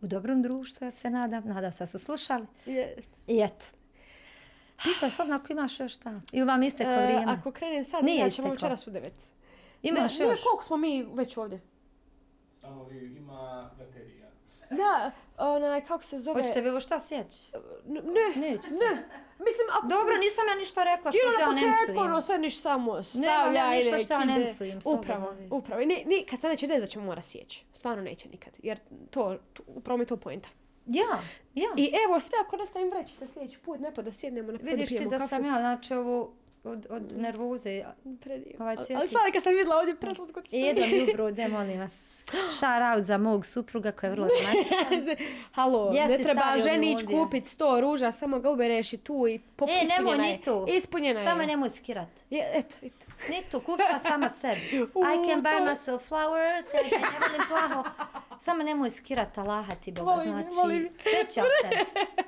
u 0.00 0.06
dobrom 0.06 0.42
društvu, 0.42 0.84
ja 0.84 0.90
se 0.90 1.10
nadam, 1.10 1.42
nadam 1.44 1.72
se 1.72 1.78
da 1.78 1.86
su 1.86 1.98
slušali. 1.98 2.46
Je. 2.66 2.96
I 3.26 3.40
eto. 3.40 3.66
Pitaj 4.84 5.10
slobno 5.10 5.34
ako 5.34 5.52
imaš 5.52 5.80
još 5.80 5.94
šta. 5.94 6.20
Ili 6.32 6.46
vam 6.46 6.62
isteklo 6.62 6.92
E, 6.92 7.04
vrijeme. 7.04 7.24
ako 7.28 7.52
krenem 7.52 7.84
sad, 7.84 8.04
Nije 8.04 8.18
ja 8.18 8.30
ćemo 8.30 8.50
večeras 8.50 8.86
u 8.86 8.90
devet. 8.90 9.14
Imaš 9.82 10.18
ne, 10.18 10.26
još? 10.26 10.38
Ne, 10.38 10.44
koliko 10.44 10.64
smo 10.64 10.76
mi 10.76 11.02
već 11.02 11.36
ovdje? 11.36 11.60
Samo 12.60 12.82
li 12.84 13.16
ima 13.16 13.70
baterija. 13.78 14.26
Da, 14.70 15.10
onaj, 15.38 15.84
kako 15.84 16.04
se 16.04 16.18
zove... 16.18 16.42
Hoćete 16.42 16.60
vi 16.60 16.70
ovo 16.70 16.80
šta 16.80 17.00
sjeći? 17.00 17.50
Ne, 17.86 18.40
Nećete. 18.40 18.74
ne. 18.74 19.08
Mislim, 19.38 19.66
ako... 19.72 19.86
Dobro, 19.86 20.16
nisam 20.16 20.44
ja 20.48 20.54
ništa 20.54 20.84
rekla 20.84 21.12
što 21.12 21.18
Ili 21.26 21.34
ja 21.40 21.46
na 21.46 21.52
ne 21.52 21.60
početku, 21.60 21.92
mislim. 21.92 21.98
ono, 21.98 22.22
sve 22.22 22.38
niš 22.38 22.60
samo 22.60 22.92
Nemam 22.92 23.04
stavljaj, 23.04 23.54
ja 23.54 23.70
ništa 23.70 23.98
što 23.98 24.12
ja 24.12 24.24
ne 24.24 24.38
mislim, 24.38 24.80
Upravo, 24.84 25.30
vi. 25.30 25.48
upravo. 25.50 25.80
Ne, 25.80 26.02
ne, 26.06 26.24
kad 26.30 26.40
se 26.40 26.48
neće 26.48 26.66
desiti 26.66 26.80
da 26.80 26.86
ćemo 26.86 27.04
mora 27.04 27.22
sjeći. 27.22 27.64
Stvarno 27.72 28.02
neće 28.02 28.28
nikad. 28.28 28.52
Jer 28.62 28.78
to, 29.10 29.36
to 29.52 29.62
upravo 29.66 29.98
mi 29.98 30.06
to 30.06 30.16
poenta. 30.16 30.48
Ja, 30.86 31.22
ja. 31.54 31.68
I 31.76 31.92
evo, 32.08 32.20
sve 32.20 32.38
ako 32.46 32.56
nastavim 32.56 32.90
vreći 32.90 33.16
se 33.16 33.26
sljedeći 33.26 33.58
put, 33.58 33.80
ne 33.80 33.94
pa 33.94 34.02
da 34.02 34.12
sjednemo 34.12 34.52
na 34.52 34.58
pa 34.58 34.64
da 34.64 34.70
Vidiš 34.70 34.88
ti 34.88 34.94
pijemo 34.94 35.10
da 35.10 35.18
kafu. 35.18 35.28
sam 35.28 35.44
ja, 35.46 35.58
znači 35.58 35.94
ovo 35.94 36.32
od, 36.64 36.86
od 36.90 37.12
nervoze. 37.12 37.84
Predivno. 38.20 38.56
Ovaj 38.58 38.70
Ali- 38.70 38.76
Ali 38.78 38.86
cvjetić. 38.86 39.10
sad 39.12 39.32
kad 39.32 39.42
sam 39.42 39.52
vidjela 39.52 39.76
ovdje 39.76 39.96
preslatko 39.96 40.40
ti 40.42 40.48
I 40.52 40.60
jednom 40.60 40.88
jutro, 40.90 41.30
de 41.30 41.48
molim 41.48 41.80
vas, 41.80 42.24
shout 42.50 42.82
out 42.88 43.04
za 43.04 43.18
mog 43.18 43.46
supruga 43.46 43.92
koji 43.92 44.08
je 44.08 44.12
vrlo 44.12 44.28
romantičan. 44.32 45.16
Halo, 45.52 45.90
Jeste 45.92 46.18
ne 46.18 46.24
treba 46.24 46.42
ženić 46.60 46.98
kupit 47.04 47.46
sto 47.46 47.80
ruža, 47.80 48.12
samo 48.12 48.38
ga 48.38 48.50
ubereš 48.50 48.92
i 48.92 48.98
tu 48.98 49.26
i 49.26 49.38
pop, 49.38 49.68
E, 49.70 49.86
nemoj 49.88 50.18
ni 50.18 50.40
tu. 50.42 50.64
Ispunjena 50.68 51.20
Samo 51.20 51.40
je. 51.40 51.46
nemoj 51.46 51.70
skirat. 51.70 52.08
Je, 52.30 52.50
eto, 52.54 52.76
eto. 52.82 53.06
Ni 53.28 53.42
tu, 53.50 53.60
kupša 53.60 53.98
sama 54.00 54.28
sebi. 54.30 54.60
I 55.06 55.28
can 55.28 55.42
buy 55.42 55.64
myself 55.64 56.02
flowers, 56.04 56.64
ja 56.74 56.80
ne 57.00 57.18
volim 57.20 57.48
plaho. 57.48 57.84
Samo 58.40 58.62
nemoj 58.62 58.90
skirat 58.90 59.38
Allaha 59.38 59.74
ti 59.74 59.92
Boga, 59.92 60.10
Volim, 60.10 60.32
znači, 60.32 60.56
volim. 60.56 60.88
sjeća 61.02 61.42
se. 61.60 61.70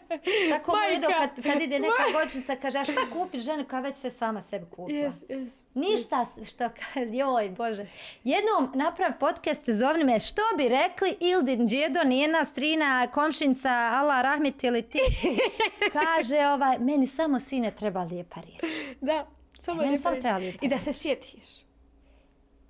Tako 0.50 0.70
mu 0.72 0.96
idu 0.96 1.06
kad, 1.10 1.42
kad 1.44 1.62
ide 1.62 1.78
neka 1.78 1.92
godišnjica, 2.14 2.56
kaže, 2.56 2.78
a 2.78 2.84
šta 2.84 3.00
kupiš 3.12 3.42
ženu 3.42 3.64
koja 3.64 3.80
već 3.80 3.96
se 3.96 4.10
sama 4.10 4.42
sebi 4.42 4.66
kupila? 4.66 4.98
Yes, 5.00 5.26
yes. 5.28 5.50
Ništa 5.74 6.24
s- 6.26 6.48
što 6.48 6.68
kaže, 6.70 7.06
joj 7.16 7.50
Bože. 7.50 7.86
Jednom 8.24 8.72
naprav 8.74 9.10
podcast, 9.20 9.68
zovni 9.68 10.04
me, 10.04 10.20
što 10.20 10.42
bi 10.56 10.68
rekli 10.68 11.16
Ildin 11.20 11.68
Džedo, 11.68 12.00
njena 12.04 12.44
strina, 12.44 13.06
komšinca, 13.08 13.68
Allah 13.70 14.22
rahmet 14.22 14.64
ili 14.64 14.82
ti. 14.82 15.00
kaže 15.92 16.38
ovaj, 16.38 16.78
meni 16.78 17.06
samo 17.06 17.40
sine 17.40 17.70
treba 17.70 18.02
lijepa 18.02 18.40
riječ. 18.40 18.74
Da, 19.00 19.26
samo 19.54 19.76
meni 19.76 19.88
lijepo 19.88 20.02
samo 20.02 20.14
je. 20.14 20.20
treba 20.20 20.38
lijepa 20.38 20.58
I 20.62 20.68
da 20.68 20.74
riječ. 20.74 20.84
se 20.84 20.92
sjetiš. 20.94 21.59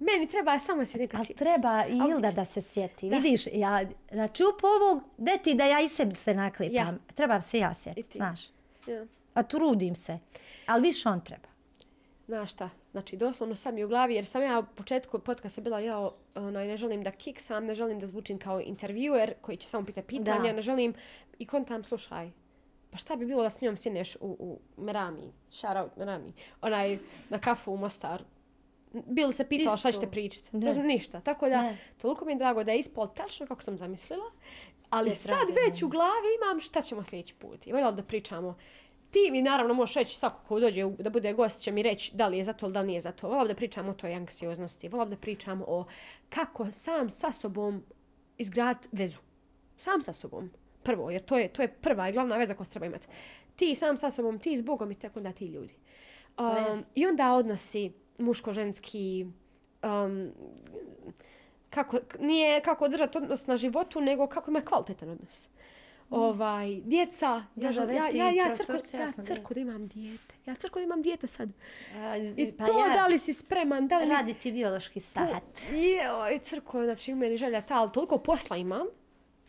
Meni 0.01 0.29
treba 0.29 0.59
samo 0.59 0.85
se 0.85 0.99
neka 0.99 1.17
Ali 1.17 1.27
sjetiš. 1.27 1.39
treba 1.39 1.85
i 1.89 2.11
Ilda 2.11 2.31
da 2.31 2.45
se 2.45 2.61
sjeti. 2.63 3.09
Vidiš, 3.09 3.47
ja, 3.53 3.81
znači 4.13 4.43
up 4.45 4.61
ovog, 4.65 5.03
deti 5.19 5.55
da 5.55 5.65
ja 5.65 5.81
i 5.81 5.89
sebi 5.89 6.15
se 6.15 6.35
naklipam. 6.35 6.75
Ja. 6.75 6.95
Trebam 7.15 7.43
se 7.43 7.59
ja 7.59 7.71
I 7.71 7.75
sjetiti, 7.75 8.09
ti. 8.09 8.19
znaš. 8.19 8.41
Ja. 8.87 9.07
A 9.35 9.43
trudim 9.43 9.95
se. 9.95 10.19
Ali 10.67 10.83
više 10.83 11.09
on 11.09 11.21
treba. 11.21 11.49
Znaš 12.27 12.53
šta, 12.53 12.71
znači 12.93 13.17
doslovno 13.17 13.55
sam 13.57 13.75
mi 13.75 13.85
u 13.85 13.89
glavi 13.89 14.15
jer 14.15 14.27
sam 14.27 14.43
ja 14.43 14.59
u 14.59 14.75
početku 14.77 15.19
podcasta 15.19 15.61
bila 15.61 15.81
ja 15.81 16.11
onaj, 16.35 16.67
ne 16.67 16.77
želim 16.77 17.03
da 17.03 17.11
kiksam, 17.11 17.65
ne 17.65 17.75
želim 17.75 18.01
da 18.01 18.07
zvučim 18.07 18.39
kao 18.39 18.61
intervjuer 18.61 19.35
koji 19.41 19.57
će 19.57 19.69
samo 19.69 19.87
pitati 19.87 20.07
pitanja, 20.07 20.43
Da. 20.43 20.53
ne 20.53 20.63
želim 20.63 20.95
i 21.39 21.47
kontam 21.47 21.85
slušaj, 21.85 22.31
pa 22.91 22.99
šta 22.99 23.17
bi 23.17 23.27
bilo 23.27 23.43
da 23.43 23.51
s 23.51 23.61
njom 23.63 23.77
sjedneš 23.77 24.17
u, 24.17 24.37
u 24.39 24.59
Merami, 24.83 25.33
shout 25.51 25.77
out 25.77 25.97
Merami, 25.97 26.33
onaj 26.63 26.99
na 27.29 27.39
kafu 27.39 27.73
u 27.73 27.77
Mostaru. 27.77 28.25
Bili 28.93 29.33
se 29.33 29.45
pitala 29.47 29.77
šta 29.77 29.93
ćete 29.93 30.07
pričati? 30.07 30.57
Ne. 30.57 30.67
Ne 30.67 30.73
znam 30.73 30.87
ništa. 30.87 31.21
Tako 31.21 31.49
da, 31.49 31.63
Ne. 31.63 31.77
toliko 31.99 32.25
mi 32.25 32.33
je 32.33 32.39
drago 32.39 32.65
da 32.65 32.73
je 32.73 32.79
ispalo 32.79 33.07
tačno 33.07 33.47
kako 33.47 33.63
sam 33.63 33.79
zamislila. 33.79 34.25
Ali 34.91 35.11
Je 35.11 35.15
sad 35.17 35.39
već 35.67 35.83
u 35.83 35.89
glavi 35.89 36.29
imam 36.37 36.61
šta 36.61 36.83
ćemo 36.83 37.05
sljedeći 37.05 37.35
put. 37.35 37.67
I 37.67 37.73
da 37.73 38.03
pričamo. 38.03 38.57
Ti 39.11 39.29
mi 39.33 39.43
naravno 39.43 39.75
možeš 39.75 39.95
reći 39.95 40.17
svako 40.17 40.41
ko 40.49 40.61
dođe 40.61 40.85
u- 40.85 40.97
da 40.99 41.11
bude 41.11 41.33
gost 41.33 41.63
će 41.63 41.73
mi 41.73 41.83
reći 41.83 42.17
da 42.17 42.27
li 42.29 42.39
je 42.39 42.45
za 42.45 42.53
to 42.53 42.67
ili 42.67 42.73
da 42.73 42.81
li 42.81 42.87
nije 42.87 43.01
za 43.01 43.13
to. 43.13 43.41
Bi 43.43 43.49
da 43.49 43.55
pričamo 43.55 43.91
o 43.91 43.95
toj 43.95 44.15
anksioznosti. 44.15 44.89
Bi 44.89 44.97
da 45.07 45.17
pričamo 45.17 45.65
o 45.69 45.85
kako 46.29 46.67
sam 46.67 47.11
sa 47.11 47.33
sobom 47.33 47.83
izgrad 48.39 48.89
vezu. 48.93 49.19
Sam 49.77 50.03
sa 50.03 50.13
sobom. 50.13 50.51
Prvo, 50.83 51.11
jer 51.11 51.23
to 51.23 51.39
je, 51.39 51.49
to 51.49 51.63
je 51.63 51.69
prva 51.69 52.09
i 52.09 52.13
glavna 52.13 52.37
veza 52.37 52.55
koju 52.55 52.67
treba 52.67 52.87
imati. 52.87 53.07
Ti 53.57 53.75
sam 53.75 53.97
sa 53.97 54.11
sobom, 54.11 54.39
ti 54.39 54.59
s 54.59 54.63
Bogom 54.63 54.91
i 54.91 54.95
tek 54.95 55.17
onda 55.17 55.33
ti 55.33 55.47
ljudi. 55.47 55.75
Um, 56.39 56.57
jest. 56.69 56.91
I 56.95 57.07
onda 57.07 57.33
odnosi 57.33 57.93
muško-ženski, 58.21 59.27
um, 59.83 60.31
kako, 61.71 61.99
nije 62.19 62.61
kako 62.61 62.85
održati 62.85 63.19
odnos 63.19 63.47
na 63.47 63.57
životu, 63.57 64.01
nego 64.01 64.27
kako 64.27 64.51
ima 64.51 64.61
kvalitetan 64.61 65.11
odnos. 65.11 65.49
Ovaj, 66.11 66.81
djeca, 66.85 67.45
Da, 67.55 67.67
ja, 67.67 67.73
da, 67.73 67.81
žel- 67.81 67.95
ja, 67.95 68.09
ja, 68.15 68.31
ja, 68.31 68.55
crku, 68.55 68.97
ja 68.97 69.13
crku 69.13 69.55
da 69.55 69.61
imam 69.61 69.87
dijete. 69.89 70.35
Ja 70.47 70.55
crku 70.55 70.79
da 70.79 70.83
imam 70.83 71.03
dijete 71.03 71.27
sad. 71.27 71.49
A, 71.95 72.17
I 72.37 72.53
pa 72.53 72.65
to 72.65 72.79
ja, 72.79 72.95
da 72.95 73.07
li 73.07 73.19
si 73.19 73.33
spreman, 73.33 73.89
da 73.89 73.99
li... 73.99 74.07
Radi 74.07 74.35
ti 74.35 74.53
biološki 74.53 75.01
sat. 75.01 75.43
Joj, 76.05 76.39
crko, 76.39 76.85
znači 76.85 77.13
u 77.13 77.17
meni 77.17 77.37
želja 77.37 77.63
ta, 77.63 77.75
ali 77.75 77.93
toliko 77.93 78.19
posla 78.19 78.57
imam 78.57 78.87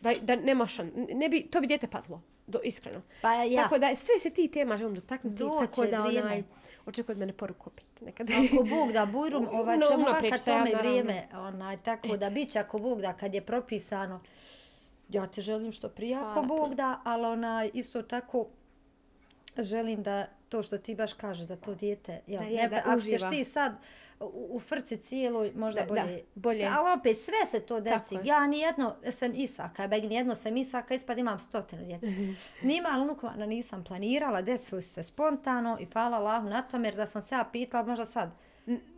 da, 0.00 0.14
da 0.22 0.36
nema 0.36 0.66
šan, 0.66 0.90
ne 1.14 1.28
bi, 1.28 1.46
to 1.50 1.60
bi 1.60 1.66
dijete 1.66 1.86
patilo, 1.86 2.22
do, 2.46 2.60
iskreno. 2.64 3.00
Pa 3.22 3.32
ja, 3.34 3.62
Tako 3.62 3.78
da 3.78 3.96
sve 3.96 4.18
se 4.18 4.30
ti 4.30 4.48
tema 4.48 4.76
želim 4.76 4.94
dotaknuti, 4.94 5.36
Doće 5.36 5.66
tako 5.66 5.86
da 5.86 6.02
vrijeme. 6.02 6.26
onaj, 6.26 6.42
očekuj 6.86 7.12
od 7.12 7.18
mene 7.18 7.32
poruku 7.32 7.70
opet 7.70 7.91
nekad. 8.02 8.28
ako 8.30 8.64
Bog 8.76 8.92
da 8.92 9.06
bujrum, 9.06 9.48
ovaj, 9.50 9.76
No, 9.76 9.86
ćemo 9.86 10.08
ja, 10.08 10.18
tome 10.40 10.58
naravno. 10.64 10.78
vrijeme, 10.80 11.28
onaj, 11.34 11.76
tako 11.78 12.16
da 12.16 12.30
bit 12.30 12.50
će 12.50 12.58
ako 12.58 12.78
Bog 12.78 13.00
da 13.00 13.12
kad 13.12 13.34
je 13.34 13.40
propisano, 13.42 14.20
ja 15.08 15.26
te 15.26 15.40
želim 15.40 15.72
što 15.72 15.88
prije 15.88 16.16
ako 16.16 16.42
Bog 16.42 16.74
da, 16.74 17.00
ali 17.04 17.26
onaj, 17.26 17.70
isto 17.74 18.02
tako 18.02 18.46
želim 19.58 20.02
da 20.02 20.26
to 20.48 20.62
što 20.62 20.78
ti 20.78 20.94
baš 20.94 21.12
kažeš, 21.12 21.46
da 21.46 21.56
to 21.56 21.74
dijete, 21.74 22.20
jel, 22.26 22.40
Da 22.40 22.48
je, 22.48 22.62
ne, 22.62 22.68
da 22.68 22.76
ako 22.76 22.96
uživa. 22.96 23.18
ćeš 23.20 23.30
ti 23.30 23.44
sad 23.44 23.72
u, 24.24 24.48
u 24.50 24.60
frci 24.60 24.96
cijeloj, 24.96 25.52
možda 25.54 25.80
Da, 25.80 25.86
da, 25.86 26.02
bolje. 26.02 26.24
bolje. 26.34 26.66
Ali 26.68 27.00
opet 27.00 27.16
sve 27.18 27.46
se 27.46 27.60
to 27.60 27.80
desi. 27.80 28.14
je. 28.14 28.20
Ja 28.24 28.46
nijedno 28.46 28.94
sam 29.10 29.34
Isaka, 29.34 29.88
beg 29.88 30.04
nijedno 30.04 30.34
sam 30.34 30.56
Isaka, 30.56 30.94
ispad 30.94 31.18
imam 31.18 31.38
stotinu 31.38 31.84
djece. 31.84 32.06
Nima 32.62 32.88
lukvana 33.00 33.46
nisam 33.46 33.84
planirala, 33.84 34.42
desili 34.42 34.82
su 34.82 34.90
se 34.90 35.02
spontano 35.02 35.78
i 35.80 35.86
hvala 35.86 36.16
Allahu 36.16 36.48
na 36.48 36.62
tome, 36.62 36.88
jer 36.88 36.94
da 36.94 37.06
sam 37.06 37.22
se 37.22 37.34
ja 37.34 37.44
pitala, 37.44 37.84
možda 37.84 38.06
sad 38.06 38.30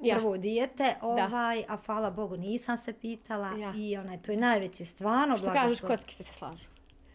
ja. 0.02 0.16
prvo 0.16 0.36
dijete, 0.36 0.94
ovaj, 1.01 1.64
a 1.68 1.76
hvala 1.76 2.10
Bogu 2.10 2.36
nisam 2.36 2.76
se 2.76 2.92
pitala 2.92 3.48
Ja. 3.51 3.72
i 3.76 3.96
onaj, 3.96 4.18
to 4.18 4.32
je 4.32 4.38
najveći 4.38 4.84
stvarno 4.84 5.36
Što 5.36 5.46
kažeš, 5.46 5.59
blagoslov. 5.80 5.90
kocki 5.90 6.12
ste 6.12 6.22
se 6.22 6.32
slažu. 6.32 6.64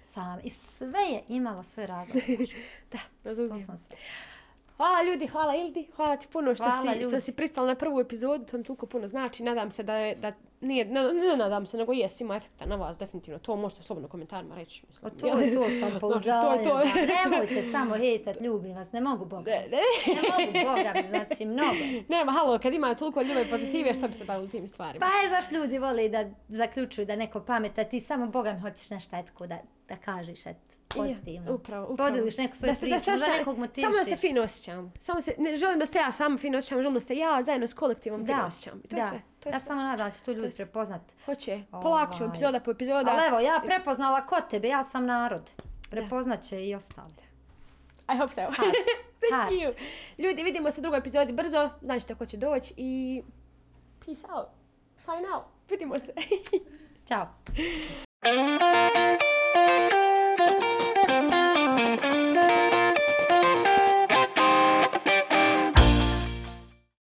Sam. 0.06 0.40
I 0.44 0.50
sve 0.50 1.00
je 1.02 1.24
imalo 1.28 1.64
sve 1.64 1.88
razloge. 1.88 2.22
Da, 2.92 2.98
to 2.98 3.04
razumijem. 3.24 3.60
sam 3.60 3.78
sve. 3.78 3.96
Hvala 4.80 5.04
ljudi, 5.04 5.28
hvala 5.28 5.56
Ildi, 5.56 5.88
hvala 5.96 6.18
ti 6.18 6.28
puno 6.32 6.56
što, 6.56 6.64
Hvala, 6.64 6.82
si, 6.82 7.00
što 7.00 7.10
ljudi. 7.10 7.22
si 7.22 7.36
pristala 7.36 7.68
na 7.68 7.76
prvu 7.76 8.00
epizodu, 8.00 8.46
to 8.46 8.58
mi 8.58 8.64
toliko 8.64 8.86
puno 8.86 9.08
znači. 9.08 9.44
Nadam 9.44 9.72
se 9.72 9.84
da 9.84 9.96
je, 9.96 10.16
da 10.16 10.32
nije, 10.62 10.86
ne, 10.86 11.14
ne 11.14 11.38
nadam 11.38 11.68
se, 11.68 11.78
nego 11.78 11.94
jes, 11.94 12.22
ima 12.22 12.36
efekta 12.36 12.66
na 12.66 12.76
vas, 12.76 12.98
definitivno. 12.98 13.40
To 13.40 13.56
možete 13.56 13.84
slobodno 13.84 14.10
komentarima 14.10 14.56
reći. 14.56 14.84
Mislim. 14.88 15.12
O, 15.12 15.20
to 15.20 15.28
je 15.40 15.54
to 15.54 15.70
sam 15.70 16.00
to 16.00 16.10
to. 16.64 16.82
Nemojte 17.24 17.72
samo 17.72 17.96
hejtat, 17.96 18.42
ljubim 18.42 18.76
vas, 18.76 18.92
ne 18.92 19.02
mogu 19.02 19.26
Boga. 19.26 19.52
Ne, 19.52 19.68
ne. 19.72 20.14
Ne 20.16 20.22
mogu 20.30 20.68
Boga, 20.70 21.10
znači 21.10 21.46
mnogo. 21.46 21.80
Nema, 22.10 22.32
halo, 22.32 22.60
kad 22.60 22.74
ima 22.74 22.96
toliko 22.96 23.22
ljubavi 23.22 23.48
i 23.48 23.50
pozitive, 23.50 23.94
što 23.94 24.08
bi 24.08 24.14
se 24.14 24.26
bavili 24.26 24.50
tim 24.50 24.68
stvarima? 24.68 25.06
Pa 25.06 25.12
je, 25.24 25.30
zaš 25.30 25.52
ljudi 25.52 25.78
vole 25.78 26.10
da 26.10 26.30
zaključuju 26.48 27.06
da 27.06 27.16
neko 27.16 27.40
pameta, 27.40 27.84
ti 27.84 28.00
samo 28.00 28.28
Boga 28.28 28.54
mi 28.54 28.60
hoćeš 28.60 28.90
nešto 28.90 29.16
etko 29.16 29.48
da, 29.48 29.58
da 29.90 29.96
kažeš, 29.96 30.46
et, 30.46 30.69
pozitivno. 30.90 31.48
Je, 31.48 31.54
upravo, 31.54 31.88
upravo. 31.88 32.10
Podeliš 32.10 32.38
neku 32.38 32.56
svoju 32.56 32.74
priču, 32.74 32.92
možda 32.92 33.12
osjeća- 33.14 33.38
nekog 33.38 33.58
motivišiš. 33.58 33.84
Samo 33.84 33.96
da 33.96 34.06
se 34.06 34.16
fino 34.18 34.42
osjećam. 34.42 34.94
Samo 35.00 35.22
se, 35.22 35.36
ne 35.38 35.56
želim 35.56 35.80
da 35.80 35.86
se 35.86 35.98
ja 35.98 36.12
sama 36.12 36.38
fino 36.38 36.58
osjećam, 36.58 36.78
želim 36.78 36.94
da 36.94 37.00
se 37.00 37.16
ja 37.16 37.42
zajedno 37.42 37.68
s 37.68 37.74
kolektivom 37.74 38.26
fino 38.26 38.38
Da, 38.38 38.46
osjećam. 38.46 38.82
I 38.84 38.88
to 38.88 38.96
je 38.96 39.02
da. 39.02 39.08
sve. 39.08 39.22
To 39.40 39.50
je 39.50 39.54
ja 39.54 39.60
sve. 39.60 39.66
samo 39.68 39.82
nadam 39.82 40.08
da 40.08 40.12
će 40.12 40.24
to 40.24 40.32
ljudi 40.32 40.46
je 40.46 40.52
prepoznat. 40.52 41.02
Hoće, 41.26 41.64
polako 41.72 42.14
ćemo 42.14 42.26
Ovaj. 42.26 42.30
epizoda 42.30 42.60
po 42.60 42.72
epizoda. 42.72 43.12
Ali 43.12 43.28
evo, 43.28 43.40
ja 43.40 43.62
prepoznala 43.66 44.26
kod 44.26 44.50
tebe, 44.50 44.68
ja 44.68 44.84
sam 44.84 45.06
narod. 45.06 45.50
Prepoznat 45.90 46.42
će 46.42 46.68
i 46.68 46.76
ostali. 46.76 47.14
I 48.14 48.18
hope 48.18 48.34
so. 48.34 48.42
Heart. 48.42 48.76
Thank 49.32 49.52
you. 49.52 49.74
Ljudi, 50.18 50.44
vidimo 50.44 50.72
se 50.72 50.82
u 50.82 50.84
drugoj 50.84 51.00
epizodi 51.00 51.34
brzo. 51.34 51.70
Znači 51.82 52.16
ko 52.16 52.26
će 52.26 52.38
doći 52.38 52.74
i 52.78 53.22
peace 54.06 54.22
out. 54.30 54.48
Sign 55.00 55.34
out. 55.36 55.46
Vidimo 55.70 56.00
se. 56.00 56.14
Ćao. 57.08 57.28